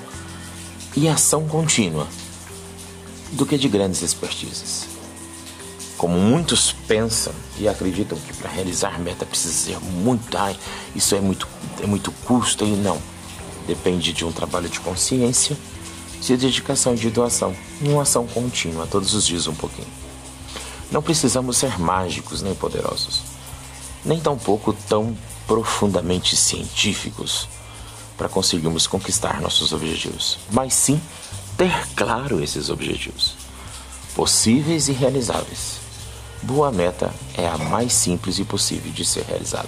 e 0.95 1.07
ação 1.07 1.48
contínua 1.48 2.07
do 3.32 3.45
que 3.45 3.57
de 3.57 3.68
grandes 3.68 4.02
expertises. 4.02 4.95
Como 5.98 6.18
muitos 6.18 6.74
pensam 6.88 7.34
e 7.58 7.68
acreditam 7.68 8.18
que 8.18 8.34
para 8.34 8.50
realizar 8.50 9.00
meta 9.00 9.26
precisa 9.26 9.54
ser 9.54 9.80
muito, 9.80 10.38
ai, 10.38 10.58
isso 10.96 11.16
é 11.16 11.22
muito, 11.22 11.48
é 11.82 11.86
muito 11.86 12.12
custo 12.26 12.66
e 12.66 12.76
não. 12.76 13.02
Depende 13.66 14.14
de 14.14 14.26
um 14.26 14.32
trabalho 14.32 14.70
de 14.70 14.80
consciência 14.80 15.58
de 16.22 16.38
dedicação 16.38 16.96
e 16.96 16.98
de 16.98 17.10
doação, 17.10 17.56
uma 17.82 18.02
ação 18.02 18.26
contínua, 18.26 18.88
todos 18.88 19.14
os 19.14 19.26
dias 19.26 19.48
um 19.48 19.54
pouquinho. 19.54 19.88
Não 20.92 21.02
precisamos 21.02 21.58
ser 21.58 21.80
mágicos 21.80 22.42
nem 22.42 22.56
poderosos, 22.56 23.22
nem 24.04 24.20
tampouco 24.20 24.74
tão 24.88 25.16
profundamente 25.46 26.36
científicos 26.36 27.48
para 28.18 28.30
conseguirmos 28.30 28.88
conquistar 28.88 29.42
nossos 29.42 29.74
objetivos, 29.74 30.40
mas 30.52 30.74
sim 30.74 31.00
ter 31.58 31.88
claro 31.96 32.44
esses 32.44 32.70
objetivos, 32.70 33.36
possíveis 34.16 34.88
e 34.88 34.94
realizáveis. 34.94 35.85
Boa 36.46 36.72
meta 36.72 37.12
é 37.36 37.48
a 37.48 37.58
mais 37.58 37.92
simples 37.92 38.38
e 38.38 38.44
possível 38.44 38.92
de 38.92 39.04
ser 39.04 39.24
realizada. 39.24 39.68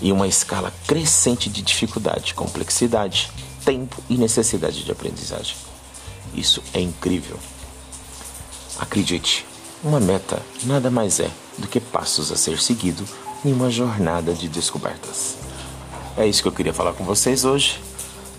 E 0.00 0.10
uma 0.10 0.26
escala 0.26 0.74
crescente 0.88 1.48
de 1.48 1.62
dificuldade, 1.62 2.34
complexidade, 2.34 3.30
tempo 3.64 4.02
e 4.10 4.16
necessidade 4.16 4.84
de 4.84 4.90
aprendizagem. 4.90 5.54
Isso 6.34 6.60
é 6.74 6.80
incrível. 6.80 7.38
Acredite, 8.76 9.46
uma 9.84 10.00
meta 10.00 10.42
nada 10.64 10.90
mais 10.90 11.20
é 11.20 11.30
do 11.56 11.68
que 11.68 11.78
passos 11.78 12.32
a 12.32 12.36
ser 12.36 12.60
seguido 12.60 13.04
em 13.44 13.52
uma 13.52 13.70
jornada 13.70 14.34
de 14.34 14.48
descobertas. 14.48 15.36
É 16.16 16.26
isso 16.26 16.42
que 16.42 16.48
eu 16.48 16.52
queria 16.52 16.74
falar 16.74 16.94
com 16.94 17.04
vocês 17.04 17.44
hoje. 17.44 17.80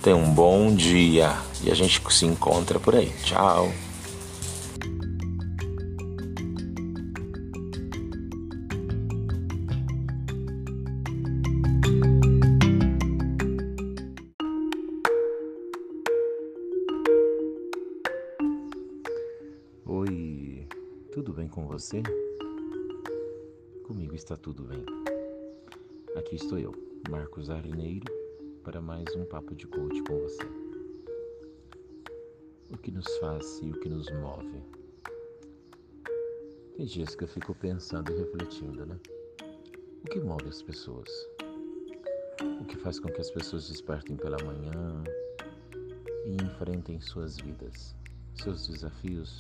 Tenham 0.02 0.22
um 0.22 0.30
bom 0.30 0.76
dia 0.76 1.38
e 1.64 1.72
a 1.72 1.74
gente 1.74 2.02
se 2.10 2.26
encontra 2.26 2.82
por 2.82 2.94
aí. 2.94 3.16
Tchau! 3.24 3.72
Tudo 21.14 21.32
bem 21.32 21.48
com 21.48 21.68
você? 21.68 22.02
Comigo 23.86 24.16
está 24.16 24.36
tudo 24.36 24.64
bem. 24.64 24.84
Aqui 26.16 26.38
estou 26.38 26.58
eu, 26.58 26.74
Marcos 27.08 27.52
Arlineiro, 27.52 28.12
para 28.64 28.82
mais 28.82 29.06
um 29.16 29.24
papo 29.24 29.54
de 29.54 29.68
coach 29.68 30.02
com 30.06 30.18
você. 30.18 30.42
O 32.72 32.78
que 32.80 32.90
nos 32.90 33.06
faz 33.20 33.46
e 33.62 33.70
o 33.70 33.80
que 33.80 33.90
nos 33.90 34.10
move? 34.10 34.64
Tem 36.76 36.88
dias 36.88 37.16
que 37.16 37.26
eu 37.26 37.28
fico 37.28 37.54
pensando 37.54 38.12
e 38.12 38.18
refletindo, 38.18 38.84
né? 38.84 39.00
O 40.04 40.10
que 40.10 40.20
move 40.20 40.50
as 40.50 40.64
pessoas? 40.64 41.10
O 42.60 42.66
que 42.66 42.78
faz 42.78 43.00
com 43.00 43.10
que 43.10 43.22
as 43.22 43.30
pessoas 43.30 43.70
despertem 43.70 44.16
pela 44.16 44.44
manhã 44.44 45.04
e 46.26 46.44
enfrentem 46.44 47.00
suas 47.00 47.38
vidas, 47.38 47.96
seus 48.34 48.68
desafios, 48.68 49.38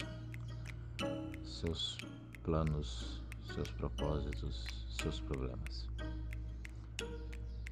seus 1.53 1.97
planos, 2.43 3.21
seus 3.53 3.69
propósitos, 3.71 4.65
seus 4.89 5.19
problemas? 5.21 5.87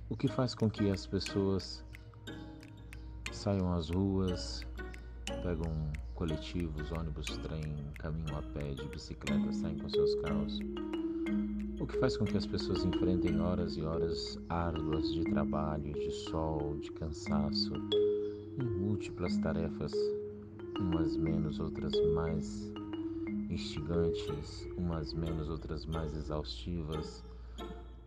O 0.09 0.15
que 0.15 0.27
faz 0.27 0.53
com 0.53 0.69
que 0.69 0.89
as 0.89 1.07
pessoas 1.07 1.83
saiam 3.31 3.73
às 3.73 3.89
ruas, 3.89 4.61
pegam 5.41 5.91
coletivos, 6.15 6.91
ônibus, 6.91 7.25
trem, 7.39 7.75
caminham 7.97 8.37
a 8.37 8.41
pé, 8.53 8.73
de 8.73 8.87
bicicleta, 8.87 9.51
saem 9.51 9.77
com 9.79 9.89
seus 9.89 10.15
carros? 10.21 10.59
O 11.79 11.87
que 11.87 11.97
faz 11.97 12.15
com 12.15 12.25
que 12.25 12.37
as 12.37 12.45
pessoas 12.45 12.85
enfrentem 12.85 13.39
horas 13.41 13.75
e 13.75 13.81
horas 13.81 14.37
árduas 14.49 15.11
de 15.11 15.23
trabalho, 15.23 15.93
de 15.93 16.11
sol, 16.11 16.77
de 16.79 16.91
cansaço, 16.91 17.73
em 18.59 18.63
múltiplas 18.63 19.35
tarefas, 19.37 19.91
umas 20.79 21.17
menos, 21.17 21.59
outras 21.59 21.93
mais 22.13 22.71
instigantes, 23.51 24.67
umas 24.77 25.13
menos, 25.13 25.49
outras 25.49 25.85
mais 25.85 26.15
exaustivas, 26.15 27.23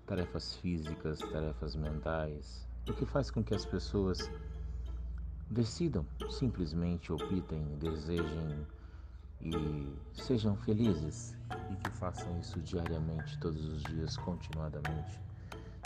tarefas 0.06 0.56
físicas, 0.56 1.18
tarefas 1.18 1.76
mentais, 1.76 2.66
o 2.88 2.92
que 2.92 3.04
faz 3.04 3.30
com 3.30 3.42
que 3.42 3.54
as 3.54 3.64
pessoas 3.64 4.30
decidam, 5.50 6.06
simplesmente 6.30 7.12
optem, 7.12 7.62
desejem 7.78 8.66
e 9.40 9.94
sejam 10.14 10.56
felizes. 10.56 11.36
E 11.70 11.76
que 11.76 11.90
façam 11.90 12.38
isso 12.40 12.60
diariamente, 12.60 13.38
todos 13.38 13.64
os 13.66 13.82
dias, 13.84 14.16
continuadamente, 14.16 15.20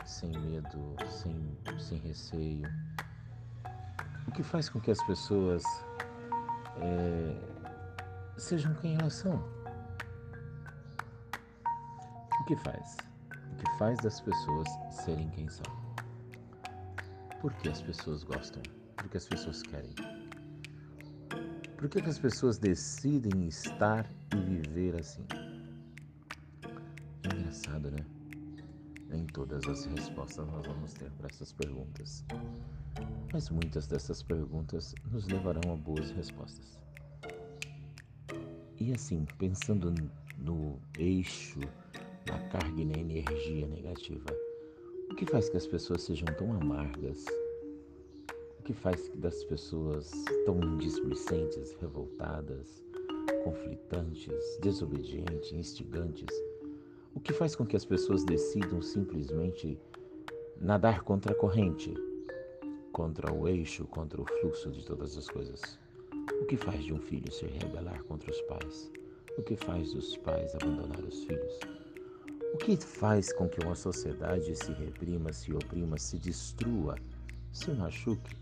sem 0.05 0.31
medo, 0.31 0.95
sem, 1.09 1.37
sem 1.79 1.99
receio. 1.99 2.69
O 4.27 4.31
que 4.31 4.43
faz 4.43 4.69
com 4.69 4.81
que 4.81 4.91
as 4.91 5.03
pessoas 5.05 5.63
é, 6.77 7.58
sejam 8.39 8.75
quem 8.75 8.97
elas 8.97 9.15
são? 9.15 9.37
O 12.41 12.45
que 12.47 12.57
faz? 12.57 12.97
que 13.59 13.71
faz 13.77 13.99
das 13.99 14.21
pessoas 14.21 14.69
serem 14.91 15.29
quem 15.31 15.49
são. 15.49 15.67
Por 17.41 17.53
que 17.55 17.69
as 17.69 17.83
pessoas 17.83 18.23
gostam? 18.23 18.63
Por 18.97 19.09
que 19.09 19.17
as 19.17 19.27
pessoas 19.27 19.63
querem? 19.63 19.95
Por 21.77 21.89
que, 21.89 22.03
que 22.03 22.09
as 22.09 22.19
pessoas 22.19 22.59
decidem 22.59 23.47
estar 23.47 24.05
e 24.35 24.37
viver 24.37 24.99
assim? 24.99 25.25
É 27.23 27.37
engraçado, 27.37 27.91
né? 27.91 28.05
Nem 29.09 29.25
todas 29.27 29.65
as 29.67 29.87
respostas 29.87 30.47
nós 30.49 30.67
vamos 30.67 30.93
ter 30.95 31.11
para 31.13 31.29
essas 31.29 31.53
perguntas. 31.53 32.25
Mas 33.33 33.49
muitas 33.51 33.87
dessas 33.87 34.23
perguntas 34.23 34.95
nos 35.11 35.27
levarão 35.29 35.73
a 35.73 35.77
boas 35.77 36.11
respostas. 36.11 36.79
E 38.81 38.93
assim, 38.93 39.27
pensando 39.39 39.93
no 40.39 40.79
eixo 40.97 41.59
na 42.29 42.39
carga 42.49 42.81
e 42.81 42.85
na 42.85 42.97
energia 42.97 43.67
negativa. 43.67 44.31
O 45.11 45.17
que 45.17 45.27
faz 45.27 45.49
que 45.49 45.57
as 45.57 45.67
pessoas 45.67 46.03
sejam 46.03 46.27
tão 46.37 46.53
amargas? 46.53 47.25
O 48.61 48.63
que 48.63 48.73
faz 48.73 49.11
das 49.17 49.43
pessoas 49.45 50.13
tão 50.45 50.77
displicentes, 50.77 51.75
revoltadas, 51.81 52.85
conflitantes, 53.43 54.59
desobedientes, 54.63 55.53
instigantes? 55.53 56.31
O 57.15 57.21
que 57.21 57.33
faz 57.33 57.57
com 57.57 57.67
que 57.67 57.77
as 57.77 57.85
pessoas 57.85 58.23
decidam 58.25 58.81
simplesmente 58.81 59.77
nadar 60.61 61.03
contra 61.03 61.33
a 61.33 61.35
corrente, 61.35 61.95
contra 62.93 63.33
o 63.33 63.49
eixo, 63.49 63.87
contra 63.87 64.21
o 64.21 64.25
fluxo 64.25 64.71
de 64.71 64.85
todas 64.85 65.17
as 65.17 65.29
coisas? 65.29 65.81
O 66.35 66.45
que 66.45 66.57
faz 66.57 66.85
de 66.85 66.93
um 66.93 67.01
filho 67.01 67.33
se 67.33 67.47
rebelar 67.47 68.03
contra 68.05 68.31
os 68.31 68.41
pais? 68.43 68.91
O 69.39 69.43
que 69.43 69.57
faz 69.57 69.93
dos 69.95 70.17
pais 70.19 70.55
abandonar 70.55 71.01
os 71.01 71.25
filhos? 71.25 71.59
O 72.53 72.59
que 72.59 72.77
faz 72.77 73.33
com 73.33 73.49
que 73.49 73.61
uma 73.61 73.75
sociedade 73.75 74.55
se 74.55 74.73
reprima, 74.73 75.33
se 75.33 75.53
oprima, 75.53 75.97
se 75.97 76.19
destrua, 76.19 76.97
se 77.53 77.71
machuque? 77.71 78.37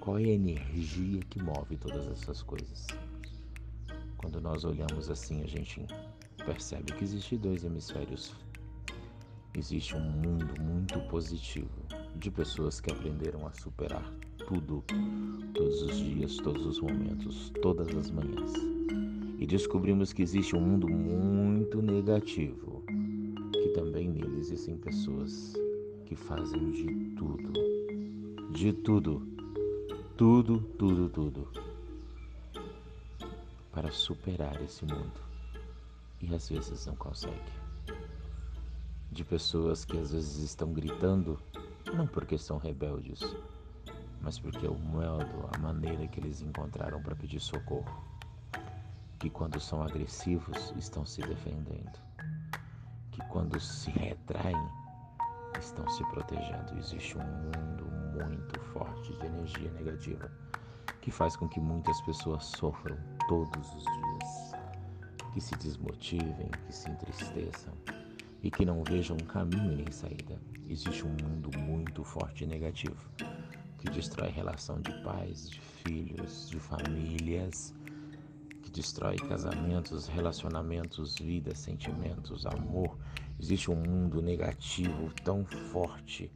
Qual 0.00 0.18
é 0.18 0.24
a 0.24 0.28
energia 0.28 1.20
que 1.28 1.42
move 1.42 1.76
todas 1.76 2.06
essas 2.08 2.42
coisas? 2.42 2.86
Quando 4.16 4.40
nós 4.40 4.64
olhamos 4.64 5.10
assim, 5.10 5.42
a 5.42 5.46
gente 5.46 5.86
percebe 6.44 6.92
que 6.92 7.04
existem 7.04 7.38
dois 7.38 7.64
hemisférios. 7.64 8.34
Existe 9.54 9.94
um 9.94 10.00
mundo 10.00 10.60
muito 10.60 11.00
positivo 11.08 11.82
de 12.16 12.30
pessoas 12.30 12.80
que 12.80 12.90
aprenderam 12.90 13.46
a 13.46 13.52
superar 13.52 14.10
tudo, 14.46 14.84
todos 15.54 15.82
os 15.82 15.96
dias, 15.96 16.36
todos 16.36 16.66
os 16.66 16.80
momentos, 16.80 17.50
todas 17.60 17.88
as 17.96 18.10
manhãs 18.10 18.76
e 19.38 19.46
descobrimos 19.46 20.12
que 20.12 20.22
existe 20.22 20.56
um 20.56 20.60
mundo 20.60 20.88
muito 20.88 21.82
negativo, 21.82 22.82
que 23.52 23.68
também 23.74 24.08
nele 24.08 24.38
existem 24.38 24.76
pessoas 24.76 25.52
que 26.06 26.16
fazem 26.16 26.70
de 26.70 27.14
tudo, 27.16 27.52
de 28.52 28.72
tudo, 28.72 29.26
tudo, 30.16 30.60
tudo, 30.78 31.08
tudo, 31.10 31.48
para 33.70 33.90
superar 33.90 34.60
esse 34.62 34.86
mundo 34.86 35.20
e 36.20 36.34
às 36.34 36.48
vezes 36.48 36.86
não 36.86 36.96
consegue. 36.96 37.52
De 39.12 39.22
pessoas 39.22 39.84
que 39.84 39.98
às 39.98 40.12
vezes 40.12 40.38
estão 40.38 40.72
gritando, 40.72 41.38
não 41.94 42.06
porque 42.06 42.38
são 42.38 42.58
rebeldes, 42.58 43.20
mas 44.26 44.40
porque 44.40 44.66
o 44.66 44.74
modo, 44.74 45.48
a 45.54 45.58
maneira 45.58 46.04
que 46.08 46.18
eles 46.18 46.42
encontraram 46.42 47.00
para 47.00 47.14
pedir 47.14 47.38
socorro 47.38 48.04
que 49.20 49.30
quando 49.30 49.60
são 49.60 49.84
agressivos 49.84 50.74
estão 50.76 51.06
se 51.06 51.22
defendendo, 51.22 51.96
que 53.12 53.20
quando 53.28 53.60
se 53.60 53.88
retraem 53.92 54.68
estão 55.60 55.88
se 55.88 56.04
protegendo. 56.06 56.76
Existe 56.76 57.16
um 57.16 57.22
mundo 57.22 57.86
muito 58.18 58.58
forte 58.72 59.16
de 59.16 59.26
energia 59.26 59.70
negativa 59.70 60.28
que 61.00 61.12
faz 61.12 61.36
com 61.36 61.48
que 61.48 61.60
muitas 61.60 62.00
pessoas 62.00 62.46
sofram 62.46 62.98
todos 63.28 63.74
os 63.76 63.84
dias, 63.84 64.52
que 65.34 65.40
se 65.40 65.54
desmotivem, 65.54 66.50
que 66.66 66.74
se 66.74 66.90
entristeçam 66.90 67.72
e 68.42 68.50
que 68.50 68.64
não 68.64 68.82
vejam 68.82 69.16
caminho 69.18 69.76
nem 69.76 69.92
saída. 69.92 70.36
Existe 70.68 71.06
um 71.06 71.16
mundo 71.22 71.56
muito 71.56 72.02
forte 72.02 72.42
e 72.42 72.46
negativo 72.48 73.08
que 73.86 73.92
destrói 73.92 74.30
relação 74.30 74.80
de 74.80 74.92
pais, 75.02 75.48
de 75.48 75.60
filhos, 75.60 76.50
de 76.50 76.58
famílias, 76.58 77.72
que 78.62 78.70
destrói 78.70 79.16
casamentos, 79.16 80.08
relacionamentos, 80.08 81.16
vidas, 81.16 81.58
sentimentos, 81.58 82.44
amor. 82.46 82.98
Existe 83.38 83.70
um 83.70 83.76
mundo 83.76 84.20
negativo 84.20 85.12
tão 85.22 85.44
forte 85.44 86.32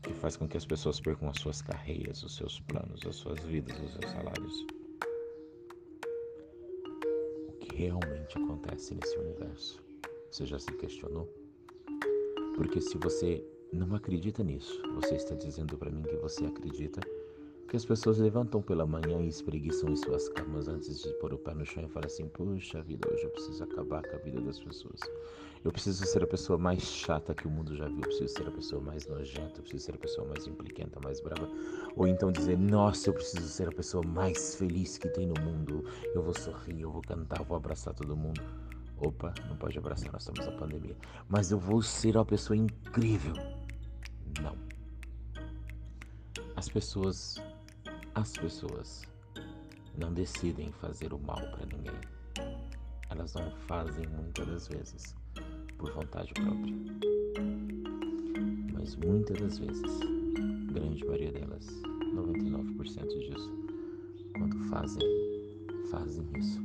que 0.00 0.12
faz 0.14 0.36
com 0.36 0.46
que 0.46 0.56
as 0.56 0.64
pessoas 0.64 1.00
percam 1.00 1.28
as 1.28 1.40
suas 1.40 1.60
carreiras, 1.60 2.22
os 2.22 2.36
seus 2.36 2.60
planos, 2.60 3.04
as 3.04 3.16
suas 3.16 3.40
vidas, 3.40 3.76
os 3.80 3.92
seus 3.92 4.12
salários. 4.12 4.66
O 7.48 7.52
que 7.58 7.76
realmente 7.76 8.38
acontece 8.38 8.94
nesse 8.94 9.18
universo? 9.18 9.82
Você 10.30 10.46
já 10.46 10.58
se 10.58 10.72
questionou? 10.74 11.28
Porque 12.54 12.80
se 12.80 12.96
você 12.98 13.44
não 13.72 13.94
acredita 13.94 14.42
nisso, 14.42 14.80
você 14.94 15.16
está 15.16 15.34
dizendo 15.34 15.76
para 15.76 15.90
mim 15.90 16.02
que 16.02 16.16
você 16.16 16.46
acredita 16.46 17.00
que 17.68 17.76
as 17.76 17.84
pessoas 17.84 18.18
levantam 18.18 18.62
pela 18.62 18.86
manhã 18.86 19.20
e 19.20 19.28
espreguiçam 19.28 19.90
em 19.90 19.96
suas 19.96 20.28
camas 20.28 20.68
antes 20.68 21.02
de 21.02 21.12
pôr 21.14 21.34
o 21.34 21.38
pé 21.38 21.52
no 21.52 21.66
chão 21.66 21.84
e 21.84 21.88
falam 21.88 22.06
assim: 22.06 22.28
Puxa 22.28 22.80
vida, 22.82 23.08
hoje 23.12 23.24
eu 23.24 23.30
preciso 23.30 23.64
acabar 23.64 24.02
com 24.02 24.16
a 24.16 24.18
vida 24.20 24.40
das 24.40 24.60
pessoas. 24.60 25.00
Eu 25.64 25.72
preciso 25.72 26.06
ser 26.06 26.22
a 26.22 26.26
pessoa 26.26 26.56
mais 26.56 26.80
chata 26.82 27.34
que 27.34 27.46
o 27.46 27.50
mundo 27.50 27.74
já 27.74 27.86
viu. 27.86 27.96
Eu 27.96 28.02
preciso 28.02 28.28
ser 28.28 28.46
a 28.46 28.52
pessoa 28.52 28.80
mais 28.80 29.06
nojenta. 29.08 29.58
Eu 29.58 29.62
preciso 29.62 29.84
ser 29.84 29.94
a 29.96 29.98
pessoa 29.98 30.28
mais 30.28 30.46
impliquenta, 30.46 31.00
mais 31.02 31.20
brava. 31.20 31.50
Ou 31.96 32.06
então 32.06 32.30
dizer: 32.30 32.56
Nossa, 32.56 33.08
eu 33.10 33.14
preciso 33.14 33.48
ser 33.48 33.68
a 33.68 33.72
pessoa 33.72 34.04
mais 34.06 34.54
feliz 34.54 34.96
que 34.96 35.08
tem 35.08 35.26
no 35.26 35.40
mundo. 35.42 35.84
Eu 36.14 36.22
vou 36.22 36.34
sorrir, 36.34 36.82
eu 36.82 36.90
vou 36.90 37.02
cantar, 37.02 37.40
eu 37.40 37.44
vou 37.44 37.56
abraçar 37.56 37.94
todo 37.94 38.16
mundo. 38.16 38.40
Opa, 38.98 39.34
não 39.48 39.56
pode 39.56 39.76
abraçar, 39.76 40.12
nós 40.12 40.22
estamos 40.22 40.46
na 40.46 40.56
pandemia. 40.58 40.96
Mas 41.28 41.50
eu 41.50 41.58
vou 41.58 41.82
ser 41.82 42.16
uma 42.16 42.24
pessoa 42.24 42.56
incrível. 42.56 43.34
Não. 44.42 44.56
As 46.56 46.68
pessoas 46.68 47.40
as 48.16 48.32
pessoas 48.32 49.06
não 49.98 50.10
decidem 50.10 50.72
fazer 50.72 51.12
o 51.12 51.18
mal 51.18 51.36
para 51.50 51.66
ninguém. 51.66 52.00
Elas 53.10 53.34
não 53.34 53.50
fazem 53.68 54.06
muitas 54.06 54.46
das 54.46 54.68
vezes 54.68 55.14
por 55.76 55.92
vontade 55.92 56.32
própria. 56.32 56.74
Mas 58.72 58.96
muitas 58.96 59.38
das 59.38 59.58
vezes, 59.58 60.00
grande 60.72 61.04
maioria 61.04 61.32
delas, 61.32 61.66
99% 62.14 63.06
disso, 63.18 63.52
quando 64.32 64.58
fazem, 64.70 65.02
fazem 65.90 66.26
isso, 66.38 66.62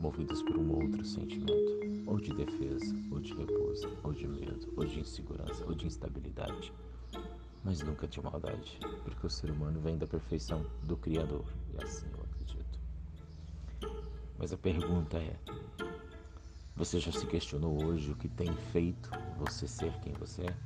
movidas 0.00 0.40
por 0.44 0.56
um 0.58 0.80
outro 0.80 1.04
sentimento, 1.04 1.81
ou 2.12 2.20
de 2.20 2.34
defesa, 2.34 2.94
ou 3.10 3.20
de 3.20 3.32
repouso, 3.34 3.88
ou 4.02 4.12
de 4.12 4.28
medo, 4.28 4.72
ou 4.76 4.84
de 4.84 5.00
insegurança, 5.00 5.64
ou 5.64 5.74
de 5.74 5.86
instabilidade 5.86 6.72
mas 7.64 7.80
nunca 7.80 8.08
de 8.08 8.20
maldade, 8.20 8.78
porque 9.04 9.26
o 9.26 9.30
ser 9.30 9.50
humano 9.50 9.80
vem 9.80 9.96
da 9.96 10.06
perfeição 10.06 10.66
do 10.82 10.96
Criador, 10.96 11.44
e 11.72 11.82
assim 11.82 12.06
eu 12.12 12.24
acredito. 12.24 12.80
Mas 14.36 14.52
a 14.52 14.56
pergunta 14.56 15.18
é: 15.18 15.38
você 16.74 16.98
já 16.98 17.12
se 17.12 17.26
questionou 17.26 17.84
hoje 17.84 18.10
o 18.10 18.16
que 18.16 18.28
tem 18.28 18.52
feito 18.72 19.10
você 19.38 19.68
ser 19.68 19.92
quem 20.00 20.12
você 20.14 20.42
é? 20.42 20.56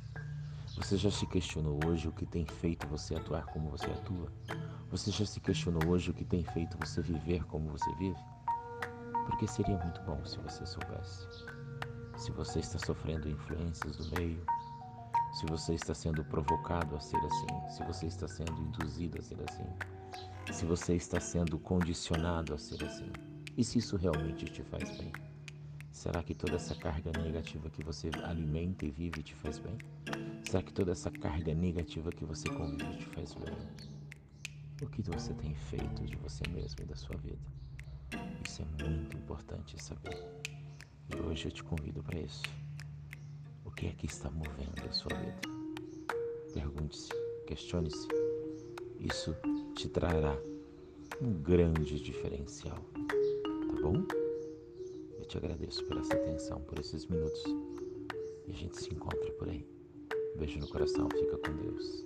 Você 0.75 0.97
já 0.97 1.11
se 1.11 1.25
questionou 1.27 1.79
hoje 1.85 2.07
o 2.07 2.11
que 2.11 2.25
tem 2.25 2.45
feito 2.45 2.87
você 2.87 3.15
atuar 3.15 3.45
como 3.45 3.69
você 3.69 3.85
atua? 3.85 4.31
Você 4.89 5.11
já 5.11 5.25
se 5.25 5.39
questionou 5.39 5.87
hoje 5.89 6.11
o 6.11 6.13
que 6.13 6.25
tem 6.25 6.43
feito 6.43 6.77
você 6.77 7.01
viver 7.01 7.43
como 7.45 7.69
você 7.69 7.91
vive? 7.95 8.19
Porque 9.27 9.47
seria 9.47 9.77
muito 9.77 10.01
bom 10.01 10.23
se 10.25 10.37
você 10.39 10.65
soubesse. 10.65 11.27
Se 12.17 12.31
você 12.31 12.59
está 12.59 12.79
sofrendo 12.79 13.29
influências 13.29 13.95
do 13.97 14.19
meio, 14.19 14.43
se 15.33 15.45
você 15.45 15.75
está 15.75 15.93
sendo 15.93 16.23
provocado 16.25 16.95
a 16.95 16.99
ser 16.99 17.17
assim, 17.17 17.69
se 17.69 17.83
você 17.83 18.07
está 18.07 18.27
sendo 18.27 18.59
induzido 18.59 19.19
a 19.19 19.21
ser 19.21 19.37
assim, 19.47 19.67
se 20.51 20.65
você 20.65 20.95
está 20.95 21.19
sendo 21.19 21.59
condicionado 21.59 22.55
a 22.55 22.57
ser 22.57 22.83
assim, 22.83 23.11
e 23.55 23.63
se 23.63 23.77
isso 23.77 23.97
realmente 23.97 24.45
te 24.45 24.63
faz 24.63 24.97
bem. 24.97 25.11
Será 25.91 26.23
que 26.23 26.33
toda 26.33 26.55
essa 26.55 26.73
carga 26.75 27.11
negativa 27.21 27.69
que 27.69 27.83
você 27.83 28.09
alimenta 28.23 28.85
e 28.85 28.91
vive 28.91 29.21
te 29.21 29.35
faz 29.35 29.59
bem? 29.59 29.77
Será 30.43 30.63
que 30.63 30.71
toda 30.71 30.91
essa 30.91 31.11
carga 31.11 31.53
negativa 31.53 32.11
que 32.11 32.23
você 32.23 32.49
convive 32.49 32.97
te 32.97 33.05
faz 33.07 33.33
bem? 33.33 33.53
O 34.81 34.87
que 34.87 35.01
você 35.01 35.33
tem 35.33 35.53
feito 35.53 36.05
de 36.05 36.15
você 36.15 36.47
mesmo 36.49 36.81
e 36.81 36.85
da 36.85 36.95
sua 36.95 37.17
vida? 37.17 37.66
Isso 38.47 38.63
é 38.63 38.83
muito 38.83 39.17
importante 39.17 39.81
saber. 39.81 40.17
E 41.13 41.21
hoje 41.21 41.49
eu 41.49 41.51
te 41.51 41.63
convido 41.63 42.01
para 42.01 42.19
isso 42.19 42.43
que 43.77 43.85
é 43.85 43.91
que 43.91 44.07
está 44.07 44.31
movendo 44.31 44.89
a 44.89 44.91
sua 44.91 45.15
vida? 45.15 45.39
Pergunte-se, 46.51 47.09
questione-se. 47.45 48.07
Isso 48.99 49.35
te 49.75 49.87
trará 49.87 50.35
um 51.21 51.31
grande 51.43 51.99
diferencial, 51.99 52.83
tá 52.93 53.81
bom? 53.83 54.03
Eu 55.19 55.25
te 55.25 55.37
agradeço 55.37 55.85
por 55.85 55.97
essa 55.97 56.15
atenção, 56.15 56.59
por 56.61 56.79
esses 56.79 57.05
minutos. 57.05 57.43
E 58.47 58.51
a 58.51 58.55
gente 58.55 58.81
se 58.81 58.91
encontra 58.91 59.31
por 59.33 59.47
aí. 59.47 59.63
Beijo 60.37 60.57
no 60.57 60.67
coração, 60.67 61.07
fica 61.11 61.37
com 61.37 61.55
Deus. 61.57 62.03